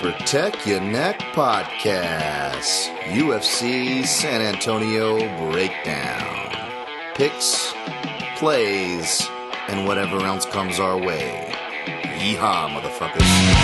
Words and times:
Protect 0.00 0.66
Your 0.66 0.80
Neck 0.80 1.18
podcast, 1.32 2.88
UFC 3.06 4.06
San 4.06 4.42
Antonio 4.42 5.18
breakdown, 5.50 6.50
picks, 7.14 7.72
plays, 8.36 9.26
and 9.68 9.86
whatever 9.86 10.18
else 10.18 10.44
comes 10.44 10.78
our 10.78 10.98
way. 10.98 11.50
Yeehaw, 12.18 12.68
motherfuckers. 12.78 13.55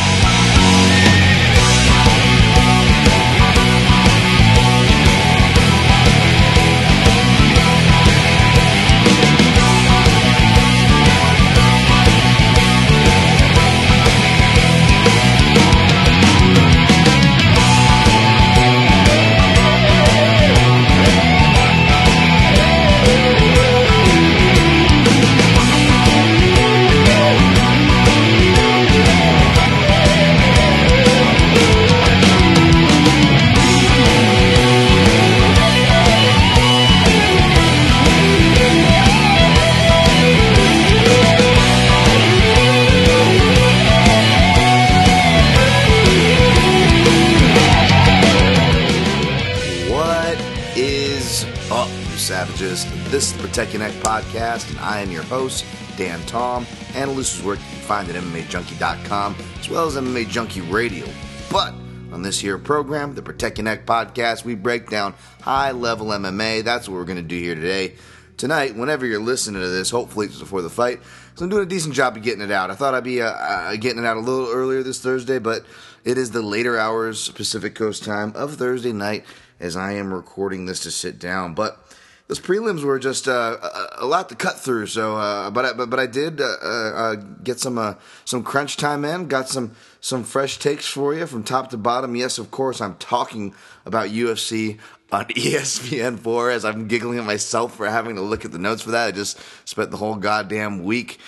Neck 53.52 53.92
podcast, 54.00 54.70
and 54.70 54.80
I 54.80 55.00
am 55.00 55.10
your 55.10 55.24
host, 55.24 55.66
Dan 55.98 56.24
Tom. 56.24 56.66
And 56.94 57.14
work 57.14 57.26
you 57.26 57.44
can 57.44 57.58
find 57.82 58.08
at 58.08 58.14
MMAJunkie.com, 58.14 59.36
as 59.60 59.68
well 59.68 59.86
as 59.86 59.96
MMA 59.96 60.26
Junkie 60.30 60.62
Radio. 60.62 61.06
But 61.50 61.74
on 62.12 62.22
this 62.22 62.38
here 62.38 62.56
program, 62.56 63.14
the 63.14 63.20
Protect 63.20 63.58
Your 63.58 63.66
Neck 63.66 63.84
podcast, 63.84 64.46
we 64.46 64.54
break 64.54 64.88
down 64.88 65.14
high 65.42 65.72
level 65.72 66.06
MMA. 66.06 66.64
That's 66.64 66.88
what 66.88 66.94
we're 66.94 67.04
going 67.04 67.18
to 67.18 67.22
do 67.22 67.38
here 67.38 67.54
today. 67.54 67.94
Tonight, 68.38 68.74
whenever 68.74 69.04
you're 69.04 69.20
listening 69.20 69.60
to 69.60 69.68
this, 69.68 69.90
hopefully 69.90 70.26
it's 70.26 70.38
before 70.38 70.62
the 70.62 70.70
fight, 70.70 71.00
so 71.34 71.44
I'm 71.44 71.50
doing 71.50 71.62
a 71.62 71.66
decent 71.66 71.94
job 71.94 72.16
of 72.16 72.22
getting 72.22 72.42
it 72.42 72.50
out. 72.50 72.70
I 72.70 72.74
thought 72.74 72.94
I'd 72.94 73.04
be 73.04 73.20
uh, 73.20 73.26
uh, 73.30 73.76
getting 73.76 74.02
it 74.02 74.06
out 74.06 74.16
a 74.16 74.20
little 74.20 74.50
earlier 74.50 74.82
this 74.82 75.00
Thursday, 75.00 75.38
but 75.38 75.66
it 76.04 76.16
is 76.16 76.30
the 76.30 76.40
later 76.40 76.78
hours 76.78 77.28
Pacific 77.28 77.74
Coast 77.74 78.02
time 78.02 78.32
of 78.34 78.54
Thursday 78.54 78.92
night 78.92 79.26
as 79.60 79.76
I 79.76 79.92
am 79.92 80.12
recording 80.12 80.64
this 80.64 80.80
to 80.80 80.90
sit 80.90 81.18
down. 81.18 81.52
But 81.52 81.81
those 82.28 82.40
prelims 82.40 82.82
were 82.82 82.98
just 82.98 83.28
uh, 83.28 83.56
a, 83.98 84.06
lot 84.06 84.28
to 84.28 84.34
cut 84.34 84.58
through. 84.58 84.86
So, 84.86 85.16
uh, 85.16 85.50
but 85.50 85.64
I, 85.64 85.72
but 85.72 85.90
but 85.90 86.00
I 86.00 86.06
did 86.06 86.40
uh, 86.40 86.44
uh, 86.44 87.14
get 87.14 87.60
some 87.60 87.78
uh, 87.78 87.94
some 88.24 88.42
crunch 88.42 88.76
time 88.76 89.04
in. 89.04 89.28
Got 89.28 89.48
some 89.48 89.72
some 90.00 90.24
fresh 90.24 90.58
takes 90.58 90.86
for 90.86 91.14
you 91.14 91.26
from 91.26 91.42
top 91.42 91.70
to 91.70 91.76
bottom. 91.76 92.16
Yes, 92.16 92.38
of 92.38 92.50
course, 92.50 92.80
I'm 92.80 92.96
talking 92.96 93.54
about 93.84 94.10
UFC 94.10 94.78
on 95.10 95.26
E 95.36 95.52
ESPN4 95.52 96.52
as 96.54 96.64
I'm 96.64 96.88
giggling 96.88 97.18
at 97.18 97.24
myself 97.24 97.76
for 97.76 97.88
having 97.88 98.16
to 98.16 98.22
look 98.22 98.44
at 98.44 98.52
the 98.52 98.58
notes 98.58 98.82
for 98.82 98.92
that. 98.92 99.08
I 99.08 99.10
just 99.12 99.38
spent 99.68 99.90
the 99.90 99.98
whole 99.98 100.16
goddamn 100.16 100.84
week 100.84 101.18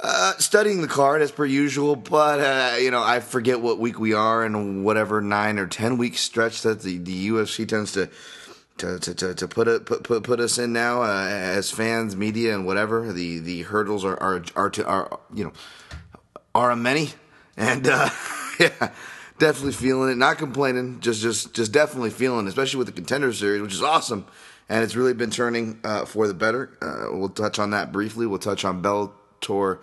uh, 0.00 0.32
studying 0.38 0.82
the 0.82 0.88
card 0.88 1.22
as 1.22 1.30
per 1.30 1.44
usual, 1.46 1.96
but 1.96 2.40
uh, 2.40 2.76
you 2.76 2.90
know 2.90 3.02
I 3.02 3.20
forget 3.20 3.60
what 3.60 3.78
week 3.78 3.98
we 3.98 4.12
are 4.12 4.44
and 4.44 4.84
whatever 4.84 5.20
nine 5.20 5.58
or 5.58 5.66
ten 5.66 5.96
week 5.96 6.18
stretch 6.18 6.62
that 6.62 6.82
the, 6.82 6.98
the 6.98 7.28
UFC 7.28 7.66
tends 7.66 7.92
to 7.92 8.10
to, 8.78 8.98
to, 8.98 9.14
to, 9.14 9.34
to 9.34 9.48
put, 9.48 9.68
it, 9.68 9.86
put 9.86 10.02
put 10.02 10.24
put 10.24 10.40
us 10.40 10.58
in 10.58 10.72
now 10.72 11.02
uh, 11.02 11.26
as 11.28 11.70
fans, 11.70 12.16
media, 12.16 12.54
and 12.54 12.66
whatever. 12.66 13.12
The 13.12 13.38
the 13.38 13.62
hurdles 13.62 14.04
are 14.04 14.20
are 14.20 14.44
are, 14.56 14.70
to, 14.70 14.86
are 14.86 15.20
you 15.32 15.44
know 15.44 15.52
are 16.54 16.70
a 16.70 16.76
many, 16.76 17.10
and 17.56 17.86
uh, 17.86 18.10
yeah, 18.60 18.92
definitely 19.38 19.72
feeling 19.72 20.10
it. 20.10 20.16
Not 20.16 20.38
complaining, 20.38 21.00
just 21.00 21.22
just 21.22 21.54
just 21.54 21.72
definitely 21.72 22.10
feeling, 22.10 22.46
it, 22.46 22.48
especially 22.48 22.78
with 22.78 22.88
the 22.88 22.92
contender 22.92 23.32
series, 23.32 23.62
which 23.62 23.74
is 23.74 23.82
awesome, 23.82 24.26
and 24.68 24.82
it's 24.82 24.96
really 24.96 25.14
been 25.14 25.30
turning 25.30 25.78
uh, 25.84 26.04
for 26.04 26.26
the 26.26 26.34
better. 26.34 26.76
Uh, 26.82 27.16
we'll 27.16 27.28
touch 27.28 27.58
on 27.58 27.70
that 27.70 27.92
briefly. 27.92 28.26
We'll 28.26 28.38
touch 28.38 28.64
on 28.64 28.82
Bellator 28.82 29.78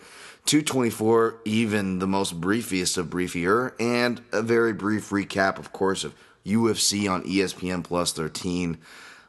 224, 0.45 1.41
even 1.45 1.99
the 1.99 2.07
most 2.07 2.41
briefiest 2.41 2.97
of 2.97 3.07
briefier, 3.07 3.73
and 3.79 4.21
a 4.33 4.41
very 4.41 4.73
brief 4.73 5.09
recap, 5.09 5.59
of 5.59 5.71
course, 5.71 6.03
of 6.03 6.15
UFC 6.45 7.09
on 7.09 7.23
ESPN 7.23 7.83
Plus 7.83 8.11
13 8.13 8.77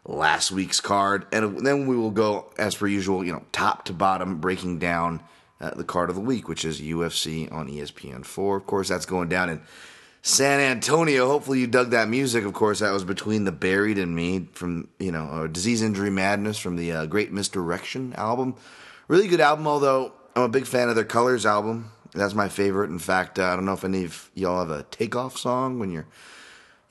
last 0.05 0.51
week's 0.51 0.81
card, 0.81 1.27
and 1.33 1.65
then 1.65 1.87
we 1.87 1.97
will 1.97 2.11
go 2.11 2.53
as 2.59 2.75
per 2.75 2.87
usual, 2.87 3.25
you 3.25 3.33
know, 3.33 3.45
top 3.53 3.85
to 3.85 3.93
bottom, 3.93 4.39
breaking 4.39 4.79
down 4.79 5.23
uh, 5.61 5.71
the 5.75 5.85
card 5.85 6.11
of 6.11 6.17
the 6.17 6.21
week, 6.21 6.49
which 6.49 6.65
is 6.65 6.81
UFC 6.81 7.51
on 7.53 7.69
ESPN 7.69 8.25
four. 8.25 8.57
Of 8.57 8.67
course, 8.67 8.89
that's 8.89 9.07
going 9.07 9.29
down 9.29 9.49
in 9.49 9.63
San 10.21 10.61
Antonio. 10.61 11.29
Hopefully, 11.29 11.61
you 11.61 11.67
dug 11.67 11.91
that 11.91 12.09
music. 12.09 12.45
Of 12.45 12.53
course, 12.53 12.81
that 12.81 12.93
was 12.93 13.05
between 13.05 13.45
the 13.45 13.53
buried 13.53 13.99
and 13.99 14.15
me 14.15 14.49
from 14.53 14.89
you 14.99 15.13
know 15.13 15.25
uh, 15.25 15.47
Disease 15.47 15.83
Injury 15.83 16.11
Madness 16.11 16.59
from 16.59 16.77
the 16.77 16.93
uh, 16.93 17.07
Great 17.07 17.33
Misdirection 17.33 18.13
album. 18.15 18.57
Really 19.07 19.29
good 19.29 19.41
album, 19.41 19.67
although 19.67 20.13
I'm 20.35 20.43
a 20.43 20.49
big 20.49 20.67
fan 20.67 20.89
of 20.89 20.97
their 20.97 21.05
Colors 21.05 21.47
album. 21.47 21.93
That's 22.13 22.35
my 22.35 22.49
favorite. 22.49 22.91
In 22.91 22.99
fact, 22.99 23.39
uh, 23.39 23.45
I 23.45 23.57
don't 23.57 23.65
know 23.65 23.73
if 23.73 23.85
any 23.85 24.05
of 24.05 24.31
y'all 24.35 24.59
have 24.59 24.71
a 24.71 24.83
takeoff 24.85 25.39
song 25.39 25.79
when 25.79 25.91
you're 25.91 26.07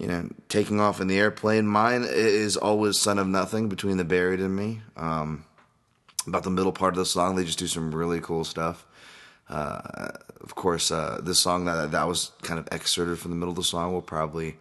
you 0.02 0.08
know, 0.08 0.28
taking 0.50 0.80
off 0.80 1.00
in 1.00 1.08
the 1.08 1.20
airplane. 1.20 1.68
Mine 1.68 2.04
is 2.08 2.58
always 2.58 2.98
"Son 2.98 3.20
of 3.20 3.28
Nothing" 3.28 3.70
between 3.70 3.98
the 3.98 4.04
buried 4.04 4.40
and 4.40 4.56
me. 4.56 4.82
Um, 4.98 5.46
about 6.26 6.44
the 6.44 6.50
middle 6.50 6.72
part 6.72 6.94
of 6.94 6.98
the 6.98 7.06
song, 7.06 7.36
they 7.36 7.44
just 7.44 7.60
do 7.60 7.68
some 7.68 7.94
really 7.94 8.20
cool 8.20 8.44
stuff. 8.44 8.84
Uh, 9.48 10.10
of 10.42 10.56
course, 10.56 10.90
uh, 10.90 11.20
this 11.22 11.38
song 11.38 11.66
that 11.66 11.92
that 11.92 12.08
was 12.08 12.32
kind 12.42 12.60
of 12.60 12.68
excerpted 12.72 13.20
from 13.20 13.30
the 13.30 13.38
middle 13.38 13.52
of 13.52 13.58
the 13.58 13.64
song 13.64 13.94
will 13.94 14.02
probably 14.02 14.58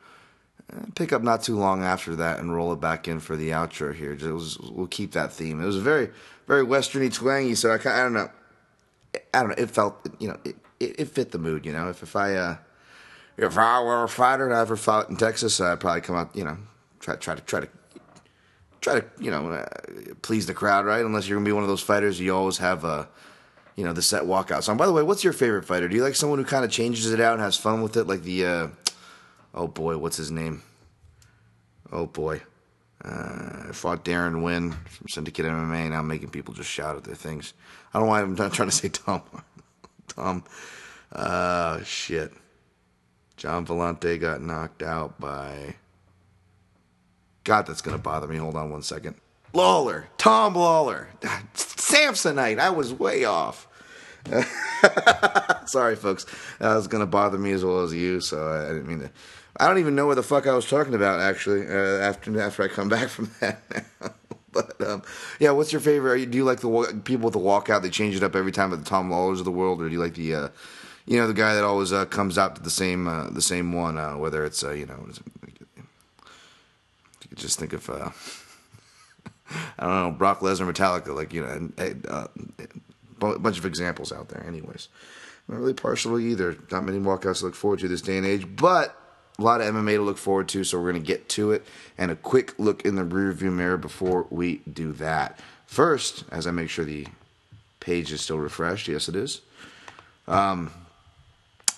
uh, 0.70 0.84
pick 0.94 1.10
up 1.10 1.22
not 1.22 1.42
too 1.42 1.56
long 1.56 1.82
after 1.82 2.14
that 2.16 2.38
and 2.38 2.54
roll 2.54 2.70
it 2.74 2.80
back 2.80 3.08
in 3.08 3.18
for 3.18 3.34
the 3.34 3.48
outro 3.48 3.94
here. 3.94 4.14
Just, 4.14 4.62
we'll 4.70 4.88
keep 4.88 5.12
that 5.12 5.32
theme. 5.32 5.62
It 5.62 5.66
was 5.66 5.78
very, 5.78 6.10
very 6.46 6.66
westerny, 6.66 7.10
twangy. 7.10 7.54
So 7.54 7.70
I, 7.70 7.76
I 7.76 8.02
don't 8.02 8.12
know. 8.12 8.28
I 9.32 9.40
don't 9.40 9.48
know. 9.48 9.54
It 9.56 9.70
felt, 9.70 10.06
you 10.18 10.28
know, 10.28 10.38
it, 10.44 10.56
it, 10.78 11.00
it 11.00 11.08
fit 11.08 11.30
the 11.30 11.38
mood. 11.38 11.64
You 11.64 11.72
know, 11.72 11.88
if 11.88 12.02
if 12.02 12.14
I 12.14 12.34
uh, 12.34 12.56
if 13.40 13.56
I 13.56 13.80
were 13.82 14.04
a 14.04 14.08
fighter 14.08 14.44
and 14.44 14.54
I 14.54 14.60
ever 14.60 14.76
fought 14.76 15.08
in 15.08 15.16
Texas, 15.16 15.60
I'd 15.60 15.80
probably 15.80 16.02
come 16.02 16.16
out, 16.16 16.34
you 16.36 16.44
know, 16.44 16.58
try 17.00 17.16
try 17.16 17.34
to 17.34 17.40
try 17.40 17.60
to 17.60 17.68
try 18.80 19.00
to 19.00 19.06
you 19.18 19.30
know 19.30 19.50
uh, 19.50 19.66
please 20.22 20.46
the 20.46 20.54
crowd, 20.54 20.84
right? 20.84 21.04
Unless 21.04 21.28
you're 21.28 21.38
gonna 21.38 21.46
be 21.46 21.52
one 21.52 21.62
of 21.62 21.68
those 21.68 21.82
fighters, 21.82 22.20
you 22.20 22.34
always 22.34 22.58
have 22.58 22.84
a 22.84 23.08
you 23.76 23.84
know 23.84 23.92
the 23.92 24.02
set 24.02 24.24
walkout 24.24 24.62
song. 24.62 24.76
By 24.76 24.86
the 24.86 24.92
way, 24.92 25.02
what's 25.02 25.24
your 25.24 25.32
favorite 25.32 25.64
fighter? 25.64 25.88
Do 25.88 25.96
you 25.96 26.02
like 26.02 26.16
someone 26.16 26.38
who 26.38 26.44
kind 26.44 26.64
of 26.64 26.70
changes 26.70 27.10
it 27.10 27.20
out 27.20 27.34
and 27.34 27.42
has 27.42 27.56
fun 27.56 27.82
with 27.82 27.96
it, 27.96 28.06
like 28.06 28.22
the 28.22 28.44
uh, 28.44 28.68
oh 29.54 29.66
boy, 29.66 29.96
what's 29.96 30.16
his 30.16 30.30
name? 30.30 30.62
Oh 31.90 32.06
boy. 32.06 32.42
Uh, 33.02 33.72
fought 33.72 34.04
Darren 34.04 34.42
Wynn 34.42 34.72
from 34.72 35.08
Syndicate 35.08 35.46
MMA. 35.46 35.88
Now 35.88 36.00
I'm 36.00 36.06
making 36.06 36.28
people 36.28 36.52
just 36.52 36.68
shout 36.68 36.96
at 36.96 37.04
their 37.04 37.14
things. 37.14 37.54
I 37.94 37.98
don't 37.98 38.06
know 38.06 38.10
why 38.10 38.20
I'm 38.20 38.34
not 38.34 38.52
trying 38.52 38.68
to 38.68 38.76
say 38.76 38.90
Tom. 38.90 39.22
Tom. 40.08 40.44
Uh, 41.10 41.82
shit. 41.82 42.30
John 43.40 43.64
Vellante 43.64 44.20
got 44.20 44.42
knocked 44.42 44.82
out 44.82 45.18
by. 45.18 45.76
God, 47.42 47.66
that's 47.66 47.80
going 47.80 47.96
to 47.96 48.02
bother 48.02 48.26
me. 48.26 48.36
Hold 48.36 48.54
on 48.54 48.68
one 48.68 48.82
second. 48.82 49.14
Lawler. 49.54 50.08
Tom 50.18 50.54
Lawler. 50.54 51.08
Samsonite. 51.54 52.58
I 52.58 52.68
was 52.68 52.92
way 52.92 53.24
off. 53.24 53.66
Sorry, 55.64 55.96
folks. 55.96 56.26
That 56.58 56.74
was 56.74 56.86
going 56.86 57.00
to 57.00 57.06
bother 57.06 57.38
me 57.38 57.52
as 57.52 57.64
well 57.64 57.80
as 57.80 57.94
you, 57.94 58.20
so 58.20 58.46
I 58.46 58.74
didn't 58.74 58.86
mean 58.86 59.00
to. 59.00 59.10
I 59.56 59.68
don't 59.68 59.78
even 59.78 59.94
know 59.94 60.06
what 60.06 60.16
the 60.16 60.22
fuck 60.22 60.46
I 60.46 60.52
was 60.52 60.68
talking 60.68 60.94
about, 60.94 61.20
actually, 61.20 61.66
uh, 61.66 61.98
after, 61.98 62.38
after 62.38 62.62
I 62.62 62.68
come 62.68 62.90
back 62.90 63.08
from 63.08 63.30
that 63.40 63.62
But 64.52 64.86
um, 64.86 65.02
yeah, 65.38 65.52
what's 65.52 65.72
your 65.72 65.80
favorite? 65.80 66.20
You, 66.20 66.26
do 66.26 66.36
you 66.36 66.44
like 66.44 66.60
the 66.60 67.00
people 67.04 67.24
with 67.24 67.32
the 67.32 67.40
walkout? 67.40 67.80
They 67.80 67.88
change 67.88 68.16
it 68.16 68.22
up 68.22 68.36
every 68.36 68.52
time 68.52 68.70
at 68.74 68.80
the 68.80 68.84
Tom 68.84 69.10
Lawlers 69.10 69.38
of 69.38 69.46
the 69.46 69.50
world, 69.50 69.80
or 69.80 69.88
do 69.88 69.94
you 69.94 69.98
like 69.98 70.14
the, 70.14 70.34
uh, 70.34 70.48
you 71.10 71.16
know, 71.16 71.26
the 71.26 71.34
guy 71.34 71.54
that 71.54 71.64
always 71.64 71.92
uh, 71.92 72.06
comes 72.06 72.38
out 72.38 72.54
to 72.54 72.62
the 72.62 72.70
same 72.70 73.08
uh, 73.08 73.28
the 73.30 73.42
same 73.42 73.72
one? 73.72 73.98
Uh, 73.98 74.16
whether 74.16 74.44
it's 74.44 74.62
uh, 74.62 74.70
you 74.70 74.86
know, 74.86 75.08
you 77.28 77.36
just 77.36 77.58
think 77.58 77.72
of 77.72 77.90
uh, 77.90 78.10
I 79.78 79.86
don't 79.86 79.90
know 79.90 80.10
Brock 80.12 80.38
Lesnar, 80.38 80.72
Metallica, 80.72 81.12
like 81.12 81.32
you 81.32 81.42
know, 81.42 81.48
and, 81.78 82.06
uh, 82.08 82.28
a 83.20 83.38
bunch 83.40 83.58
of 83.58 83.66
examples 83.66 84.12
out 84.12 84.28
there. 84.28 84.46
Anyways, 84.46 84.88
not 85.48 85.58
really 85.58 85.74
partial 85.74 86.16
either. 86.20 86.56
Not 86.70 86.84
many 86.84 86.98
walkouts 86.98 87.40
to 87.40 87.46
look 87.46 87.56
forward 87.56 87.80
to 87.80 87.88
this 87.88 88.02
day 88.02 88.16
and 88.16 88.24
age, 88.24 88.46
but 88.56 88.96
a 89.36 89.42
lot 89.42 89.60
of 89.60 89.74
MMA 89.74 89.96
to 89.96 90.02
look 90.02 90.16
forward 90.16 90.48
to, 90.50 90.62
so 90.62 90.80
we're 90.80 90.92
to 90.92 91.00
get 91.00 91.28
to 91.30 91.50
it. 91.50 91.66
And 91.98 92.12
a 92.12 92.16
quick 92.16 92.54
look 92.56 92.84
in 92.84 92.94
the 92.94 93.02
rearview 93.02 93.52
mirror 93.52 93.76
before 93.76 94.28
we 94.30 94.58
do 94.72 94.92
that. 94.92 95.40
First, 95.66 96.24
as 96.30 96.46
I 96.46 96.52
make 96.52 96.70
sure 96.70 96.84
the 96.84 97.08
page 97.80 98.12
is 98.12 98.20
still 98.20 98.38
refreshed, 98.38 98.86
yes, 98.86 99.08
it 99.08 99.16
is. 99.16 99.40
Um, 100.28 100.70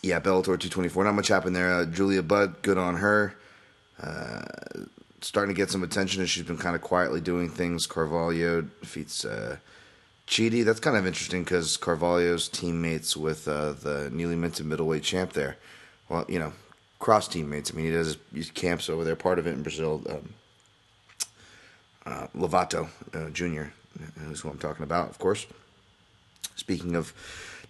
yeah, 0.02 0.19
Bellator 0.19 0.44
224. 0.44 1.04
Not 1.04 1.14
much 1.14 1.28
happened 1.28 1.54
there. 1.54 1.72
Uh, 1.72 1.87
Julia 1.87 2.22
Budd, 2.22 2.60
good 2.62 2.78
on 2.78 2.96
her. 2.96 3.34
Uh, 4.02 4.43
starting 5.20 5.54
to 5.54 5.58
get 5.58 5.70
some 5.70 5.84
attention 5.84 6.22
as 6.22 6.28
she's 6.28 6.43
been 6.43 6.58
kind 6.58 6.75
of 6.75 6.82
quietly 6.82 7.20
doing 7.20 7.49
things. 7.49 7.87
Carvalho 7.87 8.62
defeats 8.81 9.25
uh, 9.25 9.56
Chidi. 10.26 10.64
That's 10.64 10.81
kind 10.81 10.96
of 10.96 11.06
interesting 11.06 11.44
because 11.44 11.76
Carvalho's 11.76 12.49
teammates 12.49 13.16
with 13.16 13.46
uh, 13.46 13.72
the 13.72 14.10
newly 14.12 14.34
minted 14.34 14.66
middleweight 14.66 15.04
champ 15.04 15.32
there. 15.34 15.56
Well, 16.08 16.25
you 16.28 16.40
know, 16.40 16.52
cross 16.98 17.28
teammates. 17.28 17.70
I 17.70 17.75
mean, 17.75 17.87
he 17.87 17.93
does 17.93 18.16
his 18.34 18.50
camps 18.50 18.88
over 18.88 19.05
there. 19.05 19.14
Part 19.14 19.38
of 19.38 19.46
it 19.46 19.55
in 19.55 19.62
Brazil. 19.62 20.02
Um, 20.08 20.34
uh, 22.05 22.26
Lovato 22.37 22.88
uh, 23.14 23.31
Jr. 23.31 23.70
is 24.31 24.40
who 24.40 24.50
I'm 24.50 24.58
talking 24.58 24.82
about, 24.82 25.10
of 25.10 25.19
course. 25.20 25.46
Speaking 26.56 26.96
of 26.96 27.12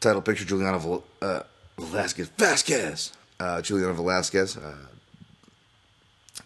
title 0.01 0.23
picture, 0.23 0.47
Juliana 0.47 1.01
uh, 1.21 1.43
Velasquez. 1.79 2.29
Vasquez. 2.37 3.13
Uh, 3.41 3.61
Juliana 3.61 3.95
Velasquez 3.95 4.57
uh, 4.57 4.77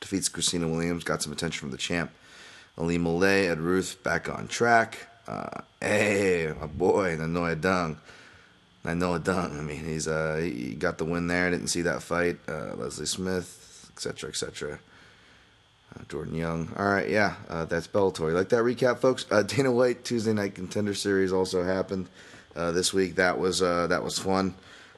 defeats 0.00 0.28
Christina 0.28 0.69
Williams. 0.69 1.05
Got 1.05 1.23
some 1.23 1.32
attention 1.32 1.61
from 1.61 1.70
the 1.70 1.76
champ. 1.76 2.11
Ilima-Lei, 2.78 3.49
Ed 3.49 3.61
Ruth 3.61 4.02
back 4.02 4.28
on 4.28 4.49
track. 4.49 5.08
Uh, 5.26 5.62
hey, 5.81 6.52
my 6.58 6.67
boy, 6.67 7.17
Nainoa 7.17 7.61
Dung. 7.61 7.99
Nainoa 8.84 9.23
Dung. 9.23 9.58
I 9.58 9.62
mean, 9.62 9.84
he's 9.84 10.06
uh, 10.06 10.37
he 10.37 10.75
got 10.75 10.99
the 10.99 11.05
win 11.05 11.26
there. 11.26 11.50
Didn't 11.50 11.69
see 11.69 11.82
that 11.82 12.02
fight. 12.02 12.38
Uh, 12.49 12.75
Leslie 12.76 13.06
Smith, 13.06 13.90
etc., 13.93 14.31
etc. 14.31 14.78
Uh, 15.94 16.02
Jordan 16.08 16.34
Young. 16.34 16.73
All 16.78 16.87
right, 16.87 17.08
yeah, 17.08 17.34
uh, 17.49 17.64
that's 17.64 17.88
Bellator. 17.88 18.28
You 18.28 18.34
like 18.34 18.50
that 18.50 18.62
recap, 18.62 18.99
folks? 18.99 19.26
Uh, 19.31 19.43
Dana 19.43 19.73
White 19.73 20.05
Tuesday 20.05 20.32
Night 20.32 20.55
Contender 20.55 20.94
Series 20.94 21.32
also 21.32 21.64
happened 21.64 22.08
this 22.55 22.94
week. 22.94 23.17
That 23.17 23.38
was 23.38 23.61
that 23.61 24.02
was 24.02 24.19
fun. 24.19 24.55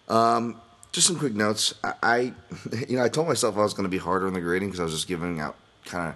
Um, 0.09 0.61
just 0.93 1.07
some 1.07 1.19
quick 1.19 1.35
notes. 1.35 1.75
I, 1.85 1.93
I, 2.03 2.19
you 2.89 2.97
know, 2.97 3.05
I 3.05 3.09
told 3.09 3.29
myself 3.29 3.57
I 3.57 3.63
was 3.63 3.75
going 3.75 3.85
to 3.85 3.91
be 3.91 3.99
harder 3.99 4.27
on 4.27 4.33
the 4.33 4.41
grading 4.41 4.69
because 4.69 4.81
I 4.81 4.85
was 4.85 4.95
just 4.95 5.09
giving 5.09 5.41
out 5.41 5.57
kind 5.85 6.09
of 6.09 6.15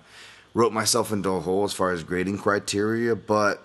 wrote 0.54 0.72
myself 0.72 1.12
into 1.12 1.30
a 1.30 1.40
hole 1.40 1.64
as 1.64 1.72
far 1.72 1.92
as 1.92 2.04
grading 2.04 2.38
criteria, 2.38 3.16
but 3.16 3.62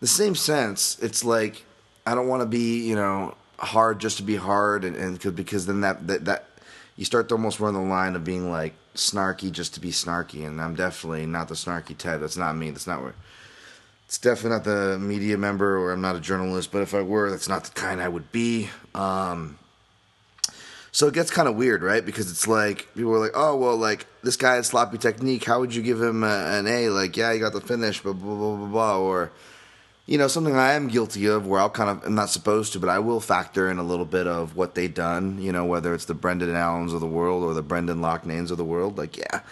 the 0.00 0.06
same 0.06 0.34
sense, 0.34 0.98
it's 1.00 1.24
like 1.24 1.64
I 2.06 2.14
don't 2.14 2.28
want 2.28 2.42
to 2.42 2.46
be, 2.46 2.86
you 2.88 2.96
know, 2.96 3.34
hard 3.58 4.00
just 4.00 4.16
to 4.16 4.22
be 4.22 4.36
hard, 4.36 4.84
and, 4.84 4.96
and 4.96 5.36
because 5.36 5.66
then 5.66 5.82
that, 5.82 6.06
that 6.06 6.24
that 6.24 6.44
you 6.96 7.04
start 7.04 7.28
to 7.28 7.34
almost 7.34 7.60
run 7.60 7.74
the 7.74 7.80
line 7.80 8.16
of 8.16 8.24
being 8.24 8.50
like 8.50 8.74
snarky 8.94 9.52
just 9.52 9.74
to 9.74 9.80
be 9.80 9.90
snarky, 9.90 10.46
and 10.46 10.60
I'm 10.60 10.74
definitely 10.74 11.26
not 11.26 11.48
the 11.48 11.54
snarky 11.54 11.96
type. 11.96 12.20
That's 12.20 12.36
not 12.36 12.56
me. 12.56 12.70
That's 12.70 12.86
not 12.86 13.02
where. 13.02 13.14
It's 14.10 14.18
definitely 14.18 14.56
not 14.56 14.64
the 14.64 14.98
media 14.98 15.38
member, 15.38 15.78
or 15.78 15.92
I'm 15.92 16.00
not 16.00 16.16
a 16.16 16.20
journalist. 16.20 16.72
But 16.72 16.82
if 16.82 16.94
I 16.94 17.00
were, 17.00 17.30
that's 17.30 17.48
not 17.48 17.62
the 17.62 17.70
kind 17.70 18.02
I 18.02 18.08
would 18.08 18.32
be. 18.32 18.68
Um, 18.92 19.56
so 20.90 21.06
it 21.06 21.14
gets 21.14 21.30
kind 21.30 21.46
of 21.46 21.54
weird, 21.54 21.84
right? 21.84 22.04
Because 22.04 22.28
it's 22.28 22.48
like 22.48 22.92
people 22.96 23.14
are 23.14 23.20
like, 23.20 23.36
"Oh, 23.36 23.54
well, 23.54 23.76
like 23.76 24.06
this 24.24 24.34
guy 24.34 24.56
had 24.56 24.66
sloppy 24.66 24.98
technique. 24.98 25.44
How 25.44 25.60
would 25.60 25.72
you 25.72 25.80
give 25.80 26.02
him 26.02 26.24
a, 26.24 26.58
an 26.58 26.66
A? 26.66 26.88
Like, 26.88 27.16
yeah, 27.16 27.32
he 27.32 27.38
got 27.38 27.52
the 27.52 27.60
finish, 27.60 28.02
but 28.02 28.14
blah 28.14 28.34
blah 28.34 28.56
blah 28.56 28.66
blah." 28.66 28.98
Or, 28.98 29.30
you 30.06 30.18
know, 30.18 30.26
something 30.26 30.56
I 30.56 30.72
am 30.72 30.88
guilty 30.88 31.26
of, 31.26 31.46
where 31.46 31.60
I'll 31.60 31.70
kind 31.70 31.90
of 31.90 32.04
I'm 32.04 32.16
not 32.16 32.30
supposed 32.30 32.72
to, 32.72 32.80
but 32.80 32.88
I 32.88 32.98
will 32.98 33.20
factor 33.20 33.70
in 33.70 33.78
a 33.78 33.84
little 33.84 34.04
bit 34.04 34.26
of 34.26 34.56
what 34.56 34.74
they 34.74 34.88
done. 34.88 35.40
You 35.40 35.52
know, 35.52 35.66
whether 35.66 35.94
it's 35.94 36.06
the 36.06 36.14
Brendan 36.14 36.56
Allens 36.56 36.92
of 36.92 37.00
the 37.00 37.06
world 37.06 37.44
or 37.44 37.54
the 37.54 37.62
Brendan 37.62 38.00
Loughnanes 38.00 38.50
of 38.50 38.56
the 38.56 38.64
world. 38.64 38.98
Like, 38.98 39.16
yeah, 39.16 39.42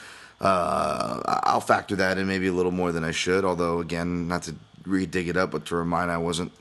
uh, 0.41 1.21
I'll 1.45 1.61
factor 1.61 1.97
that 1.97 2.19
in 2.19 2.27
maybe 2.27 2.47
a 2.47 2.53
little 2.53 2.73
more 2.73 2.93
than 2.93 3.05
I 3.05 3.11
should. 3.11 3.45
Although, 3.45 3.81
again, 3.81 4.29
not 4.29 4.45
to 4.45 4.55
re-dig 4.85 5.29
it 5.29 5.37
up, 5.37 5.51
but 5.51 5.67
to 5.67 5.77
remind 5.77 6.11
I 6.11 6.19
wasn't 6.19 6.53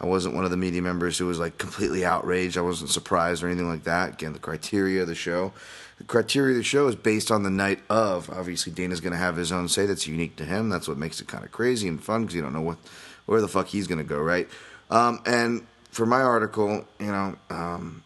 I 0.00 0.06
wasn't 0.06 0.34
one 0.34 0.44
of 0.44 0.50
the 0.50 0.56
media 0.56 0.82
members 0.82 1.18
who 1.18 1.26
was 1.26 1.38
like 1.38 1.56
completely 1.58 2.04
outraged. 2.04 2.58
I 2.58 2.62
wasn't 2.62 2.90
surprised 2.90 3.42
or 3.42 3.46
anything 3.46 3.68
like 3.68 3.84
that. 3.84 4.14
Again, 4.14 4.32
the 4.32 4.38
criteria 4.38 5.02
of 5.02 5.08
the 5.08 5.14
show. 5.14 5.52
The 5.98 6.04
criteria 6.04 6.50
of 6.50 6.56
the 6.56 6.64
show 6.64 6.88
is 6.88 6.96
based 6.96 7.30
on 7.30 7.44
the 7.44 7.50
night 7.50 7.80
of. 7.88 8.28
Obviously, 8.30 8.72
Dana's 8.72 9.00
going 9.00 9.12
to 9.12 9.18
have 9.18 9.36
his 9.36 9.52
own 9.52 9.68
say 9.68 9.86
that's 9.86 10.06
unique 10.06 10.36
to 10.36 10.44
him. 10.44 10.68
That's 10.68 10.88
what 10.88 10.98
makes 10.98 11.20
it 11.20 11.28
kind 11.28 11.44
of 11.44 11.52
crazy 11.52 11.86
and 11.86 12.02
fun 12.02 12.22
because 12.22 12.34
you 12.34 12.42
don't 12.42 12.52
know 12.52 12.60
what 12.60 12.78
where 13.26 13.40
the 13.40 13.48
fuck 13.48 13.68
he's 13.68 13.86
going 13.86 13.98
to 13.98 14.04
go, 14.04 14.18
right? 14.18 14.48
Um, 14.90 15.22
and 15.24 15.66
for 15.90 16.04
my 16.04 16.20
article, 16.20 16.86
you 16.98 17.06
know, 17.06 17.36
um, 17.48 18.02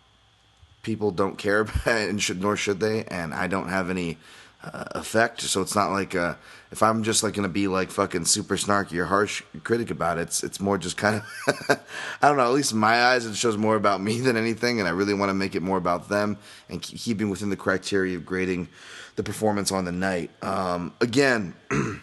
people 0.82 1.10
don't 1.10 1.38
care 1.38 1.60
about 1.62 1.86
it, 1.86 2.10
and 2.10 2.22
should 2.22 2.40
nor 2.42 2.56
should 2.56 2.80
they. 2.80 3.04
And 3.04 3.32
I 3.32 3.46
don't 3.46 3.68
have 3.68 3.88
any 3.88 4.18
uh, 4.62 4.84
effect. 4.92 5.40
So 5.42 5.60
it's 5.60 5.74
not 5.74 5.90
like 5.90 6.14
uh, 6.14 6.34
if 6.70 6.82
I'm 6.82 7.02
just 7.02 7.22
like 7.22 7.34
gonna 7.34 7.48
be 7.48 7.68
like 7.68 7.90
fucking 7.90 8.24
super 8.24 8.56
snarky 8.56 8.98
or 8.98 9.06
harsh 9.06 9.42
critic 9.64 9.90
about 9.90 10.18
it. 10.18 10.22
It's 10.22 10.42
it's 10.42 10.60
more 10.60 10.78
just 10.78 10.96
kind 10.96 11.16
of 11.16 11.80
I 12.22 12.28
don't 12.28 12.36
know. 12.36 12.44
At 12.44 12.52
least 12.52 12.72
in 12.72 12.78
my 12.78 13.04
eyes, 13.06 13.26
it 13.26 13.36
shows 13.36 13.56
more 13.56 13.76
about 13.76 14.00
me 14.00 14.20
than 14.20 14.36
anything, 14.36 14.78
and 14.80 14.88
I 14.88 14.92
really 14.92 15.14
want 15.14 15.30
to 15.30 15.34
make 15.34 15.54
it 15.54 15.62
more 15.62 15.78
about 15.78 16.08
them 16.08 16.38
and 16.68 16.82
keeping 16.82 17.30
within 17.30 17.50
the 17.50 17.56
criteria 17.56 18.16
of 18.16 18.26
grading 18.26 18.68
the 19.16 19.22
performance 19.22 19.72
on 19.72 19.84
the 19.84 19.92
night. 19.92 20.30
Um, 20.42 20.92
again. 21.00 21.54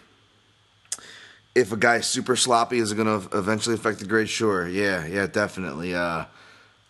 if 1.54 1.72
a 1.72 1.76
guy's 1.76 2.06
super 2.06 2.36
sloppy, 2.36 2.76
is 2.76 2.92
it 2.92 2.96
going 2.96 3.06
to 3.06 3.36
eventually 3.38 3.74
affect 3.74 3.98
the 3.98 4.04
grade? 4.04 4.28
Sure. 4.28 4.68
Yeah, 4.68 5.06
yeah, 5.06 5.26
definitely. 5.26 5.94
Uh, 5.94 6.26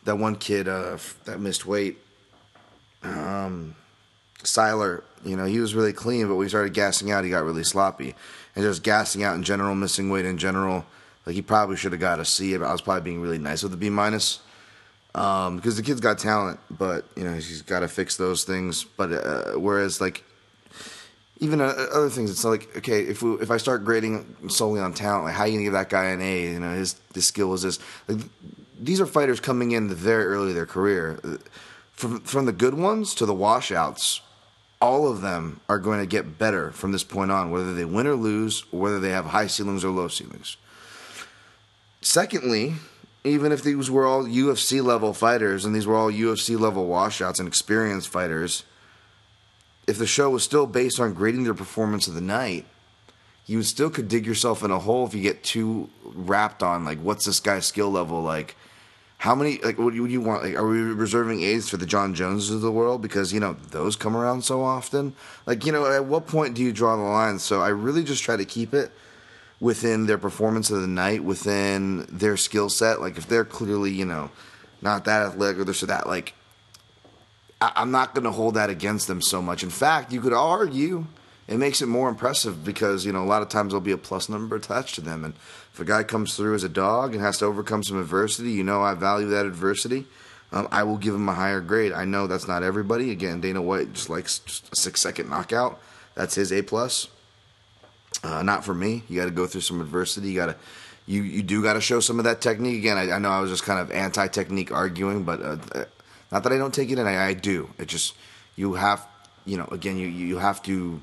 that 0.02 0.16
one 0.16 0.34
kid 0.34 0.66
uh, 0.66 0.98
that 1.24 1.38
missed 1.38 1.66
weight, 1.66 1.98
um, 3.04 3.76
Siler, 4.46 5.02
you 5.24 5.36
know, 5.36 5.44
he 5.44 5.60
was 5.60 5.74
really 5.74 5.92
clean, 5.92 6.28
but 6.28 6.40
he 6.40 6.48
started 6.48 6.72
gassing 6.72 7.10
out, 7.10 7.24
he 7.24 7.30
got 7.30 7.44
really 7.44 7.64
sloppy. 7.64 8.14
And 8.54 8.64
just 8.64 8.82
gassing 8.82 9.22
out 9.22 9.34
in 9.34 9.42
general, 9.42 9.74
missing 9.74 10.08
weight 10.08 10.24
in 10.24 10.38
general, 10.38 10.86
like 11.26 11.34
he 11.34 11.42
probably 11.42 11.76
should 11.76 11.92
have 11.92 12.00
got 12.00 12.20
a 12.20 12.24
C. 12.24 12.56
But 12.56 12.66
I 12.66 12.72
was 12.72 12.80
probably 12.80 13.02
being 13.02 13.20
really 13.20 13.38
nice 13.38 13.62
with 13.62 13.72
the 13.72 13.76
B 13.76 13.90
minus 13.90 14.40
um, 15.16 15.56
because 15.56 15.76
the 15.76 15.82
kid's 15.82 16.00
got 16.00 16.18
talent, 16.18 16.60
but 16.70 17.04
you 17.16 17.24
know 17.24 17.34
he's 17.34 17.62
got 17.62 17.80
to 17.80 17.88
fix 17.88 18.16
those 18.16 18.44
things. 18.44 18.84
But 18.84 19.12
uh, 19.12 19.52
whereas 19.58 20.00
like 20.00 20.22
even 21.38 21.60
uh, 21.60 21.74
other 21.92 22.10
things, 22.10 22.30
it's 22.30 22.44
like 22.44 22.76
okay, 22.76 23.00
if 23.00 23.22
we, 23.22 23.32
if 23.34 23.50
I 23.50 23.56
start 23.56 23.84
grading 23.84 24.36
solely 24.48 24.80
on 24.80 24.92
talent, 24.92 25.24
like 25.24 25.34
how 25.34 25.42
are 25.42 25.46
you 25.48 25.54
gonna 25.54 25.64
give 25.64 25.72
that 25.72 25.88
guy 25.88 26.06
an 26.06 26.20
A? 26.20 26.42
You 26.52 26.60
know, 26.60 26.72
his 26.74 26.96
his 27.14 27.26
skill 27.26 27.54
is 27.54 27.62
this. 27.62 27.78
Like, 28.06 28.20
these 28.78 29.00
are 29.00 29.06
fighters 29.06 29.40
coming 29.40 29.72
in 29.72 29.88
very 29.88 30.26
early 30.26 30.50
in 30.50 30.54
their 30.54 30.66
career. 30.66 31.18
From 31.92 32.20
from 32.20 32.44
the 32.44 32.52
good 32.52 32.74
ones 32.74 33.14
to 33.14 33.24
the 33.24 33.34
washouts, 33.34 34.20
all 34.80 35.08
of 35.08 35.20
them 35.20 35.60
are 35.68 35.78
going 35.78 36.00
to 36.00 36.06
get 36.06 36.38
better 36.38 36.70
from 36.70 36.92
this 36.92 37.04
point 37.04 37.30
on, 37.30 37.50
whether 37.50 37.74
they 37.74 37.84
win 37.84 38.06
or 38.06 38.14
lose, 38.14 38.64
or 38.72 38.80
whether 38.80 39.00
they 39.00 39.10
have 39.10 39.26
high 39.26 39.46
ceilings 39.46 39.84
or 39.84 39.90
low 39.90 40.08
ceilings. 40.08 40.56
Secondly, 42.00 42.74
even 43.24 43.52
if 43.52 43.62
these 43.62 43.90
were 43.90 44.06
all 44.06 44.24
UFC 44.24 44.82
level 44.82 45.12
fighters 45.12 45.64
and 45.64 45.74
these 45.74 45.86
were 45.86 45.96
all 45.96 46.10
UFC 46.10 46.58
level 46.58 46.86
washouts 46.86 47.40
and 47.40 47.48
experienced 47.48 48.08
fighters, 48.08 48.64
if 49.86 49.98
the 49.98 50.06
show 50.06 50.30
was 50.30 50.44
still 50.44 50.66
based 50.66 51.00
on 51.00 51.14
grading 51.14 51.44
their 51.44 51.54
performance 51.54 52.06
of 52.06 52.14
the 52.14 52.20
night, 52.20 52.66
you 53.46 53.62
still 53.62 53.90
could 53.90 54.08
dig 54.08 54.26
yourself 54.26 54.62
in 54.62 54.70
a 54.70 54.78
hole 54.78 55.06
if 55.06 55.14
you 55.14 55.22
get 55.22 55.42
too 55.42 55.88
wrapped 56.04 56.62
on 56.62 56.84
like 56.84 56.98
what's 56.98 57.24
this 57.24 57.40
guy's 57.40 57.66
skill 57.66 57.90
level 57.90 58.20
like 58.20 58.56
how 59.18 59.34
many 59.34 59.58
like 59.62 59.78
what 59.78 59.94
do 59.94 60.06
you 60.06 60.20
want? 60.20 60.44
Like, 60.44 60.56
are 60.56 60.66
we 60.66 60.78
reserving 60.80 61.42
A's 61.42 61.68
for 61.68 61.78
the 61.78 61.86
John 61.86 62.14
Joneses 62.14 62.50
of 62.50 62.60
the 62.60 62.70
world 62.70 63.00
because 63.02 63.32
you 63.32 63.40
know 63.40 63.56
those 63.70 63.96
come 63.96 64.16
around 64.16 64.42
so 64.42 64.62
often? 64.62 65.14
Like 65.46 65.64
you 65.64 65.72
know, 65.72 65.86
at 65.90 66.04
what 66.04 66.26
point 66.26 66.54
do 66.54 66.62
you 66.62 66.72
draw 66.72 66.96
the 66.96 67.02
line? 67.02 67.38
So 67.38 67.60
I 67.62 67.68
really 67.68 68.04
just 68.04 68.22
try 68.22 68.36
to 68.36 68.44
keep 68.44 68.74
it 68.74 68.92
within 69.58 70.06
their 70.06 70.18
performance 70.18 70.70
of 70.70 70.82
the 70.82 70.86
night, 70.86 71.24
within 71.24 72.06
their 72.10 72.36
skill 72.36 72.68
set. 72.68 73.00
Like 73.00 73.16
if 73.16 73.26
they're 73.26 73.44
clearly 73.44 73.90
you 73.90 74.04
know 74.04 74.30
not 74.82 75.06
that 75.06 75.26
athletic 75.26 75.58
or 75.58 75.64
this 75.64 75.82
or 75.82 75.86
that, 75.86 76.06
like 76.06 76.34
I- 77.60 77.72
I'm 77.76 77.90
not 77.90 78.14
going 78.14 78.24
to 78.24 78.30
hold 78.30 78.54
that 78.54 78.68
against 78.70 79.06
them 79.08 79.22
so 79.22 79.40
much. 79.40 79.62
In 79.62 79.70
fact, 79.70 80.12
you 80.12 80.20
could 80.20 80.34
argue 80.34 81.06
it 81.48 81.56
makes 81.58 81.80
it 81.80 81.86
more 81.86 82.08
impressive 82.08 82.64
because 82.64 83.06
you 83.06 83.12
know 83.12 83.22
a 83.22 83.24
lot 83.24 83.40
of 83.40 83.48
times 83.48 83.70
there'll 83.72 83.80
be 83.80 83.92
a 83.92 83.96
plus 83.98 84.28
number 84.28 84.56
attached 84.56 84.96
to 84.96 85.00
them 85.00 85.24
and 85.24 85.32
if 85.76 85.80
a 85.80 85.84
guy 85.84 86.02
comes 86.02 86.34
through 86.34 86.54
as 86.54 86.64
a 86.64 86.70
dog 86.70 87.12
and 87.12 87.22
has 87.22 87.36
to 87.36 87.44
overcome 87.44 87.82
some 87.82 88.00
adversity 88.00 88.50
you 88.50 88.64
know 88.64 88.80
i 88.80 88.94
value 88.94 89.28
that 89.28 89.44
adversity. 89.44 90.06
Um, 90.50 90.68
i 90.70 90.82
will 90.84 90.96
give 90.96 91.14
him 91.14 91.28
a 91.28 91.34
higher 91.34 91.60
grade. 91.60 91.92
I 91.92 92.06
know 92.06 92.26
that's 92.26 92.48
not 92.48 92.62
everybody. 92.62 93.10
Again 93.10 93.42
dana 93.42 93.60
white 93.60 93.92
just 93.92 94.08
likes 94.08 94.38
just 94.38 94.72
a 94.72 94.76
six 94.76 95.02
second 95.02 95.28
knockout. 95.28 95.78
That's 96.14 96.34
his 96.34 96.50
a 96.50 96.62
plus. 96.62 97.08
Uh, 98.24 98.42
not 98.42 98.64
for 98.64 98.72
me. 98.72 99.02
You 99.06 99.20
got 99.20 99.26
to 99.26 99.30
go 99.32 99.46
through 99.46 99.60
some 99.60 99.82
adversity. 99.82 100.30
You 100.30 100.36
got 100.36 100.46
to 100.46 100.56
you, 101.04 101.20
you 101.22 101.42
do 101.42 101.62
got 101.62 101.74
to 101.74 101.82
show 101.82 102.00
some 102.00 102.18
of 102.18 102.24
that 102.24 102.40
technique. 102.40 102.78
Again 102.78 102.96
I, 102.96 103.12
I, 103.12 103.18
know 103.18 103.28
i 103.28 103.40
was 103.40 103.50
just 103.50 103.64
kind 103.64 103.78
of 103.78 103.90
anti-technique 103.90 104.72
arguing 104.72 105.24
but 105.24 105.42
uh, 105.42 105.56
not 106.32 106.42
that 106.42 106.52
i 106.52 106.56
don't 106.56 106.72
take 106.72 106.90
it 106.90 106.98
in. 106.98 107.06
I, 107.06 107.26
I 107.26 107.34
do. 107.34 107.68
It 107.78 107.88
just 107.88 108.14
you 108.54 108.74
have 108.74 109.06
you 109.44 109.58
know 109.58 109.68
again 109.70 109.98
you 109.98 110.08
you 110.08 110.38
have 110.38 110.62
to 110.62 111.02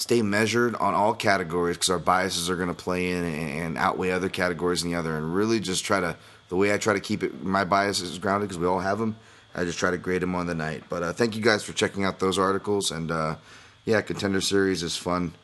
stay 0.00 0.22
measured 0.22 0.74
on 0.76 0.94
all 0.94 1.14
categories 1.14 1.76
because 1.76 1.90
our 1.90 1.98
biases 1.98 2.48
are 2.48 2.56
going 2.56 2.68
to 2.68 2.74
play 2.74 3.12
in 3.12 3.22
and 3.24 3.76
outweigh 3.76 4.10
other 4.10 4.30
categories 4.30 4.82
in 4.82 4.90
the 4.90 4.96
other, 4.96 5.16
and 5.16 5.34
really 5.34 5.60
just 5.60 5.84
try 5.84 6.00
to 6.00 6.16
the 6.48 6.56
way 6.56 6.72
I 6.72 6.78
try 6.78 6.94
to 6.94 7.00
keep 7.00 7.22
it 7.22 7.44
my 7.44 7.64
biases 7.64 8.18
grounded 8.18 8.48
because 8.48 8.58
we 8.58 8.66
all 8.66 8.80
have 8.80 8.98
them. 8.98 9.16
I 9.54 9.64
just 9.64 9.78
try 9.78 9.90
to 9.90 9.98
grade 9.98 10.22
them 10.22 10.34
on 10.34 10.46
the 10.46 10.54
night. 10.54 10.84
But 10.88 11.02
uh, 11.02 11.12
thank 11.12 11.36
you 11.36 11.42
guys 11.42 11.62
for 11.62 11.72
checking 11.72 12.04
out 12.04 12.18
those 12.18 12.38
articles, 12.38 12.90
and 12.90 13.10
uh, 13.10 13.36
yeah, 13.84 14.00
contender 14.00 14.40
series 14.40 14.82
is 14.82 14.96
fun, 14.96 15.34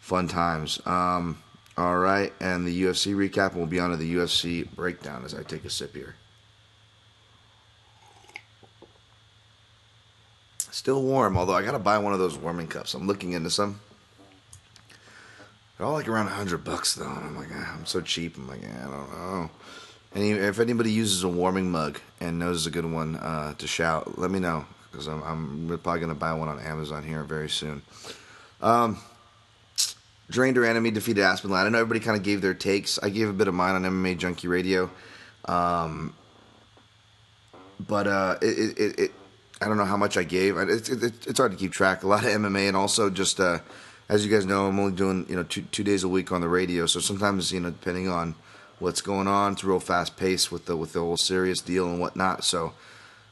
fun 0.00 0.28
times. 0.28 0.80
Um, 0.84 1.42
all 1.76 1.98
right, 1.98 2.32
and 2.40 2.66
the 2.66 2.82
UFC 2.82 3.14
recap 3.14 3.54
will 3.54 3.66
be 3.66 3.78
on 3.78 3.90
to 3.90 3.96
the 3.96 4.14
UFC 4.16 4.68
breakdown 4.74 5.24
as 5.24 5.34
I 5.34 5.42
take 5.42 5.64
a 5.64 5.70
sip 5.70 5.94
here. 5.94 6.16
Still 10.70 11.02
warm, 11.02 11.36
although 11.36 11.54
I 11.54 11.62
gotta 11.62 11.78
buy 11.78 11.98
one 11.98 12.12
of 12.12 12.18
those 12.18 12.36
warming 12.36 12.66
cups. 12.66 12.94
I'm 12.94 13.06
looking 13.06 13.32
into 13.32 13.50
some. 13.50 13.80
They're 15.82 15.88
all 15.88 15.94
like 15.94 16.06
around 16.06 16.28
a 16.28 16.30
hundred 16.30 16.62
bucks 16.62 16.94
though. 16.94 17.10
And 17.10 17.26
I'm 17.26 17.36
like, 17.36 17.48
ah, 17.52 17.74
I'm 17.76 17.86
so 17.86 18.00
cheap. 18.00 18.36
I'm 18.36 18.46
like, 18.46 18.60
I 18.64 18.84
don't 18.84 19.10
know. 19.10 19.50
And 20.14 20.24
if 20.24 20.60
anybody 20.60 20.92
uses 20.92 21.24
a 21.24 21.28
warming 21.28 21.72
mug 21.72 21.98
and 22.20 22.38
knows 22.38 22.66
a 22.66 22.70
good 22.70 22.84
one 22.84 23.16
uh, 23.16 23.54
to 23.54 23.66
shout, 23.66 24.16
let 24.16 24.30
me 24.30 24.38
know 24.38 24.64
because 24.92 25.08
I'm, 25.08 25.20
I'm, 25.24 25.80
probably 25.82 26.00
gonna 26.00 26.14
buy 26.14 26.34
one 26.34 26.48
on 26.48 26.60
Amazon 26.60 27.02
here 27.02 27.24
very 27.24 27.50
soon. 27.50 27.82
Um, 28.60 29.00
de 30.30 30.38
Randamie, 30.38 30.94
defeated 30.94 31.24
Aspen 31.24 31.50
Ladd. 31.50 31.66
I 31.66 31.70
know 31.70 31.78
everybody 31.80 31.98
kind 31.98 32.16
of 32.16 32.22
gave 32.22 32.42
their 32.42 32.54
takes. 32.54 33.00
I 33.02 33.08
gave 33.08 33.28
a 33.28 33.32
bit 33.32 33.48
of 33.48 33.54
mine 33.54 33.74
on 33.74 33.82
MMA 33.82 34.18
Junkie 34.18 34.46
Radio. 34.46 34.88
Um, 35.46 36.14
but 37.80 38.06
uh, 38.06 38.36
it, 38.40 38.78
it, 38.78 38.98
it, 39.00 39.12
I 39.60 39.66
don't 39.66 39.78
know 39.78 39.84
how 39.84 39.96
much 39.96 40.16
I 40.16 40.22
gave. 40.22 40.56
It's, 40.58 40.88
it, 40.88 41.26
it's 41.26 41.38
hard 41.40 41.50
to 41.50 41.58
keep 41.58 41.72
track. 41.72 42.04
A 42.04 42.06
lot 42.06 42.24
of 42.24 42.30
MMA, 42.30 42.68
and 42.68 42.76
also 42.76 43.10
just 43.10 43.40
uh, 43.40 43.58
as 44.08 44.24
you 44.24 44.32
guys 44.32 44.46
know, 44.46 44.66
I'm 44.66 44.78
only 44.78 44.92
doing 44.92 45.26
you 45.28 45.36
know 45.36 45.42
two 45.44 45.62
two 45.72 45.84
days 45.84 46.04
a 46.04 46.08
week 46.08 46.32
on 46.32 46.40
the 46.40 46.48
radio. 46.48 46.86
So 46.86 47.00
sometimes 47.00 47.52
you 47.52 47.60
know, 47.60 47.70
depending 47.70 48.08
on 48.08 48.34
what's 48.78 49.00
going 49.00 49.28
on, 49.28 49.52
it's 49.52 49.64
real 49.64 49.80
fast 49.80 50.16
pace 50.16 50.50
with 50.50 50.66
the 50.66 50.76
with 50.76 50.92
the 50.92 51.00
whole 51.00 51.16
serious 51.16 51.60
deal 51.60 51.88
and 51.88 52.00
whatnot. 52.00 52.44
So 52.44 52.74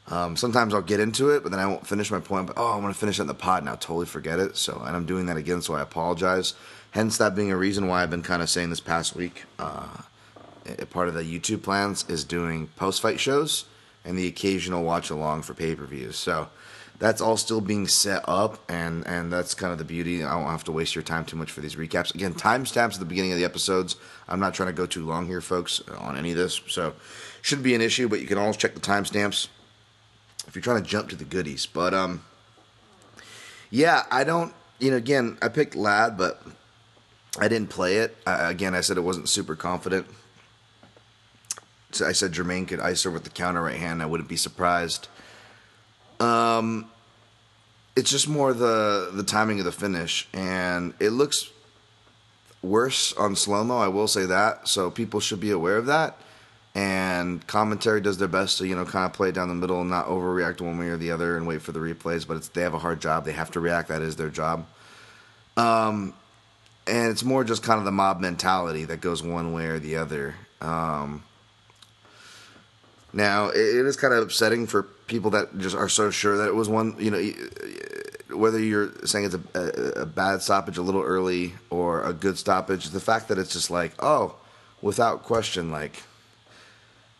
um, 0.07 0.35
sometimes 0.35 0.73
I'll 0.73 0.81
get 0.81 0.99
into 0.99 1.29
it, 1.29 1.43
but 1.43 1.51
then 1.51 1.59
I 1.59 1.67
won't 1.67 1.87
finish 1.87 2.11
my 2.11 2.19
point. 2.19 2.47
But 2.47 2.57
oh, 2.57 2.73
I 2.73 2.77
want 2.77 2.93
to 2.93 2.99
finish 2.99 3.19
it 3.19 3.23
in 3.23 3.27
the 3.27 3.33
pod, 3.33 3.63
and 3.63 3.69
I'll 3.69 3.77
totally 3.77 4.05
forget 4.05 4.39
it. 4.39 4.57
So 4.57 4.81
and 4.85 4.95
I'm 4.95 5.05
doing 5.05 5.27
that 5.27 5.37
again, 5.37 5.61
so 5.61 5.73
I 5.75 5.81
apologize. 5.81 6.53
Hence 6.91 7.17
that 7.17 7.35
being 7.35 7.51
a 7.51 7.57
reason 7.57 7.87
why 7.87 8.03
I've 8.03 8.09
been 8.09 8.23
kind 8.23 8.41
of 8.41 8.49
saying 8.49 8.69
this 8.69 8.81
past 8.81 9.15
week. 9.15 9.45
Uh, 9.57 9.87
part 10.89 11.07
of 11.07 11.13
the 11.13 11.23
YouTube 11.23 11.63
plans 11.63 12.07
is 12.09 12.23
doing 12.23 12.67
post 12.75 13.01
fight 13.01 13.19
shows 13.19 13.65
and 14.03 14.17
the 14.17 14.27
occasional 14.27 14.83
watch 14.83 15.09
along 15.09 15.43
for 15.43 15.53
pay 15.53 15.75
per 15.75 15.85
views. 15.85 16.17
So 16.17 16.49
that's 17.01 17.19
all 17.19 17.35
still 17.35 17.61
being 17.61 17.87
set 17.87 18.23
up, 18.27 18.59
and 18.69 19.05
and 19.07 19.33
that's 19.33 19.55
kind 19.55 19.73
of 19.73 19.79
the 19.79 19.83
beauty. 19.83 20.23
I 20.23 20.39
don't 20.39 20.51
have 20.51 20.63
to 20.65 20.71
waste 20.71 20.93
your 20.93 21.01
time 21.01 21.25
too 21.25 21.35
much 21.35 21.49
for 21.49 21.59
these 21.59 21.75
recaps. 21.75 22.13
Again, 22.13 22.35
timestamps 22.35 22.93
at 22.93 22.99
the 22.99 23.05
beginning 23.05 23.31
of 23.31 23.39
the 23.39 23.43
episodes. 23.43 23.95
I'm 24.29 24.39
not 24.39 24.53
trying 24.53 24.69
to 24.69 24.73
go 24.73 24.85
too 24.85 25.03
long 25.03 25.25
here, 25.25 25.41
folks, 25.41 25.81
on 25.97 26.15
any 26.15 26.29
of 26.29 26.37
this, 26.37 26.61
so 26.67 26.93
shouldn't 27.41 27.63
be 27.63 27.73
an 27.73 27.81
issue. 27.81 28.07
But 28.07 28.21
you 28.21 28.27
can 28.27 28.37
always 28.37 28.55
check 28.55 28.75
the 28.75 28.79
timestamps 28.79 29.47
if 30.47 30.55
you're 30.55 30.61
trying 30.61 30.83
to 30.83 30.87
jump 30.87 31.09
to 31.09 31.15
the 31.15 31.23
goodies. 31.23 31.65
But 31.65 31.95
um, 31.95 32.23
yeah, 33.71 34.03
I 34.11 34.23
don't. 34.23 34.53
You 34.77 34.91
know, 34.91 34.97
again, 34.97 35.39
I 35.41 35.47
picked 35.47 35.75
Ladd, 35.75 36.19
but 36.19 36.43
I 37.39 37.47
didn't 37.47 37.71
play 37.71 37.97
it. 37.97 38.15
Again, 38.27 38.75
I 38.75 38.81
said 38.81 38.97
it 38.97 39.01
wasn't 39.01 39.27
super 39.27 39.55
confident. 39.55 40.05
So 41.93 42.05
I 42.05 42.11
said 42.11 42.31
Germaine 42.31 42.67
could 42.67 42.79
ice 42.79 43.01
her 43.03 43.11
with 43.11 43.23
the 43.23 43.31
counter 43.31 43.63
right 43.63 43.77
hand. 43.77 44.03
I 44.03 44.05
wouldn't 44.05 44.29
be 44.29 44.37
surprised. 44.37 45.07
Um, 46.21 46.89
it's 47.95 48.11
just 48.11 48.27
more 48.27 48.53
the 48.53 49.09
the 49.13 49.23
timing 49.23 49.59
of 49.59 49.65
the 49.65 49.71
finish, 49.71 50.27
and 50.33 50.93
it 50.99 51.09
looks 51.09 51.49
worse 52.61 53.13
on 53.13 53.35
slow 53.35 53.63
mo. 53.63 53.79
I 53.79 53.87
will 53.87 54.07
say 54.07 54.25
that, 54.27 54.67
so 54.67 54.91
people 54.91 55.19
should 55.19 55.39
be 55.39 55.51
aware 55.51 55.77
of 55.77 55.87
that. 55.87 56.17
And 56.73 57.45
commentary 57.47 57.99
does 57.99 58.17
their 58.17 58.29
best 58.29 58.59
to 58.59 58.67
you 58.67 58.75
know 58.75 58.85
kind 58.85 59.05
of 59.05 59.13
play 59.13 59.29
it 59.29 59.35
down 59.35 59.49
the 59.49 59.55
middle 59.55 59.81
and 59.81 59.89
not 59.89 60.05
overreact 60.05 60.61
one 60.61 60.77
way 60.77 60.87
or 60.87 60.97
the 60.97 61.11
other 61.11 61.35
and 61.35 61.45
wait 61.47 61.61
for 61.61 61.71
the 61.71 61.79
replays. 61.79 62.25
But 62.25 62.37
it's 62.37 62.47
they 62.49 62.61
have 62.61 62.73
a 62.73 62.79
hard 62.79 63.01
job. 63.01 63.25
They 63.25 63.33
have 63.33 63.51
to 63.51 63.59
react. 63.59 63.89
That 63.89 64.01
is 64.01 64.15
their 64.15 64.29
job. 64.29 64.67
Um, 65.57 66.13
and 66.87 67.11
it's 67.11 67.23
more 67.23 67.43
just 67.43 67.63
kind 67.63 67.79
of 67.79 67.85
the 67.85 67.91
mob 67.91 68.21
mentality 68.21 68.85
that 68.85 69.01
goes 69.01 69.21
one 69.21 69.53
way 69.53 69.65
or 69.65 69.79
the 69.79 69.97
other. 69.97 70.35
Um, 70.61 71.23
now 73.13 73.49
it, 73.49 73.55
is 73.55 73.95
kind 73.95 74.13
of 74.13 74.23
upsetting 74.23 74.67
for 74.67 74.83
people 74.83 75.31
that 75.31 75.57
just 75.57 75.75
are 75.75 75.89
so 75.89 76.09
sure 76.09 76.37
that 76.37 76.47
it 76.47 76.55
was 76.55 76.69
one. 76.69 76.95
You 76.99 77.11
know, 77.11 78.37
whether 78.37 78.59
you're 78.59 78.91
saying 79.05 79.25
it's 79.25 79.35
a, 79.35 79.41
a, 79.53 80.01
a 80.01 80.05
bad 80.05 80.41
stoppage 80.41 80.77
a 80.77 80.81
little 80.81 81.03
early 81.03 81.53
or 81.69 82.03
a 82.03 82.13
good 82.13 82.37
stoppage, 82.37 82.89
the 82.89 82.99
fact 82.99 83.27
that 83.27 83.37
it's 83.37 83.53
just 83.53 83.69
like, 83.69 83.93
oh, 83.99 84.35
without 84.81 85.23
question, 85.23 85.71
like 85.71 86.03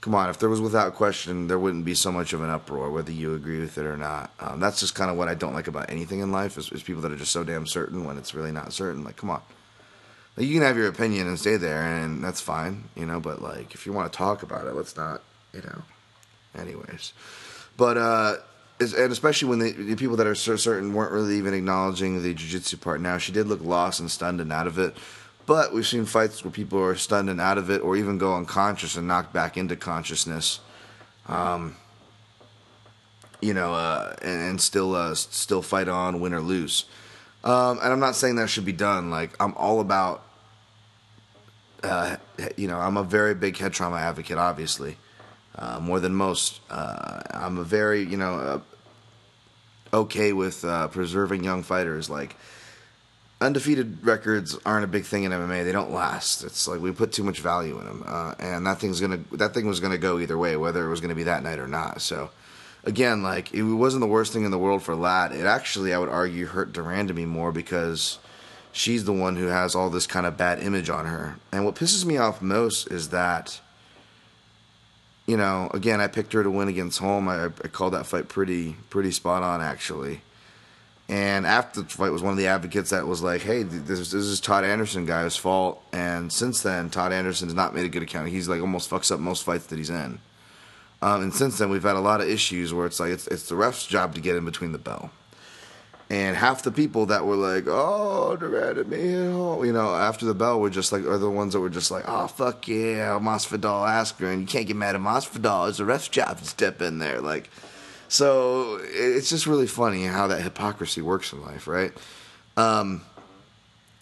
come 0.01 0.15
on, 0.15 0.29
if 0.29 0.39
there 0.39 0.49
was 0.49 0.59
without 0.59 0.95
question, 0.95 1.47
there 1.47 1.59
wouldn't 1.59 1.85
be 1.85 1.93
so 1.93 2.11
much 2.11 2.33
of 2.33 2.41
an 2.41 2.49
uproar, 2.49 2.89
whether 2.89 3.11
you 3.11 3.35
agree 3.35 3.59
with 3.59 3.77
it 3.77 3.85
or 3.85 3.95
not. 3.95 4.31
Um, 4.39 4.59
that's 4.59 4.79
just 4.79 4.95
kind 4.95 5.11
of 5.11 5.17
what 5.17 5.27
I 5.27 5.35
don't 5.35 5.53
like 5.53 5.67
about 5.67 5.89
anything 5.89 6.19
in 6.19 6.31
life 6.31 6.57
is, 6.57 6.71
is, 6.71 6.81
people 6.83 7.03
that 7.03 7.11
are 7.11 7.17
just 7.17 7.31
so 7.31 7.43
damn 7.43 7.67
certain 7.67 8.03
when 8.03 8.17
it's 8.17 8.33
really 8.33 8.51
not 8.51 8.73
certain. 8.73 9.03
Like, 9.03 9.15
come 9.15 9.29
on. 9.29 9.41
You 10.37 10.53
can 10.55 10.63
have 10.63 10.77
your 10.77 10.87
opinion 10.87 11.27
and 11.27 11.37
stay 11.37 11.57
there, 11.57 11.83
and 11.83 12.23
that's 12.23 12.41
fine, 12.41 12.85
you 12.95 13.05
know, 13.05 13.19
but, 13.19 13.41
like, 13.41 13.75
if 13.75 13.85
you 13.85 13.93
want 13.93 14.11
to 14.11 14.17
talk 14.17 14.41
about 14.41 14.65
it, 14.65 14.73
let's 14.73 14.97
not, 14.97 15.21
you 15.53 15.61
know. 15.61 15.81
Anyways. 16.57 17.13
But, 17.77 17.97
uh, 17.97 18.35
and 18.79 19.11
especially 19.11 19.49
when 19.49 19.59
the, 19.59 19.71
the 19.71 19.95
people 19.95 20.17
that 20.17 20.27
are 20.27 20.35
certain 20.35 20.93
weren't 20.93 21.11
really 21.11 21.37
even 21.37 21.53
acknowledging 21.53 22.21
the 22.21 22.33
jiu-jitsu 22.33 22.77
part 22.77 22.99
now. 22.99 23.17
She 23.17 23.31
did 23.31 23.47
look 23.47 23.61
lost 23.61 23.99
and 23.99 24.09
stunned 24.09 24.41
and 24.41 24.51
out 24.51 24.67
of 24.67 24.79
it. 24.79 24.95
But 25.45 25.73
we've 25.73 25.87
seen 25.87 26.05
fights 26.05 26.43
where 26.43 26.51
people 26.51 26.79
are 26.79 26.95
stunned 26.95 27.29
and 27.29 27.41
out 27.41 27.57
of 27.57 27.69
it, 27.69 27.81
or 27.81 27.95
even 27.95 28.17
go 28.17 28.35
unconscious 28.35 28.95
and 28.95 29.07
knocked 29.07 29.33
back 29.33 29.57
into 29.57 29.75
consciousness. 29.75 30.59
Um, 31.27 31.75
you 33.41 33.53
know, 33.53 33.73
uh, 33.73 34.15
and, 34.21 34.41
and, 34.41 34.61
still 34.61 34.95
uh, 34.95 35.15
still 35.15 35.61
fight 35.61 35.87
on, 35.87 36.19
win 36.19 36.33
or 36.33 36.41
lose. 36.41 36.85
Um, 37.43 37.79
and 37.81 37.91
I'm 37.91 37.99
not 37.99 38.15
saying 38.15 38.35
that 38.35 38.49
should 38.49 38.65
be 38.65 38.71
done. 38.71 39.09
Like 39.09 39.31
I'm 39.39 39.53
all 39.55 39.79
about, 39.79 40.23
uh, 41.83 42.17
you 42.55 42.67
know, 42.67 42.77
I'm 42.77 42.97
a 42.97 43.03
very 43.03 43.33
big 43.33 43.57
head 43.57 43.73
trauma 43.73 43.97
advocate, 43.97 44.37
obviously, 44.37 44.97
uh, 45.61 45.79
more 45.79 45.99
than 45.99 46.13
most. 46.13 46.59
Uh, 46.69 47.21
I'm 47.31 47.57
a 47.57 47.63
very, 47.63 48.03
you 48.03 48.17
know, 48.17 48.33
uh, 49.93 49.95
okay 49.95 50.33
with 50.33 50.65
preserving 50.91 51.43
young 51.43 51.63
fighters. 51.63 52.09
Like 52.09 52.35
undefeated 53.41 54.05
records 54.05 54.57
aren't 54.65 54.85
a 54.85 54.87
big 54.87 55.03
thing 55.03 55.23
in 55.23 55.31
MMA. 55.31 55.63
They 55.63 55.71
don't 55.71 55.91
last. 55.91 56.43
It's 56.43 56.67
like 56.67 56.79
we 56.79 56.91
put 56.91 57.11
too 57.11 57.23
much 57.23 57.39
value 57.39 57.79
in 57.79 57.85
them, 57.85 58.03
uh, 58.05 58.35
and 58.39 58.65
that 58.65 58.79
thing's 58.79 59.01
gonna 59.01 59.19
that 59.33 59.53
thing 59.53 59.67
was 59.67 59.79
gonna 59.79 59.97
go 59.97 60.19
either 60.19 60.37
way, 60.37 60.55
whether 60.55 60.85
it 60.85 60.89
was 60.89 61.01
gonna 61.01 61.15
be 61.15 61.23
that 61.23 61.43
night 61.43 61.59
or 61.59 61.67
not. 61.67 62.01
So, 62.01 62.29
again, 62.83 63.23
like 63.23 63.53
it 63.53 63.63
wasn't 63.63 64.01
the 64.01 64.07
worst 64.07 64.31
thing 64.31 64.45
in 64.45 64.51
the 64.51 64.59
world 64.59 64.83
for 64.83 64.95
Ladd. 64.95 65.31
It 65.31 65.45
actually, 65.45 65.93
I 65.93 65.97
would 65.97 66.09
argue, 66.09 66.45
hurt 66.45 66.71
de 66.71 66.81
Randamie 66.81 67.27
more 67.27 67.51
because 67.51 68.19
she's 68.71 69.05
the 69.05 69.13
one 69.13 69.35
who 69.35 69.47
has 69.47 69.75
all 69.75 69.89
this 69.89 70.07
kind 70.07 70.25
of 70.25 70.37
bad 70.37 70.61
image 70.61 70.89
on 70.89 71.05
her. 71.07 71.37
And 71.51 71.65
what 71.65 71.75
pisses 71.75 72.05
me 72.05 72.17
off 72.17 72.41
most 72.41 72.87
is 72.87 73.09
that. 73.09 73.59
You 75.31 75.37
know, 75.37 75.71
again, 75.73 76.01
I 76.01 76.07
picked 76.07 76.33
her 76.33 76.43
to 76.43 76.51
win 76.51 76.67
against 76.67 76.99
Holm. 76.99 77.29
I, 77.29 77.45
I 77.45 77.69
called 77.69 77.93
that 77.93 78.05
fight 78.05 78.27
pretty, 78.27 78.75
pretty 78.89 79.11
spot 79.11 79.43
on, 79.43 79.61
actually. 79.61 80.19
And 81.07 81.47
after 81.47 81.83
the 81.83 81.87
fight, 81.87 82.09
was 82.09 82.21
one 82.21 82.33
of 82.33 82.37
the 82.37 82.47
advocates 82.47 82.89
that 82.89 83.07
was 83.07 83.23
like, 83.23 83.41
"Hey, 83.41 83.63
this, 83.63 84.11
this 84.11 84.13
is 84.13 84.41
Todd 84.41 84.65
Anderson 84.65 85.05
guy's 85.05 85.37
fault." 85.37 85.81
And 85.93 86.33
since 86.33 86.61
then, 86.61 86.89
Todd 86.89 87.13
Anderson 87.13 87.47
has 87.47 87.55
not 87.55 87.73
made 87.73 87.85
a 87.85 87.87
good 87.87 88.03
account. 88.03 88.27
He's 88.27 88.49
like 88.49 88.59
almost 88.59 88.89
fucks 88.89 89.09
up 89.09 89.21
most 89.21 89.45
fights 89.45 89.67
that 89.67 89.77
he's 89.77 89.89
in. 89.89 90.19
Um, 91.01 91.21
and 91.21 91.33
since 91.33 91.57
then, 91.57 91.69
we've 91.69 91.81
had 91.81 91.95
a 91.95 92.01
lot 92.01 92.19
of 92.19 92.27
issues 92.27 92.73
where 92.73 92.85
it's 92.85 92.99
like 92.99 93.11
it's, 93.11 93.27
it's 93.27 93.47
the 93.47 93.55
ref's 93.55 93.87
job 93.87 94.13
to 94.15 94.19
get 94.19 94.35
in 94.35 94.43
between 94.43 94.73
the 94.73 94.79
bell. 94.79 95.11
And 96.11 96.35
half 96.35 96.63
the 96.63 96.73
people 96.73 97.05
that 97.05 97.25
were 97.25 97.37
like, 97.37 97.67
"Oh, 97.67 98.35
de 98.35 98.45
Randamie," 98.45 99.65
you 99.65 99.71
know, 99.71 99.95
after 99.95 100.25
the 100.25 100.33
bell 100.33 100.59
were 100.59 100.69
just 100.69 100.91
like, 100.91 101.05
are 101.05 101.17
the 101.17 101.29
ones 101.29 101.53
that 101.53 101.61
were 101.61 101.69
just 101.69 101.89
like, 101.89 102.03
"Oh, 102.05 102.27
fuck 102.27 102.67
yeah, 102.67 103.17
Masvidal 103.17 103.87
Askren," 103.87 104.33
and 104.33 104.41
you 104.41 104.47
can't 104.47 104.67
get 104.67 104.75
mad 104.75 104.95
at 104.95 104.99
Masvidal. 104.99 105.69
It's 105.69 105.77
the 105.77 105.85
ref's 105.85 106.09
job 106.09 106.39
to 106.39 106.45
step 106.45 106.81
in 106.81 106.99
there, 106.99 107.21
like. 107.21 107.49
So 108.09 108.81
it's 108.83 109.29
just 109.29 109.47
really 109.47 109.67
funny 109.67 110.03
how 110.03 110.27
that 110.27 110.41
hypocrisy 110.41 111.01
works 111.01 111.31
in 111.31 111.41
life, 111.41 111.65
right? 111.65 111.93
Um, 112.57 113.03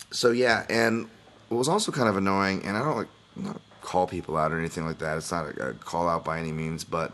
so 0.10 0.32
yeah, 0.32 0.66
and 0.68 1.08
what 1.50 1.60
was 1.60 1.70
also 1.70 1.92
kind 1.92 2.10
of 2.10 2.18
annoying, 2.18 2.63
and 2.66 2.75
I 2.75 2.84
don't 2.84 2.98
like 2.98 3.08
not 3.36 3.62
call 3.82 4.08
people 4.08 4.36
out 4.36 4.51
or 4.51 4.58
anything 4.58 4.84
like 4.84 4.98
that. 4.98 5.16
It's 5.20 5.32
not 5.32 5.46
a, 5.46 5.70
a 5.70 5.74
call 5.75 6.10
out 6.10 6.25
by 6.25 6.39
any 6.39 6.54
means, 6.54 6.84
but 6.84 7.12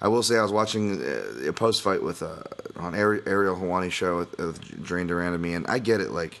I 0.00 0.08
will 0.08 0.22
say 0.22 0.38
I 0.38 0.42
was 0.42 0.52
watching 0.52 1.02
uh, 1.02 1.48
a 1.48 1.52
post 1.52 1.82
fight 1.82 2.02
with 2.02 2.22
uh, 2.22 2.42
on 2.76 2.94
Ariel 2.94 3.56
Helwani 3.56 3.90
show 3.90 4.18
with, 4.18 4.38
with 4.38 4.60
de 4.60 5.14
Randamie, 5.14 5.54
and 5.54 5.66
I 5.66 5.78
get 5.78 6.00
it. 6.00 6.10
Like 6.10 6.40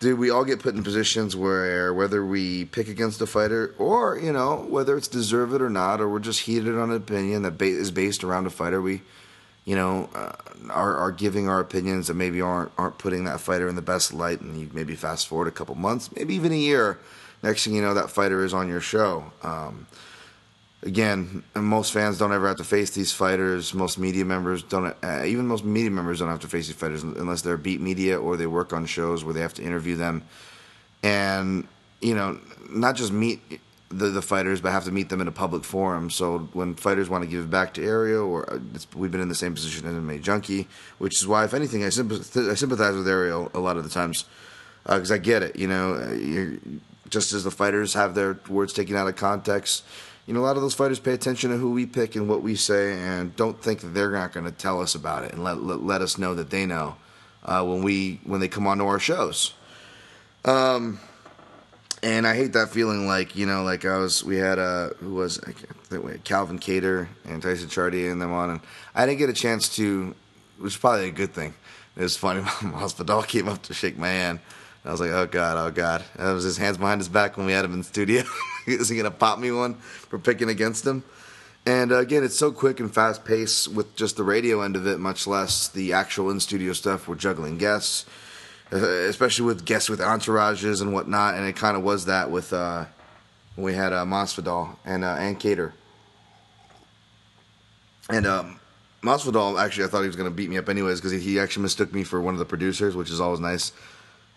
dude, 0.00 0.18
we 0.18 0.30
all 0.30 0.44
get 0.44 0.60
put 0.60 0.74
in 0.74 0.82
positions 0.82 1.34
where 1.34 1.92
whether 1.92 2.24
we 2.24 2.64
pick 2.66 2.88
against 2.88 3.20
a 3.20 3.26
fighter 3.26 3.74
or, 3.78 4.18
you 4.18 4.32
know, 4.32 4.66
whether 4.68 4.96
it's 4.96 5.08
deserved 5.08 5.60
or 5.60 5.70
not, 5.70 6.00
or 6.00 6.08
we're 6.08 6.18
just 6.18 6.40
heated 6.40 6.76
on 6.78 6.90
an 6.90 6.96
opinion 6.96 7.42
that 7.42 7.60
is 7.60 7.90
based 7.90 8.24
around 8.24 8.46
a 8.46 8.50
fighter, 8.50 8.80
we, 8.80 9.02
you 9.64 9.76
know, 9.76 10.08
uh, 10.14 10.32
are, 10.70 10.96
are 10.96 11.12
giving 11.12 11.48
our 11.48 11.60
opinions 11.60 12.06
that 12.06 12.14
maybe 12.14 12.40
aren't, 12.40 12.70
aren't 12.78 12.98
putting 12.98 13.24
that 13.24 13.40
fighter 13.40 13.68
in 13.68 13.76
the 13.76 13.82
best 13.82 14.12
light. 14.12 14.40
And 14.40 14.58
you 14.58 14.70
maybe 14.72 14.94
fast 14.94 15.26
forward 15.26 15.48
a 15.48 15.52
couple 15.52 15.74
months, 15.74 16.14
maybe 16.14 16.34
even 16.34 16.52
a 16.52 16.56
year. 16.56 16.98
Next 17.42 17.64
thing 17.64 17.74
you 17.74 17.82
know, 17.82 17.94
that 17.94 18.10
fighter 18.10 18.44
is 18.44 18.54
on 18.54 18.68
your 18.68 18.80
show. 18.80 19.32
Um, 19.42 19.86
again, 20.82 21.42
most 21.54 21.92
fans 21.92 22.18
don't 22.18 22.32
ever 22.32 22.48
have 22.48 22.58
to 22.58 22.64
face 22.64 22.90
these 22.90 23.12
fighters. 23.12 23.74
Most 23.74 23.98
media 23.98 24.24
members 24.24 24.62
don't, 24.62 24.94
uh, 25.02 25.24
even 25.24 25.46
most 25.46 25.64
media 25.64 25.90
members 25.90 26.20
don't 26.20 26.28
have 26.28 26.40
to 26.40 26.48
face 26.48 26.66
these 26.66 26.76
fighters 26.76 27.02
unless 27.02 27.42
they're 27.42 27.56
beat 27.56 27.80
media 27.80 28.18
or 28.18 28.36
they 28.36 28.46
work 28.46 28.72
on 28.72 28.86
shows 28.86 29.24
where 29.24 29.34
they 29.34 29.40
have 29.40 29.54
to 29.54 29.62
interview 29.62 29.96
them. 29.96 30.22
And, 31.02 31.66
you 32.00 32.14
know, 32.14 32.38
not 32.70 32.96
just 32.96 33.12
meet, 33.12 33.40
the 33.90 34.08
the 34.08 34.22
fighters, 34.22 34.60
but 34.60 34.72
have 34.72 34.84
to 34.84 34.92
meet 34.92 35.08
them 35.08 35.20
in 35.20 35.28
a 35.28 35.32
public 35.32 35.64
forum. 35.64 36.10
So 36.10 36.40
when 36.52 36.74
fighters 36.74 37.08
want 37.08 37.24
to 37.24 37.30
give 37.30 37.50
back 37.50 37.74
to 37.74 37.84
Ariel, 37.84 38.28
or 38.28 38.52
uh, 38.52 38.58
we've 38.94 39.10
been 39.10 39.20
in 39.20 39.28
the 39.28 39.34
same 39.34 39.54
position 39.54 39.86
as 39.86 39.94
MMA 39.94 40.22
Junkie, 40.22 40.68
which 40.98 41.16
is 41.16 41.26
why, 41.26 41.44
if 41.44 41.54
anything, 41.54 41.84
I 41.84 41.88
sympathize, 41.88 42.48
I 42.48 42.54
sympathize 42.54 42.94
with 42.94 43.08
Ariel 43.08 43.50
a 43.54 43.58
lot 43.60 43.76
of 43.76 43.84
the 43.84 43.90
times 43.90 44.24
because 44.84 45.10
uh, 45.10 45.14
I 45.14 45.18
get 45.18 45.42
it. 45.42 45.56
You 45.56 45.68
know, 45.68 45.94
uh, 45.94 46.78
just 47.08 47.32
as 47.32 47.44
the 47.44 47.50
fighters 47.50 47.94
have 47.94 48.14
their 48.14 48.38
words 48.48 48.72
taken 48.72 48.94
out 48.94 49.08
of 49.08 49.16
context, 49.16 49.84
you 50.28 50.34
know, 50.34 50.40
a 50.40 50.44
lot 50.44 50.56
of 50.56 50.62
those 50.62 50.74
fighters 50.74 51.00
pay 51.00 51.14
attention 51.14 51.50
to 51.50 51.56
who 51.56 51.70
we 51.70 51.86
pick 51.86 52.14
and 52.14 52.28
what 52.28 52.42
we 52.42 52.54
say, 52.54 52.92
and 53.00 53.34
don't 53.34 53.58
think 53.62 53.80
that 53.80 53.94
they're 53.94 54.10
not 54.10 54.34
going 54.34 54.44
to 54.44 54.52
tell 54.52 54.82
us 54.82 54.94
about 54.94 55.24
it 55.24 55.32
and 55.32 55.42
let, 55.42 55.62
let, 55.62 55.82
let 55.82 56.02
us 56.02 56.18
know 56.18 56.34
that 56.34 56.50
they 56.50 56.66
know 56.66 56.96
uh, 57.46 57.64
when 57.64 57.82
we 57.82 58.20
when 58.24 58.38
they 58.38 58.46
come 58.46 58.66
onto 58.66 58.84
our 58.84 58.98
shows. 58.98 59.54
Um, 60.44 61.00
and 62.02 62.26
I 62.26 62.36
hate 62.36 62.52
that 62.52 62.68
feeling 62.68 63.06
like 63.06 63.36
you 63.36 63.46
know, 63.46 63.62
like 63.62 63.86
I 63.86 63.96
was. 63.96 64.22
We 64.22 64.36
had 64.36 64.58
a 64.58 64.92
who 64.98 65.14
was 65.14 65.40
wait, 65.90 66.24
Calvin 66.24 66.58
Kattar 66.58 67.08
and 67.24 67.42
Tyson 67.42 67.70
Chartier 67.70 68.12
and 68.12 68.20
them 68.20 68.30
on, 68.30 68.50
and 68.50 68.60
I 68.94 69.06
didn't 69.06 69.20
get 69.20 69.30
a 69.30 69.32
chance 69.32 69.74
to, 69.76 70.14
which 70.58 70.74
is 70.74 70.78
probably 70.78 71.08
a 71.08 71.10
good 71.10 71.32
thing. 71.32 71.54
It 71.96 72.02
was 72.02 72.18
funny. 72.18 72.42
Masvidal 72.60 73.26
came 73.26 73.48
up 73.48 73.62
to 73.62 73.72
shake 73.72 73.96
my 73.96 74.08
hand. 74.08 74.40
I 74.88 74.90
was 74.90 75.00
like, 75.00 75.10
oh 75.10 75.26
god, 75.26 75.56
oh 75.58 75.70
god. 75.70 76.02
That 76.16 76.32
was 76.32 76.44
his 76.44 76.56
hands 76.56 76.78
behind 76.78 77.00
his 77.00 77.08
back 77.08 77.36
when 77.36 77.46
we 77.46 77.52
had 77.52 77.64
him 77.64 77.72
in 77.72 77.78
the 77.78 77.84
studio. 77.84 78.24
Is 78.66 78.88
he 78.88 78.96
gonna 78.96 79.10
pop 79.10 79.38
me 79.38 79.52
one 79.52 79.74
for 79.74 80.18
picking 80.18 80.48
against 80.48 80.86
him? 80.86 81.04
And 81.66 81.92
uh, 81.92 81.98
again, 81.98 82.24
it's 82.24 82.38
so 82.38 82.50
quick 82.50 82.80
and 82.80 82.92
fast 82.92 83.24
paced 83.24 83.68
with 83.68 83.94
just 83.94 84.16
the 84.16 84.24
radio 84.24 84.62
end 84.62 84.74
of 84.74 84.86
it, 84.86 84.98
much 84.98 85.26
less 85.26 85.68
the 85.68 85.92
actual 85.92 86.30
in 86.30 86.40
studio 86.40 86.72
stuff. 86.72 87.06
We're 87.06 87.16
juggling 87.16 87.58
guests 87.58 88.06
uh, 88.72 88.76
especially 88.76 89.46
with 89.46 89.64
guests 89.64 89.88
with 89.88 90.00
entourages 90.00 90.82
and 90.82 90.92
whatnot. 90.92 91.34
And 91.34 91.46
it 91.46 91.56
kind 91.56 91.76
of 91.76 91.82
was 91.82 92.06
that 92.06 92.30
with 92.30 92.52
uh, 92.52 92.84
when 93.54 93.64
we 93.64 93.74
had 93.74 93.92
uh, 93.92 94.04
Masvidal 94.04 94.76
and 94.84 95.04
uh, 95.04 95.16
and 95.18 95.38
Kattar. 95.38 95.72
And 98.10 98.26
um, 98.26 98.60
Masvidal, 99.02 99.60
actually, 99.60 99.84
I 99.84 99.88
thought 99.88 100.00
he 100.00 100.06
was 100.06 100.16
going 100.16 100.30
to 100.30 100.34
beat 100.34 100.48
me 100.48 100.56
up 100.56 100.68
anyways 100.68 101.00
because 101.00 101.22
he 101.22 101.38
actually 101.38 101.64
mistook 101.64 101.92
me 101.92 102.04
for 102.04 102.20
one 102.20 102.34
of 102.34 102.38
the 102.38 102.46
producers, 102.46 102.96
which 102.96 103.10
is 103.10 103.20
always 103.20 103.40
nice. 103.40 103.72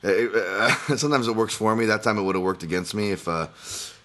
Uh, 0.03 0.69
sometimes 0.97 1.27
it 1.27 1.35
works 1.35 1.55
for 1.55 1.75
me. 1.75 1.85
That 1.85 2.03
time 2.03 2.17
it 2.17 2.23
would 2.23 2.35
have 2.35 2.43
worked 2.43 2.63
against 2.63 2.93
me 2.93 3.11
if 3.11 3.27
uh, 3.27 3.47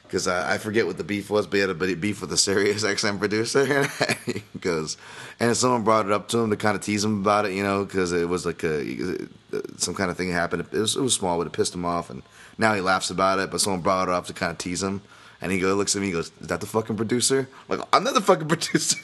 because 0.07 0.29
I, 0.29 0.55
I, 0.55 0.59
forget 0.59 0.87
what 0.87 0.99
the 0.99 1.05
beef 1.05 1.31
was, 1.31 1.47
but 1.47 1.55
he 1.57 1.61
had 1.61 1.71
a 1.71 1.75
beef 1.75 2.21
with 2.21 2.33
a 2.33 2.37
Sirius 2.37 2.85
XM 2.85 3.19
producer. 3.19 3.89
Because, 4.53 4.97
and 5.39 5.57
someone 5.57 5.85
brought 5.85 6.07
it 6.07 6.13
up 6.13 6.29
to 6.29 6.39
him 6.39 6.51
to 6.51 6.57
kind 6.57 6.75
of 6.75 6.83
tease 6.83 7.05
him 7.05 7.21
about 7.21 7.45
it, 7.45 7.53
you 7.53 7.63
know, 7.63 7.85
because 7.85 8.11
it 8.13 8.29
was 8.29 8.45
like 8.47 8.65
a 8.65 9.29
some 9.77 9.95
kind 9.95 10.11
of 10.11 10.17
thing 10.17 10.31
happened. 10.31 10.67
It 10.73 10.79
was, 10.79 10.97
it 10.97 11.03
was 11.03 11.15
small, 11.15 11.39
but 11.39 11.47
it 11.47 11.53
pissed 11.53 11.75
him 11.75 11.85
off, 11.85 12.11
and 12.11 12.23
now 12.59 12.75
he 12.75 12.81
laughs 12.81 13.11
about 13.11 13.39
it. 13.39 13.51
But 13.51 13.61
someone 13.61 13.83
brought 13.83 14.09
it 14.09 14.15
up 14.15 14.27
to 14.27 14.33
kind 14.33 14.51
of 14.51 14.59
tease 14.59 14.83
him, 14.83 15.03
and 15.41 15.53
he 15.53 15.61
goes, 15.61 15.77
looks 15.77 15.95
at 15.95 16.01
me, 16.01 16.07
he 16.07 16.13
goes, 16.13 16.33
"Is 16.41 16.49
that 16.49 16.61
the 16.61 16.67
fucking 16.67 16.97
producer?" 16.97 17.49
I'm 17.69 17.79
like, 17.79 17.89
I'm 17.93 18.03
not 18.03 18.15
the 18.15 18.23
fucking 18.23 18.49
producer. 18.49 18.99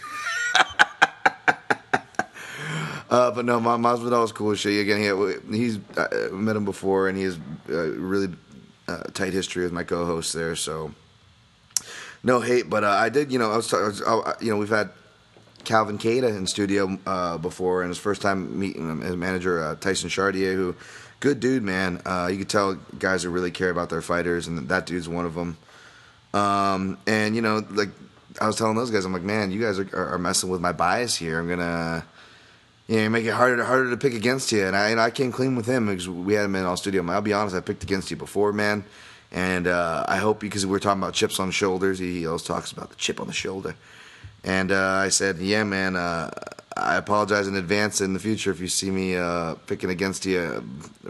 Uh, 3.12 3.31
but 3.31 3.45
no, 3.45 3.61
Masvidal 3.61 4.23
was 4.23 4.33
cool 4.33 4.52
as 4.52 4.61
shit. 4.61 4.81
Again, 4.81 5.42
he, 5.50 5.59
he's 5.59 5.78
I 5.99 6.31
met 6.33 6.57
him 6.57 6.64
before, 6.64 7.09
and 7.11 7.19
he 7.19 7.25
has 7.25 7.38
uh, 7.69 7.90
really 7.90 8.35
uh, 8.88 9.02
tight 9.12 9.35
history 9.35 9.64
with 9.64 9.73
my 9.73 9.85
co-host 9.85 10.33
there, 10.33 10.57
so 10.57 10.95
no 12.23 12.40
hate. 12.40 12.71
But 12.71 12.85
uh, 12.85 12.88
I 12.88 13.11
did, 13.11 13.31
you 13.31 13.38
know, 13.38 13.52
I 13.52 13.57
was, 13.57 13.71
was 13.71 14.00
I, 14.00 14.33
you 14.40 14.50
know, 14.50 14.57
we've 14.57 14.71
had 14.71 14.92
Calvin 15.64 15.99
Kattar 15.99 16.35
in 16.35 16.47
studio 16.47 16.99
uh, 17.07 17.37
before, 17.37 17.83
and 17.83 17.90
his 17.90 17.99
first 17.99 18.23
time 18.23 18.59
meeting 18.59 18.88
him, 18.88 19.02
his 19.02 19.16
manager 19.16 19.62
uh, 19.62 19.75
Tyson 19.75 20.09
Chartier, 20.09 20.54
who 20.54 20.75
good 21.21 21.38
dude, 21.38 21.62
man. 21.62 22.00
Uh, 22.07 22.31
you 22.33 22.38
could 22.38 22.49
tell 22.49 22.76
guys 22.99 23.25
who 23.25 23.28
really 23.28 23.50
care 23.50 23.69
about 23.69 23.90
their 23.90 24.00
fighters, 24.00 24.47
and 24.47 24.71
that 24.71 24.87
dude's 24.87 25.07
one 25.07 25.26
of 25.26 25.35
them. 25.35 25.59
Um, 26.33 26.97
and 27.07 27.37
you 27.37 27.42
know, 27.42 27.62
like 27.73 27.90
I 28.40 28.47
was 28.47 28.57
telling 28.57 28.75
those 28.75 28.90
guys, 28.90 29.04
I'm 29.04 29.12
like, 29.12 29.21
man, 29.21 29.50
you 29.50 29.61
guys 29.61 29.78
are, 29.78 30.14
are 30.14 30.19
messing 30.19 30.49
with 30.49 30.62
my 30.62 30.73
bias 30.73 31.14
here. 31.14 31.38
I'm 31.38 31.47
gonna 31.47 32.07
you 32.92 33.00
know, 33.00 33.08
make 33.08 33.25
it 33.25 33.30
harder 33.30 33.64
harder 33.64 33.88
to 33.88 33.96
pick 33.96 34.12
against 34.12 34.52
you. 34.52 34.66
And 34.66 34.76
I 34.76 34.90
and 34.90 35.00
I 35.00 35.11
came 35.11 35.32
clean 35.32 35.56
with 35.56 35.64
him 35.64 35.87
because 35.87 36.06
we 36.06 36.34
had 36.34 36.45
him 36.45 36.54
in 36.56 36.67
all 36.67 36.76
studio. 36.76 37.02
I'll 37.10 37.23
be 37.23 37.32
honest, 37.32 37.56
I 37.56 37.60
picked 37.60 37.82
against 37.82 38.10
you 38.10 38.19
before, 38.19 38.52
man. 38.52 38.84
And 39.30 39.67
uh, 39.67 40.04
I 40.06 40.19
hope 40.19 40.40
because 40.40 40.67
we 40.67 40.73
were 40.73 40.78
talking 40.78 41.02
about 41.02 41.14
chips 41.14 41.40
on 41.40 41.50
shoulders, 41.52 41.99
he 41.99 42.26
always 42.26 42.43
talks 42.43 42.71
about 42.71 42.90
the 42.90 42.97
chip 42.97 43.19
on 43.19 43.28
the 43.28 43.32
shoulder. 43.32 43.76
And 44.45 44.71
uh, 44.71 45.06
I 45.06 45.08
said, 45.08 45.38
yeah, 45.38 45.64
man, 45.64 45.97
uh, 45.97 46.28
I 46.76 46.97
apologize 46.97 47.49
in 47.49 47.56
advance 47.56 48.02
in 48.02 48.12
the 48.12 48.19
future 48.19 48.50
if 48.50 48.60
you 48.60 48.69
see 48.69 48.90
me 48.90 49.17
uh, 49.17 49.54
picking 49.67 49.88
against 49.88 50.26
you 50.26 50.62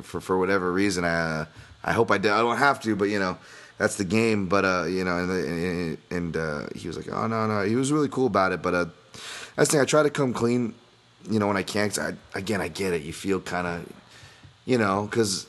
for 0.03 0.21
for 0.21 0.39
whatever 0.39 0.73
reason. 0.73 1.05
I 1.05 1.47
I 1.83 1.93
hope 1.93 2.13
I 2.13 2.19
did. 2.19 2.31
I 2.31 2.39
don't 2.39 2.59
have 2.59 2.81
to, 2.83 2.95
but 2.95 3.07
you 3.07 3.19
know. 3.19 3.37
That's 3.79 3.97
the 3.97 4.05
game, 4.05 4.47
but 4.47 4.65
uh, 4.65 4.85
you 4.85 5.03
know, 5.03 5.19
and 5.19 5.31
and, 5.31 5.99
and 6.11 6.37
uh, 6.37 6.67
he 6.77 6.87
was 6.87 6.97
like, 6.97 7.11
"Oh 7.11 7.27
no, 7.27 7.49
no," 7.49 7.65
he 7.65 7.75
was 7.75 7.91
really 7.91 8.09
cool 8.09 8.29
about 8.29 8.53
it. 8.53 8.63
But 8.63 8.75
uh, 8.75 8.85
that's 9.57 9.71
the 9.71 9.73
thing. 9.73 9.81
I 9.81 9.85
try 9.87 10.05
to 10.05 10.11
come 10.11 10.33
clean 10.33 10.75
you 11.31 11.39
know, 11.39 11.47
when 11.47 11.57
I 11.57 11.63
can't, 11.63 11.97
I, 11.99 12.15
again, 12.35 12.61
I 12.61 12.69
get 12.69 12.93
it. 12.93 13.03
You 13.03 13.13
feel 13.13 13.41
kind 13.41 13.67
of, 13.67 13.93
you 14.65 14.79
know, 14.79 15.07
because 15.11 15.47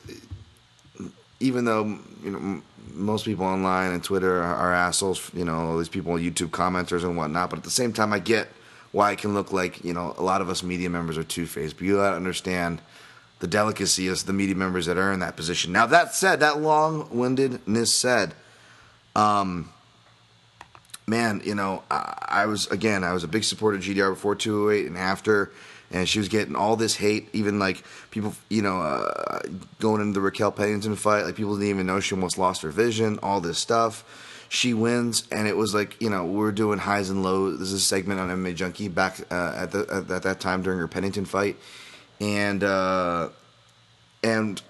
even 1.40 1.64
though, 1.64 1.98
you 2.22 2.30
know, 2.30 2.62
most 2.92 3.24
people 3.24 3.44
online 3.44 3.92
and 3.92 4.02
Twitter 4.02 4.40
are, 4.40 4.54
are, 4.54 4.72
assholes, 4.72 5.30
you 5.34 5.44
know, 5.44 5.54
all 5.54 5.78
these 5.78 5.88
people, 5.88 6.14
YouTube 6.14 6.50
commenters 6.50 7.02
and 7.02 7.16
whatnot, 7.16 7.50
but 7.50 7.58
at 7.58 7.64
the 7.64 7.70
same 7.70 7.92
time, 7.92 8.12
I 8.12 8.18
get 8.18 8.48
why 8.92 9.10
it 9.10 9.18
can 9.18 9.34
look 9.34 9.52
like, 9.52 9.84
you 9.84 9.92
know, 9.92 10.14
a 10.16 10.22
lot 10.22 10.40
of 10.40 10.48
us 10.48 10.62
media 10.62 10.88
members 10.88 11.18
are 11.18 11.24
two 11.24 11.46
faced, 11.46 11.76
but 11.76 11.84
you 11.84 11.96
gotta 11.96 12.16
understand 12.16 12.80
the 13.40 13.48
delicacy 13.48 14.06
of 14.06 14.24
the 14.24 14.32
media 14.32 14.54
members 14.54 14.86
that 14.86 14.96
are 14.96 15.12
in 15.12 15.18
that 15.20 15.36
position. 15.36 15.72
Now, 15.72 15.86
that 15.86 16.14
said, 16.14 16.40
that 16.40 16.60
long 16.60 17.08
windedness 17.10 17.92
said, 17.92 18.34
um, 19.16 19.73
man, 21.06 21.42
you 21.44 21.54
know, 21.54 21.82
I, 21.90 22.26
I, 22.28 22.46
was 22.46 22.66
again, 22.68 23.04
I 23.04 23.12
was 23.12 23.24
a 23.24 23.28
big 23.28 23.44
supporter 23.44 23.76
of 23.76 23.84
GDR 23.84 24.12
before 24.12 24.34
208 24.34 24.86
and 24.86 24.96
after, 24.96 25.50
and 25.90 26.08
she 26.08 26.18
was 26.18 26.28
getting 26.28 26.56
all 26.56 26.76
this 26.76 26.96
hate. 26.96 27.28
Even 27.32 27.58
like 27.58 27.84
people, 28.10 28.34
you 28.48 28.62
know, 28.62 28.80
uh, 28.80 29.40
going 29.80 30.00
into 30.00 30.14
the 30.14 30.20
Raquel 30.20 30.52
Pennington 30.52 30.96
fight, 30.96 31.24
like 31.24 31.36
people 31.36 31.54
didn't 31.54 31.70
even 31.70 31.86
know 31.86 32.00
she 32.00 32.14
almost 32.14 32.38
lost 32.38 32.62
her 32.62 32.70
vision. 32.70 33.18
All 33.22 33.40
this 33.40 33.58
stuff. 33.58 34.04
She 34.48 34.72
wins, 34.72 35.26
and 35.32 35.48
it 35.48 35.56
was 35.56 35.74
like 35.74 36.00
you 36.00 36.10
know 36.10 36.24
we 36.24 36.46
are 36.46 36.52
doing 36.52 36.78
highs 36.78 37.10
and 37.10 37.22
lows. 37.22 37.58
This 37.58 37.68
is 37.68 37.74
a 37.74 37.84
segment 37.84 38.20
on 38.20 38.28
MMA 38.28 38.54
Junkie 38.54 38.88
back 38.88 39.20
uh, 39.30 39.54
at, 39.56 39.72
the, 39.72 40.06
at 40.10 40.22
that 40.22 40.38
time 40.38 40.62
during 40.62 40.78
her 40.78 40.86
Pennington 40.86 41.24
fight, 41.24 41.56
and 42.20 42.62
uh, 42.62 43.30
and 44.22 44.62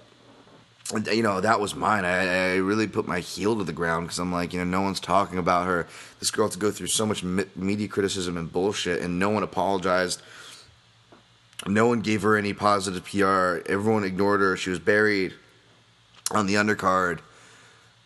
you 1.11 1.23
know 1.23 1.41
that 1.41 1.59
was 1.59 1.75
mine. 1.75 2.05
I, 2.05 2.53
I, 2.53 2.55
really 2.57 2.87
put 2.87 3.07
my 3.07 3.19
heel 3.19 3.57
to 3.57 3.63
the 3.63 3.73
ground 3.73 4.05
because 4.05 4.19
I'm 4.19 4.31
like, 4.31 4.53
you 4.53 4.59
know, 4.59 4.65
no 4.65 4.81
one's 4.81 4.99
talking 4.99 5.39
about 5.39 5.65
her. 5.65 5.87
This 6.19 6.29
girl 6.29 6.45
had 6.45 6.53
to 6.53 6.59
go 6.59 6.71
through 6.71 6.87
so 6.87 7.05
much 7.05 7.23
media 7.23 7.87
criticism 7.87 8.37
and 8.37 8.51
bullshit, 8.51 9.01
and 9.01 9.17
no 9.17 9.29
one 9.29 9.43
apologized. 9.43 10.21
No 11.65 11.87
one 11.87 12.01
gave 12.01 12.21
her 12.21 12.37
any 12.37 12.53
positive 12.53 13.03
PR. 13.05 13.67
Everyone 13.71 14.03
ignored 14.03 14.41
her. 14.41 14.55
She 14.55 14.69
was 14.69 14.79
buried 14.79 15.33
on 16.31 16.45
the 16.45 16.55
undercard, 16.55 17.19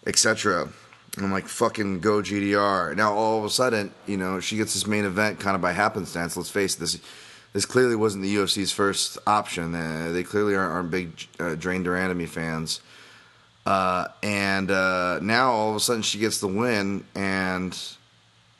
etc. 0.05 0.69
I'm 1.17 1.31
like, 1.31 1.47
fucking 1.47 1.99
go 1.99 2.21
GDR. 2.21 2.95
Now 2.95 3.13
all 3.13 3.39
of 3.39 3.45
a 3.45 3.49
sudden, 3.49 3.93
you 4.05 4.15
know, 4.15 4.39
she 4.39 4.55
gets 4.55 4.73
this 4.73 4.87
main 4.87 5.03
event 5.03 5.39
kind 5.39 5.55
of 5.55 5.61
by 5.61 5.73
happenstance. 5.73 6.37
Let's 6.37 6.49
face 6.49 6.75
it, 6.75 6.79
this 6.79 6.99
this 7.53 7.65
clearly 7.65 7.95
wasn't 7.95 8.23
the 8.23 8.35
UFC's 8.35 8.71
first 8.71 9.17
option. 9.25 9.73
Uh, 9.73 10.11
they 10.11 10.23
clearly 10.23 10.55
aren't, 10.55 10.71
aren't 10.71 10.91
big 10.91 11.27
uh, 11.39 11.55
Drain 11.55 11.83
de 11.83 11.89
Randamie 11.89 12.27
fans. 12.27 12.81
Uh, 13.65 14.07
and 14.23 14.71
uh, 14.71 15.19
now 15.21 15.51
all 15.51 15.69
of 15.69 15.75
a 15.75 15.79
sudden 15.79 16.01
she 16.01 16.19
gets 16.19 16.39
the 16.39 16.47
win, 16.47 17.05
and 17.15 17.77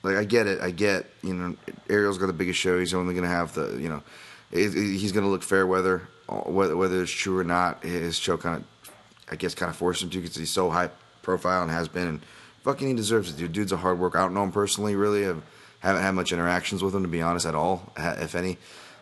like 0.04 0.16
I 0.16 0.24
get 0.24 0.48
it, 0.48 0.62
I 0.62 0.72
get 0.72 1.08
you 1.24 1.34
know 1.34 1.56
Ariel's 1.90 2.18
got 2.18 2.28
the 2.28 2.34
biggest 2.34 2.60
show. 2.60 2.78
He's 2.80 2.94
only 2.94 3.14
going 3.14 3.24
to 3.24 3.30
have 3.30 3.54
the 3.54 3.78
you 3.80 3.90
know 3.90 4.04
he's 4.52 5.12
going 5.12 5.24
to 5.24 5.30
look 5.30 5.44
fair 5.44 5.66
whether 5.66 6.08
whether 6.28 6.76
whether 6.76 7.02
it's 7.02 7.12
true 7.12 7.38
or 7.40 7.44
not. 7.44 7.84
His 7.84 8.18
show 8.18 8.38
kind 8.38 8.58
of 8.58 8.92
I 9.32 9.36
guess 9.36 9.56
kind 9.56 9.70
of 9.70 9.76
forced 9.76 10.04
him 10.04 10.10
to 10.10 10.22
because 10.22 10.36
he's 10.36 10.52
so 10.52 10.70
high 10.70 10.90
profile 11.22 11.62
and 11.62 11.72
has 11.72 11.88
been. 11.88 12.08
And 12.08 12.22
fucking 12.64 12.88
he 12.88 12.94
deserves 12.94 13.30
it. 13.32 13.38
Dude, 13.38 13.54
dude's 13.54 13.72
a 13.72 13.78
hard 13.78 14.00
worker. 14.00 14.18
I 14.18 14.22
don't 14.22 14.34
know 14.34 14.44
him 14.44 14.52
personally, 14.52 14.96
really. 14.96 15.28
I've, 15.28 15.44
haven't 15.80 16.02
had 16.02 16.12
much 16.12 16.32
interactions 16.32 16.84
with 16.84 16.94
him 16.94 17.04
to 17.04 17.10
be 17.10 17.22
honest 17.22 17.46
at 17.46 17.56
all, 17.56 17.92
if 17.98 18.36
any. 18.36 18.58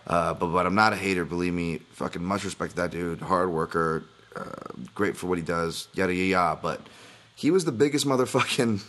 Uh, 0.06 0.34
but 0.34 0.48
but 0.48 0.66
I'm 0.66 0.76
not 0.76 0.94
a 0.94 0.96
hater. 0.96 1.26
Believe 1.26 1.54
me, 1.54 1.80
fucking 1.92 2.24
much 2.24 2.46
respect 2.46 2.72
to 2.72 2.78
that 2.78 2.92
dude. 2.92 3.20
Hard 3.20 3.52
worker, 3.52 4.06
uh, 4.36 4.44
great 4.96 5.18
for 5.18 5.28
what 5.28 5.38
he 5.38 5.44
does. 5.44 5.90
Yada 5.94 6.13
yada 6.13 6.28
yada. 6.28 6.60
But 6.62 6.82
he 7.36 7.52
was 7.52 7.66
the 7.66 7.74
biggest 7.74 8.06
motherfucking 8.06 8.82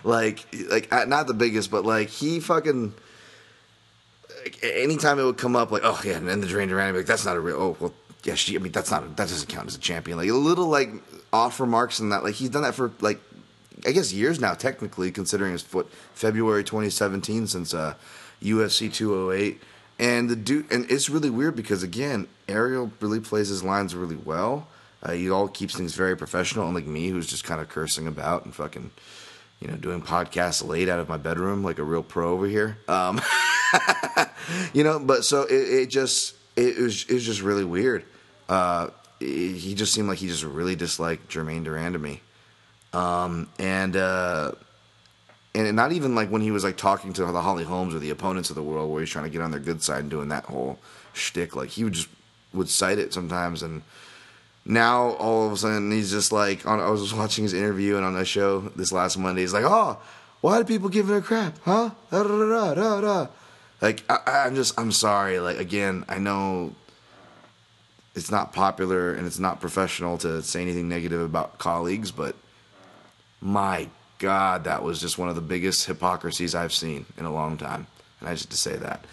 like 0.04 0.46
like 0.70 0.92
uh, 0.92 1.04
not 1.04 1.26
the 1.26 1.34
biggest, 1.34 1.70
but 1.70 1.84
like 1.84 2.08
he 2.08 2.40
fucking. 2.40 2.94
anytime 4.62 5.18
it 5.18 5.24
would 5.24 5.36
come 5.36 5.54
up, 5.54 5.70
like 5.70 5.82
oh 5.84 6.00
yeah, 6.02 6.16
and 6.16 6.26
then 6.26 6.40
the 6.40 6.46
drain 6.46 6.70
around, 6.70 6.96
like 6.96 7.06
that's 7.06 7.26
not 7.26 7.36
a 7.36 7.40
real. 7.40 7.56
Oh 7.56 7.76
well, 7.78 7.94
yeah, 8.24 8.34
she. 8.34 8.56
I 8.56 8.58
mean 8.58 8.72
that's 8.72 8.90
not 8.90 9.02
that 9.02 9.28
doesn't 9.28 9.50
count 9.50 9.68
as 9.68 9.74
a 9.74 9.80
champion. 9.80 10.16
Like 10.16 10.30
a 10.30 10.34
little 10.34 10.68
like 10.68 10.90
off 11.30 11.60
remarks 11.60 11.98
and 11.98 12.12
that. 12.12 12.24
Like 12.24 12.36
he's 12.36 12.48
done 12.48 12.62
that 12.62 12.74
for 12.74 12.90
like 13.00 13.20
I 13.86 13.92
guess 13.92 14.12
years 14.12 14.40
now, 14.40 14.54
technically, 14.54 15.10
considering 15.10 15.52
his 15.52 15.62
foot 15.62 15.90
February 16.14 16.64
2017 16.64 17.46
since 17.46 17.74
uh, 17.74 17.94
UFC 18.42 18.92
208 18.92 19.60
and 19.98 20.28
the 20.28 20.36
dude, 20.36 20.70
and 20.72 20.90
it's 20.90 21.08
really 21.08 21.30
weird 21.30 21.54
because 21.54 21.82
again, 21.82 22.26
Ariel 22.48 22.90
really 23.00 23.20
plays 23.20 23.48
his 23.48 23.62
lines 23.62 23.94
really 23.94 24.16
well. 24.16 24.66
Uh, 25.02 25.12
he 25.12 25.30
all 25.30 25.48
keeps 25.48 25.76
things 25.76 25.94
very 25.94 26.16
professional, 26.16 26.66
unlike 26.66 26.86
me, 26.86 27.08
who's 27.08 27.26
just 27.26 27.44
kind 27.44 27.60
of 27.60 27.68
cursing 27.68 28.06
about 28.06 28.44
and 28.44 28.54
fucking, 28.54 28.90
you 29.60 29.68
know, 29.68 29.76
doing 29.76 30.00
podcasts 30.00 30.66
late 30.66 30.88
out 30.88 30.98
of 30.98 31.08
my 31.08 31.16
bedroom 31.16 31.62
like 31.62 31.78
a 31.78 31.82
real 31.82 32.02
pro 32.02 32.32
over 32.32 32.46
here. 32.46 32.78
Um, 32.88 33.20
you 34.72 34.84
know, 34.84 34.98
but 34.98 35.24
so 35.24 35.42
it, 35.42 35.52
it 35.52 35.86
just 35.86 36.34
it 36.56 36.78
was 36.78 37.04
it 37.08 37.14
was 37.14 37.24
just 37.24 37.42
really 37.42 37.64
weird. 37.64 38.04
Uh, 38.48 38.88
he 39.20 39.74
just 39.74 39.92
seemed 39.92 40.08
like 40.08 40.18
he 40.18 40.26
just 40.26 40.42
really 40.42 40.74
disliked 40.74 41.28
Germaine 41.28 41.62
de 41.62 41.70
Randamie, 41.70 42.20
um, 42.92 43.48
and 43.58 43.96
uh, 43.96 44.52
and 45.54 45.76
not 45.76 45.92
even 45.92 46.14
like 46.14 46.30
when 46.30 46.42
he 46.42 46.50
was 46.50 46.64
like 46.64 46.76
talking 46.76 47.12
to 47.14 47.24
the 47.26 47.40
Holly 47.40 47.64
Holms 47.64 47.94
or 47.94 47.98
the 47.98 48.10
opponents 48.10 48.50
of 48.50 48.56
the 48.56 48.62
world, 48.62 48.90
where 48.90 49.00
he's 49.00 49.10
trying 49.10 49.24
to 49.24 49.30
get 49.30 49.42
on 49.42 49.50
their 49.50 49.60
good 49.60 49.82
side 49.82 50.00
and 50.00 50.10
doing 50.10 50.28
that 50.28 50.44
whole 50.44 50.78
shtick. 51.12 51.54
Like 51.56 51.70
he 51.70 51.84
would 51.84 51.92
just 51.94 52.08
would 52.52 52.68
cite 52.68 52.98
it 52.98 53.12
sometimes, 53.12 53.62
and 53.62 53.82
now 54.64 55.10
all 55.12 55.46
of 55.46 55.52
a 55.52 55.56
sudden 55.56 55.90
he's 55.90 56.10
just 56.10 56.32
like 56.32 56.66
on, 56.66 56.80
I 56.80 56.90
was 56.90 57.12
watching 57.14 57.44
his 57.44 57.54
interview 57.54 57.96
and 57.96 58.04
on 58.04 58.16
a 58.16 58.24
show 58.24 58.60
this 58.76 58.92
last 58.92 59.18
Monday. 59.18 59.42
He's 59.42 59.52
like, 59.52 59.64
"Oh, 59.66 59.98
why 60.40 60.58
do 60.58 60.64
people 60.64 60.88
give 60.88 61.10
it 61.10 61.16
a 61.16 61.20
crap, 61.22 61.58
huh?" 61.64 61.90
Da, 62.10 62.22
da, 62.22 62.74
da, 62.74 63.00
da, 63.00 63.26
Like 63.80 64.02
I, 64.08 64.44
I'm 64.46 64.54
just 64.54 64.78
I'm 64.78 64.92
sorry. 64.92 65.38
Like 65.38 65.58
again, 65.58 66.04
I 66.08 66.18
know 66.18 66.74
it's 68.14 68.30
not 68.30 68.52
popular 68.52 69.14
and 69.14 69.26
it's 69.26 69.38
not 69.38 69.60
professional 69.60 70.18
to 70.18 70.42
say 70.42 70.62
anything 70.62 70.88
negative 70.88 71.20
about 71.20 71.58
colleagues, 71.58 72.10
but 72.10 72.36
my 73.42 73.88
God, 74.18 74.64
that 74.64 74.82
was 74.82 75.00
just 75.00 75.18
one 75.18 75.28
of 75.28 75.34
the 75.34 75.40
biggest 75.42 75.84
hypocrisies 75.86 76.54
I've 76.54 76.72
seen 76.72 77.04
in 77.18 77.24
a 77.24 77.32
long 77.32 77.58
time. 77.58 77.88
And 78.20 78.28
I 78.28 78.34
just 78.34 78.50
to 78.52 78.56
say 78.56 78.76
that. 78.76 79.04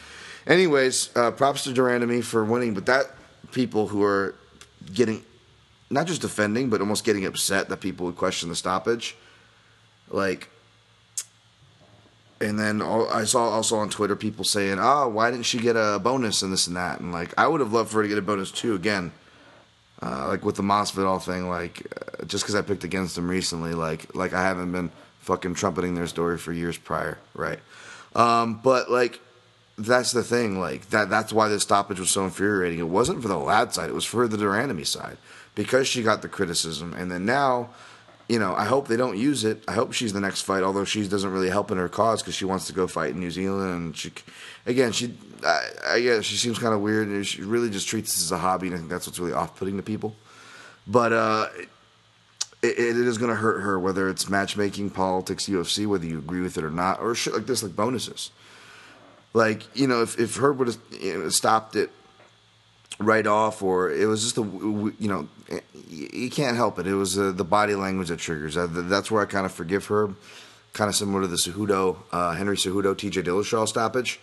Anyways, 0.45 1.09
uh, 1.15 1.31
props 1.31 1.63
to 1.63 1.73
de 1.73 1.81
Randamie 1.81 2.23
for 2.23 2.45
winning, 2.45 2.73
but 2.73 2.85
that 2.85 3.07
people 3.51 3.87
who 3.87 4.03
are 4.03 4.35
getting 4.93 5.25
not 5.89 6.05
just 6.05 6.21
defending, 6.21 6.69
but 6.69 6.81
almost 6.81 7.03
getting 7.03 7.25
upset 7.25 7.69
that 7.69 7.77
people 7.77 8.05
would 8.05 8.15
question 8.15 8.49
the 8.49 8.55
stoppage, 8.55 9.17
like. 10.09 10.49
And 12.41 12.57
then 12.57 12.81
I 12.81 13.25
saw 13.25 13.49
also 13.49 13.75
on 13.77 13.89
Twitter 13.89 14.15
people 14.15 14.45
saying, 14.45 14.77
"Oh, 14.79 15.09
why 15.09 15.29
didn't 15.29 15.45
she 15.45 15.57
get 15.57 15.75
a 15.75 15.99
bonus 16.01 16.41
and 16.41 16.53
this 16.53 16.67
and 16.67 16.77
that?" 16.77 17.01
And 17.01 17.11
like, 17.11 17.33
I 17.37 17.47
would 17.47 17.59
have 17.59 17.73
loved 17.73 17.89
for 17.91 17.97
her 17.97 18.03
to 18.03 18.07
get 18.07 18.17
a 18.17 18.21
bonus 18.21 18.49
too. 18.49 18.75
Again, 18.75 19.11
uh, 20.01 20.27
like 20.27 20.45
with 20.45 20.55
the 20.55 20.63
Masvidal 20.63 21.21
thing, 21.21 21.49
like 21.49 21.85
uh, 21.95 22.25
just 22.25 22.43
because 22.43 22.55
I 22.55 22.61
picked 22.61 22.83
against 22.83 23.15
them 23.15 23.29
recently, 23.29 23.73
like 23.73 24.15
like 24.15 24.33
I 24.33 24.43
haven't 24.43 24.71
been 24.71 24.91
fucking 25.21 25.55
trumpeting 25.55 25.95
their 25.95 26.07
story 26.07 26.37
for 26.37 26.53
years 26.53 26.77
prior, 26.77 27.17
right? 27.33 27.59
Um, 28.15 28.59
but 28.63 28.89
like 28.89 29.19
that's 29.77 30.11
the 30.11 30.23
thing, 30.23 30.59
like 30.59 30.89
that 30.89 31.09
that's 31.09 31.33
why 31.33 31.47
this 31.47 31.63
stoppage 31.63 31.99
was 31.99 32.09
so 32.09 32.23
infuriating. 32.23 32.79
It 32.79 32.87
wasn't 32.87 33.21
for 33.21 33.27
the 33.27 33.37
Ladd 33.37 33.73
side; 33.73 33.89
it 33.89 33.93
was 33.93 34.05
for 34.05 34.27
the 34.27 34.37
de 34.37 34.85
side 34.85 35.17
because 35.55 35.87
she 35.87 36.03
got 36.03 36.21
the 36.21 36.29
criticism, 36.29 36.93
and 36.93 37.11
then 37.11 37.25
now 37.25 37.69
you 38.29 38.37
know, 38.37 38.53
I 38.53 38.65
hope 38.65 38.87
they 38.87 38.95
don't 38.95 39.17
use 39.17 39.43
it. 39.43 39.63
I 39.67 39.73
hope 39.73 39.91
she's 39.91 40.13
the 40.13 40.19
next 40.19 40.43
fight, 40.43 40.61
although 40.61 40.85
she 40.85 41.05
doesn't 41.07 41.31
really 41.31 41.49
help 41.49 41.71
in 41.71 41.79
her 41.79 41.89
cause 41.89 42.21
because 42.21 42.35
she 42.35 42.45
wants 42.45 42.67
to 42.67 42.73
go 42.73 42.85
fight 42.85 43.11
in 43.11 43.19
New 43.19 43.31
Zealand. 43.31 43.73
And 43.73 43.97
she, 43.97 44.11
again, 44.67 44.91
she, 44.91 45.15
I, 45.43 45.61
I 45.87 46.01
guess 46.01 46.25
she 46.25 46.35
seems 46.35 46.59
kind 46.59 46.75
of 46.75 46.81
weird. 46.81 47.07
And 47.07 47.25
she 47.25 47.41
really 47.41 47.71
just 47.71 47.87
treats 47.87 48.13
this 48.13 48.23
as 48.23 48.31
a 48.31 48.37
hobby, 48.37 48.67
and 48.67 48.75
I 48.75 48.77
think 48.77 48.91
that's 48.91 49.07
what's 49.07 49.17
really 49.17 49.33
off-putting 49.33 49.77
to 49.77 49.83
people. 49.83 50.15
But 50.85 51.11
uh, 51.11 51.47
it, 52.61 52.77
it 52.77 52.95
is 52.97 53.17
going 53.17 53.31
to 53.31 53.35
hurt 53.35 53.61
her, 53.61 53.79
whether 53.79 54.07
it's 54.09 54.29
matchmaking, 54.29 54.91
politics, 54.91 55.47
UFC, 55.47 55.87
whether 55.87 56.05
you 56.05 56.19
agree 56.19 56.41
with 56.41 56.55
it 56.55 56.63
or 56.63 56.71
not, 56.71 56.99
or 57.01 57.15
shit 57.15 57.33
like 57.33 57.47
this, 57.47 57.63
like 57.63 57.75
bonuses. 57.75 58.29
Like 59.33 59.75
you 59.75 59.87
know, 59.87 60.01
if 60.01 60.19
if 60.19 60.37
Herb 60.37 60.57
would 60.59 60.67
have 60.67 60.77
you 60.99 61.17
know, 61.17 61.29
stopped 61.29 61.75
it 61.75 61.91
right 62.99 63.25
off, 63.25 63.63
or 63.63 63.89
it 63.91 64.05
was 64.05 64.23
just 64.23 64.37
a 64.37 64.41
you 64.41 65.07
know 65.07 65.27
you 65.89 66.29
can't 66.29 66.55
help 66.55 66.77
it. 66.79 66.87
It 66.87 66.95
was 66.95 67.17
uh, 67.17 67.31
the 67.31 67.43
body 67.43 67.75
language 67.75 68.09
that 68.09 68.19
triggers. 68.19 68.55
That's 68.55 69.09
where 69.09 69.21
I 69.21 69.25
kind 69.25 69.45
of 69.45 69.51
forgive 69.51 69.85
her. 69.87 70.13
Kind 70.73 70.89
of 70.89 70.95
similar 70.95 71.21
to 71.21 71.27
the 71.27 71.35
Cejudo, 71.35 71.97
uh, 72.11 72.33
Henry 72.33 72.55
Cejudo, 72.55 72.95
T.J. 72.95 73.23
Dillashaw 73.23 73.67
stoppage. 73.67 74.19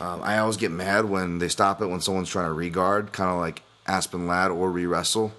Um, 0.00 0.22
I 0.22 0.38
always 0.38 0.56
get 0.56 0.72
mad 0.72 1.04
when 1.04 1.38
they 1.38 1.48
stop 1.48 1.80
it 1.80 1.86
when 1.86 2.00
someone's 2.00 2.28
trying 2.28 2.46
to 2.46 2.52
regard, 2.52 3.12
kind 3.12 3.30
of 3.30 3.38
like 3.38 3.62
Aspen 3.86 4.26
Ladd 4.26 4.50
or 4.50 4.70
re 4.70 4.86
wrestle, 4.86 5.32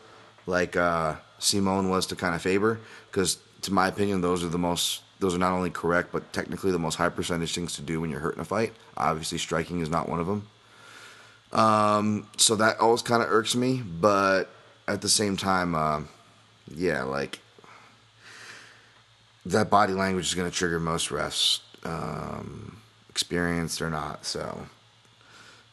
like 0.45 0.77
uh, 0.77 1.15
Simon 1.39 1.89
was 1.89 2.05
to 2.07 2.15
kind 2.15 2.35
of 2.35 2.41
Faber. 2.41 2.79
Because 3.11 3.37
to 3.63 3.73
my 3.73 3.87
opinion, 3.87 4.21
those 4.21 4.43
are 4.43 4.49
the 4.49 4.57
most. 4.57 5.01
Those 5.19 5.33
are 5.33 5.39
not 5.39 5.53
only 5.53 5.69
correct, 5.69 6.11
but 6.11 6.33
technically 6.33 6.71
the 6.71 6.79
most 6.79 6.95
high 6.95 7.09
percentage 7.09 7.55
things 7.55 7.75
to 7.75 7.81
do 7.81 8.01
when 8.01 8.09
you're 8.09 8.19
hurt 8.19 8.35
in 8.35 8.41
a 8.41 8.45
fight. 8.45 8.73
Obviously, 8.97 9.37
striking 9.37 9.79
is 9.79 9.89
not 9.89 10.09
one 10.09 10.19
of 10.19 10.27
them. 10.27 10.47
Um, 11.55 12.27
so 12.35 12.57
that 12.57 12.79
always 12.81 13.01
kind 13.01 13.23
of 13.23 13.31
irks 13.31 13.55
me, 13.55 13.81
but 13.81 14.49
at 14.89 15.01
the 15.01 15.07
same 15.07 15.37
time, 15.37 15.73
uh, 15.73 16.01
yeah, 16.67 17.03
like 17.03 17.39
that 19.45 19.69
body 19.69 19.93
language 19.93 20.25
is 20.25 20.35
going 20.35 20.51
to 20.51 20.55
trigger 20.55 20.81
most 20.81 21.09
refs, 21.09 21.61
um, 21.85 22.81
experienced 23.09 23.81
or 23.81 23.89
not. 23.89 24.25
So, 24.25 24.67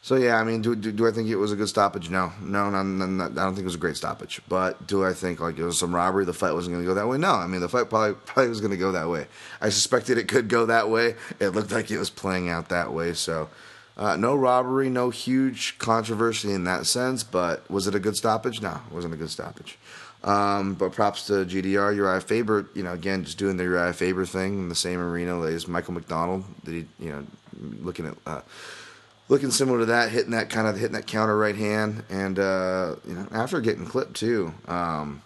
so 0.01 0.15
yeah, 0.15 0.37
I 0.37 0.45
mean, 0.45 0.61
do, 0.61 0.73
do, 0.73 0.93
do 0.93 1.05
I 1.05 1.11
think 1.11 1.27
it 1.27 1.35
was 1.35 1.51
a 1.51 1.57
good 1.57 1.67
stoppage? 1.67 2.09
No, 2.09 2.31
no, 2.41 2.69
no, 2.69 2.81
no, 2.81 3.05
no, 3.05 3.25
I 3.25 3.27
don't 3.27 3.53
think 3.53 3.63
it 3.63 3.65
was 3.65 3.75
a 3.75 3.79
great 3.79 3.97
stoppage. 3.97 4.39
But 4.47 4.87
do 4.87 5.03
I 5.05 5.11
think 5.11 5.41
like 5.41 5.57
it 5.57 5.65
was 5.65 5.77
some 5.77 5.93
robbery? 5.93 6.23
The 6.23 6.31
fight 6.31 6.53
wasn't 6.53 6.75
going 6.75 6.85
to 6.85 6.89
go 6.89 6.95
that 6.95 7.09
way? 7.09 7.17
No, 7.17 7.31
I 7.33 7.47
mean 7.47 7.59
the 7.59 7.67
fight 7.67 7.89
probably 7.89 8.13
probably 8.25 8.47
was 8.47 8.61
going 8.61 8.71
to 8.71 8.77
go 8.77 8.93
that 8.93 9.09
way. 9.09 9.27
I 9.59 9.67
suspected 9.67 10.17
it 10.17 10.29
could 10.29 10.47
go 10.47 10.65
that 10.67 10.89
way. 10.89 11.15
It 11.41 11.49
looked 11.49 11.71
like 11.73 11.91
it 11.91 11.97
was 11.97 12.09
playing 12.09 12.47
out 12.47 12.69
that 12.69 12.93
way. 12.93 13.11
So. 13.15 13.49
Uh, 13.95 14.15
no 14.15 14.35
robbery, 14.35 14.89
no 14.89 15.11
huge 15.11 15.77
controversy 15.77 16.51
in 16.51 16.63
that 16.63 16.85
sense, 16.85 17.23
but 17.23 17.69
was 17.69 17.85
it 17.85 17.93
a 17.93 17.99
good 17.99 18.15
stoppage? 18.15 18.61
No, 18.61 18.81
it 18.89 18.93
wasn't 18.93 19.13
a 19.13 19.17
good 19.17 19.29
stoppage. 19.29 19.77
Um, 20.23 20.75
but 20.75 20.93
props 20.93 21.27
to 21.27 21.45
GDR, 21.45 21.95
Uriah 21.95 22.21
Faber, 22.21 22.67
you 22.73 22.81
know, 22.81 22.93
again, 22.93 23.25
just 23.25 23.37
doing 23.37 23.57
the 23.57 23.63
Uriah 23.63 23.93
Faber 23.93 24.25
thing 24.25 24.57
in 24.57 24.69
the 24.69 24.75
same 24.75 24.99
arena 24.99 25.41
as 25.41 25.67
Michael 25.67 25.93
McDonald. 25.93 26.45
He, 26.65 26.85
you 26.97 27.11
know, 27.11 27.25
looking 27.81 28.07
at, 28.07 28.15
uh, 28.25 28.41
looking 29.27 29.51
similar 29.51 29.79
to 29.79 29.85
that, 29.87 30.11
hitting 30.11 30.31
that 30.31 30.49
kind 30.49 30.67
of 30.67 30.75
hitting 30.77 30.93
that 30.93 31.07
counter 31.07 31.37
right 31.37 31.55
hand, 31.55 32.03
and 32.09 32.39
uh, 32.39 32.95
you 33.05 33.15
know, 33.15 33.27
after 33.31 33.59
getting 33.59 33.85
clipped 33.85 34.15
too, 34.15 34.53
um, 34.67 35.21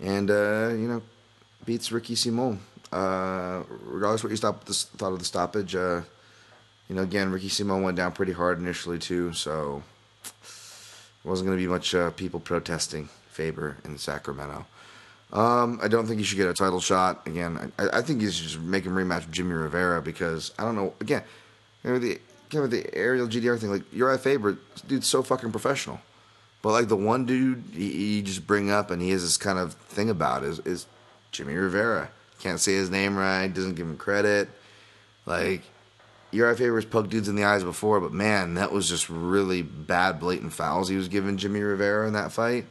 and 0.00 0.30
uh, 0.30 0.70
you 0.70 0.88
know, 0.88 1.02
beats 1.66 1.92
Ricky 1.92 2.14
Simon. 2.14 2.60
Uh, 2.90 3.64
regardless 3.84 4.24
what 4.24 4.30
you 4.30 4.36
stop, 4.36 4.64
thought, 4.64 4.74
thought 4.96 5.12
of 5.12 5.18
the 5.18 5.24
stoppage, 5.26 5.74
uh, 5.76 6.00
you 6.88 6.94
know, 6.94 7.02
again, 7.02 7.30
Ricky 7.30 7.48
Simon 7.48 7.82
went 7.82 7.96
down 7.96 8.12
pretty 8.12 8.32
hard 8.32 8.58
initially 8.58 8.98
too, 8.98 9.32
so 9.32 9.82
wasn't 11.24 11.46
going 11.46 11.58
to 11.58 11.62
be 11.62 11.68
much 11.68 11.94
uh, 11.94 12.10
people 12.10 12.40
protesting 12.40 13.08
Faber 13.30 13.76
in 13.84 13.98
Sacramento. 13.98 14.66
Um, 15.32 15.78
I 15.82 15.88
don't 15.88 16.06
think 16.06 16.18
he 16.18 16.24
should 16.24 16.38
get 16.38 16.48
a 16.48 16.54
title 16.54 16.80
shot 16.80 17.26
again. 17.26 17.72
I, 17.78 17.98
I 17.98 18.02
think 18.02 18.22
he 18.22 18.30
should 18.30 18.48
just 18.48 18.60
make 18.60 18.84
him 18.84 18.94
rematch 18.94 19.26
with 19.26 19.32
Jimmy 19.32 19.52
Rivera 19.52 20.00
because 20.00 20.52
I 20.58 20.64
don't 20.64 20.74
know. 20.74 20.94
Again, 21.00 21.22
you 21.84 21.90
know, 21.90 21.98
the 21.98 22.18
you 22.50 22.60
know, 22.60 22.66
the 22.66 22.94
Ariel 22.94 23.28
GDR 23.28 23.58
thing, 23.58 23.70
like 23.70 23.92
Uriah 23.92 24.16
Faber, 24.16 24.56
dude's 24.86 25.06
so 25.06 25.22
fucking 25.22 25.50
professional. 25.50 26.00
But 26.62 26.72
like 26.72 26.88
the 26.88 26.96
one 26.96 27.26
dude 27.26 27.62
you 27.74 28.22
just 28.22 28.46
bring 28.46 28.70
up 28.70 28.90
and 28.90 29.02
he 29.02 29.10
has 29.10 29.22
this 29.22 29.36
kind 29.36 29.58
of 29.58 29.74
thing 29.74 30.08
about 30.08 30.44
is 30.44 30.60
is 30.60 30.86
Jimmy 31.30 31.54
Rivera. 31.54 32.08
Can't 32.40 32.58
say 32.58 32.74
his 32.74 32.88
name 32.88 33.16
right, 33.16 33.48
doesn't 33.48 33.74
give 33.74 33.86
him 33.86 33.98
credit. 33.98 34.48
Like 35.26 35.62
Uriah 36.30 36.56
Faber's 36.56 36.84
poked 36.84 37.10
dudes 37.10 37.28
in 37.28 37.36
the 37.36 37.44
eyes 37.44 37.64
before, 37.64 38.00
but 38.00 38.12
man, 38.12 38.54
that 38.54 38.70
was 38.70 38.88
just 38.88 39.08
really 39.08 39.62
bad, 39.62 40.20
blatant 40.20 40.52
fouls 40.52 40.88
he 40.88 40.96
was 40.96 41.08
giving 41.08 41.38
Jimmy 41.38 41.60
Rivera 41.60 42.06
in 42.06 42.12
that 42.12 42.32
fight. 42.32 42.66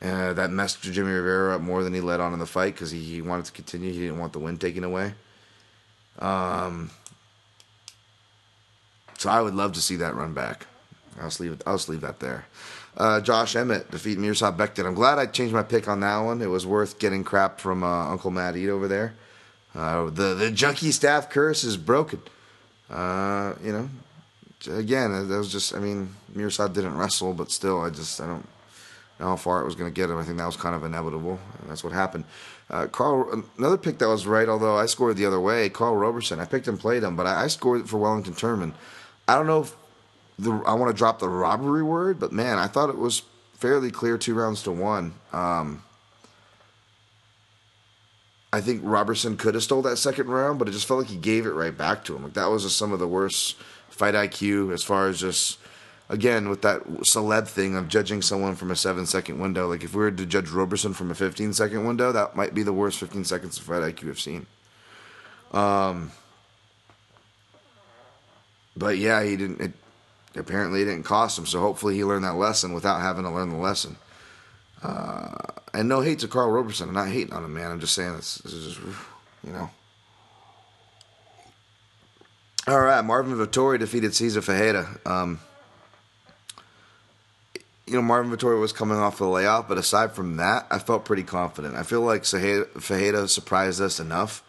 Uh, 0.00 0.32
that 0.32 0.50
messed 0.50 0.82
Jimmy 0.82 1.12
Rivera 1.12 1.54
up 1.54 1.60
more 1.60 1.84
than 1.84 1.94
he 1.94 2.00
let 2.00 2.18
on 2.18 2.32
in 2.32 2.40
the 2.40 2.46
fight 2.46 2.74
because 2.74 2.90
he, 2.90 2.98
he, 2.98 3.22
wanted 3.22 3.44
to 3.44 3.52
continue. 3.52 3.92
He 3.92 4.00
didn't 4.00 4.18
want 4.18 4.32
the 4.32 4.40
win 4.40 4.58
taken 4.58 4.82
away. 4.82 5.14
Um, 6.18 6.90
so 9.16 9.30
I 9.30 9.40
would 9.40 9.54
love 9.54 9.74
to 9.74 9.80
see 9.80 9.94
that 9.96 10.16
run 10.16 10.34
back. 10.34 10.66
I'll 11.18 11.28
just 11.28 11.38
leave. 11.38 11.62
I'll 11.64 11.76
just 11.76 11.88
leave 11.88 12.00
that 12.00 12.18
there. 12.18 12.46
Uh, 12.96 13.20
Josh 13.20 13.54
Emmett 13.54 13.92
defeat 13.92 14.18
Mirsad 14.18 14.56
Bektic. 14.56 14.84
I'm 14.84 14.94
glad 14.94 15.18
I 15.18 15.26
changed 15.26 15.54
my 15.54 15.62
pick 15.62 15.86
on 15.86 16.00
that 16.00 16.18
one. 16.18 16.42
It 16.42 16.46
was 16.46 16.66
worth 16.66 16.98
getting 16.98 17.22
crap 17.22 17.60
from 17.60 17.84
uh, 17.84 18.08
Uncle 18.08 18.32
Matt 18.32 18.56
Eat 18.56 18.70
over 18.70 18.88
there. 18.88 19.14
Uh, 19.74 20.10
the 20.10 20.34
the 20.34 20.50
junkie 20.50 20.92
staff 20.92 21.30
curse 21.30 21.64
is 21.64 21.76
broken. 21.76 22.20
Uh, 22.90 23.54
you 23.62 23.72
know, 23.72 23.88
again, 24.70 25.28
that 25.28 25.36
was 25.36 25.50
just. 25.50 25.74
I 25.74 25.78
mean, 25.78 26.14
Mirsad 26.34 26.74
didn't 26.74 26.96
wrestle, 26.96 27.32
but 27.32 27.50
still, 27.50 27.80
I 27.80 27.90
just 27.90 28.20
I 28.20 28.26
don't 28.26 28.46
know 29.18 29.28
how 29.28 29.36
far 29.36 29.62
it 29.62 29.64
was 29.64 29.74
going 29.74 29.90
to 29.90 29.94
get 29.94 30.10
him. 30.10 30.18
I 30.18 30.24
think 30.24 30.38
that 30.38 30.46
was 30.46 30.56
kind 30.56 30.74
of 30.74 30.84
inevitable, 30.84 31.38
and 31.60 31.70
that's 31.70 31.82
what 31.82 31.92
happened. 31.92 32.24
Uh, 32.68 32.86
Karl, 32.86 33.44
another 33.58 33.76
pick 33.76 33.98
that 33.98 34.08
was 34.08 34.26
right, 34.26 34.48
although 34.48 34.76
I 34.76 34.86
scored 34.86 35.16
the 35.16 35.26
other 35.26 35.40
way. 35.40 35.68
Karl 35.68 35.96
Roberson, 35.96 36.40
I 36.40 36.44
picked 36.44 36.68
and 36.68 36.78
played 36.78 37.02
him, 37.02 37.16
but 37.16 37.26
I, 37.26 37.44
I 37.44 37.46
scored 37.48 37.88
for 37.88 37.98
Wellington 37.98 38.34
Turman. 38.34 38.72
I 39.28 39.36
don't 39.36 39.46
know 39.46 39.60
if 39.60 39.76
the, 40.38 40.52
I 40.66 40.74
want 40.74 40.90
to 40.90 40.96
drop 40.96 41.18
the 41.18 41.28
robbery 41.28 41.82
word, 41.82 42.18
but 42.18 42.32
man, 42.32 42.58
I 42.58 42.66
thought 42.66 42.90
it 42.90 42.98
was 42.98 43.22
fairly 43.54 43.90
clear 43.90 44.18
two 44.18 44.34
rounds 44.34 44.62
to 44.64 44.72
one. 44.72 45.14
Um, 45.32 45.82
I 48.52 48.60
think 48.60 48.82
Roberson 48.84 49.36
could 49.36 49.54
have 49.54 49.62
stole 49.62 49.82
that 49.82 49.96
second 49.96 50.28
round, 50.28 50.58
but 50.58 50.68
it 50.68 50.72
just 50.72 50.86
felt 50.86 51.00
like 51.00 51.08
he 51.08 51.16
gave 51.16 51.46
it 51.46 51.52
right 51.52 51.76
back 51.76 52.04
to 52.04 52.14
him. 52.14 52.24
Like 52.24 52.34
that 52.34 52.50
was 52.50 52.64
just 52.64 52.76
some 52.76 52.92
of 52.92 52.98
the 52.98 53.08
worst 53.08 53.56
fight 53.88 54.14
IQ 54.14 54.72
as 54.72 54.82
far 54.82 55.08
as 55.08 55.20
just 55.20 55.58
again 56.08 56.50
with 56.50 56.60
that 56.62 56.84
celeb 57.00 57.48
thing 57.48 57.76
of 57.76 57.88
judging 57.88 58.20
someone 58.20 58.54
from 58.54 58.70
a 58.70 58.76
seven 58.76 59.06
second 59.06 59.38
window. 59.38 59.68
Like 59.68 59.82
if 59.82 59.94
we 59.94 60.02
were 60.02 60.10
to 60.10 60.26
judge 60.26 60.50
Roberson 60.50 60.92
from 60.92 61.10
a 61.10 61.14
15 61.14 61.54
second 61.54 61.86
window, 61.86 62.12
that 62.12 62.36
might 62.36 62.52
be 62.52 62.62
the 62.62 62.74
worst 62.74 62.98
15 62.98 63.24
seconds 63.24 63.58
of 63.58 63.64
fight 63.64 63.82
IQ 63.82 64.10
I've 64.10 64.20
seen. 64.20 64.46
Um, 65.52 66.12
but 68.76 68.98
yeah, 68.98 69.22
he 69.22 69.36
didn't. 69.36 69.60
It, 69.60 69.72
apparently, 70.36 70.82
it 70.82 70.86
didn't 70.86 71.04
cost 71.04 71.38
him. 71.38 71.46
So 71.46 71.60
hopefully, 71.60 71.94
he 71.94 72.04
learned 72.04 72.24
that 72.24 72.34
lesson 72.34 72.72
without 72.72 73.00
having 73.00 73.24
to 73.24 73.30
learn 73.30 73.50
the 73.50 73.56
lesson. 73.56 73.96
Uh, 74.82 75.52
and 75.74 75.88
no 75.88 76.00
hate 76.00 76.20
to 76.20 76.28
Karl 76.28 76.50
Roberson. 76.50 76.88
I'm 76.88 76.94
not 76.94 77.08
hating 77.08 77.32
on 77.32 77.44
him, 77.44 77.54
man. 77.54 77.70
I'm 77.70 77.80
just 77.80 77.94
saying 77.94 78.16
this 78.16 78.40
is 78.44 78.76
just, 78.76 78.80
you 79.44 79.52
know. 79.52 79.70
All 82.68 82.80
right, 82.80 83.02
Marvin 83.04 83.34
Vettori 83.34 83.78
defeated 83.78 84.14
Cesar 84.14 84.40
Ferreira. 84.40 84.88
Um, 85.04 85.40
you 87.86 87.94
know, 87.94 88.02
Marvin 88.02 88.30
Vettori 88.30 88.60
was 88.60 88.72
coming 88.72 88.98
off 88.98 89.18
the 89.18 89.26
layoff, 89.26 89.68
but 89.68 89.78
aside 89.78 90.12
from 90.12 90.36
that, 90.36 90.66
I 90.70 90.78
felt 90.78 91.04
pretty 91.04 91.24
confident. 91.24 91.74
I 91.74 91.82
feel 91.82 92.02
like 92.02 92.24
Ferreira 92.24 93.26
surprised 93.26 93.80
us 93.80 93.98
enough, 93.98 94.44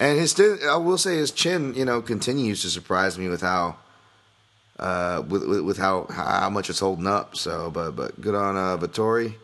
and 0.00 0.18
his 0.18 0.38
I 0.68 0.76
will 0.76 0.98
say 0.98 1.16
his 1.16 1.30
chin, 1.30 1.74
you 1.74 1.84
know, 1.84 2.02
continues 2.02 2.62
to 2.62 2.70
surprise 2.70 3.16
me 3.16 3.28
with 3.28 3.40
how, 3.40 3.76
uh, 4.80 5.22
with 5.26 5.46
with, 5.46 5.60
with 5.60 5.78
how 5.78 6.06
how 6.10 6.50
much 6.50 6.68
it's 6.68 6.80
holding 6.80 7.06
up. 7.06 7.36
So, 7.36 7.70
but 7.70 7.92
but 7.92 8.20
good 8.20 8.34
on 8.34 8.56
uh, 8.56 8.76
Vettori, 8.76 9.34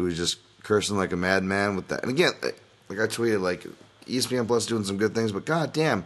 who 0.00 0.06
was 0.06 0.16
just 0.16 0.38
cursing 0.62 0.96
like 0.96 1.12
a 1.12 1.16
madman 1.16 1.76
with 1.76 1.88
that. 1.88 2.02
And 2.02 2.10
again, 2.10 2.32
like 2.88 2.98
I 2.98 3.06
tweeted, 3.06 3.40
like 3.40 3.66
ESPN 4.06 4.46
Plus 4.46 4.66
doing 4.66 4.84
some 4.84 4.96
good 4.96 5.14
things, 5.14 5.32
but 5.32 5.44
god 5.44 5.72
damn 5.72 6.04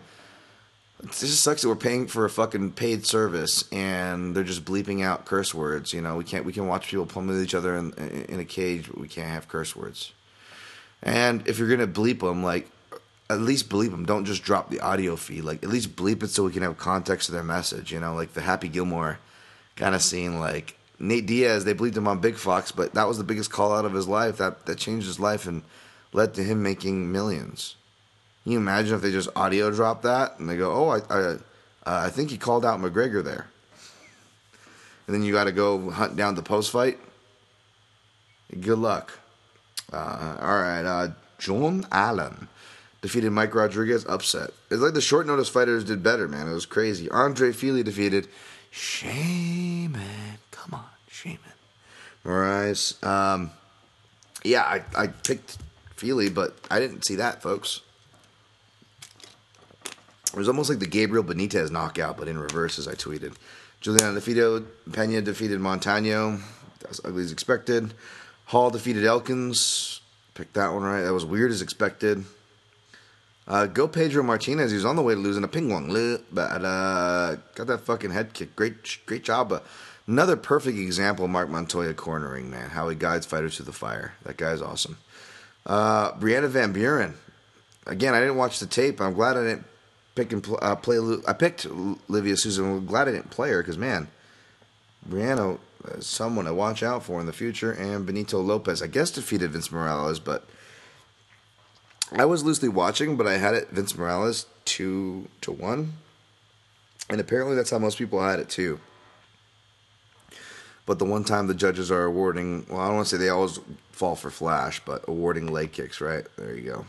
it 1.04 1.10
just 1.10 1.42
sucks 1.42 1.62
that 1.62 1.68
we're 1.68 1.76
paying 1.76 2.06
for 2.06 2.24
a 2.24 2.30
fucking 2.30 2.72
paid 2.72 3.04
service 3.04 3.70
and 3.70 4.34
they're 4.34 4.44
just 4.44 4.64
bleeping 4.64 5.04
out 5.04 5.26
curse 5.26 5.52
words. 5.54 5.92
You 5.92 6.00
know, 6.00 6.16
we 6.16 6.24
can't 6.24 6.44
we 6.44 6.52
can 6.52 6.66
watch 6.66 6.88
people 6.88 7.06
pummel 7.06 7.40
each 7.40 7.54
other 7.54 7.76
in, 7.76 7.92
in 8.28 8.40
a 8.40 8.44
cage, 8.44 8.86
but 8.88 8.98
we 8.98 9.08
can't 9.08 9.28
have 9.28 9.48
curse 9.48 9.76
words. 9.76 10.12
And 11.02 11.46
if 11.46 11.58
you're 11.58 11.68
gonna 11.68 11.86
bleep 11.86 12.20
them, 12.20 12.42
like 12.42 12.70
at 13.28 13.40
least 13.40 13.68
bleep 13.68 13.90
them. 13.90 14.06
Don't 14.06 14.24
just 14.24 14.44
drop 14.44 14.70
the 14.70 14.80
audio 14.80 15.16
feed. 15.16 15.42
Like 15.42 15.62
at 15.62 15.68
least 15.68 15.96
bleep 15.96 16.22
it 16.22 16.28
so 16.28 16.44
we 16.44 16.52
can 16.52 16.62
have 16.62 16.78
context 16.78 17.26
to 17.26 17.32
their 17.32 17.44
message. 17.44 17.92
You 17.92 18.00
know, 18.00 18.14
like 18.14 18.32
the 18.32 18.40
Happy 18.40 18.68
Gilmore 18.68 19.18
kind 19.76 19.94
of 19.94 20.02
scene. 20.02 20.40
Like 20.40 20.78
Nate 21.08 21.26
Diaz, 21.26 21.64
they 21.64 21.74
believed 21.74 21.96
him 21.96 22.08
on 22.08 22.18
Big 22.20 22.36
Fox, 22.36 22.72
but 22.72 22.94
that 22.94 23.06
was 23.06 23.18
the 23.18 23.24
biggest 23.24 23.50
call 23.50 23.74
out 23.74 23.84
of 23.84 23.92
his 23.92 24.08
life. 24.08 24.38
That 24.38 24.66
that 24.66 24.78
changed 24.78 25.06
his 25.06 25.20
life 25.20 25.46
and 25.46 25.62
led 26.12 26.34
to 26.34 26.42
him 26.42 26.62
making 26.62 27.12
millions. 27.12 27.76
Can 28.42 28.52
you 28.52 28.58
imagine 28.58 28.94
if 28.94 29.02
they 29.02 29.10
just 29.10 29.28
audio 29.36 29.70
drop 29.70 30.02
that 30.02 30.38
and 30.38 30.48
they 30.48 30.56
go, 30.56 30.72
"Oh, 30.72 30.88
I, 30.88 30.98
I, 31.10 31.18
uh, 31.20 31.38
I 31.84 32.08
think 32.08 32.30
he 32.30 32.38
called 32.38 32.64
out 32.64 32.80
McGregor 32.80 33.22
there," 33.22 33.48
and 35.06 35.14
then 35.14 35.22
you 35.22 35.32
got 35.32 35.44
to 35.44 35.52
go 35.52 35.90
hunt 35.90 36.16
down 36.16 36.34
the 36.34 36.42
post 36.42 36.70
fight. 36.70 36.98
Good 38.60 38.78
luck. 38.78 39.18
Uh, 39.92 40.36
all 40.40 40.58
right, 40.58 40.84
uh, 40.84 41.08
John 41.38 41.86
Allen 41.92 42.48
defeated 43.02 43.30
Mike 43.30 43.54
Rodriguez. 43.54 44.06
Upset. 44.06 44.50
It's 44.70 44.80
like 44.80 44.94
the 44.94 45.00
short 45.00 45.26
notice 45.26 45.48
fighters 45.48 45.84
did 45.84 46.02
better, 46.02 46.28
man. 46.28 46.48
It 46.48 46.54
was 46.54 46.66
crazy. 46.66 47.10
Andre 47.10 47.52
Fili 47.52 47.82
defeated 47.82 48.28
Sheymon. 48.72 50.38
Come 50.50 50.74
on, 50.74 50.84
Sheymon. 51.14 51.38
Moraes. 52.24 53.02
Um, 53.04 53.50
yeah, 54.42 54.62
I, 54.62 54.82
I 54.96 55.06
picked 55.06 55.58
Fili, 55.96 56.28
but 56.28 56.56
I 56.70 56.80
didn't 56.80 57.04
see 57.04 57.16
that, 57.16 57.40
folks. 57.42 57.80
It 60.26 60.36
was 60.36 60.48
almost 60.48 60.68
like 60.68 60.80
the 60.80 60.86
Gabriel 60.86 61.22
Benitez 61.22 61.70
knockout, 61.70 62.16
but 62.16 62.26
in 62.26 62.36
reverse, 62.38 62.78
as 62.78 62.88
I 62.88 62.94
tweeted. 62.94 63.34
Juliana 63.80 64.14
defeated 64.14 64.66
Pena 64.92 65.22
defeated 65.22 65.60
Montano. 65.60 66.40
That's 66.80 67.00
ugly 67.04 67.22
as 67.22 67.30
expected. 67.30 67.94
Hall 68.46 68.70
defeated 68.70 69.04
Elkins. 69.04 70.00
Picked 70.34 70.54
that 70.54 70.72
one 70.72 70.82
right. 70.82 71.02
That 71.02 71.12
was 71.12 71.24
weird 71.24 71.52
as 71.52 71.62
expected. 71.62 72.24
Uh, 73.46 73.66
go 73.66 73.86
Pedro 73.86 74.22
Martinez. 74.22 74.70
He 74.70 74.76
was 74.76 74.84
on 74.84 74.96
the 74.96 75.02
way 75.02 75.14
to 75.14 75.20
losing 75.20 75.44
a 75.44 75.48
ping 75.48 75.70
pong, 75.70 75.92
but 76.32 76.48
got 77.54 77.66
that 77.66 77.82
fucking 77.82 78.10
head 78.10 78.32
kick. 78.32 78.56
Great, 78.56 78.98
great 79.06 79.22
job. 79.22 79.52
Uh, 79.52 79.60
another 80.06 80.36
perfect 80.36 80.78
example 80.78 81.24
of 81.24 81.30
Mark 81.30 81.48
Montoya 81.48 81.94
cornering, 81.94 82.50
man. 82.50 82.70
How 82.70 82.88
he 82.88 82.96
guides 82.96 83.26
fighters 83.26 83.56
through 83.56 83.66
the 83.66 83.72
fire. 83.72 84.14
That 84.24 84.36
guy's 84.36 84.62
awesome. 84.62 84.98
Uh, 85.66 86.12
Brianna 86.12 86.48
Van 86.48 86.72
Buren. 86.72 87.14
Again, 87.86 88.14
I 88.14 88.20
didn't 88.20 88.36
watch 88.36 88.60
the 88.60 88.66
tape. 88.66 89.00
I'm 89.00 89.14
glad 89.14 89.36
I 89.36 89.44
didn't 89.44 89.66
pick 90.14 90.32
and 90.32 90.42
pl- 90.42 90.58
uh, 90.62 90.76
play. 90.76 90.98
I 91.26 91.32
picked 91.32 91.66
Livia 92.08 92.36
Souza. 92.36 92.62
I'm 92.62 92.86
glad 92.86 93.08
I 93.08 93.12
didn't 93.12 93.30
play 93.30 93.50
her 93.50 93.62
because 93.62 93.78
man, 93.78 94.08
Brianna 95.08 95.58
is 95.96 96.06
someone 96.06 96.46
to 96.46 96.54
watch 96.54 96.82
out 96.82 97.02
for 97.02 97.20
in 97.20 97.26
the 97.26 97.32
future. 97.32 97.72
And 97.72 98.06
Benito 98.06 98.40
Lopez, 98.40 98.82
I 98.82 98.86
guess, 98.86 99.10
defeated 99.10 99.50
Vince 99.50 99.70
Morales, 99.70 100.18
but 100.18 100.46
I 102.12 102.24
was 102.24 102.44
loosely 102.44 102.68
watching, 102.68 103.16
but 103.16 103.26
I 103.26 103.38
had 103.38 103.54
it 103.54 103.70
Vince 103.70 103.96
Morales 103.96 104.46
two 104.64 105.28
to 105.40 105.52
one, 105.52 105.94
and 107.10 107.20
apparently 107.20 107.56
that's 107.56 107.70
how 107.70 107.78
most 107.78 107.98
people 107.98 108.22
had 108.22 108.40
it 108.40 108.48
too. 108.48 108.80
But 110.86 110.98
the 110.98 111.04
one 111.04 111.24
time 111.24 111.46
the 111.46 111.54
judges 111.54 111.90
are 111.90 112.04
awarding, 112.04 112.66
well, 112.68 112.80
I 112.80 112.86
don't 112.86 112.96
want 112.96 113.08
to 113.08 113.16
say 113.16 113.18
they 113.18 113.30
always 113.30 113.58
fall 113.90 114.16
for 114.16 114.30
flash, 114.30 114.80
but 114.84 115.04
awarding 115.08 115.46
leg 115.46 115.72
kicks, 115.72 116.00
right? 116.00 116.24
There 116.36 116.54
you 116.54 116.62
go. 116.70 116.86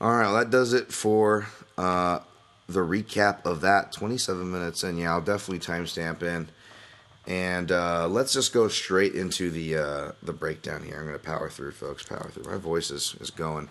All 0.00 0.10
right, 0.10 0.26
well, 0.26 0.34
that 0.34 0.50
does 0.50 0.72
it 0.72 0.92
for 0.92 1.46
uh, 1.78 2.18
the 2.68 2.80
recap 2.80 3.46
of 3.46 3.60
that. 3.62 3.92
27 3.92 4.50
minutes 4.50 4.82
in. 4.82 4.98
Yeah, 4.98 5.12
I'll 5.12 5.20
definitely 5.20 5.60
timestamp 5.60 6.22
in. 6.22 6.48
And 7.26 7.72
uh, 7.72 8.06
let's 8.08 8.32
just 8.32 8.52
go 8.52 8.68
straight 8.68 9.14
into 9.14 9.50
the 9.50 9.76
uh, 9.76 10.12
the 10.22 10.32
breakdown 10.32 10.84
here. 10.84 10.96
I'm 10.96 11.06
going 11.06 11.18
to 11.18 11.24
power 11.24 11.50
through, 11.50 11.72
folks. 11.72 12.04
Power 12.04 12.30
through. 12.30 12.44
My 12.44 12.56
voice 12.56 12.90
is, 12.90 13.16
is 13.20 13.30
going. 13.30 13.68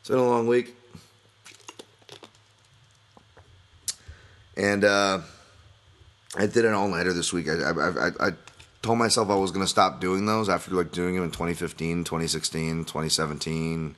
It's 0.00 0.10
been 0.10 0.18
a 0.18 0.26
long 0.26 0.46
week. 0.46 0.76
And 4.56 4.84
uh, 4.84 5.20
I 6.36 6.46
did 6.46 6.64
an 6.64 6.74
all 6.74 6.88
nighter 6.88 7.12
this 7.12 7.32
week. 7.32 7.48
I, 7.48 7.54
I, 7.54 8.08
I, 8.08 8.10
I 8.28 8.30
told 8.82 8.98
myself 8.98 9.30
I 9.30 9.36
was 9.36 9.50
going 9.50 9.64
to 9.64 9.70
stop 9.70 10.00
doing 10.00 10.26
those 10.26 10.48
after 10.48 10.72
like 10.72 10.92
doing 10.92 11.14
them 11.14 11.24
in 11.24 11.30
2015, 11.30 12.04
2016, 12.04 12.84
2017 12.84 13.96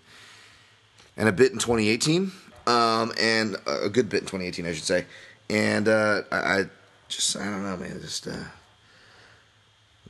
and 1.18 1.29
a 1.29 1.33
bit 1.33 1.53
in 1.53 1.59
2018, 1.59 2.33
um, 2.68 3.12
and 3.20 3.57
a 3.66 3.88
good 3.88 4.09
bit 4.09 4.20
in 4.20 4.27
2018, 4.27 4.66
I 4.66 4.72
should 4.72 4.85
say. 4.85 5.05
And 5.51 5.88
uh, 5.88 6.22
I, 6.31 6.37
I, 6.37 6.64
just, 7.09 7.37
I 7.37 7.44
don't 7.44 7.64
know, 7.64 7.77
man. 7.77 8.01
Just, 8.01 8.29
uh, 8.29 8.44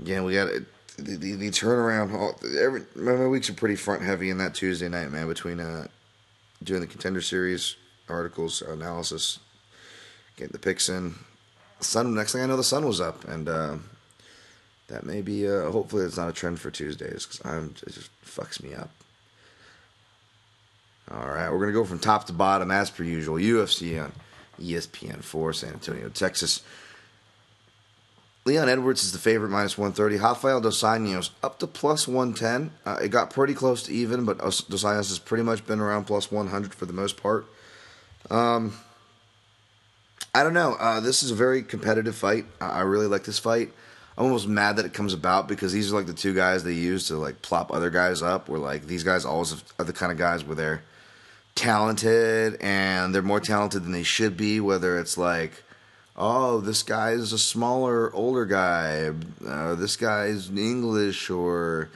yeah, 0.05 0.21
we 0.21 0.35
got 0.35 0.49
the, 0.99 1.17
the, 1.17 1.33
the 1.33 1.49
turnaround. 1.49 2.15
All, 2.15 2.39
every 2.61 2.83
my 2.95 3.27
weeks 3.27 3.49
are 3.49 3.55
pretty 3.55 3.77
front 3.77 4.03
heavy 4.03 4.29
in 4.29 4.39
that 4.39 4.55
Tuesday 4.55 4.89
night, 4.89 5.11
man. 5.11 5.29
Between 5.29 5.61
uh, 5.61 5.87
doing 6.63 6.81
the 6.81 6.87
contender 6.87 7.23
series 7.23 7.77
articles, 8.09 8.63
analysis, 8.63 9.39
getting 10.37 10.53
the 10.53 10.59
picks 10.59 10.89
in. 10.89 11.15
Sun. 11.81 12.15
Next 12.15 12.33
thing 12.33 12.43
I 12.43 12.47
know, 12.47 12.57
the 12.57 12.65
sun 12.65 12.87
was 12.87 13.01
up, 13.01 13.27
and 13.27 13.49
uh, 13.49 13.77
that 14.89 15.05
may 15.05 15.23
be. 15.23 15.49
Uh, 15.49 15.71
hopefully, 15.71 16.05
it's 16.05 16.17
not 16.17 16.29
a 16.29 16.33
trend 16.33 16.61
for 16.61 16.71
Tuesdays 16.71 17.27
because 17.27 17.41
I'm 17.45 17.75
it 17.87 17.93
just 17.93 18.11
fucks 18.25 18.63
me 18.63 18.75
up. 18.75 18.91
All 21.11 21.29
right, 21.29 21.51
we're 21.51 21.67
to 21.67 21.73
go 21.73 21.85
from 21.85 21.99
top 21.99 22.27
to 22.27 22.33
bottom 22.33 22.71
as 22.71 22.91
per 22.91 23.03
usual. 23.03 23.37
UFC 23.37 24.03
on 24.03 24.13
ESPN 24.61 25.23
4, 25.23 25.53
San 25.55 25.73
Antonio, 25.75 26.09
Texas. 26.11 26.63
Leon 28.45 28.69
Edwards 28.69 29.05
is 29.05 29.13
the 29.13 29.19
favorite, 29.19 29.51
minus 29.51 29.77
130. 29.77 30.17
Rafael 30.17 30.61
Dos 30.61 30.83
Anjos 30.83 31.31
up 31.43 31.59
to 31.59 31.67
plus 31.67 32.09
110. 32.09 32.71
Uh, 32.85 32.99
it 33.03 33.09
got 33.09 33.31
pretty 33.31 33.55
close 33.55 33.83
to 33.85 33.93
even, 33.93 34.25
but 34.25 34.39
Dos 34.39 34.63
Anjos 34.63 35.09
has 35.09 35.19
pretty 35.19 35.45
much 35.45 35.67
been 35.67 35.81
around 35.81 36.05
plus 36.05 36.31
100 36.31 36.75
for 36.75 36.87
the 36.87 36.93
most 36.93 37.17
part. 37.17 37.47
Um, 38.31 38.75
I 40.35 40.43
don't 40.43 40.55
know. 40.55 40.75
Uh, 40.79 41.01
this 41.01 41.23
is 41.23 41.31
a 41.31 41.35
very 41.35 41.63
competitive 41.63 42.15
fight. 42.15 42.45
I 42.61 42.83
really 42.83 43.07
like 43.07 43.25
this 43.25 43.39
fight. 43.39 43.73
I'm 44.17 44.25
almost 44.25 44.49
mad 44.49 44.77
that 44.77 44.85
it 44.85 44.93
comes 44.93 45.15
about 45.15 45.49
because 45.49 45.73
these 45.73 45.93
are 45.93 45.97
like 45.97 46.07
the 46.07 46.13
two 46.13 46.35
guys 46.35 46.65
they 46.65 46.73
use 46.73 47.09
to 47.09 47.17
like 47.17 47.41
plop 47.41 47.73
other 47.73 47.91
guys 47.91 48.21
up. 48.21 48.49
Where 48.49 48.59
like 48.59 48.87
these 48.87 49.05
guys 49.05 49.25
always 49.25 49.63
are 49.79 49.85
the 49.85 49.93
kind 49.93 50.13
of 50.13 50.19
guys 50.19 50.45
where 50.45 50.57
they're 50.57 50.83
talented 51.55 52.57
and 52.61 53.15
they're 53.15 53.23
more 53.23 53.41
talented 53.41 53.85
than 53.85 53.93
they 53.93 54.03
should 54.03 54.37
be, 54.37 54.61
whether 54.61 54.99
it's 54.99 55.19
like, 55.19 55.65
oh, 56.17 56.61
this 56.61 56.83
guy 56.83 57.11
is 57.11 57.33
a 57.33 57.39
smaller, 57.39 58.15
older 58.15 58.45
guy, 58.45 59.13
uh, 59.47 59.75
this 59.75 59.97
guy's 59.97 60.51
English, 60.51 61.31
or 61.31 61.89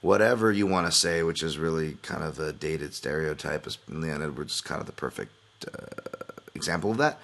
whatever 0.00 0.50
you 0.50 0.66
want 0.66 0.86
to 0.86 0.92
say, 0.92 1.22
which 1.22 1.42
is 1.42 1.58
really 1.58 1.94
kind 2.02 2.22
of 2.22 2.38
a 2.38 2.52
dated 2.52 2.94
stereotype. 2.94 3.66
Leon 3.88 4.22
Edwards 4.22 4.54
is 4.54 4.60
kind 4.60 4.80
of 4.80 4.86
the 4.86 4.92
perfect 4.92 5.32
uh, 5.66 6.32
example 6.54 6.90
of 6.90 6.98
that. 6.98 7.18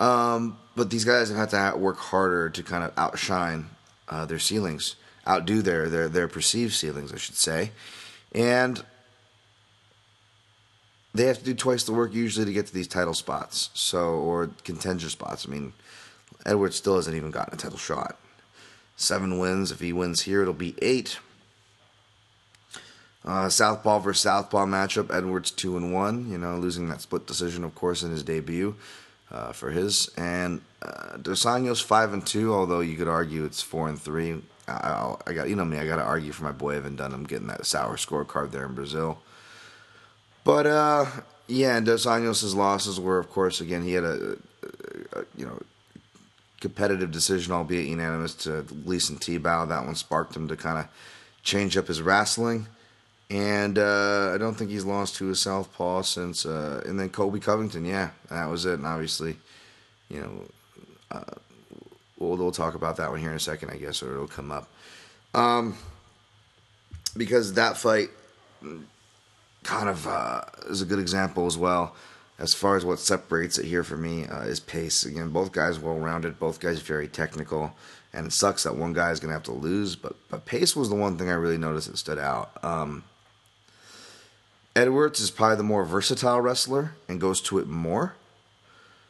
Um, 0.00 0.56
but 0.74 0.88
these 0.88 1.04
guys 1.04 1.28
have 1.28 1.36
had 1.36 1.50
to 1.72 1.76
work 1.76 1.98
harder 1.98 2.48
to 2.48 2.62
kind 2.62 2.82
of 2.82 2.92
outshine 2.96 3.66
uh, 4.08 4.24
their 4.24 4.38
ceilings, 4.38 4.96
outdo 5.28 5.60
their, 5.60 5.88
their 5.90 6.08
their 6.08 6.26
perceived 6.26 6.72
ceilings, 6.72 7.12
I 7.12 7.18
should 7.18 7.36
say, 7.36 7.70
and 8.34 8.82
they 11.12 11.26
have 11.26 11.38
to 11.38 11.44
do 11.44 11.54
twice 11.54 11.84
the 11.84 11.92
work 11.92 12.14
usually 12.14 12.46
to 12.46 12.52
get 12.52 12.66
to 12.66 12.74
these 12.74 12.88
title 12.88 13.14
spots, 13.14 13.68
so 13.74 14.14
or 14.14 14.50
contender 14.64 15.10
spots. 15.10 15.46
I 15.46 15.50
mean, 15.50 15.74
Edwards 16.46 16.76
still 16.76 16.96
hasn't 16.96 17.16
even 17.16 17.30
gotten 17.30 17.54
a 17.54 17.56
title 17.58 17.78
shot. 17.78 18.18
Seven 18.96 19.38
wins. 19.38 19.70
If 19.70 19.80
he 19.80 19.92
wins 19.92 20.22
here, 20.22 20.42
it'll 20.42 20.54
be 20.54 20.76
eight. 20.80 21.18
Uh, 23.22 23.50
Southpaw 23.50 23.98
versus 23.98 24.22
Southpaw 24.22 24.64
matchup. 24.64 25.14
Edwards 25.14 25.50
two 25.50 25.76
and 25.76 25.92
one. 25.92 26.30
You 26.30 26.38
know, 26.38 26.56
losing 26.56 26.88
that 26.88 27.02
split 27.02 27.26
decision, 27.26 27.64
of 27.64 27.74
course, 27.74 28.02
in 28.02 28.10
his 28.10 28.22
debut 28.22 28.76
uh, 29.30 29.52
for 29.52 29.70
his. 29.70 30.10
And 30.16 30.60
uh, 30.82 31.16
Dos 31.16 31.44
Anjos 31.44 31.82
five 31.82 32.12
and 32.12 32.26
two. 32.26 32.54
Although 32.54 32.80
you 32.80 32.96
could 32.96 33.08
argue 33.08 33.44
it's 33.44 33.62
four 33.62 33.88
and 33.88 34.00
three. 34.00 34.40
I, 34.68 35.14
I 35.26 35.32
got 35.32 35.48
you 35.48 35.56
know 35.56 35.64
me. 35.64 35.78
I 35.78 35.86
got 35.86 35.96
to 35.96 36.02
argue 36.02 36.32
for 36.32 36.44
my 36.44 36.52
boy 36.52 36.76
Evan 36.76 36.96
Dunham 36.96 37.24
getting 37.24 37.48
that 37.48 37.66
sour 37.66 37.96
scorecard 37.96 38.50
there 38.50 38.66
in 38.66 38.74
Brazil. 38.74 39.18
But 40.44 40.66
uh, 40.66 41.06
yeah, 41.46 41.76
and 41.76 41.86
Dos 41.86 42.06
Anjos' 42.06 42.54
losses 42.54 42.98
were, 42.98 43.18
of 43.18 43.30
course, 43.30 43.60
again 43.60 43.82
he 43.82 43.92
had 43.92 44.04
a, 44.04 44.36
a, 45.12 45.20
a 45.20 45.24
you 45.36 45.46
know 45.46 45.60
competitive 46.60 47.10
decision, 47.10 47.52
albeit 47.52 47.86
unanimous, 47.86 48.34
to 48.34 48.62
Gleison 48.62 49.18
Tibau. 49.18 49.68
That 49.68 49.84
one 49.84 49.94
sparked 49.94 50.36
him 50.36 50.48
to 50.48 50.56
kind 50.56 50.78
of 50.78 50.86
change 51.42 51.76
up 51.76 51.88
his 51.88 52.02
wrestling. 52.02 52.66
And 53.30 53.78
uh, 53.78 54.32
I 54.34 54.38
don't 54.38 54.54
think 54.54 54.70
he's 54.70 54.84
lost 54.84 55.14
to 55.16 55.30
a 55.30 55.36
southpaw 55.36 56.02
since. 56.02 56.44
Uh, 56.44 56.82
and 56.84 56.98
then 56.98 57.10
Colby 57.10 57.38
Covington, 57.38 57.84
yeah, 57.84 58.10
that 58.28 58.46
was 58.46 58.66
it. 58.66 58.74
And 58.74 58.86
obviously, 58.86 59.36
you 60.08 60.20
know, 60.20 60.42
uh, 61.12 61.34
we'll, 62.18 62.36
we'll 62.36 62.50
talk 62.50 62.74
about 62.74 62.96
that 62.96 63.10
one 63.10 63.20
here 63.20 63.30
in 63.30 63.36
a 63.36 63.40
second, 63.40 63.70
I 63.70 63.76
guess, 63.76 64.02
or 64.02 64.12
it'll 64.14 64.26
come 64.26 64.50
up. 64.50 64.68
Um, 65.32 65.76
because 67.16 67.54
that 67.54 67.76
fight 67.76 68.08
kind 69.62 69.88
of 69.88 70.06
uh, 70.08 70.42
is 70.68 70.82
a 70.82 70.86
good 70.86 70.98
example 70.98 71.46
as 71.46 71.56
well 71.56 71.94
as 72.40 72.54
far 72.54 72.74
as 72.74 72.84
what 72.84 72.98
separates 72.98 73.58
it 73.58 73.66
here 73.66 73.84
for 73.84 73.96
me 73.96 74.26
uh, 74.26 74.42
is 74.42 74.58
pace. 74.58 75.04
Again, 75.04 75.28
both 75.28 75.52
guys 75.52 75.78
well 75.78 75.98
rounded, 75.98 76.40
both 76.40 76.58
guys 76.58 76.80
very 76.80 77.06
technical, 77.06 77.72
and 78.12 78.26
it 78.26 78.32
sucks 78.32 78.64
that 78.64 78.76
one 78.76 78.94
guy 78.94 79.10
is 79.10 79.20
going 79.20 79.28
to 79.28 79.34
have 79.34 79.42
to 79.44 79.52
lose. 79.52 79.94
But 79.94 80.16
but 80.30 80.46
pace 80.46 80.74
was 80.74 80.88
the 80.88 80.96
one 80.96 81.18
thing 81.18 81.28
I 81.28 81.34
really 81.34 81.58
noticed 81.58 81.88
that 81.90 81.98
stood 81.98 82.18
out. 82.18 82.52
Um, 82.64 83.04
Edwards 84.80 85.20
is 85.20 85.30
probably 85.30 85.56
the 85.56 85.62
more 85.62 85.84
versatile 85.84 86.40
wrestler 86.40 86.94
and 87.08 87.20
goes 87.20 87.40
to 87.42 87.58
it 87.58 87.66
more. 87.66 88.14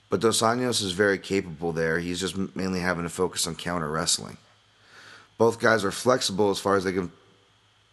But 0.09 0.21
Dos 0.21 0.43
Anjos 0.43 0.83
is 0.83 0.93
very 0.93 1.19
capable 1.19 1.73
there. 1.73 1.99
He's 1.99 2.21
just 2.21 2.37
mainly 2.57 2.81
having 2.81 3.05
to 3.05 3.11
focus 3.11 3.47
on 3.47 3.55
counter 3.55 3.89
wrestling. 3.89 4.39
Both 5.39 5.61
guys 5.61 5.85
are 5.85 5.93
flexible 5.93 6.51
as 6.51 6.59
far 6.59 6.77
as 6.77 6.85
they 6.85 6.93
can 6.93 7.13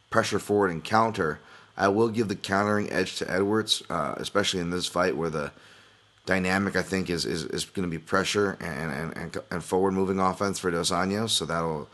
pressure 0.10 0.40
forward 0.40 0.72
and 0.72 0.84
counter, 0.84 1.40
I 1.76 1.90
will 1.90 2.10
give 2.10 2.28
the 2.28 2.36
countering 2.36 2.92
edge 2.92 3.18
to 3.18 3.32
Edwards, 3.32 3.84
uh, 3.90 4.16
especially 4.18 4.60
in 4.62 4.72
this 4.72 4.88
fight 4.88 5.16
where 5.16 5.30
the 5.30 5.52
dynamic 6.26 6.76
I 6.76 6.82
think 6.82 7.10
is 7.10 7.26
is, 7.26 7.46
is 7.46 7.66
going 7.66 7.88
to 7.88 7.92
be 7.92 8.00
pressure 8.00 8.58
and, 8.60 8.92
and, 8.92 9.18
and, 9.18 9.38
and 9.52 9.64
forward 9.64 9.92
moving 9.92 10.20
offense 10.20 10.60
for 10.60 10.72
Dos 10.72 10.92
Anjos. 10.92 11.30
So 11.30 11.46
that'll 11.46 11.88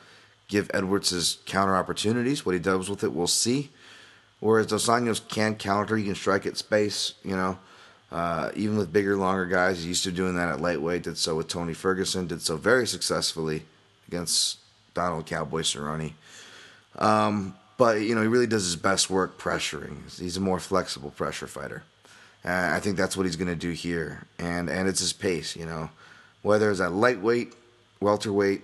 give 0.47 0.71
Edwards 0.73 1.09
his 1.09 1.39
counter 1.45 1.75
opportunities. 1.75 2.45
What 2.45 2.53
he 2.53 2.59
does 2.59 2.89
with 2.89 3.03
it, 3.03 3.13
we'll 3.13 3.27
see. 3.27 3.71
Whereas 4.43 4.67
Dos 4.67 4.87
Anjos 4.87 5.25
can 5.25 5.55
counter, 5.55 5.95
he 5.95 6.03
can 6.03 6.15
strike 6.15 6.45
at 6.45 6.57
space. 6.57 7.13
You 7.23 7.37
know, 7.37 7.57
uh, 8.11 8.51
even 8.57 8.77
with 8.77 8.91
bigger, 8.91 9.15
longer 9.15 9.45
guys, 9.45 9.77
he's 9.77 9.85
used 9.85 10.03
to 10.03 10.11
doing 10.11 10.35
that 10.35 10.49
at 10.49 10.59
lightweight. 10.59 11.03
Did 11.03 11.17
so 11.17 11.37
with 11.37 11.47
Tony 11.47 11.73
Ferguson. 11.73 12.27
Did 12.27 12.41
so 12.41 12.57
very 12.57 12.85
successfully 12.85 13.63
against 14.09 14.57
Donald 14.93 15.27
Cowboy 15.27 15.61
Cerrone. 15.61 16.11
Um, 16.99 17.55
but 17.77 18.01
you 18.01 18.15
know 18.15 18.21
he 18.21 18.27
really 18.27 18.45
does 18.45 18.65
his 18.65 18.75
best 18.75 19.09
work 19.09 19.39
pressuring. 19.39 20.13
He's 20.19 20.35
a 20.35 20.41
more 20.41 20.59
flexible 20.59 21.11
pressure 21.11 21.47
fighter. 21.47 21.83
I 22.43 22.81
think 22.81 22.97
that's 22.97 23.15
what 23.15 23.25
he's 23.25 23.37
going 23.37 23.47
to 23.47 23.55
do 23.55 23.71
here, 23.71 24.27
and 24.39 24.69
and 24.69 24.89
it's 24.89 24.99
his 24.99 25.13
pace. 25.13 25.55
You 25.55 25.67
know, 25.67 25.89
whether 26.41 26.69
it's 26.69 26.81
at 26.81 26.91
lightweight, 26.91 27.53
welterweight, 28.01 28.63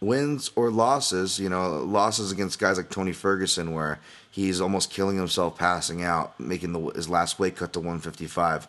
wins 0.00 0.50
or 0.56 0.70
losses. 0.70 1.38
You 1.38 1.48
know, 1.48 1.78
losses 1.78 2.32
against 2.32 2.58
guys 2.58 2.76
like 2.76 2.90
Tony 2.90 3.12
Ferguson, 3.12 3.72
where 3.72 4.00
he's 4.30 4.60
almost 4.60 4.90
killing 4.90 5.16
himself 5.16 5.58
passing 5.58 6.02
out, 6.02 6.38
making 6.38 6.72
the, 6.72 6.80
his 6.90 7.08
last 7.08 7.38
weight 7.38 7.56
cut 7.56 7.72
to 7.74 7.80
155, 7.80 8.68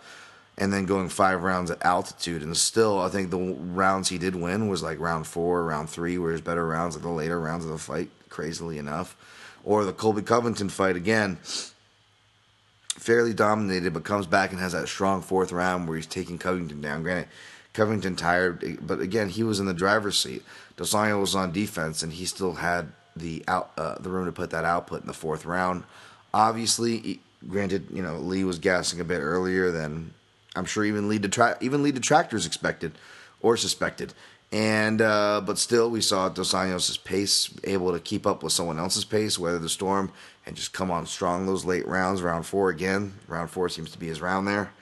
and 0.57 0.71
then 0.71 0.85
going 0.85 1.09
five 1.09 1.43
rounds 1.43 1.71
at 1.71 1.83
altitude. 1.83 2.41
And 2.41 2.55
still, 2.55 2.99
I 2.99 3.09
think 3.09 3.29
the 3.29 3.37
rounds 3.37 4.09
he 4.09 4.17
did 4.17 4.35
win 4.35 4.67
was 4.67 4.83
like 4.83 4.99
round 4.99 5.27
four, 5.27 5.63
round 5.65 5.89
three, 5.89 6.17
were 6.17 6.31
his 6.31 6.41
better 6.41 6.65
rounds, 6.65 6.95
like 6.95 7.03
the 7.03 7.09
later 7.09 7.39
rounds 7.39 7.65
of 7.65 7.71
the 7.71 7.77
fight. 7.77 8.09
Crazily 8.29 8.77
enough 8.77 9.17
or 9.63 9.85
the 9.85 9.93
Colby 9.93 10.21
Covington 10.21 10.69
fight 10.69 10.95
again, 10.95 11.37
fairly 12.97 13.33
dominated, 13.33 13.93
but 13.93 14.03
comes 14.03 14.25
back 14.25 14.51
and 14.51 14.59
has 14.59 14.73
that 14.73 14.87
strong 14.87 15.21
fourth 15.21 15.51
round 15.51 15.87
where 15.87 15.97
he's 15.97 16.07
taking 16.07 16.37
Covington 16.37 16.81
down. 16.81 17.03
Granted, 17.03 17.29
Covington 17.73 18.15
tired, 18.15 18.79
but 18.85 18.99
again, 18.99 19.29
he 19.29 19.43
was 19.43 19.59
in 19.59 19.65
the 19.65 19.73
driver's 19.73 20.19
seat. 20.19 20.43
Dos 20.81 20.95
Anjos 20.95 21.19
was 21.19 21.35
on 21.35 21.51
defense, 21.51 22.01
and 22.01 22.11
he 22.11 22.25
still 22.25 22.53
had 22.53 22.91
the 23.15 23.43
out 23.47 23.69
uh, 23.77 23.99
the 23.99 24.09
room 24.09 24.25
to 24.25 24.31
put 24.31 24.49
that 24.49 24.65
output 24.65 25.01
in 25.01 25.05
the 25.05 25.13
fourth 25.13 25.45
round. 25.45 25.83
Obviously, 26.33 27.19
granted, 27.47 27.85
you 27.93 28.01
know 28.01 28.17
Lee 28.17 28.43
was 28.43 28.57
gassing 28.57 28.99
a 28.99 29.03
bit 29.03 29.19
earlier 29.19 29.69
than 29.69 30.11
I'm 30.55 30.65
sure 30.65 30.83
even 30.83 31.07
lead 31.07 31.21
detra- 31.21 31.61
even 31.61 31.83
lead 31.83 31.93
detractors 31.93 32.47
expected 32.47 32.93
or 33.41 33.57
suspected. 33.57 34.15
And 34.51 35.03
uh, 35.03 35.41
but 35.45 35.59
still, 35.59 35.87
we 35.87 36.01
saw 36.01 36.29
Dos 36.29 36.51
Anjos' 36.51 37.03
pace 37.03 37.53
able 37.63 37.93
to 37.93 37.99
keep 37.99 38.25
up 38.25 38.41
with 38.41 38.51
someone 38.51 38.79
else's 38.79 39.05
pace, 39.05 39.37
weather 39.37 39.59
the 39.59 39.69
storm, 39.69 40.11
and 40.47 40.55
just 40.55 40.73
come 40.73 40.89
on 40.89 41.05
strong 41.05 41.45
those 41.45 41.63
late 41.63 41.87
rounds. 41.87 42.23
Round 42.23 42.43
four 42.43 42.71
again. 42.71 43.13
Round 43.27 43.51
four 43.51 43.69
seems 43.69 43.91
to 43.91 43.99
be 43.99 44.07
his 44.07 44.19
round 44.19 44.47
there. 44.47 44.73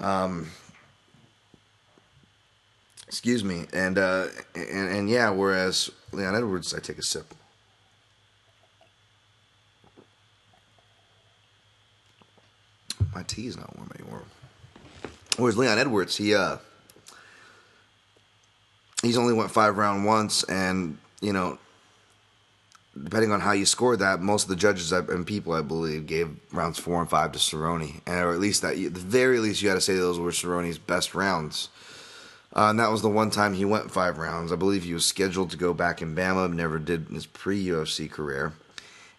Um, 0.00 0.48
excuse 3.08 3.42
me, 3.42 3.64
and, 3.72 3.98
uh, 3.98 4.26
and 4.54 4.88
and 4.90 5.10
yeah. 5.10 5.30
Whereas 5.30 5.90
Leon 6.12 6.36
Edwards, 6.36 6.74
I 6.74 6.78
take 6.78 6.98
a 6.98 7.02
sip. 7.02 7.34
My 13.14 13.22
tea 13.22 13.46
is 13.46 13.56
not 13.56 13.74
warm 13.76 13.90
anymore. 13.98 14.22
Whereas 15.38 15.56
Leon 15.56 15.78
Edwards, 15.78 16.16
he 16.16 16.34
uh 16.34 16.58
he's 19.02 19.16
only 19.16 19.32
went 19.32 19.50
five 19.50 19.78
round 19.78 20.04
once, 20.04 20.44
and 20.44 20.98
you 21.22 21.32
know, 21.32 21.58
depending 23.02 23.32
on 23.32 23.40
how 23.40 23.52
you 23.52 23.64
scored 23.64 24.00
that, 24.00 24.20
most 24.20 24.42
of 24.42 24.48
the 24.50 24.56
judges 24.56 24.92
and 24.92 25.26
people, 25.26 25.54
I 25.54 25.62
believe, 25.62 26.06
gave 26.06 26.28
rounds 26.52 26.78
four 26.78 27.00
and 27.00 27.08
five 27.08 27.32
to 27.32 27.38
Cerrone, 27.38 28.06
or 28.06 28.32
at 28.32 28.38
least 28.38 28.60
that, 28.62 28.76
at 28.76 28.94
the 28.94 29.00
very 29.00 29.38
least, 29.38 29.62
you 29.62 29.68
got 29.68 29.76
to 29.76 29.80
say 29.80 29.96
those 29.96 30.18
were 30.18 30.30
Cerrone's 30.30 30.78
best 30.78 31.14
rounds. 31.14 31.70
Uh, 32.54 32.70
and 32.70 32.80
that 32.80 32.90
was 32.90 33.02
the 33.02 33.08
one 33.08 33.30
time 33.30 33.54
he 33.54 33.64
went 33.64 33.90
five 33.90 34.18
rounds. 34.18 34.52
I 34.52 34.56
believe 34.56 34.84
he 34.84 34.94
was 34.94 35.04
scheduled 35.04 35.50
to 35.50 35.56
go 35.56 35.74
back 35.74 36.00
in 36.00 36.14
BAMMA, 36.14 36.52
never 36.52 36.78
did 36.78 37.08
in 37.08 37.14
his 37.14 37.26
pre 37.26 37.64
UFC 37.64 38.10
career. 38.10 38.52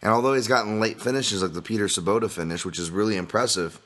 And 0.02 0.12
although 0.12 0.34
he's 0.34 0.48
gotten 0.48 0.80
late 0.80 1.02
finishes 1.02 1.44
like 1.44 1.54
the 1.54 1.62
Peter 1.62 1.86
Sobotta 1.86 2.30
finish, 2.30 2.66
which 2.66 2.80
is 2.80 2.90
really 2.90 3.18
impressive, 3.18 3.80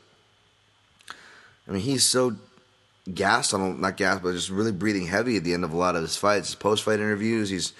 I 1.68 1.72
mean, 1.72 1.82
he's 1.82 2.06
so 2.06 2.36
gassed 3.14 3.54
on 3.54 3.82
not 3.82 3.98
gassed, 3.98 4.24
but 4.24 4.34
just 4.34 4.50
really 4.50 4.72
breathing 4.72 5.08
heavy 5.08 5.38
at 5.38 5.44
the 5.44 5.54
end 5.54 5.64
of 5.64 5.74
a 5.74 5.78
lot 5.78 5.96
of 5.96 6.02
his 6.02 6.16
fights. 6.16 6.48
His 6.48 6.56
post 6.56 6.84
fight 6.84 7.00
interviews, 7.00 7.50
he's 7.50 7.74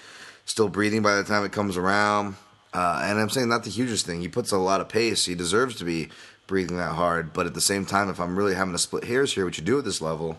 still 0.44 0.68
breathing 0.68 1.02
by 1.02 1.16
the 1.16 1.24
time 1.24 1.44
it 1.44 1.52
comes 1.52 1.76
around. 1.76 2.36
Uh, 2.72 3.02
and 3.04 3.20
I'm 3.20 3.30
saying 3.30 3.48
not 3.48 3.64
the 3.64 3.70
hugest 3.70 4.04
thing. 4.04 4.20
He 4.20 4.28
puts 4.28 4.50
a 4.50 4.58
lot 4.58 4.80
of 4.80 4.88
pace. 4.88 5.26
He 5.26 5.36
deserves 5.36 5.76
to 5.76 5.84
be 5.84 6.08
breathing 6.46 6.76
that 6.76 6.94
hard. 6.94 7.32
But 7.32 7.46
at 7.46 7.54
the 7.54 7.60
same 7.60 7.86
time, 7.86 8.10
if 8.10 8.18
I'm 8.18 8.36
really 8.36 8.54
having 8.54 8.72
to 8.72 8.78
split 8.78 9.04
hairs 9.04 9.32
here, 9.32 9.44
what 9.44 9.56
you 9.56 9.64
do 9.64 9.78
at 9.78 9.84
this 9.84 10.00
level, 10.00 10.38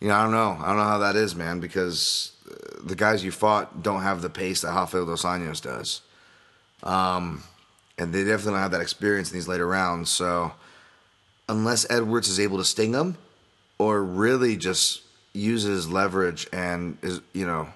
you 0.00 0.08
know, 0.08 0.14
I 0.14 0.22
don't 0.22 0.32
know. 0.32 0.56
I 0.60 0.68
don't 0.68 0.76
know 0.76 0.84
how 0.84 0.98
that 0.98 1.16
is, 1.16 1.34
man, 1.34 1.60
because 1.60 2.32
uh, 2.50 2.80
the 2.84 2.94
guys 2.94 3.24
you 3.24 3.32
fought 3.32 3.82
don't 3.82 4.02
have 4.02 4.22
the 4.22 4.30
pace 4.30 4.60
that 4.62 4.68
Rafael 4.68 5.06
Dos 5.06 5.24
Anjos 5.24 5.62
does. 5.62 6.02
Um, 6.82 7.42
and 7.98 8.12
they 8.12 8.20
definitely 8.20 8.52
don't 8.52 8.60
have 8.60 8.70
that 8.70 8.80
experience 8.80 9.30
in 9.30 9.36
these 9.36 9.48
later 9.48 9.66
rounds. 9.66 10.10
So 10.10 10.52
unless 11.48 11.90
Edwards 11.90 12.28
is 12.28 12.38
able 12.38 12.58
to 12.58 12.64
sting 12.64 12.92
him 12.92 13.16
or 13.78 14.02
really 14.02 14.56
just 14.56 15.02
uses 15.32 15.88
leverage 15.88 16.48
and 16.52 16.98
is 17.02 17.20
you 17.32 17.46
know 17.46 17.68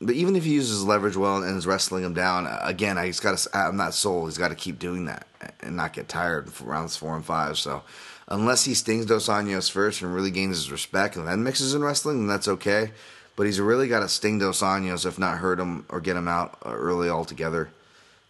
but 0.00 0.14
even 0.14 0.36
if 0.36 0.44
he 0.44 0.52
uses 0.52 0.84
leverage 0.84 1.16
well 1.16 1.42
and 1.42 1.58
is 1.58 1.66
wrestling 1.66 2.04
him 2.04 2.14
down 2.14 2.46
again 2.62 2.98
I 2.98 3.08
just 3.08 3.22
got 3.22 3.36
to 3.36 3.56
i'm 3.56 3.76
not 3.76 3.94
sold 3.94 4.28
he's 4.28 4.38
got 4.38 4.48
to 4.48 4.54
keep 4.54 4.78
doing 4.78 5.06
that 5.06 5.26
and 5.60 5.76
not 5.76 5.92
get 5.92 6.08
tired 6.08 6.52
for 6.52 6.64
rounds 6.64 6.96
four 6.96 7.16
and 7.16 7.24
five 7.24 7.58
so 7.58 7.82
unless 8.30 8.64
he 8.64 8.74
stings 8.74 9.06
dos 9.06 9.28
Anjos 9.28 9.70
first 9.70 10.02
and 10.02 10.14
really 10.14 10.30
gains 10.30 10.56
his 10.56 10.70
respect 10.70 11.16
and 11.16 11.26
then 11.26 11.42
mixes 11.42 11.74
in 11.74 11.82
wrestling 11.82 12.18
then 12.18 12.26
that's 12.26 12.48
okay 12.48 12.90
but 13.36 13.46
he's 13.46 13.60
really 13.60 13.88
got 13.88 14.00
to 14.00 14.08
sting 14.08 14.38
dos 14.38 14.60
Anjos 14.60 15.06
if 15.06 15.18
not 15.18 15.38
hurt 15.38 15.58
him 15.58 15.84
or 15.88 16.00
get 16.00 16.16
him 16.16 16.28
out 16.28 16.58
early 16.64 17.08
altogether 17.08 17.70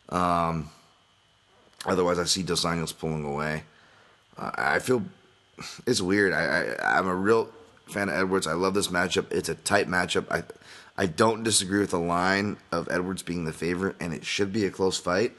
um, 0.09 0.71
otherwise 1.87 2.19
i 2.19 2.25
see 2.25 2.43
dos 2.43 2.65
Anjos 2.65 2.97
pulling 2.97 3.25
away 3.25 3.65
uh, 4.39 4.51
i 4.57 4.79
feel 4.79 5.03
it's 5.87 6.01
weird. 6.01 6.33
I, 6.33 6.75
I 6.75 6.99
I'm 6.99 7.07
a 7.07 7.15
real 7.15 7.49
fan 7.87 8.09
of 8.09 8.15
Edwards. 8.15 8.47
I 8.47 8.53
love 8.53 8.75
this 8.75 8.89
matchup. 8.89 9.31
It's 9.31 9.49
a 9.49 9.55
tight 9.55 9.89
matchup. 9.89 10.27
I 10.31 10.43
I 10.97 11.07
don't 11.07 11.43
disagree 11.43 11.81
with 11.81 11.91
the 11.91 11.99
line 11.99 12.57
of 12.73 12.89
Edwards 12.91 13.23
being 13.23 13.45
the 13.45 13.53
favorite, 13.53 13.97
and 14.01 14.13
it 14.13 14.25
should 14.25 14.53
be 14.53 14.65
a 14.67 14.71
close 14.71 14.99
fight. 14.99 15.33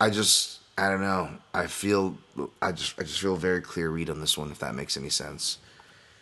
I 0.00 0.10
just 0.10 0.57
I 0.78 0.88
don't 0.88 1.00
know. 1.00 1.28
I 1.52 1.66
feel 1.66 2.16
I 2.62 2.70
just 2.70 2.98
I 3.00 3.02
just 3.02 3.20
feel 3.20 3.34
very 3.34 3.60
clear 3.60 3.90
read 3.90 4.08
on 4.08 4.20
this 4.20 4.38
one. 4.38 4.52
If 4.52 4.60
that 4.60 4.76
makes 4.76 4.96
any 4.96 5.10
sense. 5.10 5.58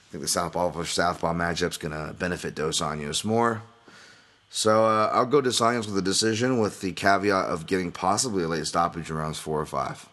I 0.08 0.12
think 0.12 0.22
the 0.22 0.28
southpaw 0.28 0.70
versus 0.70 0.94
southpaw 0.94 1.34
matchup's 1.34 1.76
gonna 1.76 2.14
benefit 2.18 2.54
Dos 2.54 2.80
Anjos 2.80 3.22
more. 3.22 3.62
So 4.48 4.86
uh, 4.86 5.10
I'll 5.12 5.26
go 5.26 5.42
Dos 5.42 5.60
Anjos 5.60 5.86
with 5.86 5.98
a 5.98 6.02
decision, 6.02 6.58
with 6.58 6.80
the 6.80 6.92
caveat 6.92 7.46
of 7.46 7.66
getting 7.66 7.92
possibly 7.92 8.44
a 8.44 8.48
late 8.48 8.66
stoppage 8.66 9.10
in 9.10 9.16
rounds 9.16 9.38
four 9.38 9.60
or 9.60 9.66
five. 9.66 10.08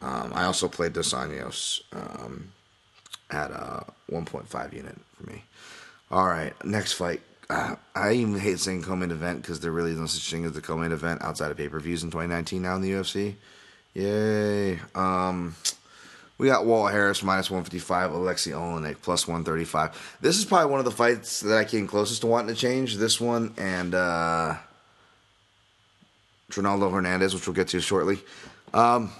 Um, 0.00 0.32
I 0.32 0.44
also 0.44 0.68
played 0.68 0.92
Dos 0.92 1.12
Anjos 1.12 1.82
um, 1.92 2.52
at 3.30 3.50
a 3.50 3.84
1.5 4.12 4.72
unit 4.72 4.96
for 5.16 5.28
me. 5.28 5.42
All 6.10 6.26
right, 6.26 6.52
next 6.64 6.92
fight. 6.92 7.22
Uh, 7.50 7.74
I 7.96 8.12
even 8.12 8.38
hate 8.38 8.60
saying 8.60 8.84
co-main 8.84 9.10
event 9.10 9.42
because 9.42 9.58
there 9.58 9.72
really 9.72 9.90
is 9.90 9.98
no 9.98 10.06
such 10.06 10.30
thing 10.30 10.44
as 10.44 10.52
the 10.52 10.60
co-main 10.60 10.92
event 10.92 11.20
outside 11.20 11.50
of 11.50 11.56
pay-per-views 11.56 12.04
in 12.04 12.10
2019 12.10 12.62
now 12.62 12.76
in 12.76 12.82
the 12.82 12.92
UFC. 12.92 13.34
Yay! 13.92 14.78
Um, 14.94 15.56
we 16.38 16.46
got 16.46 16.64
Walt 16.64 16.92
Harris 16.92 17.24
minus 17.24 17.50
155, 17.50 18.12
Alexei 18.12 18.52
Oleinik 18.52 19.02
plus 19.02 19.26
135. 19.26 20.18
This 20.20 20.38
is 20.38 20.44
probably 20.44 20.70
one 20.70 20.78
of 20.78 20.84
the 20.84 20.92
fights 20.92 21.40
that 21.40 21.58
I 21.58 21.64
came 21.64 21.88
closest 21.88 22.20
to 22.20 22.28
wanting 22.28 22.54
to 22.54 22.60
change. 22.60 22.96
This 22.96 23.20
one 23.20 23.52
and 23.58 23.96
uh, 23.96 24.54
Ronaldo 26.50 26.92
Hernandez, 26.92 27.34
which 27.34 27.48
we'll 27.48 27.56
get 27.56 27.66
to 27.68 27.80
shortly. 27.80 28.20
Um, 28.72 29.10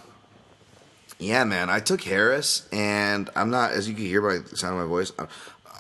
yeah, 1.18 1.42
man, 1.42 1.68
I 1.68 1.80
took 1.80 2.00
Harris, 2.00 2.68
and 2.72 3.28
I'm 3.34 3.50
not, 3.50 3.72
as 3.72 3.88
you 3.88 3.94
can 3.94 4.04
hear 4.04 4.22
by 4.22 4.38
the 4.48 4.56
sound 4.56 4.80
of 4.80 4.86
my 4.86 4.88
voice, 4.88 5.12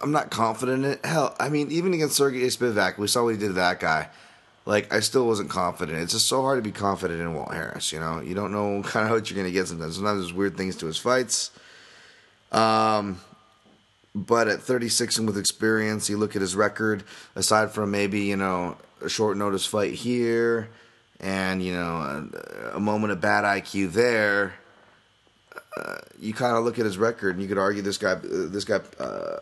I'm, 0.00 0.12
not 0.12 0.30
confident 0.30 0.84
in 0.84 0.90
it. 0.92 1.04
Hell, 1.04 1.34
I 1.38 1.48
mean, 1.48 1.70
even 1.70 1.94
against 1.94 2.16
Sergey 2.16 2.40
Spivak, 2.46 2.98
we 2.98 3.06
saw 3.06 3.24
what 3.24 3.34
he 3.34 3.38
did 3.38 3.48
to 3.48 3.52
that 3.54 3.80
guy. 3.80 4.08
Like, 4.66 4.92
I 4.92 5.00
still 5.00 5.26
wasn't 5.26 5.50
confident. 5.50 5.98
It's 5.98 6.12
just 6.12 6.28
so 6.28 6.42
hard 6.42 6.58
to 6.58 6.62
be 6.62 6.72
confident 6.72 7.20
in 7.20 7.34
Walt 7.34 7.52
Harris, 7.52 7.92
you 7.92 8.00
know? 8.00 8.20
You 8.20 8.34
don't 8.34 8.52
know 8.52 8.82
kind 8.86 9.06
of 9.06 9.12
what 9.12 9.30
you're 9.30 9.36
going 9.36 9.48
to 9.48 9.52
get 9.52 9.68
sometimes. 9.68 9.96
Sometimes 9.96 10.20
there's 10.20 10.32
weird 10.32 10.56
things 10.56 10.76
to 10.76 10.86
his 10.86 10.98
fights. 10.98 11.50
Um, 12.52 13.20
but 14.14 14.48
at 14.48 14.60
36 14.60 15.18
and 15.18 15.26
with 15.26 15.38
experience, 15.38 16.10
you 16.10 16.16
look 16.16 16.34
at 16.34 16.42
his 16.42 16.56
record, 16.56 17.04
aside 17.36 17.70
from 17.70 17.90
maybe, 17.90 18.22
you 18.22 18.36
know, 18.36 18.76
a 19.02 19.08
short 19.08 19.36
notice 19.36 19.64
fight 19.66 19.94
here 19.94 20.68
and, 21.20 21.62
you 21.62 21.72
know, 21.72 22.28
a, 22.72 22.76
a 22.76 22.80
moment 22.80 23.12
of 23.12 23.20
bad 23.20 23.44
IQ 23.44 23.92
there, 23.92 24.54
uh, 25.76 25.98
you 26.18 26.34
kind 26.34 26.56
of 26.56 26.64
look 26.64 26.78
at 26.78 26.84
his 26.84 26.98
record 26.98 27.34
and 27.34 27.42
you 27.42 27.48
could 27.48 27.58
argue 27.58 27.82
this 27.82 27.98
guy, 27.98 28.12
uh, 28.12 28.18
this 28.22 28.64
guy, 28.64 28.80
uh, 28.98 29.38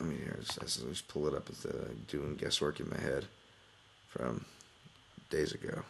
let 0.00 0.08
me 0.08 0.16
here, 0.16 0.38
let's, 0.60 0.82
let's 0.82 1.00
pull 1.00 1.26
it 1.26 1.34
up 1.34 1.48
of 1.48 2.06
doing 2.06 2.36
guesswork 2.36 2.80
in 2.80 2.88
my 2.88 3.00
head 3.00 3.24
from 4.08 4.44
days 5.30 5.52
ago. 5.52 5.82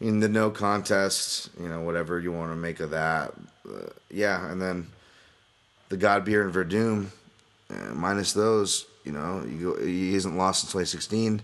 I 0.00 0.04
mean, 0.04 0.20
the 0.20 0.28
no 0.28 0.50
contest, 0.50 1.50
you 1.60 1.68
know, 1.68 1.80
whatever 1.80 2.18
you 2.18 2.32
want 2.32 2.52
to 2.52 2.56
make 2.56 2.80
of 2.80 2.90
that. 2.90 3.34
Uh, 3.68 3.90
yeah, 4.10 4.50
and 4.50 4.60
then 4.60 4.88
the 5.88 5.96
Godbeer 5.96 6.44
and 6.44 6.54
Werdum, 6.54 7.06
uh, 7.70 7.94
minus 7.94 8.32
those, 8.32 8.86
you 9.04 9.12
know, 9.12 9.44
you 9.44 9.74
he 9.76 10.14
hasn't 10.14 10.36
lost 10.36 10.64
in 10.64 10.68
2016. 10.68 11.42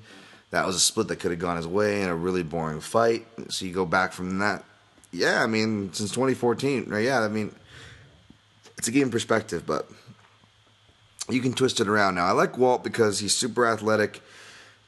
That 0.50 0.66
was 0.66 0.76
a 0.76 0.80
split 0.80 1.08
that 1.08 1.16
could 1.16 1.30
have 1.30 1.40
gone 1.40 1.56
his 1.56 1.66
way 1.66 2.02
in 2.02 2.08
a 2.08 2.16
really 2.16 2.42
boring 2.42 2.80
fight. 2.80 3.26
So 3.48 3.66
you 3.66 3.72
go 3.72 3.84
back 3.84 4.12
from 4.12 4.38
that. 4.38 4.64
Yeah, 5.12 5.42
I 5.42 5.46
mean, 5.46 5.92
since 5.92 6.10
2014, 6.10 6.88
right? 6.88 7.04
Yeah, 7.04 7.20
I 7.20 7.28
mean, 7.28 7.54
it's 8.76 8.88
a 8.88 8.92
game 8.92 9.10
perspective, 9.10 9.64
but 9.66 9.90
you 11.28 11.40
can 11.40 11.52
twist 11.52 11.80
it 11.80 11.88
around. 11.88 12.14
Now, 12.14 12.26
I 12.26 12.32
like 12.32 12.58
Walt 12.58 12.82
because 12.82 13.18
he's 13.18 13.34
super 13.34 13.66
athletic 13.66 14.22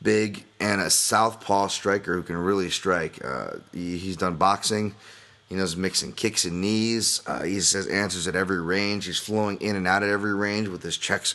big, 0.02 0.44
and 0.58 0.80
a 0.80 0.90
southpaw 0.90 1.68
striker 1.68 2.14
who 2.14 2.22
can 2.22 2.36
really 2.36 2.70
strike. 2.70 3.22
Uh, 3.24 3.58
he, 3.72 3.98
he's 3.98 4.16
done 4.16 4.36
boxing. 4.36 4.94
He 5.48 5.56
knows 5.56 5.76
mixing 5.76 6.12
kicks 6.12 6.44
and 6.44 6.60
knees. 6.60 7.22
Uh, 7.26 7.42
he 7.42 7.60
says 7.60 7.86
answers 7.88 8.28
at 8.28 8.36
every 8.36 8.60
range. 8.60 9.06
He's 9.06 9.18
flowing 9.18 9.60
in 9.60 9.76
and 9.76 9.86
out 9.86 10.02
at 10.02 10.08
every 10.08 10.34
range 10.34 10.68
with 10.68 10.82
his 10.82 10.96
checks 10.96 11.34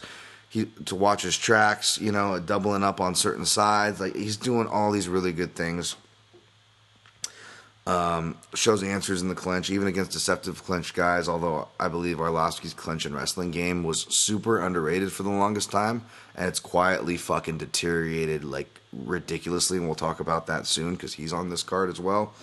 he, 0.50 0.66
to 0.86 0.96
watch 0.96 1.22
his 1.24 1.38
tracks, 1.38 2.00
you 2.00 2.12
know, 2.12 2.40
doubling 2.40 2.84
up 2.84 3.02
on 3.02 3.14
certain 3.14 3.46
sides. 3.46 4.00
Like 4.00 4.16
he's 4.16 4.38
doing 4.38 4.68
all 4.68 4.92
these 4.92 5.10
really 5.10 5.34
good 5.34 5.54
things. 5.54 5.96
Um, 7.88 8.38
shows 8.56 8.82
answers 8.82 9.22
in 9.22 9.30
the 9.30 9.36
clinch, 9.36 9.70
even 9.70 9.88
against 9.88 10.12
deceptive 10.12 10.64
clinch 10.64 10.96
guys. 10.96 11.30
Although 11.30 11.68
I 11.80 11.88
believe 11.88 12.18
Arlovsky's 12.18 12.74
clinch 12.74 13.06
and 13.06 13.14
wrestling 13.14 13.52
game 13.52 13.84
was 13.84 14.02
super 14.10 14.60
underrated 14.60 15.12
for 15.12 15.22
the 15.22 15.30
longest 15.30 15.72
time, 15.72 16.04
and 16.36 16.48
it's 16.48 16.60
quietly 16.60 17.16
fucking 17.18 17.60
deteriorated 17.60 18.44
like 18.44 18.80
ridiculously. 18.92 19.78
And 19.78 19.86
we'll 19.86 19.96
talk 19.96 20.20
about 20.20 20.48
that 20.48 20.66
soon 20.66 20.96
because 20.96 21.14
he's 21.14 21.32
on 21.32 21.50
this 21.50 21.62
card 21.62 21.90
as 21.90 22.00
well. 22.00 22.34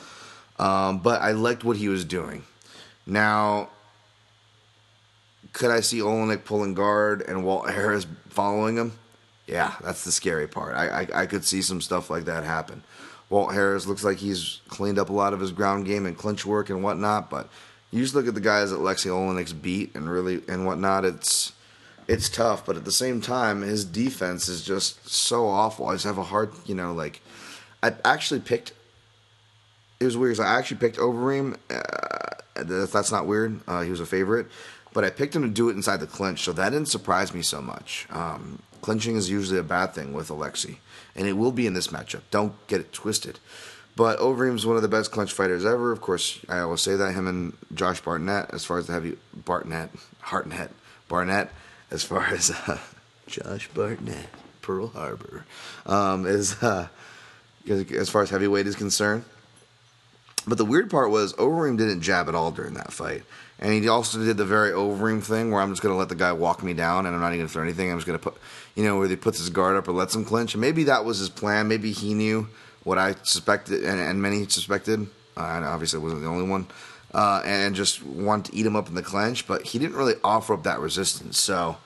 Um, 0.59 0.99
but 0.99 1.20
I 1.20 1.32
liked 1.32 1.64
what 1.64 1.76
he 1.76 1.88
was 1.88 2.05
doing. 2.05 2.45
Now, 3.05 3.70
could 5.53 5.70
I 5.70 5.80
see 5.80 5.99
Oleinik 5.99 6.45
pulling 6.45 6.74
guard 6.74 7.22
and 7.22 7.45
Walt 7.45 7.68
Harris 7.68 8.07
following 8.28 8.76
him? 8.76 8.93
Yeah, 9.47 9.74
that's 9.82 10.05
the 10.05 10.12
scary 10.12 10.47
part. 10.47 10.76
I, 10.76 11.03
I, 11.03 11.22
I 11.22 11.26
could 11.26 11.45
see 11.45 11.62
some 11.62 11.80
stuff 11.80 12.11
like 12.11 12.26
that 12.26 12.45
happen. 12.45 12.84
Walt 13.33 13.55
Harris 13.55 13.87
looks 13.87 14.05
like 14.05 14.18
he's 14.18 14.61
cleaned 14.68 14.99
up 14.99 15.09
a 15.09 15.12
lot 15.12 15.33
of 15.33 15.41
his 15.41 15.53
ground 15.53 15.87
game 15.87 16.05
and 16.05 16.18
clinch 16.18 16.45
work 16.45 16.68
and 16.68 16.83
whatnot, 16.83 17.30
but 17.30 17.49
you 17.91 18.03
just 18.03 18.14
look 18.14 18.28
at 18.28 18.35
the 18.35 18.43
guys 18.43 18.70
that 18.70 18.76
Alexei 18.76 19.09
Oleinik's 19.09 19.55
beat 19.55 19.95
and 19.95 20.11
really 20.11 20.43
and 20.49 20.66
whatnot. 20.66 21.07
It's 21.07 21.55
it's 22.07 22.28
tough, 22.28 22.66
but 22.66 22.76
at 22.76 22.85
the 22.85 22.93
same 22.93 23.22
time, 23.22 23.62
his 23.62 23.87
defense 23.87 24.49
is 24.49 24.62
just 24.62 25.09
so 25.09 25.49
awful. 25.49 25.89
I 25.89 25.95
just 25.95 26.05
have 26.05 26.18
a 26.18 26.24
hard, 26.24 26.53
you 26.66 26.74
know, 26.74 26.93
like 26.93 27.22
I 27.83 27.95
actually 28.05 28.41
picked. 28.41 28.74
It 29.99 30.05
was 30.05 30.16
weird. 30.16 30.37
So 30.37 30.43
I 30.43 30.59
actually 30.59 30.76
picked 30.76 30.99
Overeem. 30.99 31.57
Uh, 31.70 32.64
that's 32.64 33.11
not 33.11 33.26
weird. 33.26 33.61
Uh, 33.66 33.80
he 33.80 33.89
was 33.89 34.01
a 34.01 34.07
favorite, 34.07 34.49
but 34.93 35.05
I 35.05 35.11
picked 35.11 35.35
him 35.35 35.41
to 35.41 35.49
do 35.49 35.70
it 35.70 35.72
inside 35.72 36.01
the 36.01 36.07
clinch, 36.07 36.43
so 36.43 36.53
that 36.53 36.68
didn't 36.68 36.89
surprise 36.89 37.33
me 37.33 37.41
so 37.41 37.62
much. 37.62 38.07
Um, 38.11 38.61
clinching 38.83 39.16
is 39.16 39.30
usually 39.30 39.59
a 39.59 39.62
bad 39.62 39.95
thing 39.95 40.12
with 40.12 40.28
Alexei 40.28 40.80
and 41.14 41.26
it 41.26 41.34
will 41.34 41.52
be 41.52 41.66
in 41.66 41.74
this 41.74 41.88
matchup. 41.88 42.22
Don't 42.30 42.54
get 42.66 42.80
it 42.80 42.92
twisted. 42.92 43.38
But 43.94 44.18
Overeem's 44.20 44.64
one 44.64 44.76
of 44.76 44.82
the 44.82 44.88
best 44.88 45.10
clinch 45.10 45.32
fighters 45.32 45.66
ever. 45.66 45.92
Of 45.92 46.00
course, 46.00 46.40
I 46.48 46.60
always 46.60 46.80
say 46.80 46.96
that 46.96 47.12
him 47.12 47.26
and 47.26 47.56
Josh 47.74 48.00
Barnett, 48.00 48.52
as 48.52 48.64
far 48.64 48.78
as 48.78 48.86
the 48.86 48.94
heavy 48.94 49.16
Barnett, 49.34 49.90
Hartnett, 50.20 50.70
Barnett, 51.08 51.50
as 51.90 52.02
far 52.02 52.24
as 52.26 52.50
uh, 52.50 52.78
Josh 53.26 53.68
Barnett, 53.74 54.28
Pearl 54.62 54.88
Harbor, 54.88 55.44
um, 55.84 56.26
is 56.26 56.62
uh, 56.62 56.88
as 57.68 58.08
far 58.08 58.22
as 58.22 58.30
heavyweight 58.30 58.66
is 58.66 58.76
concerned. 58.76 59.24
But 60.46 60.58
the 60.58 60.64
weird 60.64 60.90
part 60.90 61.10
was 61.10 61.34
Overeem 61.34 61.76
didn't 61.76 62.00
jab 62.00 62.28
at 62.28 62.34
all 62.34 62.50
during 62.50 62.74
that 62.74 62.92
fight. 62.92 63.22
And 63.62 63.72
he 63.72 63.88
also 63.88 64.18
did 64.18 64.36
the 64.36 64.44
very 64.44 64.72
Overeem 64.72 65.22
thing 65.22 65.52
where 65.52 65.62
I'm 65.62 65.70
just 65.70 65.82
going 65.82 65.94
to 65.94 65.98
let 65.98 66.08
the 66.08 66.16
guy 66.16 66.32
walk 66.32 66.64
me 66.64 66.74
down 66.74 67.06
and 67.06 67.14
I'm 67.14 67.20
not 67.20 67.28
even 67.28 67.38
going 67.38 67.46
to 67.46 67.52
throw 67.52 67.62
anything. 67.62 67.92
I'm 67.92 67.96
just 67.96 68.08
going 68.08 68.18
to 68.18 68.22
put, 68.22 68.36
you 68.74 68.82
know, 68.82 68.98
where 68.98 69.06
he 69.06 69.14
puts 69.14 69.38
his 69.38 69.50
guard 69.50 69.76
up 69.76 69.86
or 69.86 69.92
lets 69.92 70.16
him 70.16 70.24
clinch. 70.24 70.54
And 70.54 70.60
maybe 70.60 70.82
that 70.84 71.04
was 71.04 71.18
his 71.18 71.28
plan. 71.28 71.68
Maybe 71.68 71.92
he 71.92 72.12
knew 72.12 72.48
what 72.82 72.98
I 72.98 73.14
suspected 73.22 73.84
and, 73.84 74.00
and 74.00 74.20
many 74.20 74.48
suspected. 74.48 74.98
And 74.98 75.64
obviously, 75.64 76.00
I 76.00 76.02
wasn't 76.02 76.22
the 76.22 76.26
only 76.26 76.48
one. 76.48 76.66
Uh, 77.14 77.40
and 77.44 77.76
just 77.76 78.04
wanted 78.04 78.50
to 78.50 78.58
eat 78.58 78.66
him 78.66 78.74
up 78.74 78.88
in 78.88 78.96
the 78.96 79.02
clinch. 79.02 79.46
But 79.46 79.62
he 79.62 79.78
didn't 79.78 79.94
really 79.94 80.16
offer 80.24 80.54
up 80.54 80.64
that 80.64 80.80
resistance. 80.80 81.38
So, 81.38 81.76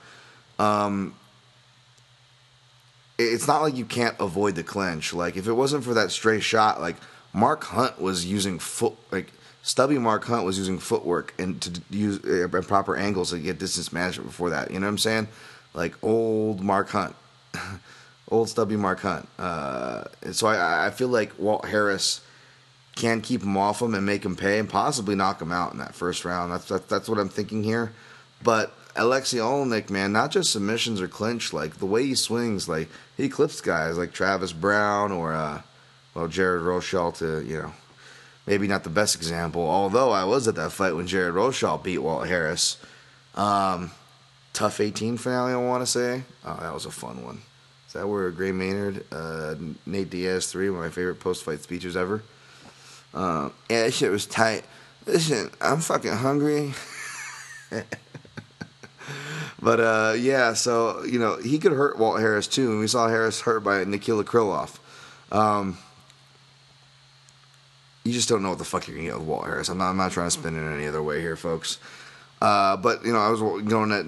um, 0.57 1.13
it's 3.19 3.47
not 3.47 3.61
like 3.61 3.75
you 3.75 3.85
can't 3.85 4.15
avoid 4.19 4.55
the 4.55 4.63
clinch. 4.63 5.13
Like, 5.13 5.37
if 5.37 5.47
it 5.47 5.53
wasn't 5.53 5.83
for 5.83 5.93
that 5.93 6.09
stray 6.09 6.39
shot, 6.39 6.81
like, 6.81 6.95
Mark 7.33 7.65
Hunt 7.65 8.01
was 8.01 8.25
using 8.25 8.57
foot, 8.57 8.95
like, 9.11 9.31
Stubby 9.67 9.97
Mark 9.97 10.23
Hunt 10.23 10.45
was 10.45 10.57
using 10.57 10.79
footwork 10.79 11.33
and 11.37 11.61
to 11.61 11.81
use 11.89 12.23
uh, 12.23 12.47
proper 12.65 12.95
angles 12.95 13.31
to 13.31 13.37
get 13.37 13.59
distance 13.59 13.91
management 13.91 14.29
before 14.29 14.51
that. 14.51 14.71
You 14.71 14.79
know 14.79 14.85
what 14.85 14.91
I'm 14.91 14.97
saying? 14.97 15.27
Like 15.73 16.01
old 16.01 16.61
Mark 16.61 16.87
Hunt, 16.87 17.13
old 18.31 18.47
Stubby 18.47 18.77
Mark 18.77 19.01
Hunt. 19.01 19.27
Uh, 19.37 20.05
and 20.21 20.33
so 20.33 20.47
I, 20.47 20.87
I 20.87 20.89
feel 20.91 21.09
like 21.09 21.37
Walt 21.37 21.65
Harris 21.65 22.21
can 22.95 23.19
keep 23.19 23.43
him 23.43 23.57
off 23.57 23.81
him 23.81 23.93
and 23.93 24.05
make 24.05 24.23
him 24.23 24.37
pay 24.37 24.57
and 24.57 24.69
possibly 24.69 25.15
knock 25.15 25.41
him 25.41 25.51
out 25.51 25.73
in 25.73 25.79
that 25.79 25.93
first 25.93 26.23
round. 26.23 26.49
That's 26.49 26.69
that's, 26.69 26.85
that's 26.85 27.09
what 27.09 27.19
I'm 27.19 27.27
thinking 27.27 27.61
here. 27.61 27.91
But 28.41 28.71
Alexei 28.95 29.39
Oleinik, 29.39 29.89
man, 29.89 30.13
not 30.13 30.31
just 30.31 30.53
submissions 30.53 31.01
or 31.01 31.09
clinch, 31.09 31.51
like 31.51 31.79
the 31.79 31.85
way 31.85 32.05
he 32.05 32.15
swings, 32.15 32.69
like 32.69 32.87
he 33.17 33.27
clips 33.27 33.59
guys 33.59 33.97
like 33.97 34.13
Travis 34.13 34.53
Browne 34.53 35.11
or 35.11 35.33
uh, 35.33 35.61
well 36.15 36.29
Jared 36.29 36.61
Rosholt 36.61 37.17
to 37.17 37.45
you 37.45 37.63
know 37.63 37.73
maybe 38.47 38.67
not 38.67 38.83
the 38.83 38.89
best 38.89 39.15
example, 39.15 39.61
although 39.61 40.11
I 40.11 40.23
was 40.23 40.47
at 40.47 40.55
that 40.55 40.71
fight 40.71 40.95
when 40.95 41.05
Jared 41.05 41.35
Rosholt 41.35 41.83
beat 41.83 41.99
Walt 41.99 42.27
Harris. 42.27 42.77
Um, 43.35 43.91
TUF 44.53 44.79
18 44.79 45.17
finale, 45.17 45.53
I 45.53 45.57
want 45.57 45.83
to 45.83 45.85
say. 45.85 46.23
Oh, 46.43 46.57
that 46.59 46.73
was 46.73 46.85
a 46.85 46.91
fun 46.91 47.23
one. 47.23 47.41
Is 47.85 47.93
that 47.93 48.07
where 48.07 48.31
Gray 48.31 48.51
Maynard, 48.51 49.05
uh, 49.11 49.55
Nate 49.85 50.09
Diaz 50.09 50.51
3, 50.51 50.71
one 50.71 50.79
of 50.79 50.85
my 50.85 50.89
favorite 50.89 51.19
post 51.19 51.43
fight 51.43 51.59
speeches 51.61 51.95
ever? 51.95 52.23
Um, 53.13 53.53
yeah, 53.69 53.83
that 53.83 53.93
shit 53.93 54.11
was 54.11 54.25
tight. 54.25 54.63
Listen, 55.05 55.51
I'm 55.61 55.79
fucking 55.79 56.11
hungry. 56.11 56.73
but 59.61 59.79
uh, 59.79 60.13
yeah, 60.17 60.53
so, 60.53 61.03
you 61.03 61.19
know, 61.19 61.37
he 61.37 61.59
could 61.59 61.73
hurt 61.73 61.99
Walt 61.99 62.19
Harris 62.19 62.47
too. 62.47 62.71
And 62.71 62.79
we 62.79 62.87
saw 62.87 63.07
Harris 63.07 63.41
hurt 63.41 63.59
by 63.61 63.83
Nikita 63.83 64.23
Krylov. 64.23 64.79
Um, 65.31 65.77
you 68.07 68.13
just 68.13 68.29
don't 68.29 68.41
know 68.41 68.49
what 68.49 68.57
the 68.57 68.65
fuck 68.65 68.87
you're 68.87 68.95
gonna 68.95 69.09
get 69.09 69.19
with 69.19 69.27
Walt 69.27 69.45
Harris. 69.45 69.69
I'm 69.69 69.77
not, 69.77 69.89
I'm 69.89 69.97
not 69.97 70.11
trying 70.11 70.27
to 70.27 70.31
spin 70.31 70.55
it 70.55 70.75
any 70.75 70.87
other 70.87 71.03
way 71.03 71.19
here, 71.21 71.35
folks. 71.35 71.77
Uh, 72.41 72.77
but 72.77 73.03
you 73.05 73.11
know, 73.11 73.19
I 73.19 73.29
was 73.29 73.41
going 73.63 73.91
at 73.91 74.05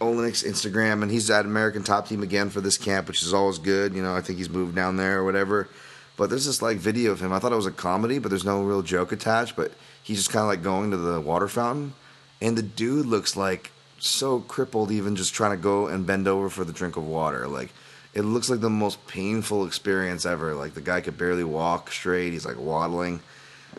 Oleinik's 0.00 0.42
Instagram, 0.42 1.02
and 1.02 1.10
he's 1.10 1.30
at 1.30 1.44
American 1.44 1.82
Top 1.82 2.08
Team 2.08 2.22
again 2.22 2.50
for 2.50 2.60
this 2.60 2.78
camp, 2.78 3.08
which 3.08 3.22
is 3.22 3.34
always 3.34 3.58
good. 3.58 3.94
You 3.94 4.02
know, 4.02 4.16
I 4.16 4.20
think 4.20 4.38
he's 4.38 4.50
moved 4.50 4.74
down 4.74 4.96
there 4.96 5.18
or 5.18 5.24
whatever. 5.24 5.68
But 6.16 6.30
there's 6.30 6.46
this 6.46 6.62
like 6.62 6.78
video 6.78 7.12
of 7.12 7.20
him. 7.20 7.32
I 7.32 7.38
thought 7.38 7.52
it 7.52 7.56
was 7.56 7.66
a 7.66 7.72
comedy, 7.72 8.18
but 8.18 8.28
there's 8.28 8.44
no 8.44 8.62
real 8.62 8.82
joke 8.82 9.12
attached. 9.12 9.56
But 9.56 9.72
he's 10.02 10.18
just 10.18 10.30
kind 10.30 10.42
of 10.42 10.48
like 10.48 10.62
going 10.62 10.90
to 10.90 10.96
the 10.96 11.20
water 11.20 11.48
fountain, 11.48 11.94
and 12.40 12.56
the 12.56 12.62
dude 12.62 13.06
looks 13.06 13.36
like 13.36 13.70
so 13.98 14.40
crippled, 14.40 14.90
even 14.90 15.16
just 15.16 15.34
trying 15.34 15.52
to 15.52 15.62
go 15.62 15.86
and 15.86 16.06
bend 16.06 16.26
over 16.26 16.48
for 16.48 16.64
the 16.64 16.72
drink 16.72 16.96
of 16.96 17.06
water. 17.06 17.46
Like 17.46 17.72
it 18.14 18.22
looks 18.22 18.50
like 18.50 18.60
the 18.60 18.70
most 18.70 19.06
painful 19.06 19.66
experience 19.66 20.26
ever. 20.26 20.54
Like 20.54 20.74
the 20.74 20.80
guy 20.80 21.00
could 21.00 21.16
barely 21.16 21.44
walk 21.44 21.90
straight. 21.90 22.32
He's 22.32 22.46
like 22.46 22.58
waddling. 22.58 23.20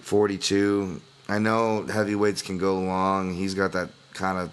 42. 0.01 1.01
I 1.29 1.39
know 1.39 1.83
heavyweights 1.83 2.41
can 2.41 2.57
go 2.57 2.79
long. 2.79 3.33
He's 3.33 3.53
got 3.53 3.71
that 3.73 3.89
kind 4.13 4.37
of 4.37 4.51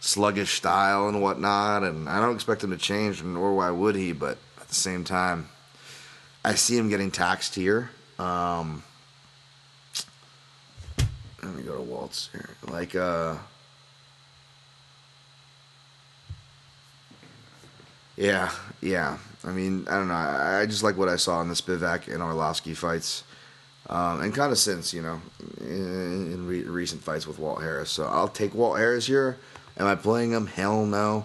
sluggish 0.00 0.54
style 0.54 1.08
and 1.08 1.22
whatnot, 1.22 1.82
and 1.82 2.08
I 2.08 2.20
don't 2.20 2.34
expect 2.34 2.64
him 2.64 2.70
to 2.70 2.76
change, 2.76 3.22
nor 3.22 3.54
why 3.54 3.70
would 3.70 3.94
he. 3.94 4.12
But 4.12 4.38
at 4.60 4.68
the 4.68 4.74
same 4.74 5.04
time, 5.04 5.48
I 6.44 6.54
see 6.54 6.76
him 6.76 6.88
getting 6.88 7.10
taxed 7.10 7.54
here. 7.54 7.90
Um, 8.18 8.82
let 11.42 11.54
me 11.54 11.62
go 11.62 11.76
to 11.76 11.82
Waltz 11.82 12.30
here. 12.32 12.50
Like, 12.68 12.94
uh, 12.94 13.36
yeah, 18.20 18.52
yeah. 18.80 19.18
I 19.42 19.50
mean, 19.52 19.86
I 19.88 19.94
don't 19.96 20.08
know. 20.08 20.14
I, 20.14 20.60
I 20.60 20.66
just 20.66 20.82
like 20.82 20.96
what 20.96 21.08
I 21.08 21.16
saw 21.16 21.40
in 21.40 21.48
the 21.48 21.54
Spivak 21.54 22.06
and 22.06 22.22
Arlovsky 22.22 22.76
fights. 22.76 23.24
Um, 23.88 24.20
and 24.20 24.34
kind 24.34 24.52
of 24.52 24.58
since, 24.58 24.94
you 24.94 25.02
know, 25.02 25.20
in, 25.60 26.32
in 26.32 26.46
re- 26.46 26.62
recent 26.62 27.02
fights 27.02 27.26
with 27.26 27.38
Walt 27.38 27.60
Harris. 27.60 27.90
So 27.90 28.04
I'll 28.04 28.28
take 28.28 28.54
Walt 28.54 28.78
Harris 28.78 29.06
here. 29.06 29.38
Am 29.78 29.86
I 29.86 29.94
playing 29.96 30.32
him? 30.32 30.46
Hell 30.46 30.84
no. 30.84 31.24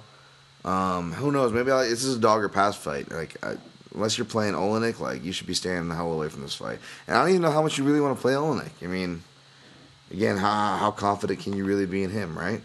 Um, 0.64 1.12
who 1.12 1.32
knows? 1.32 1.52
Maybe 1.52 1.70
I'll, 1.70 1.82
this 1.82 2.04
is 2.04 2.16
a 2.16 2.20
dog 2.20 2.41
or 2.41 2.50
pass 2.50 2.76
fight. 2.76 3.12
Like, 3.12 3.36
I, 3.46 3.58
unless 3.93 4.18
you're 4.18 4.26
playing 4.26 4.54
Oleinik, 4.54 5.00
like 5.00 5.24
you 5.24 5.32
should 5.32 5.48
be 5.48 5.54
staying 5.54 5.88
the 5.89 5.96
hell 5.96 6.12
away 6.12 6.30
from 6.30 6.41
this 6.41 6.56
fight. 6.56 6.80
And 7.08 7.18
I 7.18 7.22
don't 7.22 7.30
even 7.30 7.41
know 7.41 7.52
how 7.52 7.62
much 7.62 7.78
you 7.78 7.84
really 7.84 8.02
want 8.02 8.18
to 8.18 8.22
play 8.22 8.34
Oleinik. 8.34 8.72
I 8.82 8.88
mean, 8.88 9.24
again, 10.12 10.38
how 10.38 10.78
how 10.78 10.91
confident 10.91 11.41
can 11.41 11.54
you 11.54 11.66
really 11.66 11.86
be 11.86 12.04
in 12.04 12.10
him, 12.10 12.38
right? 12.38 12.62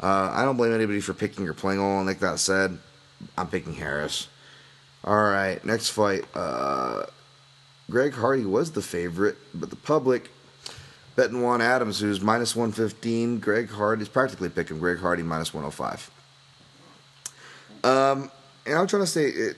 Uh, 0.00 0.30
I 0.32 0.44
don't 0.44 0.56
blame 0.56 0.74
anybody 0.74 1.00
for 1.00 1.14
picking 1.14 1.48
or 1.48 1.54
playing 1.54 1.80
Oleinik. 1.80 2.18
That 2.18 2.38
said, 2.38 2.78
I'm 3.36 3.48
picking 3.48 3.74
Harris. 3.74 4.28
All 5.04 5.16
right, 5.16 5.64
next 5.64 5.90
fight. 5.90 6.24
Uh, 6.34 7.04
Greg 7.90 8.14
Hardy 8.14 8.44
was 8.44 8.72
the 8.72 8.82
favorite, 8.82 9.36
but 9.52 9.70
the 9.70 9.76
public 9.76 10.30
betting 11.16 11.42
Juan 11.42 11.60
Adams, 11.60 12.00
who's 12.00 12.20
minus 12.20 12.56
115. 12.56 13.38
Greg 13.38 13.70
Hardy 13.70 14.02
is 14.02 14.08
practically 14.08 14.48
picking 14.48 14.78
Greg 14.78 14.98
Hardy 14.98 15.22
minus 15.22 15.52
105. 15.52 16.10
Um, 17.84 18.30
and 18.64 18.78
I'm 18.78 18.86
trying 18.86 19.02
to 19.02 19.06
say 19.06 19.26
it, 19.26 19.56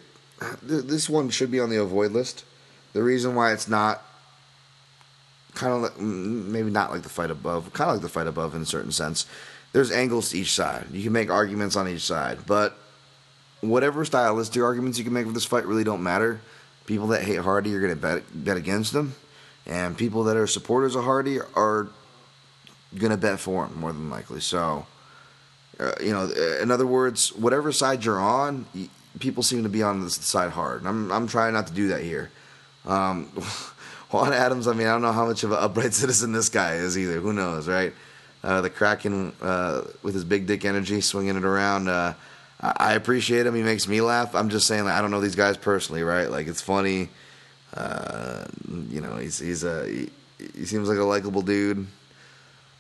this 0.63 1.09
one 1.09 1.31
should 1.31 1.51
be 1.51 1.61
on 1.61 1.71
the 1.71 1.81
avoid 1.81 2.13
list. 2.13 2.45
The 2.93 3.03
reason 3.03 3.35
why 3.35 3.53
it's 3.53 3.69
not 3.69 4.03
kind 5.55 5.73
of 5.73 5.83
like, 5.83 6.01
maybe 6.01 6.71
not 6.71 6.91
like 6.91 7.03
the 7.03 7.09
fight 7.09 7.31
above, 7.31 7.73
kind 7.73 7.91
of 7.91 7.97
like 7.97 8.03
the 8.03 8.09
fight 8.09 8.27
above 8.27 8.55
in 8.55 8.63
a 8.63 8.67
certain 8.67 8.93
sense. 8.93 9.27
There's 9.73 9.91
angles 9.91 10.31
to 10.31 10.39
each 10.39 10.53
side. 10.53 10.87
You 10.93 11.03
can 11.03 11.13
make 11.13 11.31
arguments 11.31 11.77
on 11.77 11.89
each 11.89 12.03
side, 12.03 12.47
but 12.47 12.79
whatever 13.69 14.05
stylistic 14.05 14.63
arguments 14.63 14.99
you 14.99 15.05
can 15.05 15.13
make 15.13 15.27
for 15.27 15.33
this 15.33 15.45
fight 15.45 15.67
really 15.67 15.85
don't 15.85 16.03
matter. 16.03 16.41
People 16.87 17.09
that 17.09 17.23
hate 17.23 17.39
Hardy 17.39 17.75
are 17.75 17.81
going 17.81 17.95
to 17.95 18.01
bet 18.01 18.23
bet 18.35 18.57
against 18.57 18.95
him, 18.95 19.15
and 19.67 19.97
people 19.97 20.25
that 20.25 20.37
are 20.37 20.47
supporters 20.47 20.95
of 20.95 21.05
Hardy 21.05 21.39
are 21.55 21.89
going 22.99 23.11
to 23.11 23.17
bet 23.17 23.41
for 23.41 23.67
him 23.67 23.81
more 23.81 23.93
than 23.93 24.11
likely. 24.11 24.41
So, 24.41 24.87
uh, 25.81 25.93
you 26.01 26.13
know, 26.13 26.31
in 26.61 26.71
other 26.71 26.87
words, 26.87 27.33
whatever 27.33 27.73
side 27.73 28.05
you're 28.05 28.21
on, 28.21 28.67
people 29.19 29.43
seem 29.43 29.63
to 29.63 29.69
be 29.69 29.83
on 29.83 30.01
the 30.01 30.11
side 30.11 30.51
hard. 30.51 30.87
I'm 30.87 31.11
I'm 31.11 31.27
trying 31.27 31.55
not 31.55 31.67
to 31.69 31.73
do 31.73 31.89
that 31.89 32.03
here. 32.03 32.31
Um, 32.85 33.27
Juan 34.11 34.33
Adams, 34.33 34.69
I 34.69 34.75
mean, 34.75 34.87
I 34.87 34.93
don't 34.93 35.03
know 35.03 35.13
how 35.13 35.27
much 35.27 35.43
of 35.43 35.53
an 35.53 35.59
upright 35.61 35.95
citizen 36.03 36.33
this 36.33 36.49
guy 36.49 36.75
is 36.75 36.97
either. 36.97 37.19
Who 37.21 37.33
knows, 37.33 37.67
right? 37.67 37.93
Uh, 38.45 38.61
the 38.61 38.71
Kraken 38.71 39.33
uh, 39.41 39.83
with 40.03 40.15
his 40.15 40.25
big 40.25 40.47
dick 40.47 40.65
energy, 40.65 41.01
swinging 41.01 41.37
it 41.37 41.45
around. 41.45 41.89
I 42.65 42.95
appreciate 42.95 43.47
him. 43.47 43.55
He 43.55 43.63
makes 43.63 43.87
me 43.87 44.01
laugh. 44.01 44.35
I'm 44.35 44.49
just 44.49 44.67
saying, 44.67 44.85
like, 44.85 44.95
I 44.95 45.03
don't 45.03 45.11
know 45.11 45.21
these 45.21 45.37
guys 45.37 45.57
personally, 45.59 46.03
right? 46.03 46.31
Like, 46.31 46.47
it's 46.47 46.63
funny. 46.63 47.11
Uh, 47.75 48.45
you 48.89 49.01
know, 49.01 49.17
he's 49.17 49.39
he's 49.39 49.65
a 49.65 49.87
he, 49.87 50.11
he 50.55 50.65
seems 50.65 50.89
like 50.89 50.99
a 50.99 51.05
likable 51.05 51.43
dude. 51.43 51.87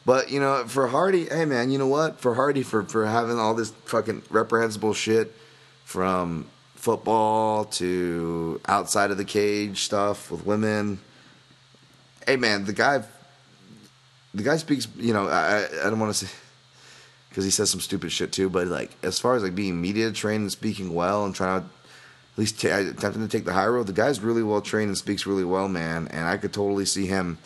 But 0.06 0.30
you 0.30 0.40
know, 0.40 0.64
for 0.66 0.86
Hardy, 0.86 1.26
hey 1.26 1.44
man, 1.44 1.70
you 1.70 1.78
know 1.78 1.86
what? 1.86 2.20
For 2.20 2.34
Hardy, 2.34 2.62
for 2.62 2.84
for 2.84 3.04
having 3.06 3.38
all 3.38 3.54
this 3.54 3.70
fucking 3.86 4.22
reprehensible 4.30 4.94
shit 4.94 5.34
from 5.84 6.46
football 6.76 7.64
to 7.64 8.60
outside 8.66 9.10
of 9.10 9.16
the 9.16 9.24
cage 9.24 9.80
stuff 9.80 10.30
with 10.30 10.46
women. 10.46 11.00
Hey 12.26 12.36
man, 12.36 12.64
the 12.64 12.72
guy, 12.72 13.02
the 14.32 14.42
guy 14.42 14.56
speaks. 14.58 14.86
You 14.96 15.12
know, 15.12 15.26
I 15.26 15.66
I 15.84 15.90
don't 15.90 15.98
want 15.98 16.14
to 16.14 16.26
say 16.26 16.32
because 17.34 17.44
he 17.44 17.50
says 17.50 17.68
some 17.68 17.80
stupid 17.80 18.12
shit 18.12 18.30
too. 18.30 18.48
But 18.48 18.68
like 18.68 18.92
as 19.02 19.18
far 19.18 19.34
as 19.34 19.42
like 19.42 19.56
being 19.56 19.80
media 19.80 20.12
trained 20.12 20.42
and 20.42 20.52
speaking 20.52 20.94
well 20.94 21.24
and 21.24 21.34
trying 21.34 21.62
to 21.62 21.66
at 21.66 22.38
least 22.38 22.60
t- 22.60 22.68
attempting 22.68 23.22
to 23.22 23.28
take 23.28 23.44
the 23.44 23.52
high 23.52 23.66
road, 23.66 23.88
the 23.88 23.92
guy's 23.92 24.20
really 24.20 24.44
well 24.44 24.60
trained 24.60 24.88
and 24.88 24.96
speaks 24.96 25.26
really 25.26 25.42
well, 25.42 25.66
man. 25.66 26.06
And 26.12 26.28
I 26.28 26.36
could 26.36 26.52
totally 26.52 26.84
see 26.84 27.06
him. 27.06 27.38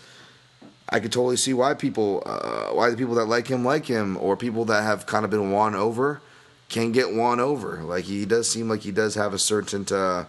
I 0.90 1.00
could 1.00 1.10
totally 1.10 1.36
see 1.36 1.54
why 1.54 1.72
people, 1.72 2.22
uh, 2.26 2.74
why 2.74 2.90
the 2.90 2.98
people 2.98 3.14
that 3.14 3.24
like 3.24 3.48
him 3.48 3.64
like 3.64 3.86
him, 3.86 4.18
or 4.18 4.36
people 4.36 4.66
that 4.66 4.82
have 4.82 5.06
kind 5.06 5.24
of 5.24 5.30
been 5.30 5.52
won 5.52 5.74
over 5.74 6.20
can 6.68 6.92
get 6.92 7.14
won 7.14 7.40
over. 7.40 7.82
Like 7.82 8.04
he 8.04 8.26
does 8.26 8.50
seem 8.50 8.68
like 8.68 8.80
he 8.82 8.92
does 8.92 9.14
have 9.14 9.32
a 9.32 9.38
certain 9.38 9.86
uh, 9.90 10.26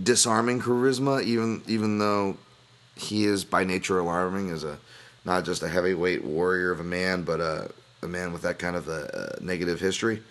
disarming 0.00 0.60
charisma, 0.60 1.24
even 1.24 1.62
even 1.66 1.98
though 1.98 2.36
he 2.94 3.24
is 3.24 3.44
by 3.44 3.64
nature 3.64 3.98
alarming 3.98 4.50
as 4.50 4.62
a 4.62 4.78
not 5.28 5.44
just 5.44 5.62
a 5.62 5.68
heavyweight 5.68 6.24
warrior 6.24 6.72
of 6.72 6.80
a 6.80 6.84
man, 6.84 7.22
but 7.22 7.38
a, 7.40 7.70
a 8.02 8.08
man 8.08 8.32
with 8.32 8.42
that 8.42 8.58
kind 8.58 8.74
of 8.74 8.88
a, 8.88 9.36
a 9.38 9.44
negative 9.44 9.78
history. 9.78 10.22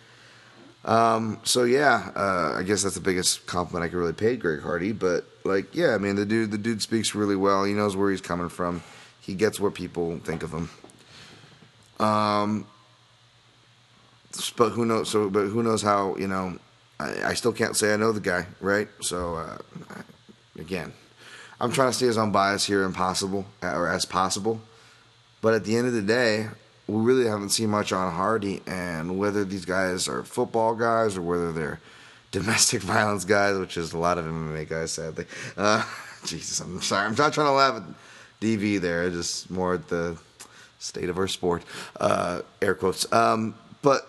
Um, 0.84 1.40
so 1.44 1.66
yeah, 1.66 2.12
uh, 2.16 2.56
I 2.58 2.64
guess 2.64 2.82
that's 2.82 2.96
the 2.96 3.02
biggest 3.02 3.46
compliment 3.46 3.86
I 3.86 3.90
could 3.90 3.98
really 3.98 4.14
pay 4.14 4.36
Greg 4.36 4.62
Hardy. 4.62 4.94
But 4.94 5.26
like, 5.44 5.76
yeah, 5.76 5.94
I 5.94 6.00
mean, 6.00 6.16
the 6.16 6.26
dude, 6.26 6.52
the 6.52 6.58
dude 6.58 6.82
speaks 6.82 7.14
really 7.14 7.36
well. 7.36 7.64
He 7.64 7.74
knows 7.74 7.96
where 7.96 8.10
he's 8.10 8.22
coming 8.22 8.50
from. 8.50 8.82
He 9.22 9.36
gets 9.36 9.60
what 9.60 9.76
people 9.76 10.18
think 10.20 10.42
of 10.42 10.52
him. 10.52 10.70
Um, 12.00 12.66
but 14.56 14.70
who 14.70 14.86
knows? 14.86 15.10
So, 15.10 15.30
but 15.30 15.48
who 15.48 15.62
knows 15.62 15.82
how? 15.82 16.16
You 16.16 16.28
know, 16.28 16.58
I, 17.00 17.24
I 17.24 17.34
still 17.36 17.54
can't 17.54 17.76
say 17.76 17.94
I 17.94 17.98
know 17.98 18.12
the 18.12 18.20
guy, 18.20 18.48
right? 18.62 18.88
So, 19.02 19.36
uh, 19.36 19.58
again, 20.58 20.94
I'm 21.60 21.72
trying 21.72 21.90
to 21.90 21.94
stay 21.94 22.08
as 22.08 22.18
unbiased 22.18 22.66
here 22.66 22.84
impossible 22.84 23.46
or 23.62 23.88
as 23.88 24.06
possible. 24.06 24.62
But 25.42 25.54
at 25.54 25.64
the 25.64 25.76
end 25.76 25.88
of 25.88 25.94
the 25.94 26.02
day, 26.02 26.48
we 26.88 27.02
really 27.02 27.28
haven't 27.28 27.50
seen 27.50 27.70
much 27.70 27.92
on 27.92 28.14
Hardy, 28.14 28.62
and 28.66 29.20
whether 29.20 29.44
these 29.44 29.66
guys 29.66 30.08
are 30.08 30.24
football 30.24 30.74
guys 30.74 31.18
or 31.18 31.22
whether 31.22 31.52
they're 31.52 31.80
domestic 32.32 32.82
violence 32.82 33.26
guys, 33.26 33.58
which 33.58 33.78
is 33.78 33.94
a 33.94 33.98
lot 33.98 34.18
of 34.18 34.26
MMA 34.26 34.68
guys, 34.68 34.92
sadly. 34.92 35.26
Uh, 35.56 35.84
Jesus, 36.26 36.60
I'm 36.60 36.82
sorry. 36.82 37.06
I'm 37.06 37.16
not 37.16 37.34
trying 37.34 37.48
to 37.48 37.52
laugh 37.52 37.76
at 37.76 37.84
DV 38.42 38.82
there, 38.82 39.10
just 39.10 39.50
more 39.50 39.76
at 39.76 39.88
the 39.88 40.18
state 40.80 41.10
of 41.10 41.18
our 41.18 41.28
sport, 41.28 41.64
uh, 42.00 42.42
air 42.62 42.76
quotes. 42.76 43.12
Um, 43.12 43.56
but 43.82 44.08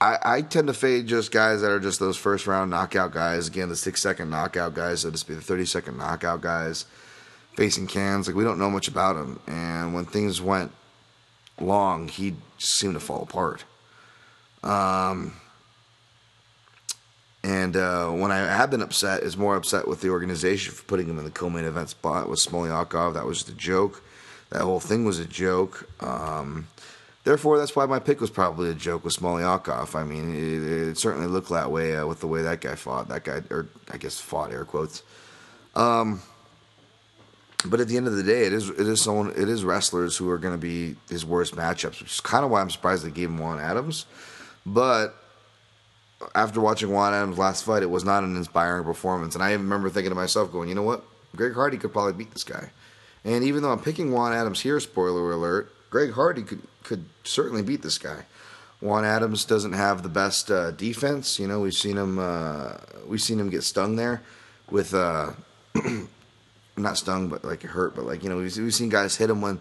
I, 0.00 0.18
I, 0.22 0.42
tend 0.42 0.66
to 0.66 0.74
fade 0.74 1.06
just 1.06 1.30
guys 1.30 1.60
that 1.60 1.70
are 1.70 1.80
just 1.80 2.00
those 2.00 2.16
first 2.16 2.46
round 2.46 2.70
knockout 2.70 3.12
guys. 3.12 3.48
Again, 3.48 3.68
the 3.68 3.76
six 3.76 4.02
second 4.02 4.30
knockout 4.30 4.74
guys, 4.74 5.00
so 5.02 5.10
to 5.10 5.16
speak, 5.16 5.36
the 5.36 5.42
30 5.42 5.64
second 5.66 5.98
knockout 5.98 6.40
guys 6.40 6.86
facing 7.60 7.86
cans. 7.86 8.26
Like 8.26 8.34
we 8.34 8.42
don't 8.42 8.58
know 8.58 8.70
much 8.70 8.88
about 8.88 9.16
him, 9.16 9.38
and 9.46 9.92
when 9.92 10.06
things 10.06 10.40
went 10.40 10.72
long, 11.60 12.08
he 12.08 12.36
seemed 12.56 12.94
to 12.94 13.00
fall 13.00 13.22
apart. 13.22 13.64
Um, 14.62 15.34
and 17.44 17.76
uh, 17.76 18.08
when 18.12 18.30
I 18.30 18.38
have 18.38 18.70
been 18.70 18.80
upset, 18.80 19.24
is 19.24 19.36
more 19.36 19.56
upset 19.56 19.86
with 19.86 20.00
the 20.00 20.08
organization 20.08 20.72
for 20.72 20.84
putting 20.84 21.06
him 21.06 21.18
in 21.18 21.26
the 21.26 21.30
co-main 21.30 21.66
event 21.66 21.90
spot 21.90 22.30
with 22.30 22.38
Smoliakov. 22.38 23.12
That 23.12 23.26
was 23.26 23.40
just 23.40 23.50
a 23.50 23.54
joke. 23.54 24.02
That 24.48 24.62
whole 24.62 24.80
thing 24.80 25.04
was 25.04 25.18
a 25.18 25.26
joke. 25.26 25.86
Um, 26.02 26.66
therefore, 27.24 27.58
that's 27.58 27.76
why 27.76 27.84
my 27.84 27.98
pick 27.98 28.22
was 28.22 28.30
probably 28.30 28.70
a 28.70 28.74
joke 28.74 29.04
with 29.04 29.14
Smoliakov. 29.14 29.94
I 29.94 30.04
mean, 30.04 30.34
it, 30.34 30.88
it 30.88 30.96
certainly 30.96 31.26
looked 31.26 31.50
that 31.50 31.70
way 31.70 31.94
uh, 31.94 32.06
with 32.06 32.20
the 32.20 32.26
way 32.26 32.40
that 32.40 32.62
guy 32.62 32.74
fought. 32.74 33.08
That 33.08 33.24
guy, 33.24 33.42
or 33.50 33.68
I 33.90 33.98
guess 33.98 34.18
fought 34.18 34.50
air 34.50 34.64
quotes. 34.64 35.02
Um, 35.74 36.22
but 37.66 37.80
at 37.80 37.88
the 37.88 37.96
end 37.96 38.06
of 38.06 38.14
the 38.14 38.22
day, 38.22 38.44
it 38.44 38.52
is 38.52 38.68
it 38.70 38.86
is 38.86 39.00
someone 39.00 39.30
it 39.30 39.48
is 39.48 39.64
wrestlers 39.64 40.16
who 40.16 40.30
are 40.30 40.38
going 40.38 40.54
to 40.54 40.58
be 40.58 40.96
his 41.08 41.24
worst 41.24 41.54
matchups, 41.54 42.00
which 42.00 42.12
is 42.12 42.20
kind 42.20 42.44
of 42.44 42.50
why 42.50 42.60
I'm 42.60 42.70
surprised 42.70 43.04
they 43.04 43.10
gave 43.10 43.28
him 43.28 43.38
Juan 43.38 43.60
Adams. 43.60 44.06
But 44.64 45.14
after 46.34 46.60
watching 46.60 46.90
Juan 46.90 47.14
Adams' 47.14 47.38
last 47.38 47.64
fight, 47.64 47.82
it 47.82 47.90
was 47.90 48.04
not 48.04 48.24
an 48.24 48.36
inspiring 48.36 48.84
performance, 48.84 49.34
and 49.34 49.44
I 49.44 49.52
remember 49.52 49.90
thinking 49.90 50.10
to 50.10 50.14
myself, 50.14 50.52
going, 50.52 50.68
you 50.68 50.74
know 50.74 50.82
what, 50.82 51.04
Greg 51.36 51.54
Hardy 51.54 51.78
could 51.78 51.92
probably 51.92 52.12
beat 52.12 52.32
this 52.32 52.44
guy. 52.44 52.70
And 53.24 53.44
even 53.44 53.62
though 53.62 53.70
I'm 53.70 53.80
picking 53.80 54.12
Juan 54.12 54.32
Adams 54.32 54.60
here, 54.60 54.80
spoiler 54.80 55.32
alert, 55.32 55.72
Greg 55.90 56.12
Hardy 56.12 56.42
could 56.42 56.62
could 56.82 57.04
certainly 57.24 57.62
beat 57.62 57.82
this 57.82 57.98
guy. 57.98 58.24
Juan 58.80 59.04
Adams 59.04 59.44
doesn't 59.44 59.74
have 59.74 60.02
the 60.02 60.08
best 60.08 60.50
uh, 60.50 60.70
defense. 60.70 61.38
You 61.38 61.46
know, 61.46 61.60
we've 61.60 61.74
seen 61.74 61.98
him 61.98 62.18
uh, 62.18 62.76
we've 63.06 63.20
seen 63.20 63.38
him 63.38 63.50
get 63.50 63.62
stung 63.62 63.96
there 63.96 64.22
with 64.70 64.94
uh, 64.94 65.32
not 66.80 66.98
stung, 66.98 67.28
but 67.28 67.44
like 67.44 67.64
it 67.64 67.68
hurt. 67.68 67.94
But 67.94 68.06
like 68.06 68.22
you 68.22 68.30
know, 68.30 68.36
we've, 68.36 68.56
we've 68.56 68.74
seen 68.74 68.88
guys 68.88 69.16
hit 69.16 69.30
him 69.30 69.40
when 69.40 69.60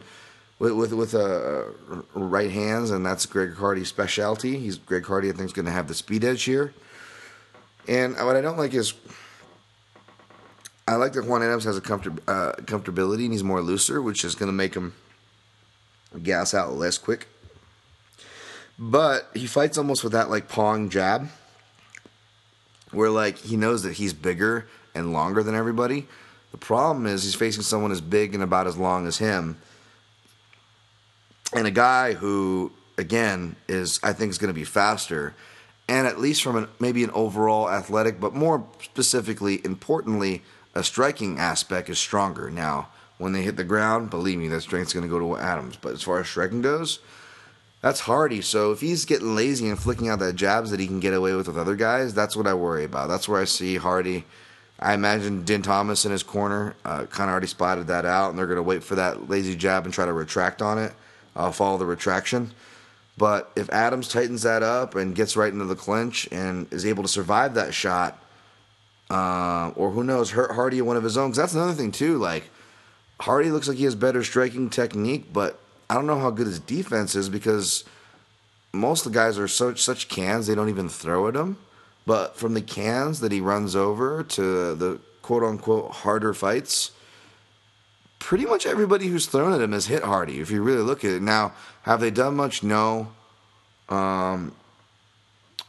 with 0.60 0.74
with, 0.74 0.94
with 0.94 1.16
uh, 1.16 1.66
right 2.14 2.52
hands, 2.52 2.92
and 2.92 3.06
that's 3.06 3.26
Greg 3.26 3.56
Hardy's 3.56 3.88
specialty. 3.88 4.58
He's 4.58 4.78
Greg 4.78 5.06
Hardy. 5.06 5.30
I 5.30 5.32
think 5.32 5.46
is 5.46 5.54
going 5.54 5.66
to 5.66 5.72
have 5.72 5.88
the 5.88 5.94
speed 5.94 6.24
edge 6.24 6.44
here. 6.44 6.74
And 7.88 8.16
what 8.16 8.36
I 8.36 8.42
don't 8.42 8.58
like 8.58 8.74
is. 8.74 8.94
I 10.88 10.96
like 10.96 11.14
that 11.14 11.26
Juan 11.26 11.44
Adams 11.44 11.66
has 11.66 11.78
a 11.78 11.82
comfort, 11.82 12.14
uh, 12.28 12.54
comfortability 12.62 13.26
and 13.26 13.32
he's 13.32 13.44
more 13.44 13.62
looser, 13.62 14.02
which 14.02 14.26
is 14.26 14.34
going 14.34 14.50
to 14.50 14.54
make 14.54 14.74
him 14.74 14.96
gas 16.24 16.56
out 16.56 16.74
less 16.74 16.98
quick. 16.98 17.28
But 18.80 19.30
he 19.36 19.46
fights 19.46 19.78
almost 19.78 20.04
with 20.04 20.14
that 20.14 20.32
like 20.32 20.48
pong 20.48 20.90
jab, 20.90 21.30
where 22.92 23.10
like 23.10 23.38
he 23.38 23.56
knows 23.56 23.84
that 23.84 23.94
he's 23.94 24.14
bigger 24.14 24.68
and 24.96 25.14
longer 25.14 25.44
than 25.44 25.54
everybody. 25.54 26.08
The 26.52 26.58
problem 26.58 27.06
is 27.06 27.24
he's 27.24 27.36
facing 27.36 27.64
someone 27.64 27.92
as 27.92 28.02
big 28.02 28.34
and 28.34 28.44
about 28.44 28.68
as 28.68 28.78
long 28.78 29.08
as 29.08 29.18
him, 29.18 29.58
and 31.54 31.68
a 31.68 31.72
guy 31.72 32.14
who 32.14 32.72
again 32.98 33.56
is 33.68 34.00
I 34.04 34.14
think 34.14 34.32
is 34.32 34.38
going 34.38 34.54
to 34.54 34.60
be 34.60 34.64
faster, 34.66 35.36
and 35.88 36.08
at 36.08 36.20
least 36.20 36.44
from 36.44 36.56
an, 36.56 36.68
maybe 36.80 37.04
an 37.04 37.12
overall 37.12 37.70
athletic, 37.70 38.20
but 38.20 38.34
more 38.34 38.66
specifically, 38.82 39.62
importantly, 39.64 40.44
a 40.76 40.84
striking 40.84 41.40
aspect 41.40 41.90
is 41.90 42.00
stronger. 42.00 42.50
Now, 42.50 42.90
when 43.18 43.34
they 43.34 43.42
hit 43.42 43.58
the 43.58 43.64
ground, 43.64 44.10
believe 44.10 44.38
me, 44.38 44.48
that 44.48 44.62
strength's 44.62 44.94
going 44.94 45.04
to 45.04 45.10
go 45.10 45.20
to 45.20 45.38
Adams. 45.38 45.76
But 45.76 45.94
as 45.94 46.04
far 46.04 46.20
as 46.20 46.28
striking 46.28 46.62
goes, 46.62 47.00
that's 47.82 48.02
Hardy. 48.02 48.42
So 48.42 48.72
if 48.72 48.82
he's 48.82 49.06
getting 49.06 49.36
lazy 49.36 49.70
and 49.70 49.80
flicking 49.80 50.10
out 50.10 50.20
that 50.20 50.36
jabs 50.36 50.72
that 50.72 50.80
he 50.80 50.88
can 50.88 51.00
get 51.00 51.14
away 51.14 51.34
with 51.34 51.48
with 51.48 51.58
other 51.58 51.76
guys, 51.76 52.14
that's 52.14 52.36
what 52.36 52.48
I 52.48 52.54
worry 52.54 52.84
about. 52.84 53.08
That's 53.08 53.28
where 53.28 53.42
I 53.42 53.46
see 53.46 53.78
Hardy. 53.78 54.26
I 54.80 54.94
imagine 54.94 55.44
Din 55.44 55.62
Thomas 55.62 56.06
in 56.06 56.12
his 56.12 56.24
corner 56.24 56.76
uh, 56.86 57.06
kind 57.06 57.30
of 57.30 57.32
already 57.32 57.48
spotted 57.48 57.88
that 57.88 58.06
out, 58.06 58.30
and 58.30 58.40
they're 58.40 58.48
going 58.48 58.58
to 58.58 58.64
wait 58.64 58.84
for 58.84 58.96
that 58.96 59.30
lazy 59.30 59.56
jab 59.56 59.86
and 59.86 59.94
try 59.94 60.06
to 60.06 60.14
retract 60.14 60.62
on 60.62 60.78
it, 60.78 60.94
uh, 61.36 61.52
follow 61.52 61.78
the 61.78 61.86
retraction. 61.86 62.52
But 63.18 63.52
if 63.58 63.70
Adams 63.70 64.08
tightens 64.08 64.44
that 64.44 64.64
up 64.64 64.96
and 64.96 65.14
gets 65.14 65.36
right 65.36 65.52
into 65.52 65.66
the 65.66 65.76
clinch 65.76 66.30
and 66.32 66.72
is 66.72 66.86
able 66.86 67.04
to 67.04 67.10
survive 67.10 67.56
that 67.56 67.74
shot, 67.74 68.24
uh, 69.10 69.72
or 69.76 69.92
who 69.92 70.04
knows, 70.04 70.32
hurt 70.32 70.52
Hardy 70.52 70.82
one 70.82 70.96
of 70.96 71.04
his 71.04 71.18
own, 71.18 71.32
because 71.32 71.38
that's 71.38 71.54
another 71.54 71.74
thing 71.74 71.92
too. 71.92 72.18
Like 72.18 72.50
Hardy 73.20 73.52
looks 73.52 73.68
like 73.68 73.78
he 73.78 73.84
has 73.84 73.96
better 73.96 74.24
striking 74.24 74.70
technique, 74.70 75.34
but 75.34 75.60
I 75.90 75.96
don't 75.96 76.08
know 76.08 76.20
how 76.20 76.30
good 76.30 76.48
his 76.48 76.60
defense 76.60 77.16
is 77.16 77.28
because 77.28 77.84
most 78.72 79.06
of 79.06 79.12
the 79.12 79.20
guys 79.20 79.38
are 79.38 79.48
such 79.48 79.82
such 79.82 80.08
cans 80.08 80.48
they 80.48 80.56
don't 80.56 80.70
even 80.70 80.88
throw 80.88 81.28
at 81.28 81.36
him. 81.36 81.58
But 82.10 82.36
from 82.36 82.56
the 82.56 82.62
cans 82.62 83.20
that 83.20 83.32
he 83.32 83.40
runs 83.40 83.76
over 83.76 84.24
to 84.24 84.74
the 84.74 85.00
quote 85.22 85.44
unquote 85.44 85.92
harder 85.92 86.34
fights, 86.34 86.90
pretty 88.18 88.48
much 88.48 88.66
everybody 88.66 89.06
who's 89.06 89.28
thrown 89.28 89.54
at 89.54 89.62
him 89.62 89.74
has 89.74 89.86
hit 89.86 90.02
Hardy. 90.02 90.40
If 90.40 90.50
you 90.50 90.64
really 90.64 90.82
look 90.82 91.06
at 91.06 91.12
it 91.12 91.22
now, 91.22 91.54
have 91.84 92.00
they 92.00 92.10
done 92.10 92.36
much? 92.36 92.64
No. 92.64 93.10
Um, 93.90 94.56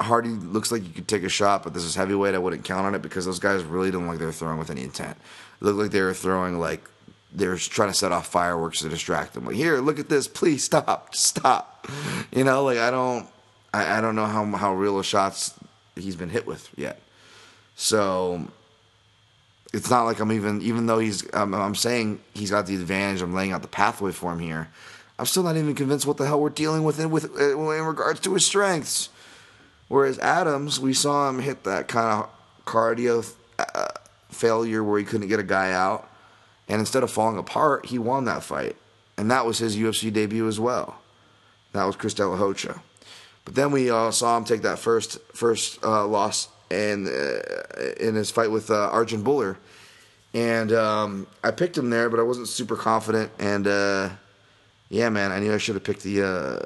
Hardy 0.01 0.31
looks 0.31 0.73
like 0.73 0.83
you 0.83 0.95
could 0.95 1.07
take 1.07 1.25
a 1.25 1.29
shot, 1.29 1.63
but 1.63 1.75
this 1.75 1.85
is 1.85 1.95
heavyweight. 1.95 2.35
I 2.35 2.39
wouldn't 2.39 2.65
count 2.65 2.87
on 2.87 2.95
it 2.95 3.03
because 3.03 3.27
those 3.27 3.39
guys 3.39 3.63
really 3.63 3.91
don't 3.91 4.07
like 4.07 4.19
they're 4.19 4.33
throwing 4.33 4.59
with 4.59 4.71
any 4.71 4.83
intent. 4.83 5.19
It 5.61 5.65
looked 5.67 5.79
like 5.79 5.91
they 5.91 6.01
were 6.01 6.15
throwing 6.15 6.59
like 6.59 6.89
they're 7.35 7.57
trying 7.57 7.91
to 7.91 7.95
set 7.95 8.13
off 8.13 8.29
fireworks 8.29 8.79
to 8.79 8.89
distract 8.89 9.35
them. 9.35 9.45
Like, 9.45 9.57
here, 9.57 9.79
look 9.81 9.99
at 9.99 10.09
this, 10.09 10.27
please 10.27 10.65
stop, 10.65 11.15
stop. 11.15 11.87
You 12.33 12.45
know, 12.45 12.65
like 12.65 12.79
I 12.79 12.91
don't, 12.91 13.27
I, 13.75 14.01
don't 14.01 14.15
know 14.15 14.27
how 14.27 14.45
how 14.45 14.75
real 14.75 15.01
of 15.01 15.05
shots 15.05 15.53
he's 16.01 16.17
been 16.17 16.31
hit 16.31 16.47
with 16.47 16.69
yet. 16.77 17.01
So 17.77 18.49
it's 19.73 19.91
not 19.91 20.05
like 20.05 20.21
I'm 20.21 20.33
even, 20.33 20.61
even 20.63 20.87
though 20.87 20.99
he's, 20.99 21.29
I'm, 21.33 21.75
saying 21.75 22.21
he's 22.35 22.51
got 22.51 22.67
the 22.67 22.75
advantage. 22.75 23.23
I'm 23.23 23.35
laying 23.35 23.53
out 23.53 23.63
the 23.63 23.69
pathway 23.69 24.13
for 24.13 24.33
him 24.33 24.41
here. 24.41 24.69
I'm 25.19 25.27
still 25.27 25.43
not 25.43 25.57
even 25.57 25.75
convinced 25.75 26.07
what 26.07 26.17
the 26.17 26.27
hell 26.27 26.41
we're 26.41 26.51
dealing 26.51 26.83
with 26.83 26.99
in, 26.99 27.11
with 27.11 27.39
uh, 27.39 27.59
in 27.59 27.85
regards 27.85 28.21
to 28.21 28.35
his 28.35 28.45
strengths. 28.45 29.11
Whereas 29.89 30.19
Adams, 30.19 30.81
we 30.81 30.95
saw 30.95 31.29
him 31.29 31.41
hit 31.41 31.65
that 31.65 31.89
kind 31.89 32.23
of 32.23 32.31
cardio 32.65 33.31
uh, 33.59 33.89
failure 34.31 34.83
where 34.83 34.99
he 34.99 35.05
couldn't 35.05 35.29
get 35.29 35.41
a 35.41 35.45
guy 35.45 35.73
out 35.73 36.11
and 36.71 36.79
instead 36.79 37.03
of 37.03 37.11
falling 37.11 37.37
apart, 37.37 37.87
he 37.87 37.99
won 37.99 38.27
that 38.27 38.45
fight. 38.45 38.77
And 39.19 39.29
that 39.33 39.45
was 39.45 39.59
his 39.59 39.77
UFC 39.77 40.13
debut 40.13 40.47
as 40.47 40.61
well. 40.61 41.01
That 41.73 41.85
was 41.85 41.97
Chris 41.97 42.15
De 42.15 42.25
La 42.25 42.37
Rocha. 42.37 42.81
But 43.45 43.55
then 43.55 43.71
we 43.71 43.91
uh, 43.91 44.11
saw 44.11 44.37
him 44.37 44.45
take 44.45 44.63
that 44.63 44.79
first 44.79 45.19
first 45.33 45.83
uh, 45.83 46.07
loss 46.07 46.49
in 46.71 47.07
uh, 47.09 47.83
in 47.99 48.15
his 48.15 48.31
fight 48.31 48.51
with 48.51 48.71
uh, 48.71 48.91
Arjan 48.93 49.23
Bhullar, 49.23 49.57
and 50.35 50.73
um, 50.73 51.27
I 51.43 51.51
picked 51.51 51.77
him 51.77 51.91
there, 51.91 52.09
but 52.11 52.21
I 52.21 52.23
wasn't 52.23 52.49
super 52.49 52.77
confident. 52.77 53.33
And 53.39 53.67
uh, 53.67 54.11
yeah, 54.89 55.09
man, 55.09 55.33
I 55.33 55.41
knew 55.41 55.53
I 55.53 55.59
should 55.59 55.75
have 55.75 55.85
picked 55.85 56.03
the 56.03 56.61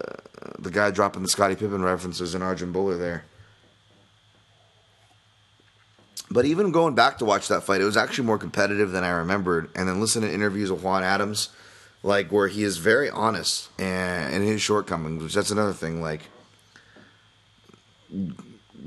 the 0.59 0.71
guy 0.71 0.91
dropping 0.91 1.23
the 1.23 1.29
Scottie 1.29 1.57
Pippen 1.57 1.83
references 1.83 2.35
in 2.35 2.43
Arjan 2.43 2.73
Bhullar 2.73 2.99
there. 2.99 3.25
But 6.31 6.47
even 6.47 6.73
going 6.73 6.95
back 6.95 7.19
to 7.19 7.25
watch 7.25 7.49
that 7.49 7.63
fight, 7.63 7.81
it 7.81 7.85
was 7.85 7.97
actually 7.97 8.27
more 8.27 8.39
competitive 8.39 8.91
than 8.91 9.05
I 9.05 9.11
remembered. 9.11 9.71
And 9.75 9.89
then 9.89 10.01
listen 10.01 10.23
to 10.23 10.33
interviews 10.33 10.71
with 10.71 10.83
Juan 10.83 11.05
Adams, 11.05 11.51
like 12.03 12.33
where 12.33 12.49
he 12.49 12.65
is 12.65 12.79
very 12.79 13.09
honest 13.09 13.69
and 13.79 14.35
in 14.35 14.43
his 14.43 14.61
shortcomings, 14.61 15.23
which 15.23 15.35
that's 15.35 15.51
another 15.51 15.73
thing. 15.73 16.01
Like 16.01 16.23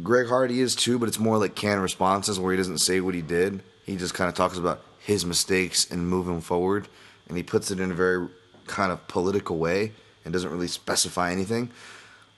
Greg 0.03 0.27
Hardy 0.27 0.61
is 0.61 0.75
too, 0.75 0.99
but 0.99 1.07
it's 1.07 1.19
more 1.19 1.37
like 1.37 1.55
canned 1.55 1.81
responses 1.81 2.39
where 2.39 2.51
he 2.51 2.57
doesn't 2.57 2.79
say 2.79 3.01
what 3.01 3.15
he 3.15 3.21
did. 3.21 3.63
He 3.85 3.95
just 3.95 4.13
kind 4.13 4.27
of 4.27 4.35
talks 4.35 4.57
about 4.57 4.83
his 4.99 5.25
mistakes 5.25 5.89
and 5.89 6.07
moving 6.07 6.41
forward, 6.41 6.87
and 7.27 7.37
he 7.37 7.43
puts 7.43 7.71
it 7.71 7.79
in 7.79 7.91
a 7.91 7.95
very 7.95 8.27
kind 8.67 8.91
of 8.91 9.07
political 9.07 9.57
way 9.57 9.93
and 10.23 10.33
doesn't 10.33 10.51
really 10.51 10.67
specify 10.67 11.31
anything. 11.31 11.71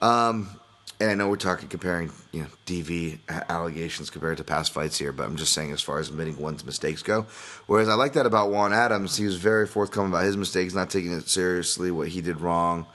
Um, 0.00 0.60
and 1.00 1.10
I 1.10 1.14
know 1.14 1.28
we're 1.28 1.36
talking 1.36 1.68
comparing, 1.68 2.12
you 2.30 2.42
know, 2.42 2.48
DV 2.66 3.18
allegations 3.48 4.10
compared 4.10 4.36
to 4.36 4.44
past 4.44 4.72
fights 4.72 4.98
here, 4.98 5.12
but 5.12 5.24
I'm 5.24 5.36
just 5.36 5.52
saying 5.52 5.72
as 5.72 5.80
far 5.80 5.98
as 5.98 6.10
admitting 6.10 6.38
one's 6.38 6.64
mistakes 6.64 7.02
go. 7.02 7.26
Whereas 7.66 7.88
I 7.88 7.94
like 7.94 8.12
that 8.14 8.26
about 8.26 8.50
Juan 8.50 8.72
Adams, 8.72 9.16
he 9.16 9.24
was 9.24 9.36
very 9.36 9.66
forthcoming 9.66 10.12
about 10.12 10.24
his 10.24 10.36
mistakes, 10.36 10.74
not 10.74 10.90
taking 10.90 11.12
it 11.12 11.28
seriously, 11.28 11.90
what 11.90 12.08
he 12.08 12.20
did 12.20 12.40
wrong. 12.40 12.86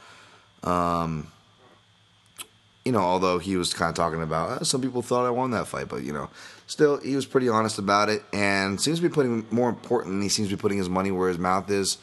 Um, 0.63 1.31
you 2.85 2.91
know, 2.91 2.99
although 2.99 3.39
he 3.39 3.57
was 3.57 3.73
kind 3.73 3.89
of 3.89 3.95
talking 3.95 4.21
about, 4.21 4.61
oh, 4.61 4.63
some 4.63 4.79
people 4.79 5.01
thought 5.01 5.25
I 5.25 5.31
won 5.31 5.51
that 5.51 5.67
fight, 5.67 5.89
but 5.89 6.03
you 6.03 6.13
know, 6.13 6.29
still 6.67 6.97
he 6.97 7.15
was 7.15 7.25
pretty 7.25 7.49
honest 7.49 7.79
about 7.79 8.09
it, 8.09 8.23
and 8.31 8.79
seems 8.79 8.99
to 8.99 9.01
be 9.01 9.13
putting 9.13 9.45
more 9.49 9.69
important. 9.69 10.21
He 10.21 10.29
seems 10.29 10.49
to 10.49 10.55
be 10.55 10.61
putting 10.61 10.77
his 10.77 10.87
money 10.87 11.11
where 11.11 11.27
his 11.27 11.39
mouth 11.39 11.69
is. 11.71 11.97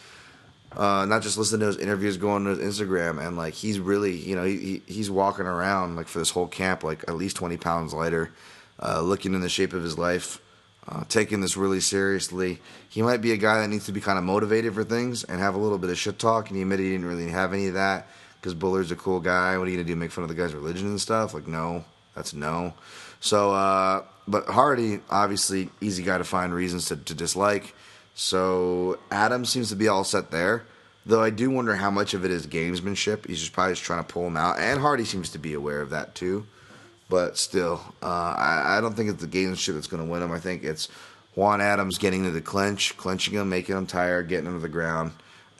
Uh, 0.76 1.04
not 1.04 1.20
just 1.20 1.36
listening 1.36 1.60
to 1.60 1.66
his 1.66 1.76
interviews, 1.76 2.16
going 2.16 2.44
to 2.44 2.56
his 2.56 2.80
Instagram, 2.80 3.24
and 3.24 3.36
like 3.36 3.52
he's 3.52 3.78
really, 3.78 4.16
you 4.16 4.34
know, 4.34 4.42
he, 4.42 4.82
he's 4.86 5.10
walking 5.10 5.44
around 5.44 5.96
like 5.96 6.08
for 6.08 6.18
this 6.18 6.30
whole 6.30 6.48
camp, 6.48 6.82
like 6.82 7.04
at 7.08 7.14
least 7.14 7.36
twenty 7.36 7.58
pounds 7.58 7.92
lighter, 7.92 8.32
uh, 8.80 9.00
looking 9.02 9.34
in 9.34 9.42
the 9.42 9.50
shape 9.50 9.74
of 9.74 9.82
his 9.82 9.98
life, 9.98 10.40
uh, 10.88 11.04
taking 11.10 11.42
this 11.42 11.58
really 11.58 11.80
seriously. 11.80 12.58
He 12.88 13.02
might 13.02 13.20
be 13.20 13.32
a 13.32 13.36
guy 13.36 13.60
that 13.60 13.68
needs 13.68 13.84
to 13.84 13.92
be 13.92 14.00
kind 14.00 14.18
of 14.18 14.24
motivated 14.24 14.74
for 14.74 14.82
things 14.82 15.24
and 15.24 15.40
have 15.40 15.54
a 15.54 15.58
little 15.58 15.78
bit 15.78 15.90
of 15.90 15.98
shit 15.98 16.18
talk. 16.18 16.48
And 16.48 16.56
he 16.56 16.62
admitted 16.62 16.84
he 16.84 16.92
didn't 16.92 17.06
really 17.06 17.28
have 17.28 17.52
any 17.52 17.66
of 17.66 17.74
that 17.74 18.08
because 18.42 18.54
Bhullar's 18.54 18.90
a 18.90 18.96
cool 18.96 19.20
guy. 19.20 19.56
What 19.56 19.68
are 19.68 19.70
you 19.70 19.76
gonna 19.76 19.86
do? 19.86 19.94
Make 19.94 20.10
fun 20.10 20.24
of 20.24 20.28
the 20.28 20.34
guy's 20.34 20.52
religion 20.52 20.88
and 20.88 21.00
stuff? 21.00 21.32
Like 21.32 21.46
no, 21.46 21.84
that's 22.16 22.34
no. 22.34 22.74
So, 23.20 23.52
uh, 23.52 24.02
but 24.26 24.46
Hardy, 24.46 25.00
obviously, 25.08 25.70
easy 25.80 26.02
guy 26.02 26.18
to 26.18 26.24
find 26.24 26.52
reasons 26.52 26.86
to, 26.86 26.96
to 26.96 27.14
dislike. 27.14 27.72
So 28.14 28.98
Adam 29.12 29.44
seems 29.44 29.68
to 29.68 29.76
be 29.76 29.86
all 29.86 30.02
set 30.02 30.32
there. 30.32 30.64
Though 31.06 31.22
I 31.22 31.30
do 31.30 31.50
wonder 31.50 31.76
how 31.76 31.90
much 31.90 32.14
of 32.14 32.24
it 32.24 32.30
is 32.30 32.46
gamesmanship. 32.46 33.26
He's 33.26 33.40
just 33.40 33.52
probably 33.52 33.72
just 33.72 33.84
trying 33.84 34.04
to 34.04 34.12
pull 34.12 34.26
him 34.26 34.36
out. 34.36 34.58
And 34.58 34.80
Hardy 34.80 35.04
seems 35.04 35.30
to 35.30 35.38
be 35.38 35.54
aware 35.54 35.80
of 35.80 35.90
that 35.90 36.14
too. 36.14 36.46
But 37.08 37.36
still, 37.36 37.80
uh, 38.02 38.06
I, 38.06 38.78
I, 38.78 38.80
don't 38.80 38.94
think 38.94 39.10
it's 39.10 39.20
the 39.20 39.28
gamesmanship 39.28 39.74
that's 39.74 39.86
going 39.86 40.02
to 40.02 40.10
win 40.10 40.22
him. 40.22 40.32
I 40.32 40.38
think 40.38 40.64
it's 40.64 40.88
Juan 41.34 41.60
Adams 41.60 41.98
getting 41.98 42.24
to 42.24 42.30
the 42.30 42.40
clinch, 42.40 42.96
clinching 42.96 43.34
him, 43.34 43.48
making 43.48 43.76
him 43.76 43.86
tired, 43.86 44.28
getting 44.28 44.46
him 44.46 44.54
to 44.54 44.60
the 44.60 44.68
ground, 44.68 45.12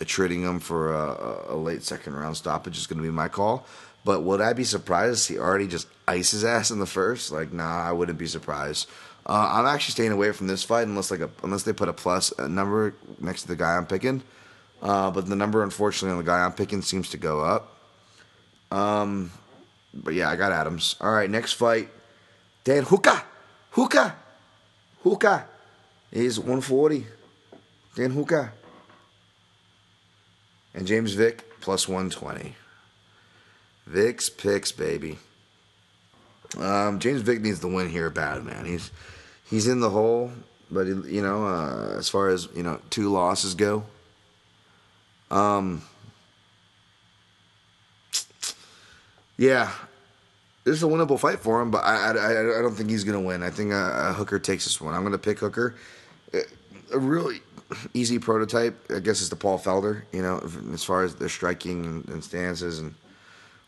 attriting 0.03 0.43
him 0.43 0.61
for 0.61 0.93
a, 0.93 1.55
a 1.55 1.57
late 1.57 1.83
second 1.83 2.15
round 2.15 2.37
stoppage 2.37 2.77
is 2.77 2.87
going 2.87 2.99
to 2.99 3.03
be 3.03 3.11
my 3.11 3.29
call. 3.29 3.65
But 4.05 4.23
would 4.23 4.41
I 4.41 4.53
be 4.53 4.65
surprised 4.65 5.31
if 5.31 5.37
he 5.37 5.41
already 5.41 5.69
just 5.69 5.87
ice 6.09 6.33
his 6.33 6.45
ass 6.45 6.71
in 6.71 6.81
the 6.81 6.87
first? 6.87 7.31
Like, 7.31 7.53
nah, 7.53 7.89
I 7.89 7.93
wouldn't 7.93 8.19
be 8.19 8.27
surprised. 8.27 8.91
Uh, 9.25 9.49
I'm 9.53 9.67
actually 9.67 9.93
staying 9.93 10.11
away 10.11 10.33
from 10.33 10.49
this 10.49 10.65
fight 10.65 10.89
unless 10.89 11.13
like 11.13 11.21
a, 11.21 11.31
unless 11.45 11.63
they 11.63 11.73
put 11.73 11.89
a 11.89 11.93
plus 11.93 12.33
a 12.37 12.49
number 12.49 12.95
next 13.21 13.43
to 13.43 13.49
the 13.49 13.57
guy 13.57 13.77
I'm 13.77 13.87
picking. 13.87 14.23
Uh, 14.83 15.13
but 15.13 15.27
the 15.27 15.37
number, 15.37 15.63
unfortunately, 15.63 16.11
on 16.11 16.19
the 16.19 16.29
guy 16.29 16.45
I'm 16.45 16.53
picking 16.53 16.83
seems 16.83 17.11
to 17.11 17.17
go 17.17 17.41
up. 17.41 17.77
Um, 18.73 19.31
but 19.95 20.15
yeah, 20.15 20.29
I 20.29 20.35
got 20.35 20.51
Adams. 20.51 20.97
All 21.01 21.13
right, 21.13 21.31
next 21.31 21.53
fight, 21.53 21.89
Dan 22.65 22.83
Hooker, 22.83 23.23
Hooker, 23.71 24.17
Hooker 25.05 25.47
is 26.11 26.41
140. 26.41 27.07
Dan 27.95 28.11
Hooker 28.11 28.53
and 30.75 30.87
James 30.87 31.15
Vick 31.15 31.61
plus 31.61 31.89
120. 31.89 32.55
Vick's 33.87 34.29
picks, 34.29 34.73
baby. 34.73 35.19
Um, 36.59 36.99
James 36.99 37.23
Vick 37.23 37.41
needs 37.41 37.61
the 37.61 37.69
win 37.69 37.89
here 37.89 38.11
bad, 38.11 38.45
man. 38.45 38.65
He's 38.65 38.91
he's 39.49 39.67
in 39.67 39.81
the 39.81 39.91
hole, 39.91 40.31
but 40.71 40.87
he, 40.87 40.93
you 40.93 41.23
know, 41.23 41.47
uh, 41.47 41.97
as 41.99 42.09
far 42.09 42.29
as 42.29 42.49
you 42.55 42.63
know, 42.63 42.81
two 42.91 43.11
losses 43.11 43.55
go. 43.55 43.85
Um, 45.31 45.83
yeah, 49.39 49.73
this 50.65 50.77
is 50.77 50.83
a 50.83 50.87
winnable 50.87 51.19
fight 51.19 51.41
for 51.41 51.61
him, 51.61 51.71
but 51.71 51.85
I, 51.85 52.13
I, 52.13 52.59
I 52.59 52.63
don't 52.63 52.75
think 52.75 52.91
he's 52.91 53.05
to 53.19 53.27
win. 53.27 53.43
I 53.43 53.51
think 53.51 53.73
uh, 53.73 53.77
uh, 53.77 54.13
Hooker 54.13 54.39
takes 54.39 54.65
this 54.65 54.81
one. 54.81 54.95
I'm 54.95 55.03
to 55.13 55.19
pick 55.19 55.39
Hooker. 55.39 55.75
A 56.93 56.99
really 56.99 57.41
easy 57.95 58.19
prototype, 58.19 58.91
I 58.95 58.99
guess, 58.99 59.21
is 59.21 59.31
the 59.31 59.37
Paul 59.37 59.59
Felder, 59.59 60.03
you 60.13 60.23
know, 60.23 60.47
as 60.73 60.85
far 60.85 61.05
as 61.05 61.15
their 61.15 61.29
striking 61.29 61.85
and, 61.85 62.09
and 62.09 62.25
stances 62.25 62.79
and 62.79 62.95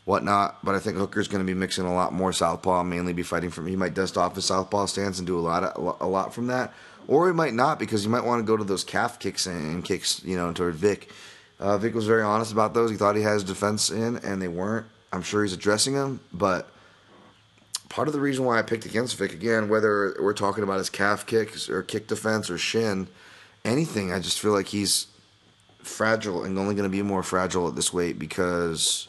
whatnot. 0.05 0.63
But 0.63 0.75
I 0.75 0.79
think 0.79 0.97
Hooker's 0.97 1.27
going 1.27 1.45
to 1.45 1.51
be 1.51 1.57
mixing 1.57 1.85
a 1.85 1.93
lot 1.93 2.13
more 2.13 2.31
southpaw, 2.31 2.83
mainly 2.83 3.13
be 3.13 3.23
fighting 3.23 3.49
from. 3.49 3.67
He 3.67 3.75
might 3.75 3.93
dust 3.93 4.17
off 4.17 4.35
his 4.35 4.45
southpaw 4.45 4.85
stance 4.85 5.17
and 5.17 5.27
do 5.27 5.37
a 5.37 5.41
lot 5.41 5.63
of, 5.63 5.97
a 5.99 6.07
lot 6.07 6.33
from 6.33 6.47
that, 6.47 6.73
or 7.07 7.27
he 7.27 7.33
might 7.33 7.53
not 7.53 7.79
because 7.79 8.03
he 8.03 8.09
might 8.09 8.23
want 8.23 8.39
to 8.39 8.45
go 8.45 8.57
to 8.57 8.63
those 8.63 8.83
calf 8.83 9.19
kicks 9.19 9.45
and, 9.45 9.83
kicks, 9.83 10.23
you 10.23 10.37
know, 10.37 10.51
toward 10.53 10.75
Vick. 10.75 11.11
Uh, 11.59 11.77
Vick 11.77 11.95
was 11.95 12.05
very 12.05 12.21
honest 12.21 12.51
about 12.51 12.73
those. 12.73 12.91
He 12.91 12.97
thought 12.97 13.15
he 13.15 13.21
had 13.21 13.33
his 13.33 13.43
defense 13.43 13.89
in, 13.89 14.17
and 14.17 14.41
they 14.41 14.47
weren't. 14.47 14.85
I'm 15.13 15.21
sure 15.21 15.43
he's 15.43 15.53
addressing 15.53 15.93
them, 15.93 16.19
but 16.33 16.69
part 17.89 18.07
of 18.07 18.13
the 18.13 18.19
reason 18.19 18.45
why 18.45 18.59
I 18.59 18.61
picked 18.61 18.85
against 18.85 19.17
Vick 19.17 19.33
again, 19.33 19.69
whether 19.69 20.15
we're 20.19 20.33
talking 20.33 20.63
about 20.63 20.77
his 20.77 20.89
calf 20.89 21.25
kicks 21.25 21.69
or 21.69 21.83
kick 21.83 22.07
defense 22.07 22.49
or 22.49 22.57
shin, 22.57 23.07
anything, 23.63 24.11
I 24.11 24.19
just 24.19 24.39
feel 24.39 24.51
like 24.51 24.67
he's 24.67 25.07
fragile 25.79 26.43
and 26.43 26.57
only 26.57 26.75
going 26.75 26.89
to 26.89 26.95
be 26.95 27.01
more 27.01 27.23
fragile 27.23 27.67
at 27.67 27.75
this 27.75 27.93
weight 27.93 28.17
because 28.17 29.07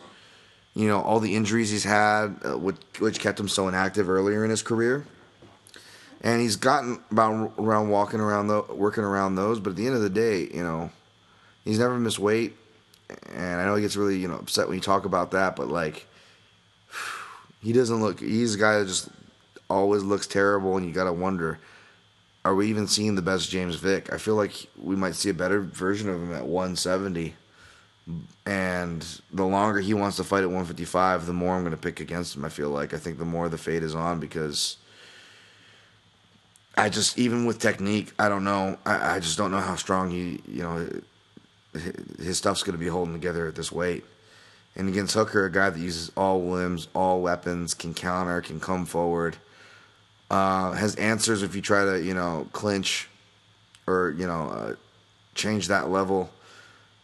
you 0.75 0.87
know 0.87 1.01
all 1.01 1.21
the 1.21 1.35
injuries 1.35 1.71
he's 1.71 1.85
had, 1.85 2.37
uh, 2.45 2.59
which, 2.59 2.77
which 2.99 3.21
kept 3.21 3.41
him 3.41 3.49
so 3.49 3.69
inactive 3.69 4.09
earlier 4.09 4.45
in 4.45 4.51
his 4.51 4.63
career. 4.63 5.07
And 6.23 6.41
he's 6.41 6.57
gotten 6.57 7.03
about 7.11 7.53
around 7.59 7.91
walking 7.91 8.21
around 8.21 8.49
the 8.49 8.63
working 8.63 9.05
around 9.05 9.37
those, 9.37 9.61
but 9.61 9.71
at 9.71 9.77
the 9.77 9.87
end 9.87 9.95
of 9.95 10.03
the 10.03 10.11
day, 10.11 10.49
you 10.53 10.63
know, 10.63 10.91
he's 11.65 11.79
never 11.79 11.99
missed 11.99 12.19
weight. 12.19 12.57
And 13.33 13.61
I 13.61 13.65
know 13.65 13.77
he 13.77 13.83
gets 13.83 13.97
really 13.97 14.19
you 14.19 14.29
know 14.29 14.37
upset 14.37 14.67
when 14.67 14.77
you 14.77 14.81
talk 14.81 15.05
about 15.05 15.31
that, 15.33 15.57
but 15.57 15.69
like 15.69 16.07
he 17.67 17.73
doesn't 17.73 18.01
look. 18.01 18.21
He's 18.21 18.55
a 18.55 18.59
guy 18.59 18.79
that 18.79 18.87
just 18.87 19.09
always 19.69 20.05
looks 20.05 20.29
terrible, 20.29 20.77
and 20.77 20.87
you 20.87 20.93
gotta 20.93 21.13
wonder, 21.13 21.59
are 22.45 22.55
we 22.55 22.69
even 22.69 22.87
seeing 22.87 23.17
the 23.17 23.23
best 23.23 23.51
James 23.51 23.75
Vick? 23.75 24.13
I 24.13 24.19
feel 24.19 24.37
like 24.37 24.69
we 24.81 24.95
might 24.95 25.17
see 25.17 25.31
a 25.31 25.35
better 25.35 25.63
version 25.63 26.09
of 26.09 26.15
him 26.15 26.33
at 26.33 26.47
170. 26.47 27.35
And 28.47 29.05
the 29.33 29.45
longer 29.45 29.81
he 29.81 29.95
wants 29.95 30.17
to 30.19 30.23
fight 30.23 30.45
at 30.45 30.47
155, 30.47 31.27
the 31.27 31.33
more 31.33 31.57
I'm 31.57 31.63
going 31.63 31.73
to 31.73 31.77
pick 31.77 31.99
against 31.99 32.37
him. 32.37 32.45
I 32.45 32.51
feel 32.51 32.71
like 32.71 32.95
I 32.95 32.99
think 32.99 33.19
the 33.19 33.25
more 33.25 33.49
the 33.49 33.59
fade 33.59 33.83
is 33.83 33.97
on 33.97 34.21
because 34.21 34.77
I 36.77 36.89
just 36.89 37.19
even 37.19 37.47
with 37.47 37.59
technique, 37.59 38.13
I 38.17 38.29
don't 38.29 38.45
know. 38.45 38.79
I, 38.87 39.17
I 39.17 39.19
just 39.19 39.37
don't 39.37 39.51
know 39.51 39.59
how 39.59 39.75
strong 39.75 40.13
he, 40.13 40.41
you 40.47 40.63
know, 40.63 40.89
his 42.21 42.39
stuff's 42.39 42.63
going 42.63 42.79
to 42.79 42.85
be 42.85 42.87
holding 42.87 43.13
together 43.13 43.49
at 43.49 43.57
this 43.57 43.73
weight. 43.73 44.05
And 44.77 44.89
against 44.89 45.15
Hooker, 45.15 45.47
a 45.47 45.51
guy 45.51 45.71
that 45.71 45.79
uses 45.79 46.13
all 46.17 46.45
limbs, 46.45 46.89
all 46.95 47.23
weapons, 47.23 47.73
can 47.73 47.95
counter, 47.95 48.43
can 48.43 48.61
come 48.61 48.85
forward, 48.85 49.37
uh, 50.31 50.73
has 50.73 50.95
answers 50.97 51.43
if 51.43 51.57
you 51.57 51.63
try 51.63 51.85
to, 51.85 52.03
you 52.03 52.13
know, 52.13 52.47
clinch 52.53 53.09
or, 53.87 54.15
you 54.19 54.27
know, 54.27 54.51
uh, 54.51 54.75
change 55.35 55.69
that 55.69 55.89
level. 55.89 56.31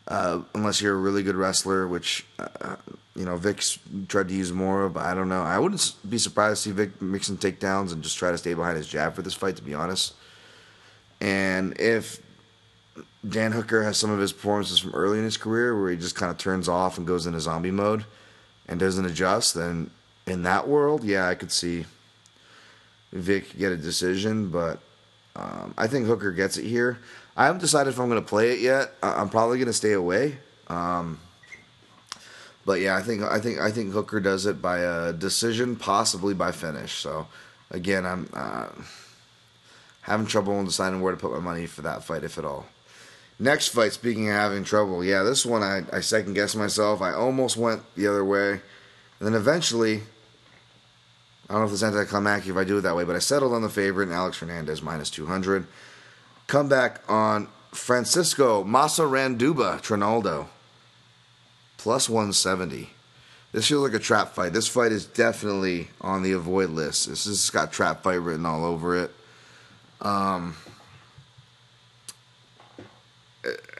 Uh, 0.06 0.42
unless 0.54 0.82
you're 0.82 0.94
a 0.94 0.98
really 0.98 1.22
good 1.22 1.36
wrestler, 1.36 1.86
which, 1.86 2.26
uh, 2.38 2.76
you 3.14 3.24
know, 3.24 3.36
Vick's 3.36 3.78
tried 4.08 4.28
to 4.28 4.34
use 4.34 4.52
more 4.52 4.82
of, 4.82 4.96
I 4.96 5.14
don't 5.14 5.28
know. 5.28 5.42
I 5.42 5.58
wouldn't 5.58 5.94
be 6.08 6.18
surprised 6.18 6.64
to 6.64 6.68
see 6.68 6.74
Vic 6.74 7.00
mixing 7.00 7.38
takedowns 7.38 7.92
and 7.92 8.02
just 8.02 8.18
try 8.18 8.30
to 8.30 8.38
stay 8.38 8.52
behind 8.52 8.76
his 8.76 8.88
jab 8.88 9.14
for 9.14 9.22
this 9.22 9.34
fight, 9.34 9.56
to 9.56 9.62
be 9.62 9.74
honest. 9.74 10.14
And 11.20 11.78
if 11.78 12.20
Dan 13.26 13.52
Hooker 13.52 13.82
has 13.84 13.96
some 13.96 14.10
of 14.10 14.18
his 14.18 14.32
performances 14.32 14.78
from 14.78 14.94
early 14.94 15.18
in 15.18 15.24
his 15.24 15.36
career 15.36 15.80
where 15.80 15.90
he 15.90 15.96
just 15.96 16.16
kind 16.16 16.30
of 16.30 16.38
turns 16.38 16.68
off 16.68 16.98
and 16.98 17.06
goes 17.06 17.26
into 17.26 17.40
zombie 17.40 17.70
mode 17.70 18.04
and 18.66 18.80
doesn't 18.80 19.04
adjust, 19.04 19.54
then 19.54 19.90
in 20.26 20.42
that 20.42 20.68
world, 20.68 21.04
yeah, 21.04 21.28
I 21.28 21.34
could 21.34 21.52
see 21.52 21.84
Vick 23.12 23.56
get 23.56 23.72
a 23.72 23.76
decision, 23.76 24.48
but 24.48 24.80
um, 25.36 25.74
I 25.76 25.86
think 25.86 26.06
Hooker 26.06 26.32
gets 26.32 26.56
it 26.56 26.64
here. 26.64 26.98
I 27.36 27.46
haven't 27.46 27.60
decided 27.60 27.90
if 27.90 27.98
I'm 27.98 28.08
going 28.08 28.20
to 28.20 28.28
play 28.28 28.52
it 28.52 28.60
yet. 28.60 28.92
I'm 29.02 29.28
probably 29.28 29.58
going 29.58 29.66
to 29.66 29.72
stay 29.72 29.92
away. 29.92 30.38
Um, 30.68 31.18
but 32.64 32.80
yeah, 32.80 32.96
I 32.96 33.02
think 33.02 33.22
I 33.22 33.40
think 33.40 33.58
I 33.58 33.70
think 33.70 33.92
Hooker 33.92 34.20
does 34.20 34.46
it 34.46 34.62
by 34.62 34.78
a 34.78 35.12
decision, 35.12 35.74
possibly 35.74 36.34
by 36.34 36.52
finish. 36.52 36.92
So 36.92 37.26
again, 37.70 38.06
I'm 38.06 38.28
uh, 38.32 38.68
having 40.02 40.26
trouble 40.26 40.62
deciding 40.64 41.00
where 41.00 41.12
to 41.12 41.18
put 41.18 41.32
my 41.32 41.40
money 41.40 41.66
for 41.66 41.82
that 41.82 42.04
fight, 42.04 42.22
if 42.24 42.38
at 42.38 42.44
all. 42.44 42.66
Next 43.38 43.68
fight, 43.68 43.92
speaking 43.92 44.28
of 44.28 44.36
having 44.36 44.64
trouble, 44.64 45.04
yeah, 45.04 45.22
this 45.22 45.44
one 45.44 45.62
I, 45.62 45.82
I 45.92 46.00
second 46.00 46.34
guessed 46.34 46.56
myself. 46.56 47.00
I 47.00 47.12
almost 47.12 47.56
went 47.56 47.82
the 47.96 48.06
other 48.06 48.24
way. 48.24 48.52
And 48.52 48.60
then 49.20 49.34
eventually, 49.34 50.02
I 51.48 51.52
don't 51.54 51.60
know 51.60 51.64
if 51.64 51.70
this 51.70 51.82
it's 51.82 51.94
anticlimactic 51.94 52.50
if 52.50 52.56
I 52.56 52.64
do 52.64 52.78
it 52.78 52.82
that 52.82 52.96
way, 52.96 53.04
but 53.04 53.16
I 53.16 53.20
settled 53.20 53.52
on 53.52 53.62
the 53.62 53.68
favorite, 53.68 54.04
and 54.04 54.12
Alex 54.12 54.38
Hernandez 54.38 54.82
minus 54.82 55.10
200. 55.10 55.66
Come 56.46 56.68
back 56.68 57.00
on 57.08 57.48
Francisco 57.72 58.62
Massaranduba 58.64 59.80
Trinaldo 59.80 60.48
plus 61.78 62.08
170. 62.08 62.90
This 63.52 63.68
feels 63.68 63.82
like 63.82 63.94
a 63.94 64.02
trap 64.02 64.34
fight. 64.34 64.52
This 64.52 64.68
fight 64.68 64.92
is 64.92 65.04
definitely 65.04 65.88
on 66.00 66.22
the 66.22 66.32
avoid 66.32 66.70
list. 66.70 67.08
This 67.08 67.26
has 67.26 67.50
got 67.50 67.72
trap 67.72 68.02
fight 68.02 68.20
written 68.20 68.46
all 68.46 68.64
over 68.64 68.96
it. 68.96 69.10
Um, 70.00 70.56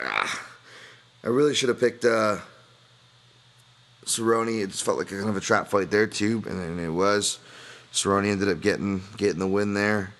I 0.04 1.28
really 1.28 1.54
should 1.54 1.68
have 1.68 1.80
picked 1.80 2.04
uh, 2.04 2.38
Cerrone. 4.04 4.62
It 4.62 4.68
just 4.68 4.82
felt 4.82 4.98
like 4.98 5.08
kind 5.08 5.28
of 5.28 5.36
a 5.36 5.40
trap 5.40 5.68
fight 5.68 5.90
there 5.90 6.06
too, 6.06 6.42
and, 6.46 6.80
it 6.80 6.90
was. 6.90 7.38
Cerrone 7.92 8.26
ended 8.26 8.48
up 8.48 8.60
getting 8.60 9.02
getting 9.16 9.38
the 9.38 9.46
win 9.46 9.74
there. 9.74 10.14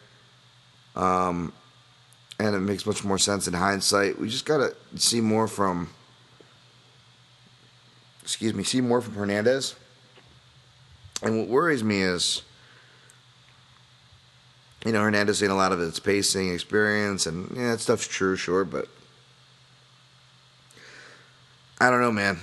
Um, 0.95 1.53
and 2.39 2.55
it 2.55 2.61
makes 2.61 2.87
much 2.87 3.03
more 3.03 3.19
sense 3.19 3.49
in 3.49 3.55
hindsight. 3.55 4.19
We 4.19 4.29
just 4.29 4.45
gotta 4.45 4.77
see 4.97 5.21
more 5.21 5.49
from. 5.49 5.91
Excuse 8.23 8.55
me, 8.55 8.63
see 8.63 8.81
more 8.81 9.01
from 9.01 9.15
Hernandez. 9.15 9.75
And 11.23 11.39
what 11.39 11.49
worries 11.49 11.83
me 11.83 12.03
is, 12.03 12.43
you 14.85 14.93
know, 14.93 15.01
Hernandez 15.03 15.39
saying 15.39 15.51
a 15.51 15.57
lot 15.57 15.73
of 15.73 15.81
it's 15.81 15.99
pacing, 15.99 16.53
experience, 16.53 17.27
and 17.27 17.51
yeah, 17.57 17.73
that 17.73 17.81
stuff's 17.81 18.07
true, 18.07 18.37
sure, 18.37 18.65
but 18.65 18.89
I 21.83 21.91
don't 21.91 22.01
know, 22.01 22.13
man. 22.13 22.39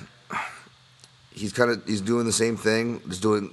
He's 1.31 1.53
kind 1.53 1.71
of 1.71 1.85
he's 1.85 2.01
doing 2.01 2.25
the 2.25 2.33
same 2.33 2.57
thing. 2.57 3.01
He's 3.07 3.21
doing, 3.21 3.51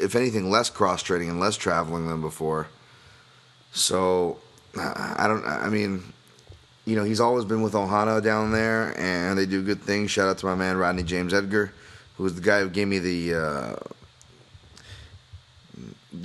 if 0.00 0.16
anything, 0.16 0.50
less 0.50 0.70
cross 0.70 1.02
training 1.02 1.28
and 1.28 1.38
less 1.38 1.58
traveling 1.58 2.08
than 2.08 2.22
before. 2.22 2.68
So 3.72 4.38
I 4.74 5.26
don't. 5.28 5.44
I 5.44 5.68
mean, 5.68 6.10
you 6.86 6.96
know, 6.96 7.04
he's 7.04 7.20
always 7.20 7.44
been 7.44 7.60
with 7.60 7.74
Ohana 7.74 8.22
down 8.22 8.50
there, 8.50 8.98
and 8.98 9.38
they 9.38 9.44
do 9.44 9.62
good 9.62 9.82
things. 9.82 10.10
Shout 10.10 10.26
out 10.26 10.38
to 10.38 10.46
my 10.46 10.54
man 10.54 10.78
Rodney 10.78 11.02
James 11.02 11.34
Edgar, 11.34 11.70
who 12.16 12.22
was 12.22 12.34
the 12.34 12.40
guy 12.40 12.60
who 12.60 12.70
gave 12.70 12.88
me 12.88 12.98
the 12.98 13.34
uh, 13.34 13.76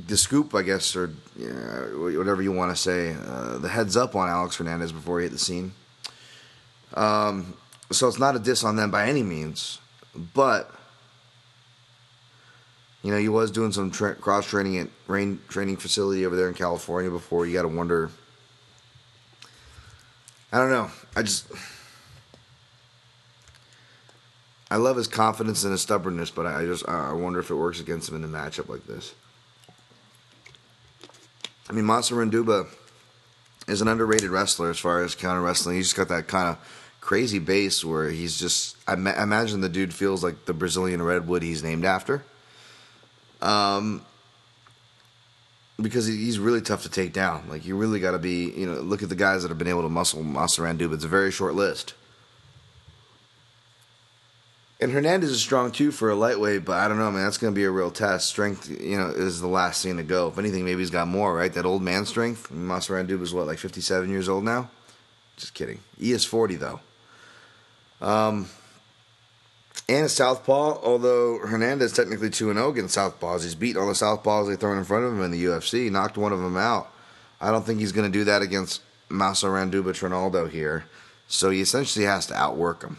the 0.08 0.16
scoop, 0.16 0.56
I 0.56 0.62
guess, 0.62 0.96
or 0.96 1.08
whatever 1.38 2.42
you 2.42 2.54
want 2.54 2.74
to 2.74 2.82
say, 2.82 3.14
uh, 3.28 3.58
the 3.58 3.68
heads 3.68 3.98
up 3.98 4.16
on 4.16 4.30
Alex 4.30 4.56
Hernandez 4.56 4.94
before 4.94 5.20
he 5.20 5.26
hit 5.26 5.34
the 5.34 5.38
scene. 5.38 5.74
Um, 6.94 7.56
so 7.94 8.08
it's 8.08 8.20
not 8.20 8.36
a 8.36 8.40
diss 8.40 8.64
on 8.64 8.76
them 8.76 8.92
by 8.92 9.08
any 9.08 9.24
means, 9.24 9.80
but 10.34 10.72
you 13.04 13.12
know, 13.12 13.18
he 13.18 13.30
was 13.30 13.52
doing 13.52 13.72
some 13.72 13.92
tra- 13.92 14.16
cross 14.16 14.48
training 14.48 14.78
at 14.78 14.88
Reign 15.08 15.40
training 15.50 15.78
facility 15.78 16.26
over 16.26 16.36
there 16.36 16.48
in 16.48 16.54
California 16.54 17.12
before. 17.12 17.46
You 17.46 17.54
got 17.54 17.64
to 17.64 17.68
wonder. 17.68 18.10
I 20.52 20.58
don't 20.58 20.70
know. 20.70 20.90
I 21.16 21.24
just 21.24 21.52
I 24.72 24.78
love 24.78 24.96
his 24.96 25.08
confidence 25.08 25.64
and 25.64 25.72
his 25.72 25.82
stubbornness, 25.82 26.32
but 26.32 26.46
I 26.46 26.66
just 26.66 26.88
I 26.88 27.12
wonder 27.12 27.40
if 27.40 27.52
it 27.52 27.56
works 27.56 27.80
against 27.80 28.10
him 28.10 28.16
in 28.16 28.24
a 28.24 28.28
matchup 28.28 28.70
like 28.70 28.88
this. 28.88 29.14
I 31.70 31.74
mean, 31.74 31.86
Massaranduba 31.86 32.68
is 33.68 33.82
an 33.82 33.88
underrated 33.88 34.30
wrestler 34.30 34.70
as 34.70 34.80
far 34.80 35.04
as 35.04 35.14
counter 35.14 35.42
wrestling. 35.42 35.76
He's 35.76 35.88
just 35.88 35.96
got 35.96 36.08
that 36.08 36.28
kind 36.28 36.50
of 36.50 36.83
crazy 37.04 37.40
base 37.40 37.84
where 37.84 38.10
he's 38.10 38.40
just. 38.40 38.78
I, 38.88 38.96
ma- 38.96 39.22
imagine 39.22 39.62
the 39.62 39.70
dude 39.70 39.94
feels 39.94 40.24
like 40.24 40.46
the 40.46 40.54
Brazilian 40.54 41.02
redwood 41.02 41.44
he's 41.44 41.62
named 41.62 41.86
after. 41.86 42.24
Um, 43.42 44.06
because 45.82 46.08
he's 46.08 46.40
really 46.40 46.62
tough 46.62 46.84
to 46.84 46.90
take 46.90 47.12
down. 47.12 47.50
Like 47.50 47.66
you 47.66 47.76
really 47.76 48.00
got 48.00 48.12
to 48.12 48.20
be, 48.20 48.50
you 48.52 48.66
know, 48.66 48.80
look 48.80 49.04
at 49.04 49.10
the 49.10 49.16
guys 49.16 49.42
that 49.42 49.50
have 49.50 49.58
been 49.58 49.68
able 49.68 49.82
to 49.82 49.90
muscle 49.90 50.24
Massaranduba. 50.24 50.94
It's 50.94 51.04
a 51.04 51.10
very 51.10 51.32
short 51.32 51.56
list. 51.56 51.94
And 54.80 54.92
Hernandez 54.92 55.32
is 55.32 55.42
strong 55.42 55.72
too 55.72 55.92
for 55.92 56.10
a 56.10 56.16
lightweight, 56.16 56.66
but 56.66 56.78
I 56.78 56.88
don't 56.88 57.00
know, 57.00 57.12
man. 57.12 57.24
That's 57.24 57.38
going 57.38 57.54
to 57.54 57.56
be 57.56 57.64
a 57.64 57.72
real 57.72 57.92
test. 57.92 58.28
Strength, 58.28 58.70
you 58.70 58.98
know, 58.98 59.10
is 59.10 59.42
the 59.42 59.48
last 59.48 59.84
thing 59.84 59.98
to 59.98 60.04
go. 60.04 60.28
If 60.28 60.38
anything, 60.38 60.66
maybe 60.66 60.80
he's 60.80 60.90
got 60.90 61.08
more, 61.08 61.36
right? 61.36 61.54
That 61.54 61.66
old 61.66 61.82
man 61.82 62.06
strength. 62.06 62.50
Massaranduba 62.50 63.22
is 63.22 63.34
what, 63.34 63.48
like 63.48 63.60
57 63.60 64.10
years 64.10 64.30
old 64.30 64.44
now? 64.44 64.70
Just 65.38 65.54
kidding. 65.54 65.80
He 65.98 66.12
is 66.12 66.26
40, 66.26 66.56
though. 66.56 66.80
Um, 68.02 68.50
and 69.90 70.10
southpaw, 70.10 70.80
although 70.82 71.40
Hernandez 71.40 71.94
technically 71.94 72.30
2 72.30 72.54
0 72.54 72.70
against 72.70 72.98
southpaws. 72.98 73.44
He's 73.44 73.56
beaten 73.56 73.82
all 73.82 73.88
the 73.88 73.94
southpaws 73.94 74.48
they 74.48 74.56
thrown 74.56 74.78
in 74.78 74.84
front 74.84 75.06
of 75.06 75.14
him 75.14 75.22
in 75.22 75.32
the 75.32 75.44
UFC, 75.46 75.92
knocked 75.92 76.18
one 76.18 76.32
of 76.32 76.40
them 76.40 76.58
out. 76.58 76.90
I 77.42 77.52
don't 77.52 77.66
think 77.66 77.80
he's 77.80 77.92
going 77.92 78.10
to 78.10 78.18
do 78.18 78.24
that 78.26 78.42
against 78.42 78.82
Massaranduba 79.10 79.94
Trinaldo 79.94 80.48
here. 80.48 80.86
So 81.28 81.50
he 81.50 81.62
essentially 81.62 82.06
has 82.06 82.28
to 82.28 82.36
outwork 82.36 82.84
him. 82.84 82.98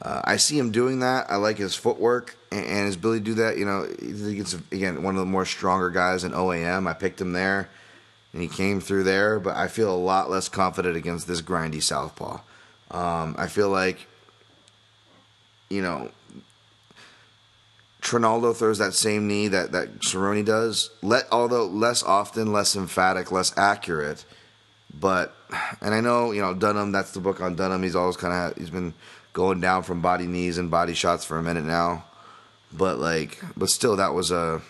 Uh, 0.00 0.20
I 0.24 0.36
see 0.36 0.58
him 0.58 0.72
doing 0.72 1.00
that. 1.00 1.30
I 1.30 1.36
like 1.36 1.58
his 1.58 1.74
footwork 1.74 2.36
and, 2.50 2.66
and 2.66 2.86
his 2.86 2.96
ability 2.96 3.20
to 3.20 3.24
do 3.24 3.34
that. 3.34 3.56
You 3.56 3.64
know, 3.64 3.86
he's 4.00 4.54
again, 4.72 5.02
one 5.02 5.14
of 5.14 5.20
the 5.20 5.26
more 5.26 5.46
stronger 5.46 5.90
guys 5.90 6.24
in 6.24 6.32
OAM. 6.32 6.88
I 6.88 6.92
picked 6.92 7.20
him 7.20 7.32
there, 7.32 7.68
and 8.32 8.42
he 8.42 8.48
came 8.48 8.80
through 8.80 9.04
there, 9.04 9.38
but 9.38 9.56
I 9.56 9.68
feel 9.68 9.94
a 9.94 9.96
lot 9.96 10.28
less 10.28 10.48
confident 10.48 10.96
against 10.96 11.28
this 11.28 11.40
grindy 11.40 11.82
southpaw. 11.82 12.40
Um, 12.90 13.36
I 13.38 13.46
feel 13.46 13.68
like, 13.68 14.08
you 15.72 15.80
know, 15.82 16.10
Trinaldo 18.02 18.52
throws 18.52 18.78
that 18.78 18.92
same 18.92 19.26
knee 19.26 19.48
that, 19.48 19.72
that 19.72 20.00
Cerrone 20.00 20.44
does, 20.44 20.90
let, 21.02 21.24
although 21.32 21.66
less 21.66 22.02
often, 22.02 22.52
less 22.52 22.76
emphatic, 22.76 23.32
less 23.32 23.56
accurate. 23.56 24.24
But, 24.92 25.34
and 25.80 25.94
I 25.94 26.00
know, 26.00 26.32
you 26.32 26.42
know, 26.42 26.52
Dunham, 26.52 26.92
that's 26.92 27.12
the 27.12 27.20
book 27.20 27.40
on 27.40 27.54
Dunham. 27.54 27.82
He's 27.82 27.96
always 27.96 28.16
kind 28.16 28.34
of, 28.34 28.58
he's 28.58 28.70
been 28.70 28.92
going 29.32 29.60
down 29.60 29.82
from 29.82 30.02
body 30.02 30.26
knees 30.26 30.58
and 30.58 30.70
body 30.70 30.92
shots 30.92 31.24
for 31.24 31.38
a 31.38 31.42
minute 31.42 31.64
now. 31.64 32.04
But 32.72 32.98
like, 32.98 33.38
but 33.56 33.68
still, 33.68 33.96
that 33.96 34.14
was 34.14 34.30
a. 34.30 34.60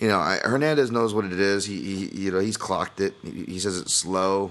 You 0.00 0.08
know, 0.08 0.18
I, 0.18 0.38
Hernandez 0.42 0.90
knows 0.90 1.14
what 1.14 1.24
it 1.24 1.38
is. 1.38 1.66
He, 1.66 1.80
he, 1.80 2.22
you 2.22 2.30
know, 2.32 2.40
he's 2.40 2.56
clocked 2.56 3.00
it. 3.00 3.14
He, 3.22 3.44
he 3.44 3.58
says 3.60 3.78
it's 3.78 3.94
slow 3.94 4.50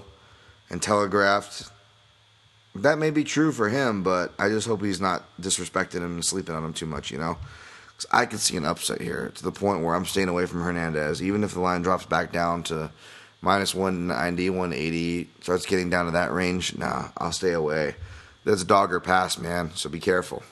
and 0.70 0.80
telegraphed. 0.80 1.70
That 2.76 2.98
may 2.98 3.10
be 3.10 3.24
true 3.24 3.52
for 3.52 3.68
him, 3.68 4.02
but 4.02 4.32
I 4.38 4.48
just 4.48 4.66
hope 4.66 4.82
he's 4.82 5.00
not 5.00 5.24
disrespecting 5.40 6.02
him 6.02 6.14
and 6.14 6.24
sleeping 6.24 6.54
on 6.54 6.64
him 6.64 6.72
too 6.72 6.86
much. 6.86 7.10
You 7.10 7.18
know, 7.18 7.38
Cause 7.96 8.06
I 8.10 8.26
could 8.26 8.40
see 8.40 8.56
an 8.56 8.64
upset 8.64 9.00
here 9.00 9.30
to 9.34 9.42
the 9.42 9.52
point 9.52 9.82
where 9.82 9.94
I'm 9.94 10.04
staying 10.04 10.28
away 10.28 10.46
from 10.46 10.62
Hernandez, 10.62 11.22
even 11.22 11.44
if 11.44 11.54
the 11.54 11.60
line 11.60 11.82
drops 11.82 12.06
back 12.06 12.32
down 12.32 12.64
to 12.64 12.90
minus 13.40 13.74
190, 13.74 14.50
180, 14.50 15.30
starts 15.40 15.66
getting 15.66 15.90
down 15.90 16.06
to 16.06 16.12
that 16.12 16.32
range. 16.32 16.76
Nah, 16.76 17.10
I'll 17.16 17.32
stay 17.32 17.52
away. 17.52 17.94
That's 18.44 18.62
a 18.62 18.66
dogger 18.66 18.98
pass, 18.98 19.38
man. 19.38 19.70
So 19.74 19.88
be 19.88 20.00
careful. 20.00 20.42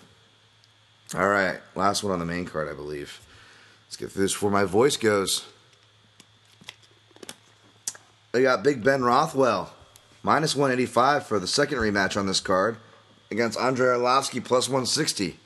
All 1.15 1.29
right, 1.29 1.61
last 1.75 2.03
one 2.05 2.13
on 2.13 2.21
the 2.21 2.25
main 2.25 2.45
card, 2.45 2.69
I 2.69 2.75
believe. 2.75 3.21
Let's 3.87 3.97
get 3.97 4.13
through 4.13 4.23
this 4.23 4.33
before 4.33 4.51
my 4.51 4.65
voice 4.65 4.97
goes. 4.97 5.45
They 8.31 8.43
got 8.43 8.63
Big 8.63 8.83
Ben 8.83 9.03
Rothwell, 9.03 9.75
minus 10.23 10.55
185 10.55 11.27
for 11.27 11.39
the 11.39 11.47
second 11.47 11.79
rematch 11.79 12.17
on 12.17 12.27
this 12.27 12.41
card 12.41 12.77
against 13.31 13.59
Andrei 13.59 13.89
Arlovsky, 13.89 14.45
plus 14.45 14.69
160. 14.69 15.39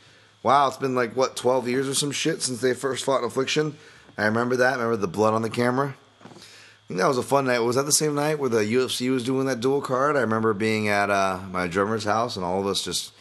Wow, 0.43 0.69
it's 0.69 0.77
been 0.77 0.95
like, 0.95 1.17
what, 1.17 1.37
12 1.37 1.69
years 1.69 1.89
or 1.89 1.95
some 1.95 2.13
shit 2.13 2.43
since 2.43 2.61
they 2.61 2.75
first 2.75 3.05
fought 3.05 3.21
in 3.21 3.25
Affliction? 3.25 3.77
I 4.19 4.27
remember 4.27 4.57
that. 4.57 4.75
Remember 4.75 4.97
the 4.97 5.09
blood 5.09 5.35
on 5.35 5.43
the 5.43 5.51
camera. 5.51 5.97
I 6.25 6.89
think 6.89 7.01
that 7.01 7.09
was 7.09 7.19
a 7.19 7.23
fun 7.23 7.47
night. 7.47 7.59
Was 7.59 7.77
that 7.77 7.85
the 7.85 7.93
same 7.93 8.15
night 8.15 8.39
where 8.39 8.49
the 8.49 8.59
UFC 8.61 9.11
was 9.11 9.25
doing 9.25 9.47
that 9.47 9.61
dual 9.61 9.81
card? 9.81 10.17
I 10.17 10.21
remember 10.21 10.55
being 10.55 10.89
at 10.89 11.11
uh, 11.11 11.41
my 11.51 11.67
drummer's 11.67 12.05
house 12.05 12.37
and 12.37 12.45
all 12.45 12.61
of 12.61 12.67
us 12.67 12.83
just 12.83 13.13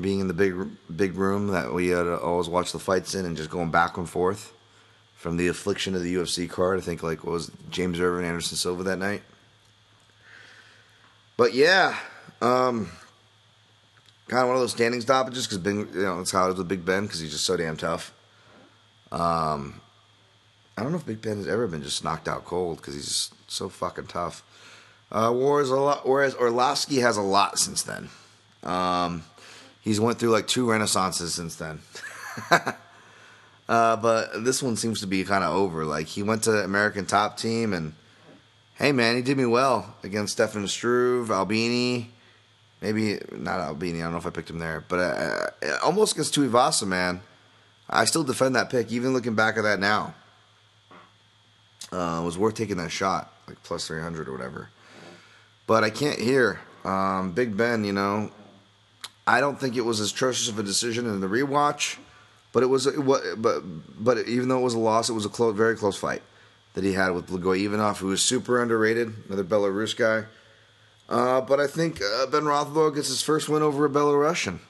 being 0.00 0.20
in 0.20 0.28
the 0.28 0.34
big 0.34 0.54
big 0.94 1.16
room 1.16 1.48
that 1.48 1.74
we 1.74 1.88
had 1.88 2.06
always 2.06 2.48
watch 2.48 2.72
the 2.72 2.78
fights 2.78 3.14
in 3.14 3.26
and 3.26 3.36
just 3.36 3.50
going 3.50 3.70
back 3.70 3.96
and 3.98 4.08
forth 4.08 4.54
from 5.16 5.36
the 5.36 5.48
affliction 5.48 5.94
of 5.94 6.02
the 6.02 6.14
UFC 6.14 6.48
card. 6.48 6.78
I 6.78 6.80
think 6.80 7.02
like 7.02 7.22
what 7.22 7.32
was 7.32 7.50
James 7.68 8.00
Irvin 8.00 8.24
Anderson 8.24 8.56
Silva 8.56 8.82
that 8.84 8.98
night. 8.98 9.22
But 11.40 11.54
yeah, 11.54 11.96
um, 12.42 12.90
kind 14.28 14.42
of 14.42 14.48
one 14.48 14.56
of 14.56 14.60
those 14.60 14.72
standing 14.72 15.00
stoppages 15.00 15.46
because 15.46 15.64
you 15.64 16.02
know 16.02 16.18
that's 16.18 16.32
how 16.32 16.46
it 16.48 16.52
is 16.52 16.58
with 16.58 16.68
Big 16.68 16.84
Ben 16.84 17.04
because 17.04 17.20
he's 17.20 17.30
just 17.30 17.46
so 17.46 17.56
damn 17.56 17.78
tough. 17.78 18.12
Um, 19.10 19.80
I 20.76 20.82
don't 20.82 20.92
know 20.92 20.98
if 20.98 21.06
Big 21.06 21.22
Ben 21.22 21.38
has 21.38 21.48
ever 21.48 21.66
been 21.66 21.82
just 21.82 22.04
knocked 22.04 22.28
out 22.28 22.44
cold 22.44 22.76
because 22.76 22.92
he's 22.92 23.06
just 23.06 23.50
so 23.50 23.70
fucking 23.70 24.08
tough. 24.08 24.42
Uh, 25.10 25.32
whereas, 25.32 25.70
a 25.70 25.76
lot, 25.76 26.06
whereas 26.06 26.34
Arlovsky 26.34 27.00
has 27.00 27.16
a 27.16 27.22
lot 27.22 27.58
since 27.58 27.84
then. 27.84 28.10
Um, 28.62 29.24
he's 29.80 29.98
went 29.98 30.18
through 30.18 30.32
like 30.32 30.46
two 30.46 30.66
renaissances 30.66 31.28
since 31.28 31.56
then. 31.56 31.80
uh, 33.66 33.96
but 33.96 34.44
this 34.44 34.62
one 34.62 34.76
seems 34.76 35.00
to 35.00 35.06
be 35.06 35.24
kind 35.24 35.42
of 35.42 35.54
over. 35.54 35.86
Like 35.86 36.06
he 36.06 36.22
went 36.22 36.42
to 36.42 36.62
American 36.62 37.06
Top 37.06 37.38
Team 37.38 37.72
and 37.72 37.94
hey 38.80 38.92
man, 38.92 39.14
he 39.14 39.22
did 39.22 39.36
me 39.36 39.44
well 39.44 39.94
against 40.02 40.32
Stefan 40.32 40.66
Struve, 40.66 41.30
Albini. 41.30 42.10
Maybe 42.80 43.18
not 43.30 43.60
Albini. 43.60 44.00
I 44.00 44.04
don't 44.04 44.12
know 44.12 44.18
if 44.18 44.26
I 44.26 44.30
picked 44.30 44.48
him 44.48 44.58
there, 44.58 44.82
but 44.88 44.98
uh, 44.98 45.50
uh 45.62 45.78
almost 45.84 46.14
against 46.14 46.34
Tuivasa, 46.34 46.86
man. 46.86 47.20
I 47.88 48.06
still 48.06 48.24
defend 48.24 48.56
that 48.56 48.70
pick, 48.70 48.90
even 48.90 49.12
looking 49.12 49.34
back 49.34 49.58
at 49.58 49.62
that 49.62 49.78
now 49.78 50.14
uh, 51.92 52.22
was 52.24 52.38
worth 52.38 52.54
taking 52.54 52.78
that 52.78 52.90
shot, 52.90 53.32
like 53.46 53.62
plus 53.62 53.86
300 53.86 54.28
or 54.28 54.32
whatever. 54.32 54.70
But 55.66 55.84
I 55.84 55.90
can't 55.90 56.18
hear. 56.18 56.60
Um, 56.84 57.32
Big 57.32 57.56
Ben, 57.56 57.84
you 57.84 57.92
know, 57.92 58.30
I 59.26 59.40
don't 59.40 59.60
think 59.60 59.76
it 59.76 59.82
was 59.82 60.00
as 60.00 60.12
atrocious 60.12 60.48
of 60.48 60.58
a 60.58 60.62
decision 60.62 61.06
in 61.06 61.20
the 61.20 61.26
rewatch, 61.26 61.98
but 62.52 62.62
it 62.62 62.66
was, 62.66 62.86
it 62.86 62.96
but 63.04 63.60
but 64.02 64.26
even 64.26 64.48
though 64.48 64.58
it 64.58 64.62
was 64.62 64.74
a 64.74 64.78
loss, 64.78 65.10
it 65.10 65.12
was 65.12 65.26
a 65.26 65.52
very 65.52 65.76
close 65.76 65.96
fight 65.96 66.22
that 66.74 66.84
he 66.84 66.92
had 66.92 67.10
with 67.10 67.28
Blagoy 67.28 67.64
Ivanov, 67.64 67.98
who 67.98 68.08
was 68.08 68.22
super 68.22 68.62
underrated, 68.62 69.12
another 69.26 69.44
Belarus 69.44 69.96
guy. 69.96 70.26
Uh, 71.08 71.40
but 71.40 71.58
I 71.58 71.66
think 71.66 72.00
uh, 72.00 72.26
Ben 72.26 72.44
Rothwell 72.44 72.90
gets 72.90 73.08
his 73.08 73.22
first 73.22 73.48
win 73.48 73.62
over 73.62 73.84
a 73.84 73.90
Belarusian 73.90 74.60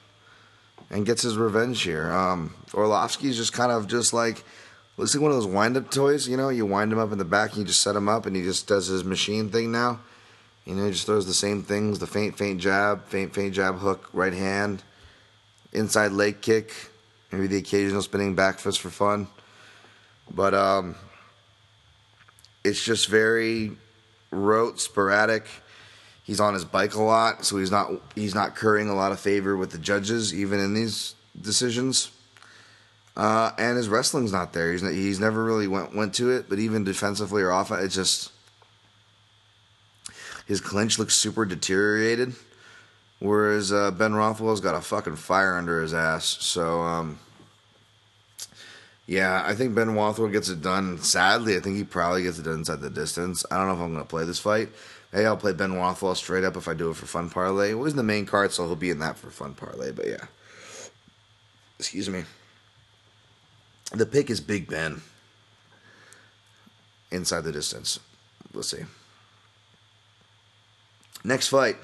and 0.89 1.05
gets 1.05 1.21
his 1.21 1.37
revenge 1.37 1.83
here. 1.83 2.11
Um, 2.11 2.55
Arlovsky's 2.71 3.37
just 3.37 3.53
kind 3.53 3.71
of 3.71 3.87
just 3.87 4.13
like 4.13 4.43
Looks 5.01 5.15
like 5.15 5.21
one 5.23 5.31
of 5.31 5.37
those 5.37 5.47
wind 5.47 5.77
up 5.77 5.89
toys, 5.89 6.27
you 6.27 6.37
know, 6.37 6.49
you 6.49 6.63
wind 6.65 6.91
him 6.91 6.99
up 6.99 7.11
in 7.11 7.17
the 7.17 7.25
back 7.25 7.51
and 7.51 7.59
you 7.59 7.65
just 7.65 7.81
set 7.81 7.95
him 7.95 8.07
up 8.09 8.27
and 8.27 8.35
he 8.35 8.43
just 8.43 8.67
does 8.67 8.85
his 8.85 9.03
machine 9.03 9.49
thing 9.49 9.71
now. 9.71 9.99
You 10.65 10.75
know, 10.75 10.85
he 10.85 10.91
just 10.91 11.07
throws 11.07 11.25
the 11.25 11.33
same 11.33 11.63
things 11.63 11.97
the 11.97 12.05
faint, 12.05 12.37
faint 12.37 12.61
jab, 12.61 13.07
faint, 13.07 13.33
faint 13.33 13.55
jab 13.55 13.79
hook, 13.79 14.09
right 14.13 14.31
hand, 14.31 14.83
inside 15.73 16.11
leg 16.11 16.41
kick, 16.41 16.71
maybe 17.31 17.47
the 17.47 17.57
occasional 17.57 18.03
spinning 18.03 18.35
back 18.35 18.59
fist 18.59 18.79
for 18.79 18.91
fun. 18.91 19.27
But 20.29 20.53
um, 20.53 20.95
it's 22.63 22.83
just 22.83 23.07
very 23.07 23.71
rote, 24.31 24.79
sporadic. 24.79 25.47
He's 26.23 26.39
on 26.39 26.53
his 26.53 26.65
bike 26.65 26.93
a 26.95 27.01
lot, 27.01 27.45
so 27.45 27.57
he's 27.57 27.71
not 27.71 27.91
he's 28.15 28.35
not 28.35 28.55
currying 28.55 28.89
a 28.89 28.95
lot 28.95 29.11
of 29.11 29.19
favor 29.19 29.57
with 29.57 29.71
the 29.71 29.77
judges, 29.77 30.33
even 30.33 30.59
in 30.59 30.73
these 30.73 31.15
decisions. 31.39 32.11
Uh, 33.17 33.51
and 33.57 33.75
his 33.75 33.89
wrestling's 33.89 34.31
not 34.31 34.53
there. 34.53 34.71
He's 34.71 34.81
he's 34.81 35.19
never 35.19 35.43
really 35.43 35.67
went 35.67 35.95
went 35.95 36.13
to 36.15 36.29
it, 36.31 36.47
but 36.47 36.59
even 36.59 36.83
defensively 36.83 37.41
or 37.41 37.51
off, 37.51 37.71
it's 37.71 37.95
just 37.95 38.31
his 40.47 40.61
clinch 40.61 40.99
looks 40.99 41.15
super 41.15 41.45
deteriorated. 41.45 42.33
Whereas 43.19 43.71
uh, 43.71 43.91
Ben 43.91 44.15
Rothwell's 44.15 44.61
got 44.61 44.73
a 44.73 44.81
fucking 44.81 45.15
fire 45.15 45.55
under 45.55 45.81
his 45.81 45.93
ass. 45.93 46.25
So 46.25 46.81
um, 46.81 47.19
yeah, 49.11 49.43
I 49.45 49.55
think 49.55 49.75
Ben 49.75 49.93
Rothwell 49.93 50.29
gets 50.29 50.47
it 50.47 50.61
done. 50.61 50.97
Sadly, 50.99 51.57
I 51.57 51.59
think 51.59 51.75
he 51.75 51.83
probably 51.83 52.23
gets 52.23 52.39
it 52.39 52.43
done 52.43 52.59
inside 52.59 52.79
the 52.79 52.89
distance. 52.89 53.45
I 53.51 53.57
don't 53.57 53.67
know 53.67 53.73
if 53.73 53.81
I'm 53.81 53.91
gonna 53.91 54.05
play 54.05 54.23
this 54.23 54.39
fight. 54.39 54.69
Hey, 55.11 55.25
I'll 55.25 55.35
play 55.35 55.51
Ben 55.51 55.73
Rothwell 55.73 56.15
straight 56.15 56.45
up 56.45 56.55
if 56.55 56.69
I 56.69 56.73
do 56.73 56.89
it 56.91 56.95
for 56.95 57.07
fun 57.07 57.29
parlay. 57.29 57.71
It 57.71 57.73
was 57.73 57.93
the 57.93 58.03
main 58.03 58.25
card, 58.25 58.53
so 58.53 58.65
he'll 58.65 58.77
be 58.77 58.89
in 58.89 58.99
that 58.99 59.17
for 59.17 59.29
fun 59.29 59.53
parlay. 59.53 59.91
But 59.91 60.07
yeah, 60.07 60.27
excuse 61.77 62.09
me. 62.09 62.23
The 63.91 64.05
pick 64.05 64.29
is 64.29 64.39
Big 64.39 64.69
Ben. 64.69 65.01
Inside 67.11 67.41
the 67.41 67.51
distance. 67.51 67.99
We'll 68.53 68.63
see. 68.63 68.85
Next 71.25 71.49
fight. 71.49 71.75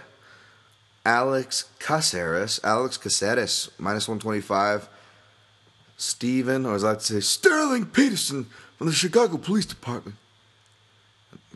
Alex 1.06 1.66
Caceres. 1.80 2.62
Alex 2.64 2.96
Caceres, 2.96 3.70
minus 3.78 4.08
125. 4.08 4.88
Steven, 5.98 6.66
or 6.66 6.76
as 6.76 6.84
I'd 6.84 7.02
say, 7.02 7.20
Sterling 7.20 7.88
Peterson 7.88 8.46
from 8.78 8.88
the 8.88 8.94
Chicago 8.94 9.38
Police 9.38 9.66
Department. 9.66 10.16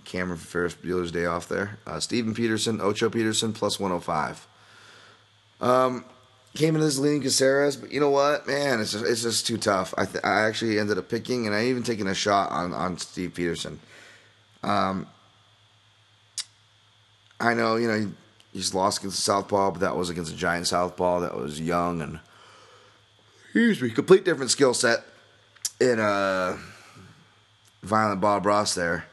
Cameron 0.03 0.39
for 0.39 0.47
Ferris 0.47 0.75
Bueller's 0.75 1.11
Day 1.11 1.25
Off 1.25 1.47
there. 1.47 1.77
Uh, 1.85 1.99
Steven 1.99 2.33
Peterson, 2.33 2.81
Ocho 2.81 3.09
Peterson, 3.09 3.53
plus 3.53 3.79
105. 3.79 4.47
Um, 5.61 6.03
came 6.55 6.75
into 6.75 6.85
this 6.85 6.97
leading 6.97 7.21
Caceres, 7.21 7.77
but 7.77 7.91
you 7.91 7.99
know 7.99 8.09
what, 8.09 8.47
man, 8.47 8.81
it's 8.81 8.91
just 8.91 9.05
it's 9.05 9.21
just 9.21 9.45
too 9.47 9.57
tough. 9.57 9.93
I 9.97 10.05
th- 10.05 10.23
I 10.23 10.41
actually 10.41 10.79
ended 10.79 10.97
up 10.97 11.07
picking, 11.07 11.45
and 11.45 11.55
I 11.55 11.65
even 11.65 11.83
taken 11.83 12.07
a 12.07 12.15
shot 12.15 12.51
on 12.51 12.73
on 12.73 12.97
Steve 12.97 13.35
Peterson. 13.35 13.79
Um, 14.63 15.07
I 17.39 17.53
know 17.53 17.75
you 17.75 17.87
know 17.87 17.99
he, 17.99 18.07
he's 18.53 18.73
lost 18.73 18.99
against 18.99 19.17
the 19.17 19.21
Southpaw, 19.21 19.71
but 19.71 19.79
that 19.81 19.95
was 19.95 20.09
against 20.09 20.33
a 20.33 20.35
giant 20.35 20.67
Southpaw 20.67 21.19
that 21.21 21.37
was 21.37 21.61
young 21.61 22.01
and 22.01 22.19
excuse 23.53 23.81
me, 23.81 23.89
complete 23.89 24.23
different 24.23 24.49
skill 24.49 24.73
set 24.73 25.03
in 25.81 25.99
uh, 25.99 26.57
Violent 27.83 28.21
Bob 28.21 28.45
Ross 28.45 28.75
there. 28.75 29.07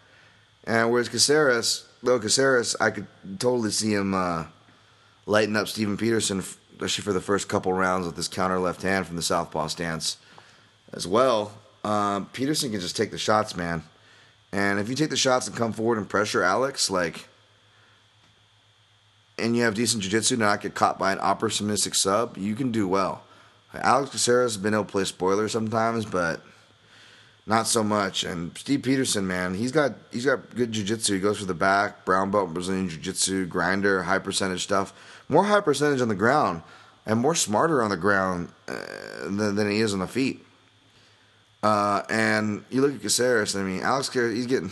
And 0.62 0.92
whereas 0.92 1.08
Caceres, 1.08 1.88
though 2.04 2.20
Caceres, 2.20 2.76
I 2.80 2.90
could 2.90 3.08
totally 3.40 3.72
see 3.72 3.92
him 3.92 4.14
uh, 4.14 4.44
lighting 5.26 5.56
up 5.56 5.66
Steven 5.66 5.96
Peterson, 5.96 6.38
especially 6.38 7.02
for 7.02 7.12
the 7.12 7.20
first 7.20 7.48
couple 7.48 7.72
rounds 7.72 8.06
with 8.06 8.14
this 8.14 8.28
counter 8.28 8.60
left 8.60 8.82
hand 8.82 9.08
from 9.08 9.16
the 9.16 9.22
southpaw 9.22 9.66
stance 9.66 10.18
as 10.92 11.04
well. 11.04 11.52
Um, 11.82 12.26
Peterson 12.26 12.70
can 12.70 12.78
just 12.78 12.96
take 12.96 13.10
the 13.10 13.18
shots, 13.18 13.56
man. 13.56 13.82
And 14.52 14.78
if 14.78 14.88
you 14.88 14.94
take 14.94 15.10
the 15.10 15.16
shots 15.16 15.48
and 15.48 15.56
come 15.56 15.72
forward 15.72 15.98
and 15.98 16.08
pressure 16.08 16.44
Alex, 16.44 16.90
like, 16.90 17.26
and 19.36 19.56
you 19.56 19.64
have 19.64 19.74
decent 19.74 20.04
jiu-jitsu, 20.04 20.36
not 20.36 20.60
get 20.60 20.76
caught 20.76 20.96
by 20.96 21.10
an 21.10 21.18
opportunistic 21.18 21.96
sub, 21.96 22.38
you 22.38 22.54
can 22.54 22.70
do 22.70 22.86
well. 22.86 23.24
Alex 23.74 24.10
Caceres 24.10 24.54
has 24.54 24.62
been 24.62 24.74
able 24.74 24.84
to 24.84 24.90
play 24.90 25.04
spoiler 25.04 25.48
sometimes, 25.48 26.04
but 26.04 26.40
not 27.46 27.66
so 27.66 27.82
much. 27.82 28.24
And 28.24 28.56
Steve 28.56 28.82
Peterson, 28.82 29.26
man, 29.26 29.54
he's 29.54 29.72
got 29.72 29.92
he's 30.10 30.24
got 30.24 30.54
good 30.54 30.72
jiu-jitsu. 30.72 31.14
He 31.14 31.20
goes 31.20 31.38
for 31.38 31.46
the 31.46 31.54
back, 31.54 32.04
brown 32.04 32.30
belt 32.30 32.54
Brazilian 32.54 32.88
jiu-jitsu, 32.88 33.46
grinder, 33.46 34.02
high 34.02 34.18
percentage 34.18 34.62
stuff. 34.62 34.92
More 35.28 35.44
high 35.44 35.60
percentage 35.60 36.00
on 36.00 36.08
the 36.08 36.14
ground 36.14 36.62
and 37.06 37.18
more 37.20 37.34
smarter 37.34 37.82
on 37.82 37.90
the 37.90 37.96
ground 37.96 38.50
uh, 38.68 38.74
than, 39.24 39.56
than 39.56 39.70
he 39.70 39.80
is 39.80 39.92
on 39.92 40.00
the 40.00 40.06
feet. 40.06 40.44
Uh, 41.62 42.02
and 42.08 42.64
you 42.70 42.80
look 42.80 42.94
at 42.94 43.02
Caceres, 43.02 43.56
I 43.56 43.62
mean, 43.62 43.80
Alex 43.80 44.08
Caceres, 44.08 44.36
he's 44.36 44.46
getting, 44.46 44.70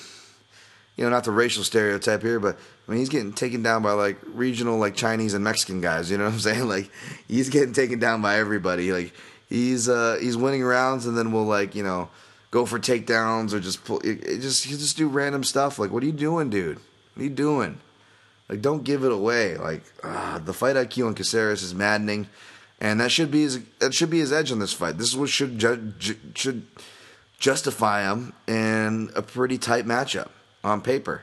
you 0.97 1.05
know, 1.05 1.11
not 1.11 1.25
the 1.25 1.33
racial 1.33 1.65
stereotype 1.65 2.23
here, 2.23 2.39
but 2.39 2.59
I 2.87 2.93
mean, 2.93 3.01
he's 3.01 3.09
getting 3.09 3.33
taken 3.33 3.63
down 3.63 3.83
by 3.83 3.93
like 3.93 4.19
regional, 4.27 4.79
like 4.79 4.95
Chinese 4.95 5.35
and 5.35 5.43
Mexican 5.43 5.81
guys. 5.81 6.11
You 6.11 6.19
know 6.19 6.25
what 6.25 6.35
I'm 6.35 6.41
saying? 6.41 6.69
Like, 6.69 6.91
he's 7.27 7.49
getting 7.49 7.73
taken 7.73 7.99
down 7.99 8.23
by 8.23 8.39
everybody. 8.39 8.93
Like, 8.93 9.13
he's 9.49 9.89
uh, 9.89 10.19
he's 10.21 10.37
winning 10.37 10.63
rounds, 10.63 11.07
and 11.07 11.17
then 11.17 11.33
we'll 11.33 11.45
like, 11.45 11.75
you 11.75 11.83
know, 11.83 12.09
go 12.51 12.65
for 12.65 12.79
takedowns 12.79 13.53
or 13.53 13.61
just 13.61 13.85
pull. 13.85 13.99
It, 14.01 14.25
it 14.25 14.41
just 14.41 14.67
you 14.67 14.77
just 14.77 14.97
do 14.97 15.09
random 15.09 15.45
stuff. 15.45 15.79
Like, 15.79 15.91
what 15.91 16.03
are 16.03 16.07
you 16.07 16.13
doing, 16.13 16.51
dude? 16.51 16.79
What 17.15 17.21
are 17.21 17.25
you 17.25 17.31
doing? 17.31 17.81
Like, 18.49 18.63
don't 18.63 18.85
give 18.85 19.03
it 19.03 19.11
away. 19.11 19.57
Like, 19.57 19.83
uh, 20.05 20.39
the 20.39 20.53
fight 20.53 20.77
IQ 20.77 21.09
on 21.09 21.15
Caceres 21.15 21.63
is 21.65 21.75
maddening 21.75 22.29
and 22.81 23.01
that 23.01 23.11
should 23.11 23.31
be 23.31 23.43
his 23.43 23.61
that 23.79 23.95
should 23.95 24.11
be 24.11 24.19
his 24.19 24.33
edge 24.33 24.53
on 24.53 24.59
this 24.59 24.73
fight. 24.73 24.99
This 24.99 25.09
is 25.09 25.17
what 25.17 25.29
should 25.29 25.59
ju- 25.59 25.93
ju- 25.99 26.19
should 26.35 26.67
justify 27.39 28.03
him 28.11 28.33
in 28.47 29.11
a 29.15 29.23
pretty 29.23 29.59
tight 29.59 29.87
matchup 29.87 30.29
on 30.63 30.81
paper. 30.81 31.23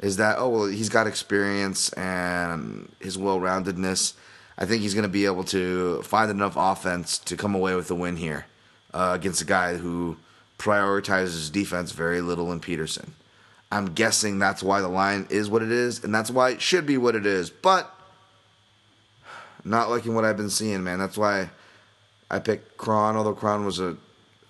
Is 0.00 0.18
that 0.18 0.36
oh 0.38 0.48
well 0.48 0.66
he's 0.66 0.88
got 0.88 1.06
experience 1.06 1.90
and 1.94 2.92
his 3.00 3.16
well 3.16 3.40
roundedness. 3.40 4.14
I 4.58 4.64
think 4.64 4.82
he's 4.82 4.94
going 4.94 5.02
to 5.02 5.08
be 5.08 5.26
able 5.26 5.44
to 5.44 6.02
find 6.02 6.30
enough 6.30 6.54
offense 6.56 7.18
to 7.18 7.36
come 7.36 7.54
away 7.54 7.74
with 7.74 7.88
the 7.88 7.94
win 7.94 8.16
here 8.16 8.46
uh, 8.94 9.12
against 9.14 9.42
a 9.42 9.44
guy 9.44 9.76
who 9.76 10.16
prioritizes 10.58 11.52
defense 11.52 11.92
very 11.92 12.20
little 12.22 12.50
in 12.52 12.60
Peterson. 12.60 13.14
I'm 13.70 13.94
guessing 13.94 14.38
that's 14.38 14.62
why 14.62 14.80
the 14.80 14.88
line 14.88 15.26
is 15.28 15.50
what 15.50 15.62
it 15.62 15.72
is, 15.72 16.02
and 16.04 16.14
that's 16.14 16.30
why 16.30 16.50
it 16.50 16.62
should 16.62 16.86
be 16.86 16.96
what 16.96 17.14
it 17.14 17.26
is. 17.26 17.50
But 17.50 17.92
not 19.64 19.90
liking 19.90 20.14
what 20.14 20.24
I've 20.24 20.36
been 20.36 20.50
seeing, 20.50 20.84
man. 20.84 20.98
That's 20.98 21.18
why 21.18 21.50
I 22.30 22.38
picked 22.38 22.76
Kron, 22.76 23.16
although 23.16 23.34
Kron 23.34 23.66
was 23.66 23.80
a, 23.80 23.96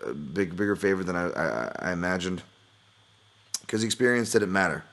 a 0.05 0.13
big, 0.13 0.57
bigger 0.57 0.77
favorite 0.77 1.07
than 1.07 1.17
I, 1.17 1.31
I, 1.31 1.73
I 1.79 1.93
imagined. 1.93 2.43
Because 3.63 3.83
experience 3.83 4.31
didn't 4.31 4.53
matter 4.53 4.85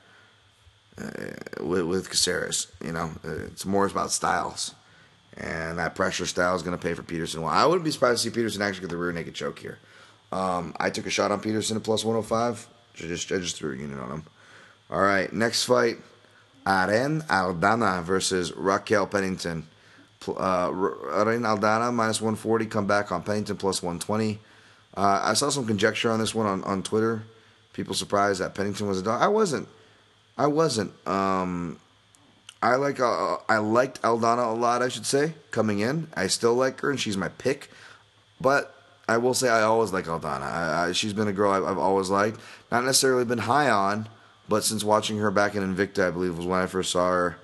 uh, 0.97 1.63
with, 1.63 1.83
with 1.83 2.09
Caceres. 2.09 2.67
You 2.83 2.91
know, 2.91 3.11
it's 3.23 3.65
more 3.65 3.85
about 3.85 4.11
styles. 4.11 4.75
And 5.35 5.79
that 5.79 5.95
pressure 5.95 6.27
style 6.27 6.55
is 6.55 6.61
going 6.61 6.77
to 6.77 6.81
pay 6.81 6.93
for 6.93 7.01
Peterson. 7.01 7.41
Well, 7.41 7.51
I 7.51 7.65
wouldn't 7.65 7.83
be 7.83 7.91
surprised 7.91 8.21
to 8.23 8.29
see 8.29 8.35
Peterson 8.35 8.61
actually 8.61 8.81
get 8.81 8.89
the 8.91 8.97
rear 8.97 9.11
naked 9.11 9.33
choke 9.33 9.57
here. 9.57 9.79
Um, 10.31 10.75
I 10.79 10.89
took 10.89 11.07
a 11.07 11.09
shot 11.09 11.31
on 11.31 11.39
Peterson 11.39 11.77
at 11.77 11.83
plus 11.83 12.03
105. 12.03 12.67
I 12.95 13.07
just, 13.07 13.31
I 13.31 13.37
just 13.37 13.55
threw 13.55 13.73
a 13.73 13.77
unit 13.77 13.99
on 13.99 14.11
him. 14.11 14.23
All 14.91 15.01
right, 15.01 15.31
next 15.33 15.65
fight 15.65 15.97
Irene 16.67 17.21
Aldana 17.21 18.03
versus 18.03 18.53
Raquel 18.53 19.07
Pennington. 19.07 19.67
Uh, 20.27 20.69
Irene 21.13 21.41
Aldana 21.41 21.93
minus 21.93 22.21
140, 22.21 22.65
come 22.67 22.87
back 22.87 23.11
on 23.11 23.23
Pennington 23.23 23.57
plus 23.57 23.83
120. 23.83 24.39
Uh, 24.95 25.21
I 25.23 25.33
saw 25.33 25.49
some 25.49 25.65
conjecture 25.65 26.11
on 26.11 26.19
this 26.19 26.33
one 26.33 26.45
on, 26.45 26.63
on 26.63 26.83
Twitter. 26.83 27.23
People 27.73 27.95
surprised 27.95 28.39
that 28.39 28.55
Pennington 28.55 28.87
was 28.87 28.99
a 28.99 29.03
dog. 29.03 29.21
I 29.21 29.27
wasn't. 29.27 29.67
I 30.37 30.47
wasn't. 30.47 30.91
Um, 31.07 31.79
I 32.61 32.75
like. 32.75 32.99
Uh, 32.99 33.37
I 33.47 33.57
liked 33.57 34.01
Aldana 34.01 34.51
a 34.51 34.55
lot. 34.55 34.81
I 34.81 34.89
should 34.89 35.05
say 35.05 35.33
coming 35.51 35.79
in. 35.79 36.07
I 36.15 36.27
still 36.27 36.55
like 36.55 36.79
her, 36.81 36.89
and 36.89 36.99
she's 36.99 37.17
my 37.17 37.29
pick. 37.29 37.69
But 38.41 38.75
I 39.07 39.17
will 39.17 39.33
say 39.33 39.49
I 39.49 39.63
always 39.63 39.91
like 39.91 40.05
Aldana. 40.05 40.41
I, 40.41 40.87
I, 40.87 40.91
she's 40.93 41.13
been 41.13 41.27
a 41.27 41.33
girl 41.33 41.51
I've, 41.51 41.63
I've, 41.63 41.77
always 41.77 42.09
liked. 42.09 42.39
Not 42.71 42.85
necessarily 42.85 43.25
been 43.25 43.39
high 43.39 43.69
on, 43.69 44.07
but 44.47 44.63
since 44.63 44.83
watching 44.83 45.17
her 45.17 45.31
back 45.31 45.55
in 45.55 45.75
Invicta, 45.75 46.07
I 46.07 46.11
believe 46.11 46.37
was 46.37 46.45
when 46.45 46.59
I 46.59 46.67
first 46.67 46.91
saw 46.91 47.09
her. 47.09 47.37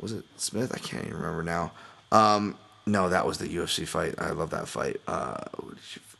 Was 0.00 0.12
it 0.12 0.24
Smith? 0.36 0.72
I 0.74 0.78
can't 0.78 1.04
even 1.04 1.16
remember 1.16 1.42
now. 1.42 1.72
Um, 2.12 2.56
no, 2.86 3.08
that 3.08 3.26
was 3.26 3.38
the 3.38 3.48
UFC 3.48 3.86
fight. 3.86 4.14
I 4.18 4.30
love 4.30 4.50
that 4.50 4.68
fight. 4.68 5.00
Uh, 5.06 5.44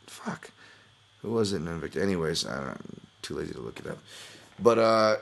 fuck, 0.06 0.50
who 1.22 1.32
was 1.32 1.52
it 1.52 1.56
in 1.56 1.66
Invicta? 1.66 2.00
Anyways, 2.00 2.46
I'm 2.46 2.78
too 3.22 3.34
lazy 3.34 3.54
to 3.54 3.60
look 3.60 3.78
it 3.80 3.86
up. 3.86 3.98
But 4.58 4.78
uh, 4.78 5.16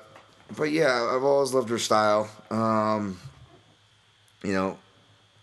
but 0.57 0.71
yeah, 0.71 1.11
I've 1.15 1.25
always 1.25 1.53
loved 1.53 1.69
her 1.71 1.79
style. 1.79 2.31
Um, 2.51 3.19
you 4.43 4.53
know, 4.53 4.79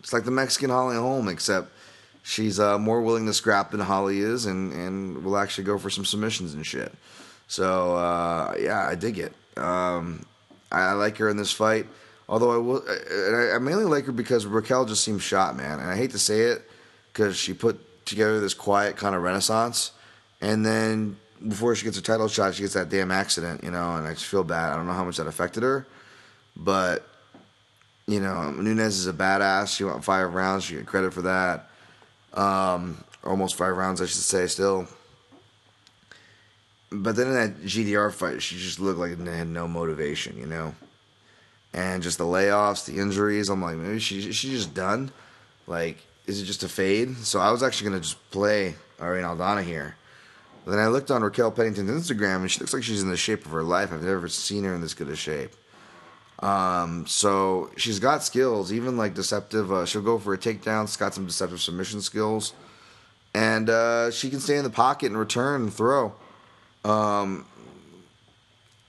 it's 0.00 0.12
like 0.12 0.24
the 0.24 0.30
Mexican 0.30 0.70
Holly 0.70 0.96
Holm, 0.96 1.28
except 1.28 1.70
she's 2.22 2.58
uh, 2.58 2.78
more 2.78 3.02
willing 3.02 3.26
to 3.26 3.34
scrap 3.34 3.70
than 3.70 3.80
Holly 3.80 4.20
is, 4.20 4.46
and 4.46 4.72
and 4.72 5.24
will 5.24 5.36
actually 5.36 5.64
go 5.64 5.78
for 5.78 5.90
some 5.90 6.04
submissions 6.04 6.54
and 6.54 6.66
shit. 6.66 6.92
So 7.46 7.96
uh, 7.96 8.54
yeah, 8.58 8.86
I 8.88 8.94
dig 8.94 9.18
it. 9.18 9.34
Um, 9.56 10.24
I, 10.72 10.80
I 10.80 10.92
like 10.92 11.18
her 11.18 11.28
in 11.28 11.36
this 11.36 11.52
fight. 11.52 11.86
Although 12.28 12.52
I 12.52 12.56
will, 12.56 12.82
I, 12.88 13.56
I 13.56 13.58
mainly 13.58 13.84
like 13.84 14.06
her 14.06 14.12
because 14.12 14.46
Raquel 14.46 14.86
just 14.86 15.04
seems 15.04 15.22
shot, 15.22 15.56
man. 15.56 15.78
And 15.78 15.90
I 15.90 15.96
hate 15.96 16.12
to 16.12 16.18
say 16.18 16.40
it 16.40 16.62
because 17.12 17.36
she 17.36 17.52
put 17.52 18.06
together 18.06 18.40
this 18.40 18.54
quiet 18.54 18.96
kind 18.96 19.14
of 19.14 19.22
renaissance, 19.22 19.92
and 20.40 20.64
then 20.64 21.16
before 21.46 21.74
she 21.74 21.84
gets 21.84 21.96
her 21.96 22.02
title 22.02 22.28
shot, 22.28 22.54
she 22.54 22.62
gets 22.62 22.74
that 22.74 22.88
damn 22.88 23.10
accident, 23.10 23.64
you 23.64 23.70
know. 23.70 23.96
And 23.96 24.06
I 24.06 24.14
just 24.14 24.26
feel 24.26 24.44
bad. 24.44 24.72
I 24.72 24.76
don't 24.76 24.86
know 24.86 24.92
how 24.92 25.04
much 25.04 25.16
that 25.16 25.26
affected 25.26 25.62
her, 25.62 25.86
but 26.56 27.06
you 28.06 28.20
know, 28.20 28.50
Nunez 28.50 28.98
is 28.98 29.06
a 29.06 29.12
badass. 29.12 29.76
She 29.76 29.84
went 29.84 30.04
five 30.04 30.34
rounds. 30.34 30.64
She 30.64 30.74
get 30.74 30.86
credit 30.86 31.12
for 31.12 31.22
that. 31.22 31.70
Um, 32.34 33.02
almost 33.22 33.56
five 33.56 33.76
rounds, 33.76 34.00
I 34.00 34.06
should 34.06 34.16
say. 34.16 34.46
Still. 34.46 34.86
But 36.90 37.16
then 37.16 37.28
in 37.28 37.34
that 37.34 37.62
GDR 37.62 38.12
fight, 38.12 38.40
she 38.40 38.56
just 38.56 38.78
looked 38.78 38.98
like 39.00 39.12
it 39.12 39.18
had 39.18 39.48
no 39.48 39.66
motivation, 39.66 40.38
you 40.38 40.46
know 40.46 40.74
and 41.74 42.02
just 42.02 42.18
the 42.18 42.24
layoffs, 42.24 42.86
the 42.86 42.98
injuries. 43.00 43.48
I'm 43.48 43.60
like, 43.60 43.76
maybe 43.76 43.98
she 43.98 44.32
she's 44.32 44.50
just 44.50 44.74
done. 44.74 45.10
Like, 45.66 45.98
is 46.26 46.40
it 46.40 46.44
just 46.44 46.62
a 46.62 46.68
fade? 46.68 47.16
So 47.18 47.40
I 47.40 47.50
was 47.50 47.62
actually 47.62 47.90
gonna 47.90 48.00
just 48.00 48.30
play 48.30 48.76
Irene 49.00 49.24
Aldana 49.24 49.62
here. 49.62 49.96
But 50.64 50.72
then 50.72 50.80
I 50.80 50.86
looked 50.86 51.10
on 51.10 51.22
Raquel 51.22 51.50
Pennington's 51.50 51.90
Instagram, 51.90 52.36
and 52.36 52.50
she 52.50 52.60
looks 52.60 52.72
like 52.72 52.82
she's 52.82 53.02
in 53.02 53.10
the 53.10 53.16
shape 53.16 53.44
of 53.44 53.52
her 53.52 53.62
life. 53.62 53.92
I've 53.92 54.02
never 54.02 54.28
seen 54.28 54.64
her 54.64 54.74
in 54.74 54.80
this 54.80 54.94
good 54.94 55.08
a 55.08 55.16
shape. 55.16 55.54
Um, 56.40 57.06
so 57.06 57.70
she's 57.76 57.98
got 57.98 58.22
skills, 58.22 58.72
even 58.72 58.96
like 58.96 59.14
deceptive. 59.14 59.72
Uh, 59.72 59.84
she'll 59.84 60.02
go 60.02 60.18
for 60.18 60.34
a 60.34 60.38
takedown. 60.38 60.86
She's 60.86 60.96
got 60.96 61.14
some 61.14 61.26
deceptive 61.26 61.60
submission 61.60 62.00
skills, 62.00 62.54
and 63.34 63.68
uh, 63.68 64.10
she 64.10 64.30
can 64.30 64.40
stay 64.40 64.56
in 64.56 64.64
the 64.64 64.70
pocket 64.70 65.06
and 65.06 65.18
return 65.18 65.62
and 65.62 65.72
throw 65.72 66.14
um, 66.84 67.46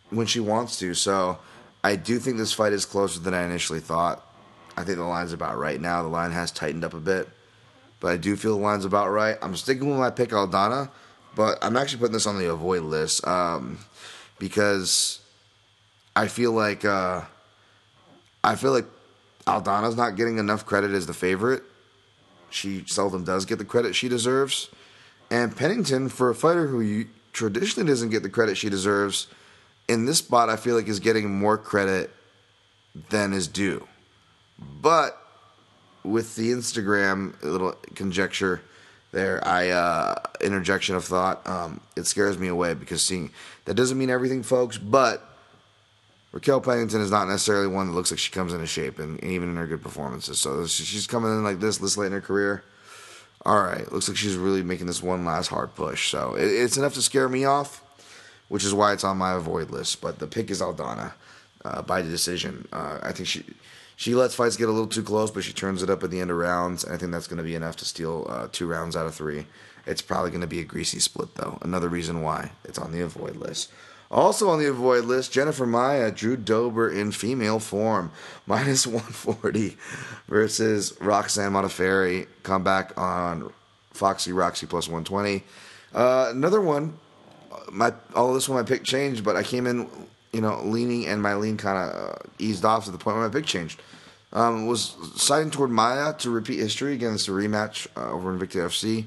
when 0.09 0.27
she 0.27 0.39
wants 0.39 0.79
to. 0.79 0.93
So 0.93 1.37
I 1.83 1.95
do 1.95 2.19
think 2.19 2.37
this 2.37 2.53
fight 2.53 2.73
is 2.73 2.85
closer 2.85 3.19
than 3.19 3.33
I 3.33 3.43
initially 3.43 3.79
thought. 3.79 4.21
I 4.77 4.83
think 4.83 4.97
the 4.97 5.03
line's 5.03 5.33
about 5.33 5.57
right 5.57 5.79
now. 5.79 6.01
The 6.01 6.09
line 6.09 6.31
has 6.31 6.51
tightened 6.51 6.83
up 6.83 6.93
a 6.93 6.99
bit, 6.99 7.29
but 7.99 8.11
I 8.11 8.17
do 8.17 8.35
feel 8.35 8.57
the 8.57 8.63
line's 8.63 8.85
about 8.85 9.11
right. 9.11 9.37
I'm 9.41 9.55
sticking 9.55 9.89
with 9.89 9.99
my 9.99 10.09
pick 10.09 10.29
Aldana, 10.29 10.89
but 11.35 11.57
I'm 11.61 11.77
actually 11.77 11.99
putting 11.99 12.13
this 12.13 12.27
on 12.27 12.37
the 12.37 12.51
avoid 12.51 12.83
list 12.83 13.25
um, 13.27 13.79
because 14.39 15.19
I 16.15 16.27
feel 16.27 16.51
like 16.51 16.85
uh, 16.85 17.21
I 18.43 18.55
feel 18.55 18.71
like 18.71 18.85
Aldana's 19.47 19.95
not 19.95 20.15
getting 20.15 20.37
enough 20.37 20.65
credit 20.65 20.91
as 20.91 21.05
the 21.05 21.13
favorite. 21.13 21.63
She 22.49 22.83
seldom 22.87 23.23
does 23.23 23.45
get 23.45 23.57
the 23.57 23.65
credit 23.65 23.95
she 23.95 24.07
deserves, 24.07 24.69
and 25.29 25.55
Pennington, 25.55 26.09
for 26.09 26.29
a 26.29 26.35
fighter 26.35 26.67
who 26.67 27.05
traditionally 27.33 27.87
doesn't 27.89 28.09
get 28.09 28.23
the 28.23 28.29
credit 28.29 28.55
she 28.55 28.69
deserves 28.69 29.27
in 29.87 30.05
this 30.05 30.19
spot, 30.19 30.49
I 30.49 30.55
feel 30.55 30.75
like 30.75 30.87
is 30.87 30.99
getting 30.99 31.37
more 31.37 31.57
credit 31.57 32.11
than 33.09 33.33
is 33.33 33.47
due. 33.47 33.87
But 34.81 35.17
with 36.03 36.35
the 36.35 36.51
Instagram 36.51 37.41
little 37.43 37.75
conjecture 37.95 38.61
there, 39.15 39.45
I 39.47 39.69
uh, 39.69 40.15
interjection 40.41 40.95
of 40.95 41.05
thought, 41.05 41.47
um, 41.47 41.79
it 41.95 42.05
scares 42.05 42.37
me 42.37 42.49
away 42.49 42.73
because 42.73 43.01
seeing 43.01 43.31
that 43.63 43.73
doesn't 43.73 43.97
mean 43.97 44.09
everything, 44.09 44.43
folks. 44.43 44.77
But 44.77 45.23
Raquel 46.33 46.59
Pennington 46.59 46.99
is 46.99 47.11
not 47.11 47.27
necessarily 47.27 47.67
one 47.67 47.87
that 47.87 47.93
looks 47.93 48.11
like 48.11 48.19
she 48.19 48.31
comes 48.31 48.53
into 48.53 48.67
shape, 48.67 48.99
and, 48.99 49.17
and 49.23 49.31
even 49.31 49.49
in 49.49 49.55
her 49.55 49.65
good 49.65 49.81
performances. 49.81 50.37
So 50.37 50.67
she's 50.67 51.07
coming 51.07 51.31
in 51.31 51.43
like 51.43 51.61
this 51.61 51.77
this 51.77 51.97
late 51.97 52.07
in 52.07 52.11
her 52.11 52.21
career. 52.21 52.63
all 53.45 53.63
right, 53.63 53.89
looks 53.91 54.09
like 54.09 54.17
she's 54.17 54.35
really 54.35 54.61
making 54.61 54.87
this 54.87 55.01
one 55.01 55.23
last 55.23 55.47
hard 55.47 55.73
push. 55.75 56.11
So 56.11 56.35
it, 56.35 56.45
it's 56.45 56.77
enough 56.77 56.93
to 56.95 57.01
scare 57.01 57.29
me 57.29 57.45
off, 57.45 57.81
which 58.49 58.65
is 58.65 58.73
why 58.73 58.91
it's 58.91 59.05
on 59.05 59.17
my 59.17 59.33
avoid 59.33 59.71
list. 59.71 60.01
But 60.01 60.19
the 60.19 60.27
pick 60.27 60.51
is 60.51 60.61
Aldana 60.61 61.13
uh, 61.63 61.81
by 61.81 62.01
the 62.01 62.09
decision. 62.09 62.67
Uh, 62.73 62.99
I 63.01 63.13
think 63.13 63.29
she 63.29 63.45
she 63.95 64.15
lets 64.15 64.35
fights 64.35 64.57
get 64.57 64.69
a 64.69 64.71
little 64.71 64.87
too 64.87 65.03
close, 65.03 65.31
but 65.31 65.43
she 65.43 65.53
turns 65.53 65.81
it 65.81 65.89
up 65.89 66.03
at 66.03 66.11
the 66.11 66.19
end 66.19 66.31
of 66.31 66.37
rounds, 66.37 66.83
and 66.83 66.93
I 66.93 66.97
think 66.97 67.11
that's 67.11 67.27
going 67.27 67.37
to 67.37 67.43
be 67.43 67.55
enough 67.55 67.77
to 67.77 67.85
steal 67.85 68.25
uh, 68.29 68.47
two 68.51 68.67
rounds 68.67 68.95
out 68.95 69.05
of 69.05 69.15
three. 69.15 69.45
It's 69.85 70.01
probably 70.01 70.31
going 70.31 70.41
to 70.41 70.47
be 70.47 70.59
a 70.59 70.65
greasy 70.65 70.99
split, 70.99 71.35
though. 71.35 71.59
Another 71.61 71.89
reason 71.89 72.21
why 72.21 72.51
it's 72.63 72.79
on 72.79 72.91
the 72.91 73.01
avoid 73.01 73.35
list. 73.35 73.71
Also 74.11 74.49
on 74.49 74.59
the 74.59 74.69
avoid 74.69 75.05
list, 75.05 75.31
Jennifer 75.31 75.65
Maia, 75.65 76.11
Drew 76.11 76.37
Dober 76.37 76.89
in 76.89 77.11
female 77.11 77.59
form, 77.59 78.11
minus 78.45 78.85
140 78.85 79.77
versus 80.27 80.95
Roxanne 80.99 81.53
Modafferi. 81.53 82.27
Come 82.43 82.63
back 82.63 82.97
on 82.97 83.51
Foxy 83.91 84.31
Roxy 84.31 84.67
plus 84.67 84.87
120. 84.87 85.43
Uh, 85.93 86.29
another 86.31 86.61
one, 86.61 86.97
my 87.71 87.93
all 88.13 88.33
this 88.33 88.49
one 88.49 88.59
my 88.59 88.67
pick 88.67 88.83
changed, 88.83 89.23
but 89.23 89.35
I 89.35 89.43
came 89.43 89.65
in, 89.65 89.89
you 90.35 90.41
know, 90.41 90.61
leaning 90.63 91.07
and 91.07 91.21
my 91.21 91.35
lean 91.35 91.57
kind 91.57 91.77
of 91.77 92.09
uh, 92.09 92.15
eased 92.39 92.65
off 92.65 92.85
to 92.85 92.91
the 92.91 92.97
point 92.97 93.17
where 93.17 93.27
my 93.27 93.33
pick 93.33 93.45
changed. 93.45 93.81
Um, 94.33 94.67
was 94.67 94.95
siding 95.15 95.49
toward 95.49 95.71
Maia 95.71 96.13
to 96.15 96.29
repeat 96.29 96.59
history 96.59 96.93
against 96.93 97.29
a 97.29 97.31
rematch 97.31 97.87
uh, 97.95 98.11
over 98.11 98.33
in 98.33 98.39
Invicta 98.39 98.65
FC. 98.65 99.05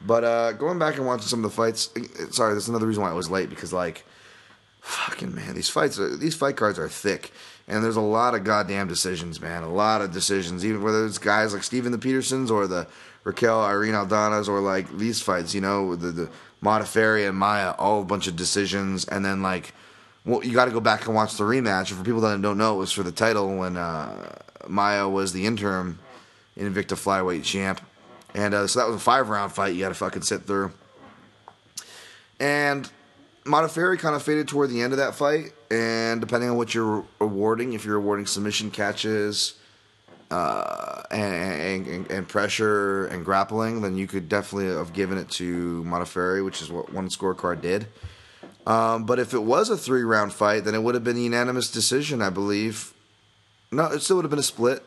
But 0.00 0.22
uh, 0.22 0.52
going 0.52 0.78
back 0.78 0.96
and 0.96 1.06
watching 1.06 1.26
some 1.26 1.44
of 1.44 1.50
the 1.50 1.56
fights, 1.56 1.90
sorry, 2.30 2.54
that's 2.54 2.68
another 2.68 2.86
reason 2.86 3.02
why 3.02 3.10
I 3.10 3.14
was 3.14 3.30
late 3.30 3.50
because 3.50 3.72
like 3.72 4.04
fucking 4.80 5.34
man, 5.34 5.54
these 5.54 5.70
fights, 5.70 5.98
are, 5.98 6.16
these 6.16 6.34
fight 6.34 6.56
cards 6.56 6.78
are 6.78 6.88
thick, 6.88 7.32
and 7.66 7.82
there's 7.82 7.96
a 7.96 8.00
lot 8.00 8.34
of 8.34 8.44
goddamn 8.44 8.86
decisions, 8.86 9.40
man. 9.40 9.62
A 9.62 9.72
lot 9.72 10.02
of 10.02 10.12
decisions, 10.12 10.64
even 10.64 10.82
whether 10.82 11.04
it's 11.06 11.18
guys 11.18 11.54
like 11.54 11.62
Steven 11.62 11.90
the 11.90 11.98
Petersons 11.98 12.50
or 12.50 12.66
the 12.66 12.86
Raquel 13.24 13.62
Irene 13.62 13.94
Aldanas 13.94 14.46
or 14.46 14.60
like 14.60 14.98
these 14.98 15.22
fights, 15.22 15.54
you 15.54 15.62
know, 15.62 15.96
the 15.96 16.12
the 16.12 16.30
Modafferi 16.62 17.28
and 17.28 17.36
Maia, 17.36 17.72
all 17.72 18.02
a 18.02 18.04
bunch 18.04 18.26
of 18.26 18.36
decisions, 18.36 19.06
and 19.06 19.24
then 19.24 19.42
like, 19.42 19.72
well, 20.24 20.44
you 20.44 20.52
got 20.52 20.66
to 20.66 20.70
go 20.70 20.80
back 20.80 21.06
and 21.06 21.14
watch 21.14 21.36
the 21.36 21.44
rematch. 21.44 21.90
And 21.90 21.98
for 21.98 22.04
people 22.04 22.20
that 22.22 22.40
don't 22.40 22.58
know, 22.58 22.76
it 22.76 22.78
was 22.78 22.92
for 22.92 23.02
the 23.02 23.12
title 23.12 23.56
when 23.58 23.76
uh, 23.76 24.38
Maia 24.66 25.08
was 25.08 25.32
the 25.32 25.46
interim 25.46 25.98
Invicta 26.56 26.94
flyweight 26.94 27.42
champ, 27.42 27.80
and 28.32 28.54
uh, 28.54 28.66
so 28.66 28.78
that 28.78 28.86
was 28.86 28.96
a 28.96 29.00
five 29.00 29.28
round 29.28 29.52
fight. 29.52 29.74
You 29.74 29.80
got 29.80 29.88
to 29.88 29.94
fucking 29.94 30.22
sit 30.22 30.42
through, 30.42 30.72
and 32.38 32.88
Modafferi 33.44 33.98
kind 33.98 34.14
of 34.14 34.22
faded 34.22 34.48
toward 34.48 34.70
the 34.70 34.80
end 34.80 34.92
of 34.92 34.98
that 34.98 35.16
fight, 35.16 35.52
and 35.70 36.20
depending 36.20 36.48
on 36.50 36.56
what 36.56 36.72
you're 36.72 37.04
awarding, 37.20 37.72
if 37.72 37.84
you're 37.84 37.96
awarding 37.96 38.26
submission 38.26 38.70
catches 38.70 39.54
uh, 40.30 41.02
and, 41.10 41.86
and, 41.86 42.10
and, 42.10 42.28
pressure 42.28 43.06
and 43.06 43.24
grappling, 43.24 43.82
then 43.82 43.96
you 43.96 44.06
could 44.06 44.28
definitely 44.28 44.68
have 44.68 44.92
given 44.92 45.18
it 45.18 45.28
to 45.30 45.84
Modafferi, 45.84 46.44
which 46.44 46.62
is 46.62 46.70
what 46.70 46.92
one 46.92 47.08
scorecard 47.08 47.60
did. 47.60 47.86
Um, 48.66 49.04
but 49.04 49.18
if 49.18 49.34
it 49.34 49.42
was 49.42 49.68
a 49.68 49.76
three 49.76 50.02
round 50.02 50.32
fight, 50.32 50.64
then 50.64 50.74
it 50.74 50.82
would 50.82 50.94
have 50.94 51.04
been 51.04 51.16
a 51.16 51.20
unanimous 51.20 51.70
decision, 51.70 52.22
I 52.22 52.30
believe. 52.30 52.92
No, 53.70 53.86
it 53.86 54.00
still 54.00 54.16
would 54.16 54.24
have 54.24 54.30
been 54.30 54.38
a 54.38 54.42
split, 54.42 54.82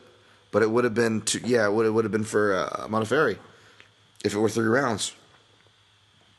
but 0.50 0.62
it 0.62 0.70
would 0.70 0.84
have 0.84 0.94
been 0.94 1.20
two, 1.20 1.40
yeah, 1.44 1.66
it 1.66 1.72
would, 1.72 1.86
it 1.86 1.90
would 1.90 2.04
have 2.04 2.12
been 2.12 2.24
for 2.24 2.54
uh, 2.54 3.00
if 4.24 4.34
it 4.34 4.38
were 4.38 4.48
three 4.48 4.66
rounds 4.66 5.12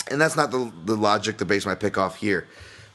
and 0.09 0.19
that's 0.19 0.35
not 0.35 0.51
the, 0.51 0.71
the 0.85 0.95
logic 0.95 1.37
to 1.37 1.45
base 1.45 1.65
my 1.65 1.75
pick 1.75 1.97
off 1.97 2.17
here. 2.17 2.47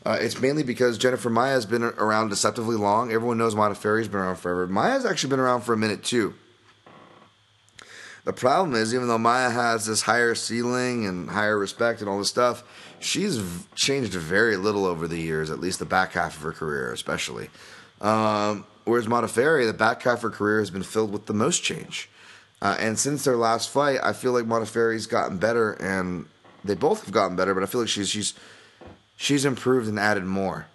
Uh, 0.05 0.19
it's 0.21 0.41
mainly 0.41 0.63
because 0.63 0.99
Jennifer 0.99 1.31
Maia 1.31 1.53
has 1.53 1.65
been 1.65 1.83
around 1.83 2.29
deceptively 2.29 2.77
long. 2.77 3.11
Everyone 3.11 3.39
knows 3.39 3.55
Modafferi's 3.55 4.09
been 4.09 4.21
around 4.21 4.37
forever. 4.37 4.67
Maia's 4.67 5.07
actually 5.07 5.31
been 5.31 5.41
around 5.41 5.63
for 5.63 5.73
a 5.73 5.79
minute 5.79 6.03
too. 6.03 6.35
The 8.25 8.33
problem 8.33 8.75
is, 8.75 8.95
even 8.95 9.09
though 9.09 9.19
Maia 9.19 9.51
has 9.51 9.87
this 9.87 10.03
higher 10.03 10.35
ceiling 10.35 11.07
and 11.07 11.31
higher 11.31 11.59
respect 11.59 12.01
and 12.01 12.09
all 12.09 12.19
this 12.19 12.29
stuff, 12.29 12.65
she's 13.05 13.41
changed 13.75 14.15
very 14.15 14.57
little 14.57 14.87
over 14.87 15.07
the 15.07 15.21
years, 15.21 15.51
at 15.51 15.61
least 15.61 15.79
the 15.79 15.85
back 15.85 16.13
half 16.13 16.37
of 16.37 16.43
her 16.43 16.53
career, 16.53 16.93
especially. 16.93 17.51
Um, 18.01 18.65
whereas 18.85 19.07
Modafferi, 19.07 19.67
the 19.67 19.73
back 19.73 20.03
half 20.03 20.19
of 20.19 20.23
her 20.23 20.31
career 20.31 20.59
has 20.59 20.71
been 20.71 20.83
filled 20.83 21.13
with 21.13 21.27
the 21.27 21.35
most 21.35 21.63
change. 21.63 22.09
Uh, 22.63 22.77
and 22.81 22.99
since 22.99 23.25
their 23.25 23.37
last 23.37 23.69
fight, 23.69 23.99
I 24.03 24.13
feel 24.13 24.33
like 24.33 24.45
Modafferi's 24.45 25.07
gotten 25.07 25.39
better 25.39 25.73
and 25.73 26.27
they 26.65 26.75
both 26.75 27.05
have 27.05 27.13
gotten 27.13 27.37
better, 27.37 27.53
but 27.55 27.63
I 27.63 27.67
feel 27.67 27.83
like 27.83 27.91
she's 27.91 28.09
she's 28.09 28.33
she's 29.17 29.45
improved 29.45 29.87
and 29.89 29.99
added 29.99 30.25
more. 30.25 30.67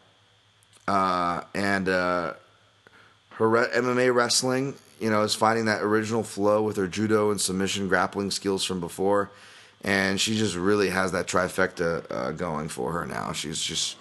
Uh, 0.87 1.41
and 1.55 1.89
uh, 1.89 2.33
her 3.31 3.49
re- 3.49 3.67
MMA 3.75 4.13
wrestling, 4.13 4.75
you 4.99 5.09
know, 5.09 5.23
is 5.23 5.33
finding 5.33 5.65
that 5.65 5.81
original 5.81 6.23
flow 6.23 6.61
with 6.61 6.77
her 6.77 6.87
judo 6.87 7.31
and 7.31 7.41
submission 7.41 7.87
grappling 7.87 8.29
skills 8.29 8.63
from 8.63 8.79
before, 8.79 9.31
and 9.83 10.19
she 10.19 10.37
just 10.37 10.55
really 10.55 10.89
has 10.89 11.11
that 11.11 11.27
trifecta 11.27 12.09
uh, 12.11 12.31
going 12.31 12.69
for 12.69 12.91
her 12.91 13.05
now. 13.05 13.31
She's 13.31 13.61
just 13.61 13.97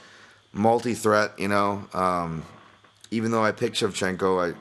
multi-threat, 0.52 1.38
you 1.38 1.48
know. 1.48 1.86
Um, 1.92 2.44
even 3.10 3.30
though 3.30 3.44
I 3.44 3.52
picked 3.52 3.76
Shevchenko, 3.76 4.54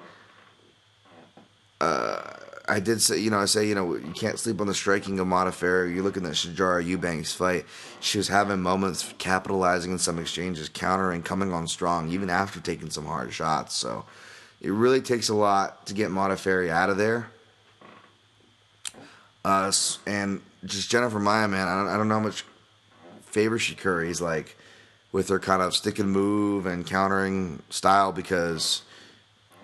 I 1.79 1.83
uh, 1.83 2.33
I 2.69 2.79
did 2.81 3.01
say, 3.01 3.17
you 3.19 3.29
know, 3.29 3.39
I 3.39 3.45
say, 3.45 3.65
you 3.67 3.75
know, 3.75 3.95
you 3.95 4.11
can't 4.11 4.37
sleep 4.37 4.59
on 4.59 4.67
the 4.67 4.73
striking 4.73 5.19
of 5.19 5.27
Modafferi. 5.27 5.93
You're 5.93 6.03
looking 6.03 6.25
at 6.25 6.33
Sijara 6.33 6.85
Eubanks 6.85 7.33
fight. 7.33 7.65
She 8.01 8.17
was 8.17 8.27
having 8.27 8.61
moments 8.61 9.13
capitalizing 9.17 9.91
in 9.93 9.99
some 9.99 10.19
exchanges, 10.19 10.67
countering, 10.67 11.23
coming 11.23 11.53
on 11.53 11.67
strong, 11.67 12.09
even 12.09 12.29
after 12.29 12.59
taking 12.59 12.89
some 12.89 13.05
hard 13.05 13.31
shots. 13.31 13.73
So 13.73 14.05
it 14.59 14.71
really 14.71 14.99
takes 14.99 15.29
a 15.29 15.33
lot 15.33 15.85
to 15.85 15.93
get 15.93 16.09
Modafferi 16.09 16.69
out 16.69 16.89
of 16.89 16.97
there. 16.97 17.29
Uh, 19.45 19.71
and 20.05 20.41
just 20.67 20.89
Jennifer 20.89 21.19
Maia, 21.19 21.47
man, 21.47 21.67
I 21.67 21.75
don't, 21.75 21.87
I 21.87 21.97
don't 21.97 22.07
know 22.07 22.15
how 22.15 22.21
much 22.21 22.45
favor 23.21 23.57
she 23.59 23.75
curries, 23.75 24.21
like, 24.21 24.57
with 25.11 25.29
her 25.29 25.39
kind 25.39 25.61
of 25.61 25.75
stick 25.75 25.99
and 25.99 26.11
move 26.11 26.65
and 26.65 26.85
countering 26.85 27.61
style 27.69 28.11
because 28.11 28.83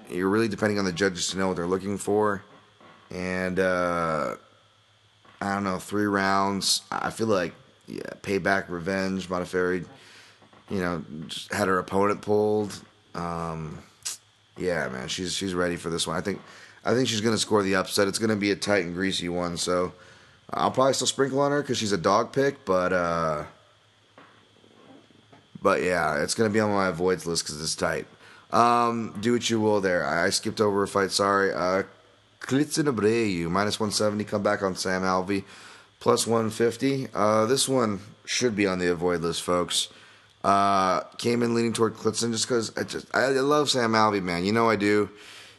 you're 0.10 0.30
really 0.30 0.48
depending 0.48 0.80
on 0.80 0.86
the 0.86 0.92
judges 0.92 1.28
to 1.28 1.38
know 1.38 1.48
what 1.48 1.56
they're 1.56 1.68
looking 1.68 1.98
for 1.98 2.44
and 3.14 3.60
uh, 3.60 4.36
I 5.40 5.54
don't 5.54 5.64
know, 5.64 5.78
three 5.78 6.06
rounds. 6.06 6.82
I 6.92 7.12
feel 7.12 7.28
like 7.28 7.54
yeah, 7.88 8.02
payback, 8.22 8.70
revenge. 8.70 9.30
Modafferi, 9.30 9.86
you 10.70 10.80
know, 10.80 11.04
had 11.52 11.68
her 11.68 11.80
opponent 11.80 12.22
pulled. 12.22 12.80
Um, 13.14 13.84
yeah, 14.58 14.90
man, 14.90 15.08
she's 15.08 15.34
she's 15.34 15.54
ready 15.54 15.76
for 15.76 15.90
this 15.90 16.08
one. 16.08 16.18
I 16.18 16.22
think 16.22 16.42
I 16.84 16.94
think 16.94 17.08
she's 17.08 17.22
gonna 17.22 17.38
score 17.38 17.62
the 17.62 17.76
upset. 17.76 18.08
It's 18.08 18.20
gonna 18.20 18.36
be 18.36 18.52
a 18.52 18.56
tight 18.56 18.84
and 18.84 18.96
greasy 18.96 19.30
one. 19.30 19.58
So 19.58 19.94
I'll 20.56 20.72
probably 20.72 20.94
still 20.94 21.08
sprinkle 21.08 21.40
on 21.40 21.52
her 21.52 21.62
because 21.62 21.78
she's 21.78 21.92
a 21.92 21.98
dog 21.98 22.32
pick, 22.32 22.66
but 22.66 22.94
uh, 22.94 23.44
but 25.62 25.82
yeah, 25.84 26.22
it's 26.22 26.36
gonna 26.36 26.50
be 26.50 26.60
on 26.60 26.72
my 26.72 26.88
avoids 26.88 27.26
list 27.26 27.46
because 27.46 27.62
it's 27.62 27.76
tight. 27.76 28.06
Um, 28.52 29.16
do 29.20 29.34
what 29.34 29.50
you 29.50 29.60
will 29.60 29.82
there. 29.82 30.06
I, 30.06 30.28
I 30.28 30.30
skipped 30.30 30.62
over 30.62 30.84
a 30.84 30.88
fight. 30.88 31.12
Sorry. 31.12 31.52
Uh, 31.52 31.84
Klidson 32.40 32.94
Abreu, 32.94 33.50
minus 33.50 33.80
170, 33.80 34.26
come 34.26 34.44
back 34.44 34.62
on 34.62 34.76
Sam 34.76 35.02
Alvey, 35.02 35.46
plus 36.00 36.28
150. 36.28 37.08
Uh, 37.14 37.46
this 37.46 37.70
one 37.70 38.02
should 38.26 38.56
be 38.56 38.68
on 38.68 38.80
the 38.80 38.88
avoid 38.92 39.22
list, 39.22 39.42
folks. 39.42 39.88
Uh, 40.44 41.02
came 41.18 41.42
in 41.42 41.56
leaning 41.56 41.72
toward 41.72 41.96
Klidson 41.96 42.32
just 42.32 42.48
because 42.48 42.76
I 42.78 42.84
just 42.84 43.08
I, 43.16 43.28
love 43.28 43.70
Sam 43.70 43.94
Alvey, 43.94 44.22
man. 44.22 44.44
You 44.44 44.52
know 44.52 44.70
I 44.70 44.76
do. 44.76 45.10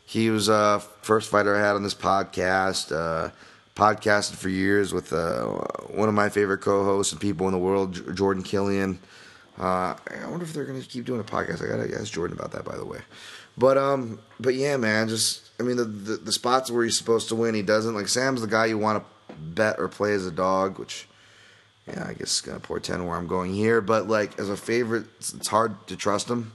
He 0.04 0.28
was 0.28 0.50
uh 0.50 0.78
first 1.00 1.30
fighter 1.30 1.56
I 1.56 1.60
had 1.60 1.74
on 1.74 1.82
this 1.82 1.94
podcast. 1.94 2.92
Uh, 2.94 3.30
podcasted 3.74 4.36
for 4.36 4.48
years 4.48 4.92
with 4.92 5.12
uh, 5.12 5.44
one 5.90 6.08
of 6.08 6.14
my 6.14 6.28
favorite 6.28 6.58
co-hosts 6.58 7.12
and 7.12 7.20
people 7.20 7.46
in 7.46 7.52
the 7.52 7.58
world, 7.58 8.16
Jordan 8.16 8.42
Killian. 8.42 8.98
Uh, 9.58 9.94
I 10.22 10.26
wonder 10.28 10.44
if 10.44 10.52
they're 10.52 10.64
gonna 10.64 10.80
keep 10.80 11.04
doing 11.04 11.20
a 11.20 11.24
podcast. 11.24 11.62
I 11.62 11.68
gotta 11.68 12.00
ask 12.00 12.12
Jordan 12.12 12.36
about 12.36 12.52
that, 12.52 12.64
by 12.64 12.76
the 12.76 12.84
way. 12.84 13.00
But 13.56 13.78
um, 13.78 14.18
but 14.40 14.54
yeah, 14.54 14.76
man, 14.76 15.08
just 15.08 15.50
I 15.60 15.62
mean 15.62 15.76
the, 15.76 15.84
the, 15.84 16.16
the 16.16 16.32
spots 16.32 16.70
where 16.70 16.84
he's 16.84 16.96
supposed 16.96 17.28
to 17.28 17.34
win, 17.36 17.54
he 17.54 17.62
doesn't. 17.62 17.94
Like 17.94 18.08
Sam's 18.08 18.40
the 18.40 18.46
guy 18.46 18.66
you 18.66 18.78
want 18.78 19.02
to 19.02 19.34
bet 19.36 19.78
or 19.78 19.88
play 19.88 20.12
as 20.12 20.26
a 20.26 20.32
dog, 20.32 20.78
which 20.78 21.06
yeah, 21.86 22.06
I 22.08 22.14
guess 22.14 22.40
gonna 22.40 22.60
portend 22.60 23.06
where 23.06 23.16
I'm 23.16 23.28
going 23.28 23.54
here. 23.54 23.80
But 23.80 24.08
like 24.08 24.38
as 24.38 24.48
a 24.48 24.56
favorite, 24.56 25.06
it's, 25.18 25.34
it's 25.34 25.48
hard 25.48 25.86
to 25.86 25.96
trust 25.96 26.28
him. 26.28 26.52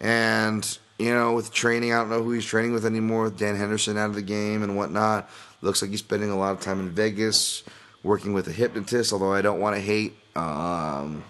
And 0.00 0.78
you 0.98 1.14
know, 1.14 1.32
with 1.34 1.52
training, 1.52 1.92
I 1.92 1.98
don't 1.98 2.10
know 2.10 2.22
who 2.22 2.32
he's 2.32 2.44
training 2.44 2.72
with 2.72 2.84
anymore. 2.84 3.24
With 3.24 3.38
Dan 3.38 3.56
Henderson 3.56 3.96
out 3.96 4.10
of 4.10 4.16
the 4.16 4.22
game 4.22 4.64
and 4.64 4.76
whatnot, 4.76 5.30
looks 5.62 5.82
like 5.82 5.90
he's 5.90 6.00
spending 6.00 6.30
a 6.30 6.38
lot 6.38 6.52
of 6.52 6.60
time 6.60 6.80
in 6.80 6.90
Vegas 6.90 7.62
working 8.02 8.32
with 8.32 8.48
a 8.48 8.52
hypnotist. 8.52 9.12
Although 9.12 9.32
I 9.32 9.42
don't 9.42 9.60
want 9.60 9.76
to 9.76 9.82
hate. 9.82 10.14
Um, 10.36 11.24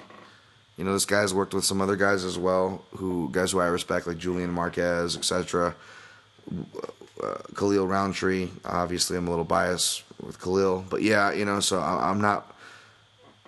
you 0.76 0.84
know, 0.84 0.94
this 0.94 1.04
guy's 1.04 1.34
worked 1.34 1.52
with 1.52 1.64
some 1.64 1.82
other 1.82 1.96
guys 1.96 2.24
as 2.24 2.38
well, 2.38 2.82
who 2.96 3.28
guys 3.30 3.52
who 3.52 3.60
I 3.60 3.66
respect, 3.66 4.06
like 4.06 4.16
Julian 4.16 4.50
Marquez, 4.50 5.14
etc. 5.16 5.74
Uh, 7.22 7.34
Khalil 7.54 7.86
Rountree. 7.86 8.48
Obviously, 8.64 9.18
I'm 9.18 9.26
a 9.26 9.30
little 9.30 9.44
biased 9.44 10.04
with 10.22 10.40
Khalil, 10.40 10.86
but 10.88 11.02
yeah, 11.02 11.32
you 11.32 11.44
know, 11.44 11.60
so 11.60 11.78
I'm 11.80 12.20
not 12.20 12.56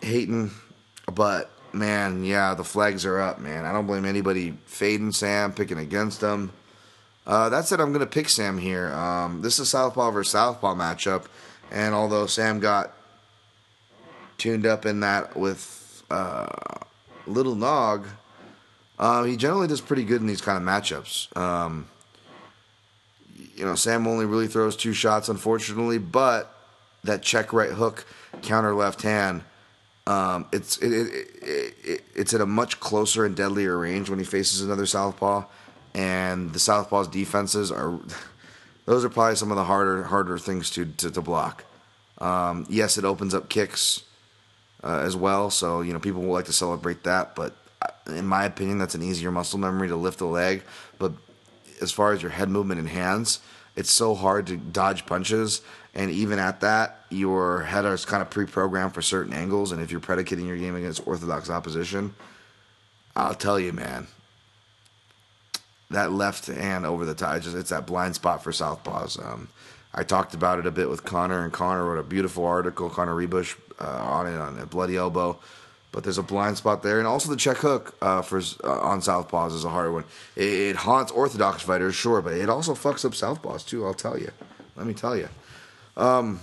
hating, 0.03 0.51
but 1.11 1.51
man, 1.73 2.25
yeah, 2.25 2.55
the 2.55 2.65
flags 2.65 3.07
are 3.07 3.19
up, 3.21 3.39
man. 3.39 3.65
I 3.65 3.73
don't 3.73 3.87
blame 3.87 4.05
anybody 4.05 4.53
fading 4.67 5.13
Sam, 5.13 5.53
picking 5.53 5.79
against 5.79 6.21
him. 6.21 6.53
Uh, 7.27 7.49
that 7.49 7.67
said, 7.67 7.81
I'm 7.81 7.93
going 7.93 8.01
to 8.01 8.07
pick 8.07 8.29
Sam 8.29 8.59
here. 8.59 8.93
Um, 8.93 9.43
this 9.43 9.55
is 9.55 9.61
a 9.61 9.67
Southpaw 9.67 10.11
versus 10.11 10.33
Southpaw 10.33 10.75
matchup. 10.75 11.27
And 11.71 11.95
although 11.95 12.27
Sam 12.27 12.61
got 12.61 12.93
tuned 14.39 14.67
up 14.67 14.85
in 14.85 15.01
that 15.01 15.37
with 15.37 16.03
uh, 16.11 16.49
Little 17.27 17.55
Nog, 17.55 18.07
uh, 18.99 19.25
he 19.25 19.37
generally 19.37 19.69
does 19.69 19.81
pretty 19.81 20.05
good 20.05 20.21
in 20.21 20.27
these 20.27 20.41
kind 20.41 20.59
of 20.59 20.65
matchups. 20.65 21.35
Um, 21.37 21.89
you 23.55 23.65
know, 23.65 23.75
Sam 23.75 24.07
only 24.07 24.27
really 24.27 24.49
throws 24.49 24.77
two 24.77 24.93
shots, 24.93 25.29
unfortunately, 25.29 25.99
but 25.99 26.55
that 27.05 27.23
check 27.23 27.53
right 27.53 27.71
hook, 27.71 28.07
counter 28.43 28.75
left 28.75 29.03
hand, 29.03 29.43
um, 30.07 30.47
it's 30.53 30.79
it, 30.79 30.93
it, 30.93 31.29
it, 31.43 32.05
it's 32.15 32.35
at 32.35 32.41
a 32.41 32.47
much 32.47 32.81
closer 32.81 33.25
and 33.25 33.37
deadlier 33.37 33.79
range 33.79 34.11
when 34.11 34.19
he 34.19 34.25
faces 34.25 34.61
another 34.61 34.87
southpaw, 34.87 35.45
and 35.95 36.53
the 36.53 36.59
southpaw's 36.59 37.09
defenses 37.09 37.71
are 37.71 37.99
those 38.87 39.05
are 39.05 39.09
probably 39.09 39.37
some 39.37 39.51
of 39.51 39.57
the 39.57 39.65
harder 39.65 40.05
harder 40.05 40.39
things 40.39 40.71
to 40.71 40.87
to, 40.87 41.11
to 41.11 41.21
block. 41.21 41.65
Um, 42.19 42.67
yes, 42.69 42.99
it 42.99 43.05
opens 43.05 43.35
up 43.35 43.49
kicks 43.49 44.05
uh, 44.85 44.99
as 44.99 45.17
well, 45.17 45.51
so 45.51 45.81
you 45.81 45.93
know 45.93 45.99
people 45.99 46.23
will 46.23 46.33
like 46.33 46.47
to 46.47 46.53
celebrate 46.53 47.05
that, 47.05 47.35
but 47.35 47.57
uh, 47.83 47.89
in 48.13 48.27
my 48.27 48.45
opinion, 48.45 48.79
that's 48.79 48.95
an 48.95 49.03
easier 49.03 49.31
muscle 49.31 49.59
memory 49.59 49.89
to 49.89 49.97
lift 49.97 50.21
a 50.21 50.27
leg. 50.27 50.63
But 50.99 51.13
as 51.81 51.91
far 51.91 52.13
as 52.13 52.23
your 52.23 52.31
head 52.31 52.49
movement 52.49 52.81
and 52.81 52.89
hands, 52.89 53.41
it's 53.77 53.91
so 53.91 54.15
hard 54.15 54.47
to 54.49 54.57
dodge 54.57 55.07
punches. 55.07 55.63
And 55.95 56.11
even 56.11 56.39
at 56.39 56.61
that, 56.61 57.01
your 57.11 57.63
head 57.63 57.85
is 57.85 58.05
kind 58.05 58.23
of 58.23 58.31
pre-programmed 58.31 58.95
for 58.95 59.03
certain 59.03 59.33
angles. 59.33 59.73
And 59.73 59.83
if 59.83 59.91
you're 59.91 60.01
predicating 60.01 60.47
your 60.47 60.57
game 60.57 60.75
against 60.75 61.07
orthodox 61.07 61.51
opposition, 61.51 62.15
I'll 63.15 63.35
tell 63.35 63.61
you, 63.61 63.73
man, 63.73 64.07
that 65.93 66.13
left 66.13 66.47
hand 66.47 66.85
over 66.87 67.05
the 67.05 67.15
top, 67.15 67.37
it's 67.37 67.71
that 67.71 67.87
blind 67.87 68.15
spot 68.15 68.43
for 68.43 68.53
southpaws. 68.53 69.25
Um, 69.25 69.49
I 69.95 70.05
talked 70.05 70.35
about 70.35 70.59
it 70.59 70.67
a 70.67 70.71
bit 70.71 70.89
with 70.89 71.05
Connor, 71.05 71.45
and 71.45 71.53
Connor 71.53 71.85
wrote 71.85 72.01
a 72.01 72.03
beautiful 72.03 72.47
article, 72.47 72.89
Connor 72.91 73.15
Ruebusch, 73.15 73.57
uh, 73.81 73.85
on 73.85 74.27
it 74.27 74.37
on 74.37 74.59
a 74.59 74.67
bloody 74.67 74.97
elbow 74.97 75.39
but 75.93 76.05
there's 76.05 76.19
a 76.19 76.23
blind 76.23 76.57
spot 76.57 76.83
there, 76.83 76.99
and 76.99 77.07
also 77.07 77.31
the 77.31 77.37
check 77.37 77.59
hook 77.59 77.95
uh, 78.01 78.23
for 78.23 78.39
uh, 78.65 78.81
on 78.81 79.01
southpaws 79.01 79.55
is 79.55 79.65
a 79.65 79.69
hard 79.69 79.93
one. 79.93 80.05
It, 80.35 80.49
it, 80.49 80.77
haunts 80.77 81.13
orthodox 81.13 81.63
fighters, 81.63 81.95
sure, 81.95 82.23
but 82.23 82.33
it 82.33 82.49
also 82.49 82.75
fucks 82.75 83.05
up 83.05 83.13
southpaws 83.13 83.67
too. 83.67 83.85
I'll 83.85 83.93
tell 83.93 84.19
you. 84.19 84.31
Let 84.75 84.87
me 84.87 84.95
tell 84.95 85.15
you. 85.15 85.29
Um, 85.99 86.41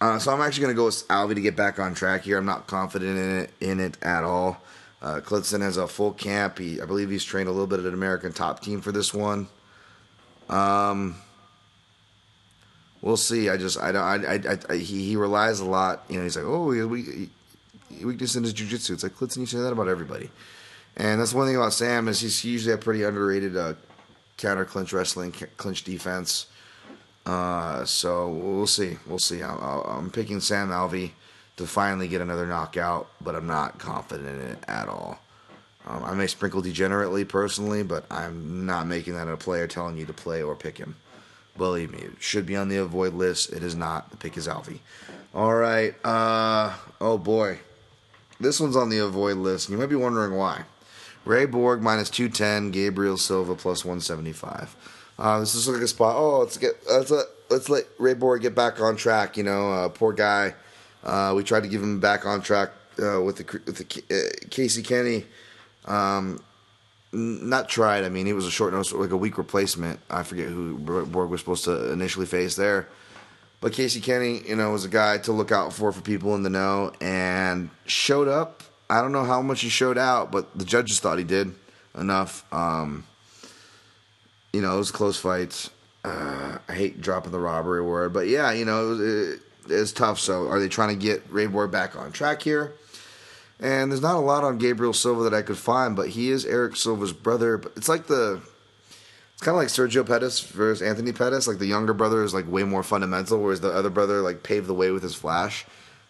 uh, 0.00 0.18
so 0.18 0.32
I'm 0.32 0.40
actually 0.40 0.62
going 0.62 0.74
to 0.74 0.78
go 0.78 0.86
with 0.86 1.06
Alvey 1.08 1.34
to 1.34 1.42
get 1.42 1.56
back 1.56 1.78
on 1.78 1.94
track 1.94 2.22
here. 2.22 2.38
I'm 2.38 2.46
not 2.46 2.66
confident 2.66 3.18
in 3.18 3.38
it 3.40 3.50
in 3.60 3.80
it 3.80 3.98
at 4.02 4.24
all. 4.24 4.62
Uh, 5.02 5.20
Klidson 5.20 5.60
has 5.62 5.76
a 5.76 5.88
full 5.88 6.12
camp. 6.12 6.58
He, 6.58 6.80
I 6.80 6.84
believe 6.84 7.10
he's 7.10 7.24
trained 7.24 7.48
a 7.48 7.52
little 7.52 7.66
bit 7.66 7.78
at 7.78 7.86
an 7.86 7.94
American 7.94 8.32
top 8.32 8.60
team 8.60 8.80
for 8.80 8.92
this 8.92 9.14
one. 9.14 9.48
Um, 10.48 11.16
we'll 13.00 13.16
see. 13.16 13.48
I 13.48 13.56
just 13.56 13.80
I 13.80 13.92
don't 13.92 14.02
I, 14.02 14.34
I, 14.34 14.58
I 14.68 14.76
he, 14.76 15.06
he 15.06 15.16
relies 15.16 15.60
a 15.60 15.64
lot. 15.64 16.04
You 16.08 16.18
know, 16.18 16.24
he's 16.24 16.36
like, 16.36 16.44
oh, 16.44 16.66
we, 16.66 16.84
we 16.84 17.30
weakness 18.02 18.36
in 18.36 18.44
his 18.44 18.52
jujitsu. 18.52 18.90
It's 18.90 19.02
like 19.02 19.14
Klidson, 19.14 19.38
you 19.38 19.46
say 19.46 19.58
that 19.58 19.72
about 19.72 19.88
everybody. 19.88 20.30
And 20.96 21.20
that's 21.20 21.32
one 21.32 21.46
thing 21.46 21.56
about 21.56 21.72
Sam 21.72 22.08
is 22.08 22.20
he's 22.20 22.44
usually 22.44 22.74
a 22.74 22.78
pretty 22.78 23.04
underrated 23.04 23.56
uh, 23.56 23.74
counter 24.36 24.64
clinch 24.64 24.92
wrestling, 24.92 25.32
clinch 25.56 25.84
defense. 25.84 26.46
Uh, 27.24 27.84
so 27.84 28.28
we'll 28.28 28.66
see. 28.66 28.96
We'll 29.06 29.18
see. 29.18 29.42
i 29.42 29.96
am 29.96 30.10
picking 30.10 30.40
Sam 30.40 30.70
Alvey 30.70 31.12
to 31.60 31.66
finally 31.66 32.08
get 32.08 32.22
another 32.22 32.46
knockout, 32.46 33.08
but 33.20 33.34
I'm 33.34 33.46
not 33.46 33.78
confident 33.78 34.28
in 34.28 34.40
it 34.48 34.64
at 34.66 34.88
all. 34.88 35.20
Um, 35.86 36.02
I 36.04 36.14
may 36.14 36.26
sprinkle 36.26 36.62
degenerately 36.62 37.28
personally, 37.28 37.82
but 37.82 38.06
I'm 38.10 38.64
not 38.64 38.86
making 38.86 39.14
that 39.14 39.28
a 39.28 39.36
player 39.36 39.66
telling 39.66 39.98
you 39.98 40.06
to 40.06 40.12
play 40.14 40.42
or 40.42 40.56
pick 40.56 40.78
him. 40.78 40.96
Believe 41.58 41.92
me, 41.92 41.98
it 41.98 42.12
should 42.18 42.46
be 42.46 42.56
on 42.56 42.68
the 42.68 42.78
avoid 42.78 43.12
list. 43.12 43.52
It 43.52 43.62
is 43.62 43.74
not. 43.74 44.10
The 44.10 44.16
pick 44.16 44.38
is 44.38 44.48
Alvey. 44.48 44.78
All 45.34 45.54
right. 45.54 45.94
Uh, 46.02 46.74
oh 46.98 47.18
boy, 47.18 47.58
this 48.38 48.58
one's 48.58 48.76
on 48.76 48.88
the 48.88 48.98
avoid 48.98 49.36
list. 49.36 49.68
and 49.68 49.74
You 49.76 49.80
might 49.80 49.90
be 49.90 49.96
wondering 49.96 50.34
why. 50.34 50.62
Ray 51.26 51.44
Borg 51.44 51.82
minus 51.82 52.08
two 52.08 52.30
ten. 52.30 52.70
Gabriel 52.70 53.18
Silva 53.18 53.54
plus 53.54 53.84
one 53.84 54.00
seventy 54.00 54.32
five. 54.32 54.74
Uh, 55.18 55.40
this 55.40 55.54
is 55.54 55.68
like 55.68 55.82
a 55.82 55.88
spot. 55.88 56.16
Oh, 56.16 56.38
let's 56.38 56.56
get 56.56 56.72
let's 56.88 57.10
let 57.10 57.26
let's 57.50 57.68
let 57.68 57.84
Ray 57.98 58.14
Borg 58.14 58.40
get 58.40 58.54
back 58.54 58.80
on 58.80 58.96
track. 58.96 59.36
You 59.36 59.42
know, 59.42 59.70
uh, 59.70 59.88
poor 59.90 60.14
guy. 60.14 60.54
Uh, 61.02 61.32
we 61.34 61.42
tried 61.42 61.62
to 61.62 61.68
give 61.68 61.82
him 61.82 62.00
back 62.00 62.26
on 62.26 62.42
track 62.42 62.70
uh, 63.02 63.20
with 63.20 63.36
the 63.36 63.60
with 63.66 63.78
the 63.78 64.02
uh, 64.14 64.46
Casey 64.50 64.82
Kenney. 64.82 65.24
Um, 65.86 66.42
not 67.12 67.68
tried. 67.68 68.04
I 68.04 68.08
mean, 68.08 68.26
he 68.26 68.32
was 68.32 68.46
a 68.46 68.50
short 68.50 68.72
notice, 68.72 68.92
like 68.92 69.10
a 69.10 69.16
weak 69.16 69.38
replacement. 69.38 69.98
I 70.08 70.22
forget 70.22 70.48
who 70.48 70.78
Borg 70.78 71.30
was 71.30 71.40
supposed 71.40 71.64
to 71.64 71.92
initially 71.92 72.26
face 72.26 72.54
there. 72.54 72.88
But 73.60 73.72
Casey 73.72 74.00
Kenney, 74.00 74.42
you 74.46 74.56
know, 74.56 74.70
was 74.70 74.84
a 74.84 74.88
guy 74.88 75.18
to 75.18 75.32
look 75.32 75.52
out 75.52 75.72
for 75.72 75.92
for 75.92 76.00
people 76.00 76.34
in 76.34 76.42
the 76.42 76.50
know 76.50 76.92
and 77.00 77.70
showed 77.86 78.28
up. 78.28 78.62
I 78.88 79.02
don't 79.02 79.12
know 79.12 79.24
how 79.24 79.42
much 79.42 79.60
he 79.60 79.68
showed 79.68 79.98
out, 79.98 80.32
but 80.32 80.56
the 80.58 80.64
judges 80.64 80.98
thought 80.98 81.18
he 81.18 81.24
did 81.24 81.54
enough. 81.94 82.44
Um, 82.52 83.04
you 84.52 84.60
know, 84.60 84.74
it 84.74 84.78
was 84.78 84.90
close 84.90 85.18
fights. 85.18 85.70
Uh, 86.04 86.58
I 86.68 86.72
hate 86.72 87.00
dropping 87.00 87.32
the 87.32 87.38
robbery 87.38 87.82
word, 87.82 88.12
but 88.12 88.26
yeah, 88.26 88.50
you 88.52 88.64
know, 88.64 88.84
it 88.84 88.88
was, 88.88 89.00
it, 89.00 89.40
was 89.68 89.92
tough. 89.92 90.18
So, 90.18 90.48
are 90.48 90.60
they 90.60 90.68
trying 90.68 90.98
to 90.98 91.04
get 91.04 91.22
Ray 91.30 91.46
Borg 91.46 91.70
back 91.70 91.96
on 91.96 92.12
track 92.12 92.42
here? 92.42 92.72
And 93.60 93.90
there's 93.92 94.00
not 94.00 94.16
a 94.16 94.20
lot 94.20 94.42
on 94.42 94.58
Gabriel 94.58 94.94
Silva 94.94 95.24
that 95.24 95.34
I 95.34 95.42
could 95.42 95.58
find, 95.58 95.94
but 95.94 96.08
he 96.08 96.30
is 96.30 96.46
Erick 96.46 96.76
Silva's 96.76 97.12
brother. 97.12 97.58
But 97.58 97.72
it's 97.76 97.88
like 97.88 98.06
the 98.06 98.40
it's 99.34 99.42
kind 99.42 99.54
of 99.54 99.62
like 99.62 99.68
Sergio 99.68 100.06
Pettis 100.06 100.40
versus 100.40 100.86
Anthony 100.86 101.12
Pettis. 101.12 101.46
Like 101.46 101.58
the 101.58 101.66
younger 101.66 101.92
brother 101.92 102.22
is 102.22 102.32
like 102.32 102.50
way 102.50 102.62
more 102.62 102.82
fundamental, 102.82 103.40
whereas 103.40 103.60
the 103.60 103.70
other 103.70 103.90
brother 103.90 104.22
like 104.22 104.42
paved 104.42 104.66
the 104.66 104.74
way 104.74 104.90
with 104.90 105.02
his 105.02 105.14
flash. 105.14 105.66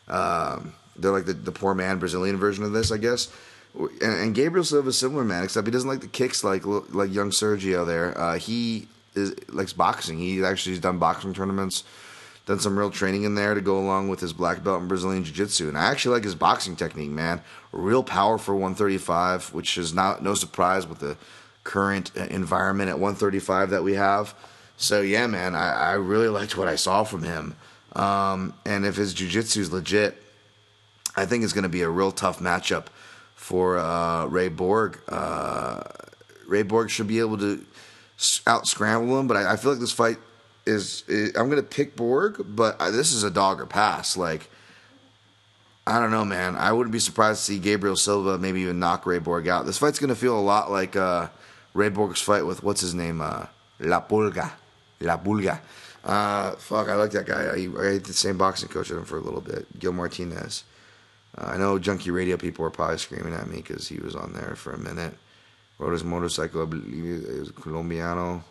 Um, 0.07 0.75
they're 0.97 1.13
like 1.13 1.27
the, 1.27 1.33
the 1.33 1.53
poor 1.53 1.75
man 1.75 1.99
Brazilian 1.99 2.37
version 2.37 2.65
of 2.65 2.73
this, 2.73 2.93
I 2.93 2.99
guess. 2.99 3.33
And, 3.75 4.01
and 4.01 4.35
Gabriel 4.35 4.65
Silva 4.65 4.89
is 4.89 4.99
similar, 4.99 5.25
man, 5.25 5.45
except 5.45 5.67
he 5.67 5.71
doesn't 5.73 5.89
like 5.89 6.01
the 6.01 6.09
kicks 6.09 6.45
like 6.45 6.63
like 6.67 7.13
young 7.13 7.31
Sergio. 7.31 7.87
There, 7.87 8.19
uh, 8.19 8.39
he 8.39 8.89
is 9.15 9.35
likes 9.49 9.73
boxing. 9.73 10.19
He 10.19 10.45
actually 10.45 10.73
has 10.73 10.81
done 10.81 10.99
boxing 10.99 11.35
tournaments 11.35 11.83
done 12.51 12.59
some 12.59 12.77
real 12.77 12.91
training 12.91 13.23
in 13.23 13.37
there 13.37 13.55
to 13.55 13.61
go 13.61 13.79
along 13.79 14.09
with 14.09 14.19
his 14.19 14.33
black 14.33 14.65
belt 14.65 14.83
in 14.83 14.89
Brazilian 14.89 15.23
Jiu 15.23 15.33
Jitsu. 15.33 15.69
And 15.69 15.79
I 15.79 15.85
actually 15.85 16.17
like 16.17 16.25
his 16.25 16.35
boxing 16.35 16.75
technique, 16.75 17.11
man. 17.11 17.43
Real 17.71 18.03
power 18.03 18.39
for 18.39 18.55
135, 18.55 19.55
which 19.55 19.79
is 19.79 19.95
not 19.95 20.25
no 20.25 20.35
surprise 20.35 20.85
with 20.85 20.99
the 20.99 21.17
current 21.63 22.11
uh, 22.17 22.25
environment 22.25 22.91
at 22.91 22.97
135 22.97 23.71
that 23.71 23.85
we 23.85 23.95
have. 23.95 24.35
So 24.77 25.01
yeah, 25.01 25.29
man, 25.29 25.55
I, 25.55 25.71
I 25.71 25.93
really 25.93 26.27
liked 26.27 26.57
what 26.57 26.67
I 26.67 26.75
saw 26.75 27.05
from 27.05 27.23
him. 27.23 27.55
Um, 27.93 28.55
and 28.67 28.85
if 28.85 28.97
his 28.97 29.15
jiu-jitsu 29.15 29.61
is 29.61 29.73
legit, 29.73 30.21
I 31.15 31.27
think 31.27 31.45
it's 31.45 31.53
going 31.53 31.63
to 31.63 31.69
be 31.69 31.83
a 31.83 31.89
real 31.89 32.11
tough 32.11 32.41
matchup 32.41 32.87
for 33.37 33.79
uh, 33.79 34.27
Ray 34.27 34.49
Borg. 34.49 34.99
Uh, 35.09 35.83
Ray 36.49 36.65
Borg 36.65 36.91
should 36.91 37.07
be 37.07 37.21
able 37.21 37.39
to 37.39 37.65
out 38.45 38.67
scramble 38.67 39.21
him, 39.21 39.29
but 39.29 39.37
I, 39.37 39.53
I, 39.53 39.57
feel 39.57 39.71
like 39.71 39.81
this 39.81 39.93
fight 39.93 40.19
is, 40.71 41.05
is 41.09 41.37
I'm 41.37 41.49
gonna 41.49 41.63
pick 41.63 41.97
Borg, 41.97 42.45
but 42.49 42.79
this 42.91 43.13
is 43.13 43.25
a 43.25 43.31
dog 43.31 43.61
or 43.61 43.67
pass. 43.67 44.17
Like 44.17 44.49
I 45.87 45.99
don't 45.99 46.11
know, 46.11 46.25
man. 46.25 46.57
I 46.57 46.73
wouldn't 46.73 46.93
be 46.93 46.99
surprised 46.99 47.41
to 47.41 47.45
see 47.53 47.59
Gabriel 47.59 47.97
Silva 47.97 48.39
maybe 48.39 48.61
even 48.61 48.79
knock 48.79 49.07
Ray 49.07 49.19
Borg 49.19 49.49
out. 49.49 49.67
This 49.67 49.79
fight's 49.79 49.99
gonna 49.99 50.15
feel 50.15 50.39
a 50.39 50.41
lot 50.41 50.71
like 50.71 50.95
uh, 50.95 51.29
Ray 51.75 51.89
Borg's 51.89 52.21
fight 52.21 52.47
with 52.47 52.63
what's 52.63 52.81
his 52.81 52.95
name, 52.95 53.21
uh, 53.21 53.47
La 53.81 54.01
Pulga, 54.01 54.53
La 55.01 55.17
Pulga. 55.17 55.61
Uh, 56.05 56.53
fuck, 56.53 56.89
I 56.89 56.95
like 56.95 57.11
that 57.11 57.27
guy. 57.27 57.43
I, 57.43 57.89
I 57.89 57.99
the 57.99 58.13
same 58.13 58.39
boxing 58.39 58.69
coach 58.69 58.91
with 58.91 58.99
him 58.99 59.05
for 59.05 59.19
a 59.19 59.21
little 59.21 59.41
bit, 59.41 59.67
Gil 59.79 59.93
Martinez. 59.93 60.65
Uh, 61.37 61.47
I 61.47 61.57
know 61.57 61.79
Junkie 61.79 62.11
Radio 62.11 62.37
people 62.37 62.65
are 62.65 62.71
probably 62.71 62.99
screaming 62.99 63.35
at 63.35 63.49
me 63.49 63.57
because 63.57 63.89
he 63.89 63.99
was 63.99 64.15
on 64.15 64.33
there 64.33 64.55
for 64.57 64.73
a 64.73 64.79
minute. 64.79 65.15
Rode 65.79 65.93
his 65.93 66.05
motorcycle, 66.05 66.63
I 66.63 66.67
believe 66.67 67.25
it 67.25 67.41
was 67.41 67.51
Colombiano. 67.53 68.45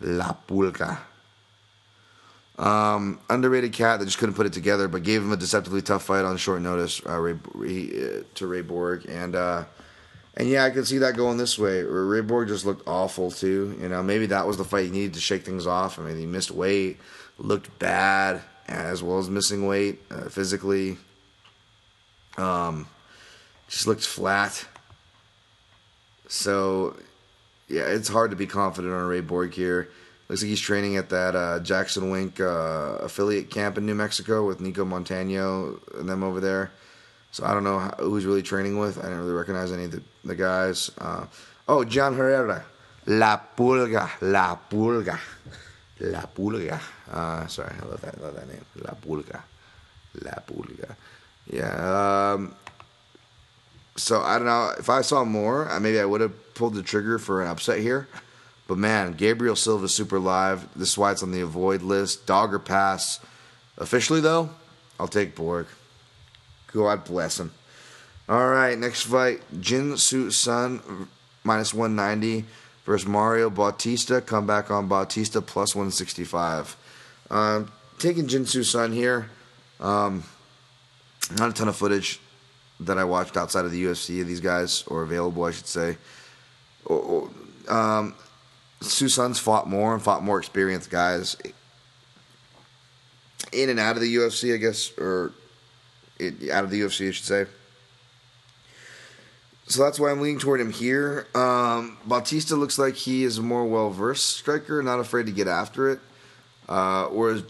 La 0.00 0.34
Pulga. 0.46 0.98
Um, 2.62 3.18
underrated 3.28 3.72
cat 3.72 3.98
that 3.98 4.04
just 4.06 4.18
couldn't 4.18 4.36
put 4.36 4.46
it 4.46 4.52
together, 4.52 4.86
but 4.86 5.02
gave 5.02 5.20
him 5.20 5.32
a 5.32 5.36
deceptively 5.36 5.82
tough 5.82 6.04
fight 6.04 6.24
on 6.24 6.36
short 6.36 6.62
notice 6.62 7.02
uh, 7.04 7.18
Ray, 7.18 7.32
uh, 7.32 8.22
to 8.36 8.46
Ray 8.46 8.62
Borg, 8.62 9.04
and 9.08 9.34
uh, 9.34 9.64
and 10.36 10.48
yeah, 10.48 10.64
I 10.64 10.70
could 10.70 10.86
see 10.86 10.98
that 10.98 11.16
going 11.16 11.38
this 11.38 11.58
way. 11.58 11.82
Ray 11.82 12.20
Borg 12.20 12.46
just 12.46 12.64
looked 12.64 12.86
awful 12.86 13.32
too. 13.32 13.76
You 13.80 13.88
know, 13.88 14.00
maybe 14.00 14.26
that 14.26 14.46
was 14.46 14.58
the 14.58 14.64
fight 14.64 14.84
he 14.84 14.90
needed 14.92 15.14
to 15.14 15.20
shake 15.20 15.44
things 15.44 15.66
off. 15.66 15.98
I 15.98 16.02
mean, 16.02 16.16
he 16.16 16.24
missed 16.24 16.52
weight, 16.52 16.98
looked 17.36 17.76
bad, 17.80 18.40
as 18.68 19.02
well 19.02 19.18
as 19.18 19.28
missing 19.28 19.66
weight 19.66 20.00
uh, 20.08 20.28
physically. 20.28 20.98
Um, 22.36 22.86
just 23.66 23.88
looked 23.88 24.06
flat. 24.06 24.64
So, 26.28 26.96
yeah, 27.68 27.82
it's 27.82 28.08
hard 28.08 28.30
to 28.30 28.36
be 28.36 28.46
confident 28.46 28.94
on 28.94 29.02
Ray 29.08 29.20
Borg 29.20 29.52
here. 29.52 29.88
Looks 30.32 30.40
like 30.40 30.48
he's 30.48 30.60
training 30.62 30.96
at 30.96 31.10
that 31.10 31.36
uh, 31.36 31.60
Jackson 31.60 32.08
Wink 32.08 32.40
uh, 32.40 32.96
affiliate 33.02 33.50
camp 33.50 33.76
in 33.76 33.84
New 33.84 33.94
Mexico 33.94 34.46
with 34.46 34.60
Nicco 34.60 34.86
Montano 34.86 35.78
and 35.98 36.08
them 36.08 36.22
over 36.22 36.40
there. 36.40 36.70
So 37.32 37.44
I 37.44 37.52
don't 37.52 37.64
know 37.64 37.78
how, 37.78 37.90
who's 37.98 38.24
really 38.24 38.40
training 38.40 38.78
with. 38.78 38.96
I 38.96 39.02
didn't 39.02 39.18
really 39.18 39.34
recognize 39.34 39.70
any 39.72 39.84
of 39.84 39.90
the, 39.90 40.02
the 40.24 40.34
guys. 40.34 40.90
Uh, 40.96 41.26
oh, 41.68 41.84
John 41.84 42.16
Herrera. 42.16 42.64
La 43.04 43.38
Pulga. 43.54 44.08
La 44.22 44.56
Pulga. 44.56 45.20
La 46.00 46.22
Pulga. 46.22 46.80
Uh, 47.10 47.46
sorry, 47.46 47.74
I 47.78 47.84
love 47.84 48.00
that. 48.00 48.14
I 48.16 48.22
love 48.22 48.34
that 48.34 48.48
name. 48.48 48.64
La 48.76 48.94
Pulga. 48.94 49.42
La 50.22 50.32
Pulga. 50.46 50.96
Yeah. 51.46 52.32
Um, 52.32 52.54
so 53.96 54.22
I 54.22 54.38
don't 54.38 54.46
know 54.46 54.72
if 54.78 54.88
I 54.88 55.02
saw 55.02 55.26
more, 55.26 55.78
maybe 55.78 56.00
I 56.00 56.06
would 56.06 56.22
have 56.22 56.54
pulled 56.54 56.72
the 56.72 56.82
trigger 56.82 57.18
for 57.18 57.42
an 57.42 57.48
upset 57.48 57.80
here. 57.80 58.08
But 58.68 58.78
man, 58.78 59.12
Gabriel 59.12 59.56
Silva 59.56 59.88
super 59.88 60.18
live. 60.18 60.68
This 60.74 60.90
is 60.90 60.98
why 60.98 61.12
it's 61.12 61.22
on 61.22 61.32
the 61.32 61.40
avoid 61.40 61.82
list. 61.82 62.26
Dog 62.26 62.54
or 62.54 62.58
pass. 62.58 63.20
Officially 63.78 64.20
though, 64.20 64.50
I'll 64.98 65.08
take 65.08 65.34
Borg. 65.34 65.66
God 66.72 67.04
bless 67.04 67.38
him. 67.38 67.52
All 68.28 68.48
right, 68.48 68.78
next 68.78 69.02
fight: 69.02 69.42
Jin 69.60 69.96
Soo 69.96 70.30
Sun 70.30 71.08
minus 71.44 71.74
190 71.74 72.46
versus 72.84 73.06
Mario 73.06 73.50
Bautista. 73.50 74.20
Come 74.20 74.46
back 74.46 74.70
on 74.70 74.88
Bautista 74.88 75.42
plus 75.42 75.74
165. 75.74 76.76
Um, 77.30 77.70
taking 77.98 78.28
Jin 78.28 78.46
Soo 78.46 78.62
Sun 78.62 78.92
here. 78.92 79.28
Um, 79.80 80.24
not 81.36 81.50
a 81.50 81.52
ton 81.52 81.68
of 81.68 81.76
footage 81.76 82.20
that 82.80 82.98
I 82.98 83.04
watched 83.04 83.36
outside 83.36 83.64
of 83.64 83.70
the 83.70 83.84
UFC 83.84 84.20
of 84.20 84.26
these 84.26 84.40
guys, 84.40 84.84
or 84.86 85.02
available, 85.02 85.44
I 85.44 85.50
should 85.50 85.66
say. 85.66 85.96
Um, 86.88 88.14
Sun's 88.82 89.38
fought 89.38 89.68
more 89.68 89.94
and 89.94 90.02
fought 90.02 90.22
more 90.22 90.38
experienced 90.38 90.90
guys 90.90 91.36
in 93.52 93.68
and 93.68 93.78
out 93.78 93.96
of 93.96 94.02
the 94.02 94.14
UFC, 94.14 94.54
I 94.54 94.56
guess, 94.56 94.96
or 94.98 95.32
it, 96.18 96.50
out 96.50 96.64
of 96.64 96.70
the 96.70 96.80
UFC, 96.80 97.08
I 97.08 97.10
should 97.12 97.24
say. 97.24 97.46
So 99.66 99.82
that's 99.82 99.98
why 99.98 100.10
I'm 100.10 100.20
leaning 100.20 100.38
toward 100.38 100.60
him 100.60 100.72
here. 100.72 101.26
Um, 101.34 101.96
Bautista 102.04 102.56
looks 102.56 102.78
like 102.78 102.94
he 102.94 103.24
is 103.24 103.38
a 103.38 103.42
more 103.42 103.64
well 103.64 103.90
versed 103.90 104.36
striker, 104.36 104.82
not 104.82 105.00
afraid 105.00 105.26
to 105.26 105.32
get 105.32 105.48
after 105.48 105.90
it. 105.90 106.00
Uh, 106.68 107.06
whereas 107.06 107.42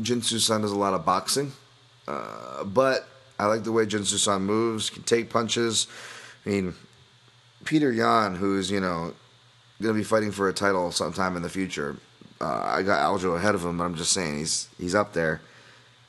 Jinsu 0.00 0.38
Sun 0.38 0.62
does 0.62 0.72
a 0.72 0.78
lot 0.78 0.94
of 0.94 1.04
boxing. 1.04 1.52
Uh, 2.06 2.64
but 2.64 3.06
I 3.38 3.46
like 3.46 3.64
the 3.64 3.72
way 3.72 3.86
Jinsu 3.86 4.18
Sun 4.18 4.42
moves, 4.42 4.90
can 4.90 5.02
take 5.02 5.30
punches. 5.30 5.86
I 6.44 6.48
mean, 6.48 6.74
Peter 7.64 7.92
Yan, 7.92 8.34
who's, 8.34 8.70
you 8.70 8.80
know, 8.80 9.14
going 9.80 9.94
to 9.94 9.98
be 9.98 10.04
fighting 10.04 10.32
for 10.32 10.48
a 10.48 10.52
title 10.52 10.90
sometime 10.90 11.36
in 11.36 11.42
the 11.42 11.48
future. 11.48 11.96
Uh, 12.40 12.62
I 12.64 12.82
got 12.82 13.00
Aljo 13.00 13.36
ahead 13.36 13.54
of 13.54 13.64
him, 13.64 13.78
but 13.78 13.84
I'm 13.84 13.94
just 13.94 14.12
saying 14.12 14.38
he's 14.38 14.68
he's 14.78 14.94
up 14.94 15.12
there. 15.12 15.40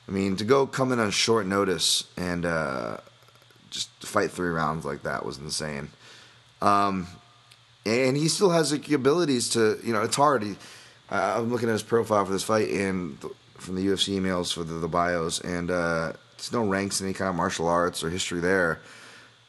I 0.07 0.11
mean, 0.11 0.35
to 0.37 0.43
go 0.43 0.65
come 0.65 0.91
in 0.91 0.99
on 0.99 1.11
short 1.11 1.45
notice 1.45 2.05
and 2.17 2.45
uh, 2.45 2.97
just 3.69 3.89
fight 3.99 4.31
three 4.31 4.49
rounds 4.49 4.85
like 4.85 5.03
that 5.03 5.25
was 5.25 5.37
insane. 5.37 5.89
Um, 6.61 7.07
and 7.85 8.17
he 8.17 8.27
still 8.27 8.49
has 8.49 8.71
the 8.71 8.93
abilities 8.93 9.49
to, 9.49 9.79
you 9.83 9.93
know, 9.93 10.01
it's 10.01 10.15
hard. 10.15 10.43
He, 10.43 10.55
uh, 11.11 11.35
I'm 11.37 11.51
looking 11.51 11.69
at 11.69 11.73
his 11.73 11.83
profile 11.83 12.25
for 12.25 12.31
this 12.31 12.43
fight 12.43 12.69
and 12.69 13.17
from 13.57 13.75
the 13.75 13.85
UFC 13.85 14.19
emails 14.19 14.53
for 14.53 14.63
the, 14.63 14.75
the 14.75 14.87
bios, 14.87 15.41
and 15.41 15.69
uh, 15.69 16.13
there's 16.37 16.51
no 16.51 16.65
ranks 16.65 17.01
in 17.01 17.07
any 17.07 17.13
kind 17.13 17.29
of 17.29 17.35
martial 17.35 17.67
arts 17.67 18.03
or 18.03 18.09
history 18.09 18.39
there. 18.39 18.79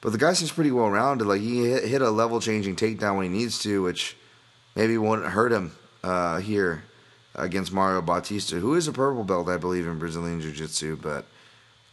But 0.01 0.13
the 0.13 0.19
guy 0.19 0.33
seems 0.33 0.53
pretty 0.53 0.71
well 0.71 0.89
rounded. 0.89 1.27
Like 1.27 1.41
he 1.41 1.65
hit, 1.65 2.03
a 2.03 2.11
level 2.11 2.41
changing 2.41 2.77
takedown 2.77 3.17
when 3.17 3.33
he 3.33 3.39
needs 3.39 3.59
to, 3.63 3.83
which 3.83 4.17
maybe 4.75 4.97
won't 4.97 5.25
hurt 5.25 5.53
him 5.53 5.73
uh, 6.03 6.39
here 6.39 6.85
against 7.35 7.73
Mario 7.73 8.01
Bautista, 8.01 8.57
who 8.57 8.75
is 8.75 8.89
a 8.89 8.93
purple 8.93 9.25
belt, 9.25 9.49
I 9.49 9.59
believe, 9.59 9.87
in 9.87 9.99
Brazilian 9.99 10.41
Jiu 10.41 10.53
Jitsu. 10.53 10.97
But 10.97 11.27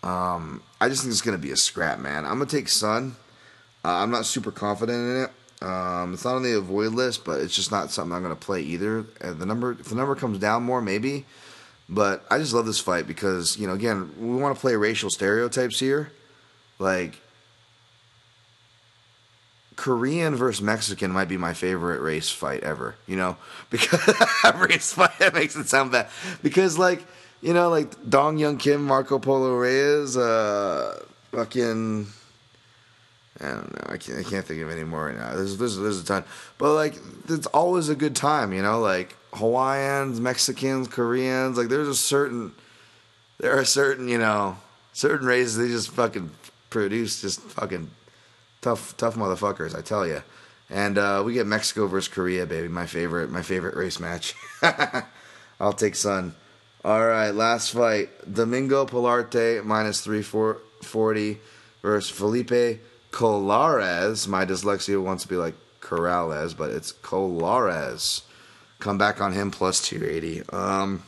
um, 0.08 0.62
I 0.80 0.90
just 0.90 1.02
think 1.02 1.12
it's 1.12 1.22
going 1.22 1.38
to 1.38 1.42
be 1.42 1.52
a 1.52 1.58
scrap, 1.58 2.00
man. 2.00 2.26
I'm 2.26 2.38
going 2.38 2.48
to 2.48 2.56
take 2.56 2.70
Sun. 2.70 3.16
Uh, 3.84 3.92
I'm 3.92 4.12
not 4.12 4.26
super 4.26 4.52
confident 4.52 4.98
in 4.98 5.24
it. 5.24 5.32
Um, 5.60 6.14
it's 6.14 6.24
not 6.24 6.36
on 6.36 6.44
the 6.44 6.58
avoid 6.58 6.94
list, 6.94 7.26
but 7.26 7.40
it's 7.40 7.56
just 7.56 7.72
not 7.72 7.90
something 7.90 8.16
I'm 8.16 8.22
going 8.22 8.36
to 8.36 8.40
play 8.40 8.62
either. 8.62 9.06
Uh, 9.22 9.34
the 9.34 9.46
number, 9.46 9.72
if 9.72 9.90
the 9.90 9.96
number 9.96 10.16
comes 10.16 10.40
down 10.40 10.64
more, 10.64 10.82
maybe. 10.82 11.26
But 11.90 12.26
I 12.30 12.38
just 12.38 12.54
love 12.54 12.66
this 12.66 12.80
fight 12.80 13.08
because, 13.08 13.58
you 13.58 13.66
know, 13.66 13.74
again, 13.74 14.12
we 14.20 14.36
want 14.36 14.56
to 14.56 14.62
play 14.62 14.76
racial 14.76 15.10
stereotypes 15.10 15.80
here. 15.80 16.12
Like, 16.80 17.20
Korean 19.78 20.36
versus 20.36 20.62
Mexican 20.62 21.12
might 21.12 21.30
be 21.30 21.38
my 21.38 21.54
favorite 21.54 22.02
race 22.02 22.30
fight 22.30 22.64
ever. 22.64 22.96
You 23.08 23.16
know, 23.16 23.38
because 23.70 24.06
race 24.56 24.92
fight 24.92 25.18
that 25.20 25.34
makes 25.34 25.56
it 25.56 25.70
sound 25.70 25.94
bad. 25.94 26.10
Because 26.44 26.78
like 26.78 27.04
you 27.42 27.54
know, 27.54 27.70
like 27.70 28.10
Dong 28.10 28.38
Young 28.38 28.58
Kim, 28.58 28.84
Marco 28.84 29.20
Polo 29.20 29.56
Reyes, 29.56 30.18
uh, 30.18 31.02
fucking. 31.32 32.08
I 33.40 33.46
don't 33.50 33.72
know. 33.72 33.94
I 33.94 33.98
can't. 33.98 34.18
I 34.18 34.24
can't 34.24 34.44
think 34.44 34.62
of 34.62 34.72
any 34.72 34.84
more 34.84 35.06
right 35.06 35.16
now. 35.16 35.36
There's, 35.36 35.58
there's, 35.58 35.78
there's 35.78 36.02
a 36.02 36.06
ton, 36.06 36.24
but 36.58 36.74
like, 36.74 36.96
it's 37.30 37.46
always 37.48 37.88
a 37.88 37.96
good 37.96 38.16
time. 38.16 38.52
You 38.52 38.64
know, 38.64 38.80
like 38.80 39.16
Hawaiians, 39.34 40.20
Mexicans, 40.20 40.88
Koreans. 40.88 41.56
Like, 41.56 41.68
there's 41.68 41.88
a 41.88 41.96
certain, 41.96 42.54
there 43.38 43.56
are 43.58 43.64
certain, 43.64 44.08
you 44.08 44.18
know, 44.18 44.58
certain 44.94 45.28
races 45.28 45.58
they 45.58 45.68
just 45.68 45.92
fucking 45.92 46.32
produce 46.72 47.22
just 47.22 47.40
fucking 47.42 47.90
tough, 48.68 48.98
tough 48.98 49.16
motherfuckers, 49.16 49.78
I 49.78 49.82
tell 49.82 50.06
you. 50.06 50.22
And 50.70 50.98
uh, 50.98 51.24
we 51.26 51.34
get 51.34 51.48
Mexico 51.48 51.88
versus 51.88 52.14
Korea, 52.14 52.46
baby. 52.46 52.68
My 52.68 52.86
favorite, 52.86 53.30
my 53.30 53.42
favorite 53.42 53.76
race 53.76 54.00
match. 54.00 54.36
I'll 55.60 55.74
take 55.74 55.96
Sun. 55.96 56.36
All 56.84 57.06
right, 57.06 57.32
last 57.32 57.72
fight: 57.72 58.10
Domingo 58.32 58.86
Pilarte 58.86 59.64
minus 59.64 60.02
three 60.02 60.22
forty 60.22 61.40
versus 61.82 62.10
Felipe 62.10 62.82
Colares. 63.12 64.28
My 64.28 64.46
dyslexia 64.46 65.02
wants 65.02 65.24
to 65.24 65.30
be 65.30 65.38
like 65.38 65.56
Corrales, 65.80 66.56
but 66.56 66.70
it's 66.70 66.92
Colares. 66.92 68.24
Come 68.80 68.98
back 68.98 69.22
on 69.22 69.32
him 69.32 69.50
plus 69.52 69.82
two 69.82 70.04
eighty. 70.06 70.44
Um, 70.50 71.04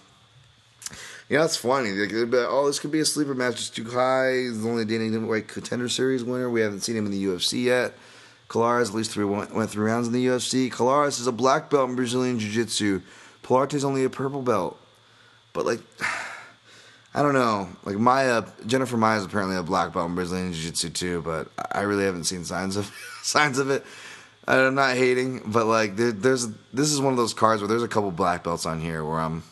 yeah, 1.30 1.45
it's 1.45 1.57
funny. 1.57 1.91
Like, 1.91 2.11
oh, 2.11 2.65
this 2.65 2.80
could 2.80 2.91
be 2.91 3.01
a 3.01 3.06
sleeper 3.06 3.35
match. 3.35 3.53
It's 3.53 3.69
too 3.69 3.84
high. 3.84 4.34
He's 4.34 4.64
the 4.64 4.68
only 4.68 4.84
Dana 4.84 5.19
White 5.19 5.47
Contender 5.47 5.88
Series 5.88 6.23
winner. 6.23 6.49
We 6.49 6.61
haven't 6.61 6.81
seen 6.81 6.97
him 6.97 7.06
in 7.06 7.11
the 7.11 7.23
UFC 7.23 7.64
yet. 7.64 7.93
Colares 8.49 8.89
at 8.89 8.95
least 8.95 9.11
three 9.11 9.26
went, 9.26 9.53
went 9.53 9.69
three 9.69 9.85
rounds 9.85 10.07
in 10.07 10.14
the 10.14 10.26
UFC. 10.26 10.72
Colares 10.72 11.19
is 11.19 11.27
a 11.27 11.31
black 11.31 11.69
belt 11.69 11.88
in 11.88 11.95
Brazilian 11.95 12.39
Jiu 12.39 12.51
Jitsu. 12.51 13.01
is 13.72 13.85
only 13.85 14.03
a 14.03 14.10
purple 14.10 14.41
belt. 14.41 14.80
But 15.53 15.68
like, 15.68 15.81
I 17.14 17.22
don't 17.22 17.34
know. 17.34 17.69
Like 17.85 17.97
Maia, 17.97 18.45
Jennifer 18.65 18.97
Maia 18.97 19.19
is 19.19 19.26
apparently 19.26 19.56
a 19.56 19.61
black 19.64 19.93
belt 19.93 20.10
in 20.10 20.15
Brazilian 20.15 20.51
Jiu 20.51 20.64
Jitsu 20.64 20.89
too, 20.89 21.22
but 21.22 21.47
I 21.72 21.81
really 21.81 22.06
haven't 22.06 22.23
seen 22.23 22.43
signs 22.43 22.76
of 22.76 22.91
signs 23.22 23.60
of 23.60 23.69
it. 23.69 23.85
I'm 24.47 24.73
not 24.73 24.97
hating, 24.97 25.43
but 25.45 25.68
like, 25.68 25.95
there, 25.95 26.11
there's 26.11 26.47
this 26.73 26.91
is 26.91 26.99
one 26.99 27.14
of 27.14 27.18
those 27.18 27.35
cards 27.35 27.61
where 27.61 27.68
there's 27.68 27.84
a 27.84 27.88
couple 27.88 28.10
black 28.10 28.43
belts 28.43 28.65
on 28.65 28.81
here 28.81 29.06
where 29.06 29.19
I'm 29.19 29.43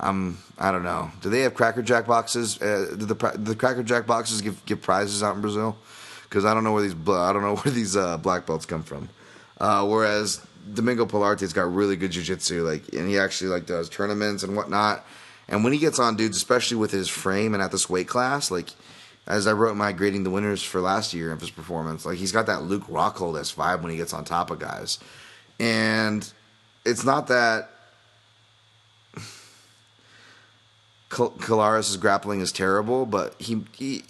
I'm 0.00 0.38
I 0.58 0.72
don't 0.72 0.84
know. 0.84 1.10
Do 1.20 1.30
they 1.30 1.40
have 1.40 1.54
Cracker 1.54 1.82
Jack 1.82 2.06
boxes? 2.06 2.60
Uh, 2.60 2.94
do 2.98 3.06
the 3.06 3.14
the 3.36 3.54
Cracker 3.54 3.82
Jack 3.82 4.06
boxes 4.06 4.40
give 4.40 4.64
give 4.66 4.82
prizes 4.82 5.22
out 5.22 5.34
in 5.34 5.40
Brazil? 5.40 5.76
Because 6.24 6.44
I 6.44 6.54
don't 6.54 6.64
know 6.64 6.72
where 6.72 6.82
these 6.82 6.94
I 6.94 7.32
don't 7.32 7.42
know 7.42 7.56
where 7.62 7.72
these 7.72 7.96
uh, 7.96 8.18
black 8.18 8.46
belts 8.46 8.66
come 8.66 8.82
from. 8.82 9.08
Uh, 9.60 9.86
whereas 9.86 10.44
Domingo 10.74 11.06
Pilarte's 11.06 11.52
got 11.52 11.72
really 11.72 11.94
good 11.94 12.10
jiu-jitsu, 12.10 12.64
like, 12.66 12.92
and 12.94 13.08
he 13.08 13.18
actually 13.18 13.50
like 13.50 13.66
does 13.66 13.88
tournaments 13.88 14.42
and 14.42 14.56
whatnot. 14.56 15.04
And 15.48 15.62
when 15.64 15.72
he 15.72 15.78
gets 15.78 15.98
on 15.98 16.16
dudes, 16.16 16.36
especially 16.36 16.78
with 16.78 16.90
his 16.90 17.08
frame 17.08 17.54
and 17.54 17.62
at 17.62 17.70
this 17.70 17.88
weight 17.88 18.08
class, 18.08 18.50
like 18.50 18.70
as 19.26 19.46
I 19.46 19.52
wrote 19.52 19.76
my 19.76 19.92
grading 19.92 20.24
the 20.24 20.30
winners 20.30 20.62
for 20.62 20.80
last 20.80 21.14
year 21.14 21.32
of 21.32 21.40
his 21.40 21.50
performance, 21.50 22.04
like 22.04 22.18
he's 22.18 22.32
got 22.32 22.46
that 22.46 22.62
Luke 22.62 22.86
Rockhold 22.86 23.38
s 23.38 23.52
vibe 23.54 23.82
when 23.82 23.90
he 23.90 23.96
gets 23.96 24.12
on 24.12 24.24
top 24.24 24.50
of 24.50 24.58
guys. 24.58 24.98
And 25.60 26.30
it's 26.84 27.04
not 27.04 27.28
that 27.28 27.70
Colares' 31.12 32.00
grappling 32.00 32.40
is 32.40 32.52
terrible, 32.52 33.04
but 33.04 33.34
he, 33.38 33.64
he 33.72 34.02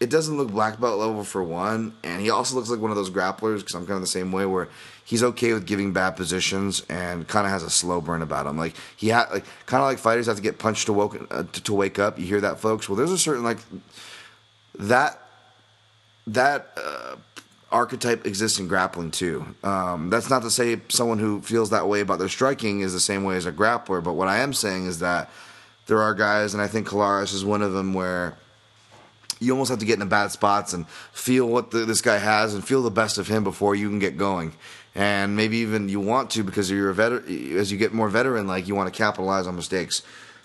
it 0.00 0.10
doesn't 0.10 0.36
look 0.36 0.50
black 0.50 0.80
belt 0.80 0.98
level 0.98 1.22
for 1.22 1.44
one, 1.44 1.94
and 2.02 2.20
he 2.20 2.28
also 2.30 2.56
looks 2.56 2.68
like 2.68 2.80
one 2.80 2.90
of 2.90 2.96
those 2.96 3.10
grapplers 3.10 3.58
because 3.58 3.76
I'm 3.76 3.86
kind 3.86 3.94
of 3.94 4.00
the 4.00 4.08
same 4.08 4.32
way 4.32 4.44
where 4.44 4.68
he's 5.04 5.22
okay 5.22 5.52
with 5.52 5.64
giving 5.64 5.92
bad 5.92 6.16
positions 6.16 6.84
and 6.88 7.28
kind 7.28 7.46
of 7.46 7.52
has 7.52 7.62
a 7.62 7.70
slow 7.70 8.00
burn 8.00 8.20
about 8.20 8.46
him. 8.46 8.58
Like 8.58 8.74
he 8.96 9.08
had 9.10 9.30
like 9.30 9.44
kind 9.66 9.80
of 9.80 9.86
like 9.86 9.98
fighters 9.98 10.26
have 10.26 10.34
to 10.34 10.42
get 10.42 10.58
punched 10.58 10.86
to 10.86 10.92
woke 10.92 11.16
uh, 11.30 11.44
to, 11.44 11.62
to, 11.62 11.72
wake 11.72 12.00
up. 12.00 12.18
You 12.18 12.26
hear 12.26 12.40
that, 12.40 12.58
folks? 12.58 12.88
Well, 12.88 12.96
there's 12.96 13.12
a 13.12 13.18
certain 13.18 13.44
like 13.44 13.58
that 14.80 15.20
that 16.26 16.76
uh, 16.76 17.14
archetype 17.70 18.26
exists 18.26 18.58
in 18.58 18.66
grappling 18.66 19.12
too. 19.12 19.54
Um, 19.62 20.10
that's 20.10 20.28
not 20.28 20.42
to 20.42 20.50
say 20.50 20.80
someone 20.88 21.20
who 21.20 21.40
feels 21.42 21.70
that 21.70 21.86
way 21.86 22.00
about 22.00 22.18
their 22.18 22.28
striking 22.28 22.80
is 22.80 22.92
the 22.92 22.98
same 22.98 23.22
way 23.22 23.36
as 23.36 23.46
a 23.46 23.52
grappler, 23.52 24.02
but 24.02 24.14
what 24.14 24.26
I 24.26 24.38
am 24.38 24.52
saying 24.52 24.86
is 24.86 24.98
that 24.98 25.30
there 25.92 26.00
are 26.00 26.14
guys, 26.14 26.54
and 26.54 26.62
I 26.62 26.68
think 26.68 26.88
Colares 26.88 27.34
is 27.34 27.44
one 27.44 27.60
of 27.60 27.74
them, 27.74 27.92
where 27.92 28.34
you 29.40 29.52
almost 29.52 29.68
have 29.68 29.80
to 29.80 29.84
get 29.84 29.92
in 29.92 30.00
the 30.00 30.06
bad 30.06 30.32
spots 30.32 30.72
and 30.72 30.88
feel 30.88 31.46
what 31.46 31.70
the, 31.70 31.80
this 31.80 32.00
guy 32.00 32.16
has 32.16 32.54
and 32.54 32.66
feel 32.66 32.82
the 32.82 32.90
best 32.90 33.18
of 33.18 33.28
him 33.28 33.44
before 33.44 33.74
you 33.74 33.90
can 33.90 33.98
get 33.98 34.16
going. 34.16 34.54
And 34.94 35.36
maybe 35.36 35.58
even 35.58 35.90
you 35.90 36.00
want 36.00 36.30
to 36.30 36.44
because 36.44 36.70
you're 36.70 36.88
a 36.88 36.94
veteran. 36.94 37.58
As 37.58 37.70
you 37.70 37.76
get 37.76 37.92
more 37.92 38.08
veteran, 38.08 38.46
like 38.46 38.68
you 38.68 38.74
want 38.74 38.90
to 38.90 38.96
capitalize 38.96 39.46
on 39.46 39.54
mistakes. 39.54 40.00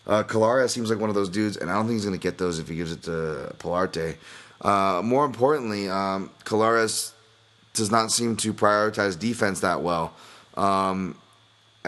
Uh, 0.06 0.24
Colares 0.24 0.72
seems 0.72 0.90
like 0.90 1.00
one 1.00 1.08
of 1.08 1.16
those 1.16 1.30
dudes, 1.30 1.56
and 1.56 1.70
I 1.70 1.76
don't 1.76 1.86
think 1.86 1.96
he's 1.96 2.06
going 2.06 2.20
to 2.20 2.22
get 2.22 2.38
those 2.38 2.60
if 2.60 2.68
he 2.68 2.76
gives 2.76 2.92
it 2.92 3.04
to 3.04 3.56
Pilarte. 3.60 4.18
Uh, 4.60 5.02
more 5.02 5.24
importantly, 5.24 5.88
um, 5.88 6.30
does 6.44 7.90
not 7.90 8.12
seem 8.12 8.36
to 8.36 8.54
prioritize 8.54 9.18
defense 9.18 9.62
that 9.62 9.82
well. 9.82 10.14
Um, 10.58 11.16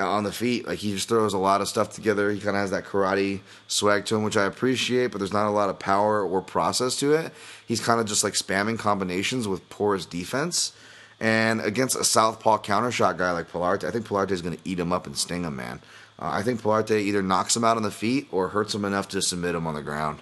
on 0.08 0.24
the 0.24 0.32
feet. 0.32 0.68
Like 0.68 0.80
he 0.80 0.92
just 0.92 1.10
throws 1.10 1.34
a 1.34 1.38
lot 1.38 1.62
of 1.62 1.68
stuff 1.68 1.94
together. 1.94 2.32
He 2.32 2.40
kind 2.40 2.56
of 2.56 2.62
has 2.62 2.72
that 2.72 2.86
karate 2.86 3.42
swag 3.68 4.06
to 4.06 4.16
him, 4.16 4.24
which 4.24 4.38
I 4.38 4.46
appreciate. 4.46 5.12
But 5.12 5.20
there's 5.20 5.34
not 5.34 5.48
a 5.48 5.52
lot 5.52 5.70
of 5.70 5.80
power 5.80 6.24
or 6.24 6.42
process 6.42 6.96
to 6.98 7.14
it. 7.14 7.34
He's 7.66 7.82
kind 7.82 8.00
of 8.00 8.06
just 8.06 8.24
like 8.24 8.34
spamming 8.34 8.80
combinations 8.80 9.48
with 9.48 9.68
porous 9.70 10.06
defense. 10.06 10.74
And 11.20 11.60
against 11.62 11.98
a 11.98 12.04
southpaw 12.04 12.60
counter 12.60 12.92
shot 12.92 13.18
guy 13.18 13.32
like 13.32 13.52
Pilarte, 13.52 13.84
I 13.84 13.92
think 13.92 14.08
Pilarte 14.08 14.32
is 14.32 14.42
going 14.42 14.56
to 14.56 14.62
eat 14.64 14.80
him 14.80 14.94
up 14.94 15.06
and 15.06 15.18
sting 15.18 15.44
him, 15.44 15.58
man. 15.58 15.82
Uh, 16.18 16.30
I 16.32 16.44
think 16.44 16.62
Pilarte 16.62 17.00
either 17.00 17.22
knocks 17.22 17.56
him 17.56 17.64
out 17.64 17.78
on 17.78 17.84
the 17.84 17.92
feet 17.92 18.28
or 18.32 18.50
hurts 18.50 18.74
him 18.74 18.86
enough 18.86 19.10
to 19.10 19.22
submit 19.22 19.56
him 19.56 19.68
on 19.68 19.76
the 19.76 19.82
ground. 19.82 20.22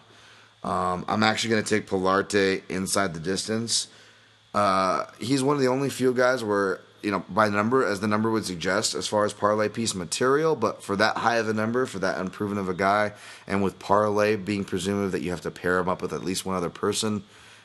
Um, 0.63 1.05
I'm 1.07 1.23
actually 1.23 1.51
going 1.51 1.63
to 1.63 1.69
take 1.69 1.87
Pilarte 1.87 2.63
inside 2.69 3.13
the 3.13 3.19
distance. 3.19 3.87
Uh, 4.53 5.05
he's 5.19 5.43
one 5.43 5.55
of 5.55 5.61
the 5.61 5.67
only 5.67 5.89
few 5.89 6.13
guys 6.13 6.43
where 6.43 6.81
you 7.07 7.13
know 7.13 7.23
by 7.29 7.47
the 7.47 7.55
number 7.55 7.85
as 7.85 8.01
the 8.01 8.07
number 8.07 8.29
would 8.29 8.43
suggest 8.43 8.93
as 8.93 9.07
far 9.07 9.23
as 9.23 9.31
parlay 9.31 9.69
piece 9.69 9.95
material 9.95 10.57
but 10.57 10.83
for 10.83 10.97
that 10.97 11.15
high 11.15 11.37
of 11.37 11.47
a 11.47 11.53
number 11.53 11.85
for 11.85 11.99
that 11.99 12.19
unproven 12.19 12.57
of 12.57 12.67
a 12.67 12.73
guy 12.73 13.13
and 13.47 13.63
with 13.63 13.79
parlay 13.79 14.35
being 14.35 14.65
presumed 14.65 15.13
that 15.13 15.21
you 15.21 15.31
have 15.31 15.39
to 15.39 15.49
pair 15.49 15.79
him 15.79 15.87
up 15.87 16.01
with 16.01 16.11
at 16.11 16.21
least 16.21 16.45
one 16.45 16.57
other 16.57 16.69
person 16.69 17.23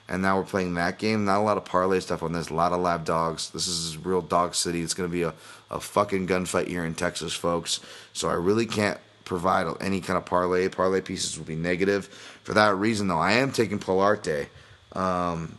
and 0.08 0.22
now 0.22 0.38
we're 0.38 0.44
playing 0.44 0.74
that 0.74 1.00
game 1.00 1.24
not 1.24 1.40
a 1.40 1.42
lot 1.42 1.56
of 1.56 1.64
parlay 1.64 1.98
stuff 1.98 2.22
on 2.22 2.32
this 2.32 2.50
a 2.50 2.54
lot 2.54 2.72
of 2.72 2.80
lab 2.80 3.04
dogs. 3.04 3.50
This 3.50 3.66
is 3.66 3.96
real 3.96 4.20
dog 4.22 4.54
city. 4.54 4.82
It's 4.82 4.94
going 4.94 5.08
to 5.08 5.12
be 5.12 5.22
a, 5.22 5.34
a 5.70 5.80
fucking 5.80 6.28
gunfight 6.28 6.68
here 6.68 6.84
in 6.84 6.94
texas 6.94 7.32
folks. 7.32 7.80
So 8.12 8.28
i 8.28 8.34
really 8.34 8.66
can't 8.66 8.98
provide 9.24 9.66
any 9.80 10.00
kind 10.00 10.16
of 10.16 10.24
parlay. 10.24 10.68
Parlay 10.68 11.00
pieces 11.00 11.38
will 11.38 11.46
be 11.46 11.56
negative. 11.56 12.06
For 12.42 12.54
that 12.54 12.76
reason 12.76 13.08
though 13.08 13.18
i 13.18 13.32
am 13.32 13.52
taking 13.52 13.78
pilarte 13.78 14.48
um, 14.94 15.58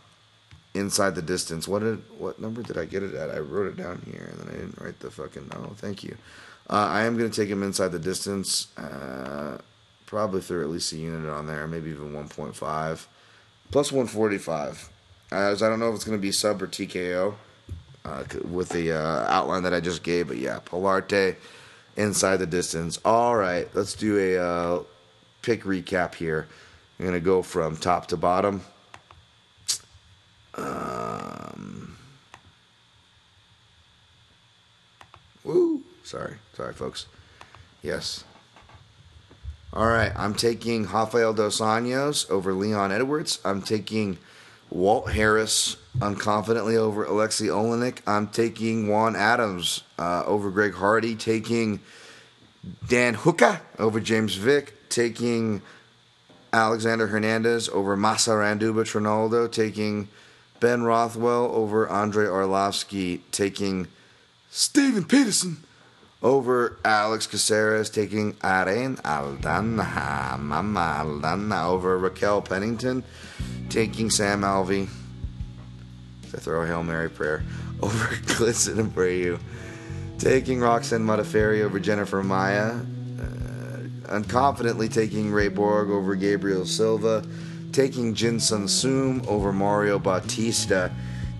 inside 0.73 1.15
the 1.15 1.21
distance. 1.21 1.67
What 1.67 1.79
did 1.79 2.01
what 2.17 2.39
number 2.39 2.61
did 2.61 2.77
I 2.77 2.85
get 2.85 3.03
it 3.03 3.13
at? 3.13 3.29
I 3.29 3.39
wrote 3.39 3.67
it 3.67 3.77
down 3.77 4.01
here 4.05 4.29
and 4.31 4.39
then 4.39 4.55
I 4.55 4.57
didn't 4.59 4.81
write 4.81 4.99
the 4.99 5.11
fucking. 5.11 5.51
Oh, 5.55 5.73
thank 5.75 6.03
you. 6.03 6.17
Uh, 6.69 6.87
I 6.89 7.03
am 7.03 7.17
to 7.17 7.29
take 7.29 7.49
him 7.49 7.63
inside 7.63 7.89
the 7.89 7.99
distance. 7.99 8.67
Uh, 8.77 9.57
probably 10.05 10.41
throw 10.41 10.61
at 10.61 10.69
least 10.69 10.93
a 10.93 10.97
unit 10.97 11.29
on 11.29 11.47
there, 11.47 11.67
maybe 11.67 11.89
even 11.89 12.13
1.5 12.13 13.05
plus 13.71 13.91
145. 13.91 14.89
As 15.31 15.63
I 15.63 15.69
don't 15.69 15.79
know 15.79 15.89
if 15.89 15.95
it's 15.95 16.03
to 16.03 16.21
be 16.21 16.31
sub 16.31 16.61
or 16.61 16.67
TKO 16.67 17.33
uh, 18.05 18.23
with 18.49 18.69
the 18.69 18.91
uh, 18.91 19.25
outline 19.27 19.63
that 19.63 19.73
I 19.73 19.79
just 19.79 20.03
gave, 20.03 20.27
but 20.27 20.37
yeah, 20.37 20.59
Pilarte 20.63 21.35
inside 21.97 22.37
the 22.37 22.45
distance. 22.45 22.99
All 23.03 23.35
right, 23.35 23.67
let's 23.73 23.93
do 23.95 24.17
a 24.19 24.43
uh, 24.43 24.83
pick 25.41 25.63
recap 25.63 26.15
here. 26.15 26.47
I'm 26.99 27.11
to 27.11 27.19
go 27.19 27.41
from 27.41 27.75
top 27.75 28.07
to 28.07 28.17
bottom. 28.17 28.61
Um, 30.55 31.97
woo. 35.43 35.81
Sorry. 36.03 36.35
Sorry, 36.53 36.73
folks. 36.73 37.07
Yes. 37.81 38.23
All 39.71 39.87
right. 39.87 40.11
I'm 40.15 40.35
taking 40.35 40.85
Rafael 40.85 41.33
Dos 41.33 41.59
Anjos 41.59 42.29
over 42.29 42.53
Leon 42.53 42.91
Edwards. 42.91 43.39
I'm 43.43 43.61
taking 43.61 44.19
Walt 44.69 45.11
Harris 45.11 45.77
unconfidently 45.97 46.75
over 46.75 47.03
Alexei 47.03 47.45
Oleinik. 47.45 47.99
I'm 48.07 48.27
taking 48.27 48.87
Juan 48.87 49.15
Adams 49.15 49.83
uh, 49.97 50.23
over 50.25 50.51
Greg 50.51 50.73
Hardy. 50.73 51.15
Taking 51.15 51.79
Dan 52.87 53.13
Hooker 53.13 53.61
over 53.79 53.99
James 53.99 54.35
Vick. 54.35 54.89
Taking 54.89 55.61
Alexander 56.51 57.07
Hernandez 57.07 57.69
over 57.69 57.97
Massaranduba 57.97 58.85
Trinaldo. 58.85 59.47
Taking 59.47 60.07
Ben 60.63 60.83
Rothwell 60.83 61.51
over 61.53 61.89
Andrei 61.89 62.25
Arlovsky, 62.25 63.19
taking 63.31 63.89
Steven 64.49 65.03
Peterson 65.03 65.57
over 66.21 66.77
Alex 66.85 67.27
Caceres, 67.27 67.89
taking 67.89 68.37
Irene 68.41 68.95
Aldana, 68.95 70.39
Mama 70.39 71.03
Aldana 71.03 71.65
over 71.67 71.97
Raquel 71.97 72.41
Pennington, 72.41 73.03
taking 73.67 74.09
Sam 74.09 74.43
Alvey. 74.43 74.87
To 76.31 76.37
throw 76.37 76.61
a 76.61 76.65
Hail 76.65 76.81
Mary 76.81 77.09
prayer 77.09 77.43
over 77.81 78.05
Abreu, 78.15 79.41
taking 80.17 80.61
Roxanne 80.61 81.05
Modafferi 81.05 81.61
over 81.61 81.77
Jennifer 81.77 82.23
Maia, 82.23 82.69
uh, 82.69 83.79
unconfidently 84.05 84.89
taking 84.89 85.29
Ray 85.29 85.49
Borg 85.49 85.89
over 85.89 86.15
Gabriel 86.15 86.65
Silva 86.65 87.25
taking 87.73 88.13
Jin 88.13 88.39
Sun 88.39 88.67
Sum 88.67 89.21
over 89.27 89.51
Mario 89.51 89.99
Bautista, 89.99 90.91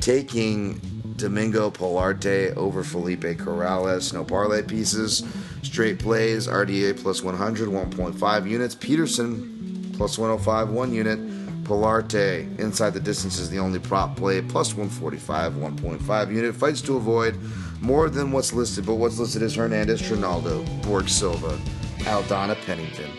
taking 0.02 0.82
Domingo 1.16 1.70
Pilarte 1.70 2.56
over 2.58 2.84
Felipe 2.84 3.22
Corrales. 3.22 4.14
No 4.14 4.24
parlay 4.26 4.64
pieces. 4.64 5.24
Straight 5.62 6.00
plays, 6.00 6.48
RDA 6.48 7.02
plus 7.02 7.24
100, 7.24 7.70
1.5 7.70 8.50
units. 8.50 8.76
Peterson 8.76 9.94
plus 9.96 10.18
105, 10.18 10.70
1 10.70 10.94
unit. 10.94 11.20
Pilarte 11.64 12.60
inside 12.60 12.90
the 12.90 13.00
distance 13.00 13.40
is 13.40 13.50
the 13.50 13.60
only 13.60 13.80
prop 13.80 14.18
play, 14.18 14.42
plus 14.42 14.74
145, 14.74 15.54
1.5 15.54 16.36
unit. 16.36 16.56
Fights 16.56 16.82
to 16.82 16.98
avoid 16.98 17.40
more 17.80 18.10
than 18.10 18.32
what's 18.32 18.52
listed, 18.52 18.86
but 18.86 18.96
what's 18.96 19.18
listed 19.18 19.42
is 19.42 19.56
Hernandez, 19.56 20.02
Trinaldo, 20.02 20.64
Borg 20.82 21.08
Silva, 21.08 21.58
Aldana 22.00 22.56
Pennington, 22.66 23.12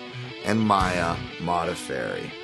and 0.44 0.60
Maia 0.60 1.16
Modafferi. 1.38 2.43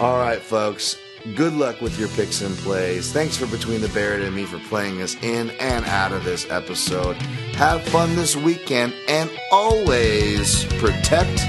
All 0.00 0.16
right, 0.16 0.40
folks. 0.40 0.96
Good 1.36 1.52
luck 1.52 1.82
with 1.82 1.98
your 1.98 2.08
picks 2.08 2.40
and 2.40 2.56
plays. 2.56 3.12
Thanks 3.12 3.36
for 3.36 3.46
Between 3.46 3.82
the 3.82 3.88
Buried 3.90 4.22
and 4.22 4.34
me 4.34 4.46
for 4.46 4.58
playing 4.60 5.02
us 5.02 5.14
in 5.22 5.50
and 5.60 5.84
out 5.84 6.12
of 6.12 6.24
this 6.24 6.50
episode. 6.50 7.16
Have 7.56 7.82
fun 7.82 8.16
this 8.16 8.34
weekend 8.34 8.94
and 9.08 9.30
always 9.52 10.64
protect 10.78 11.44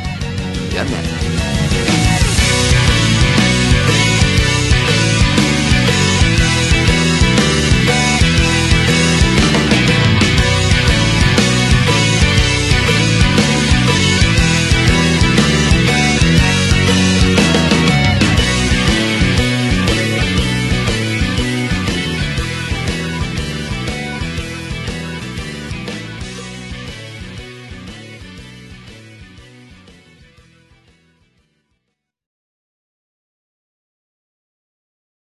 your 0.73 0.83
neck. 0.83 1.30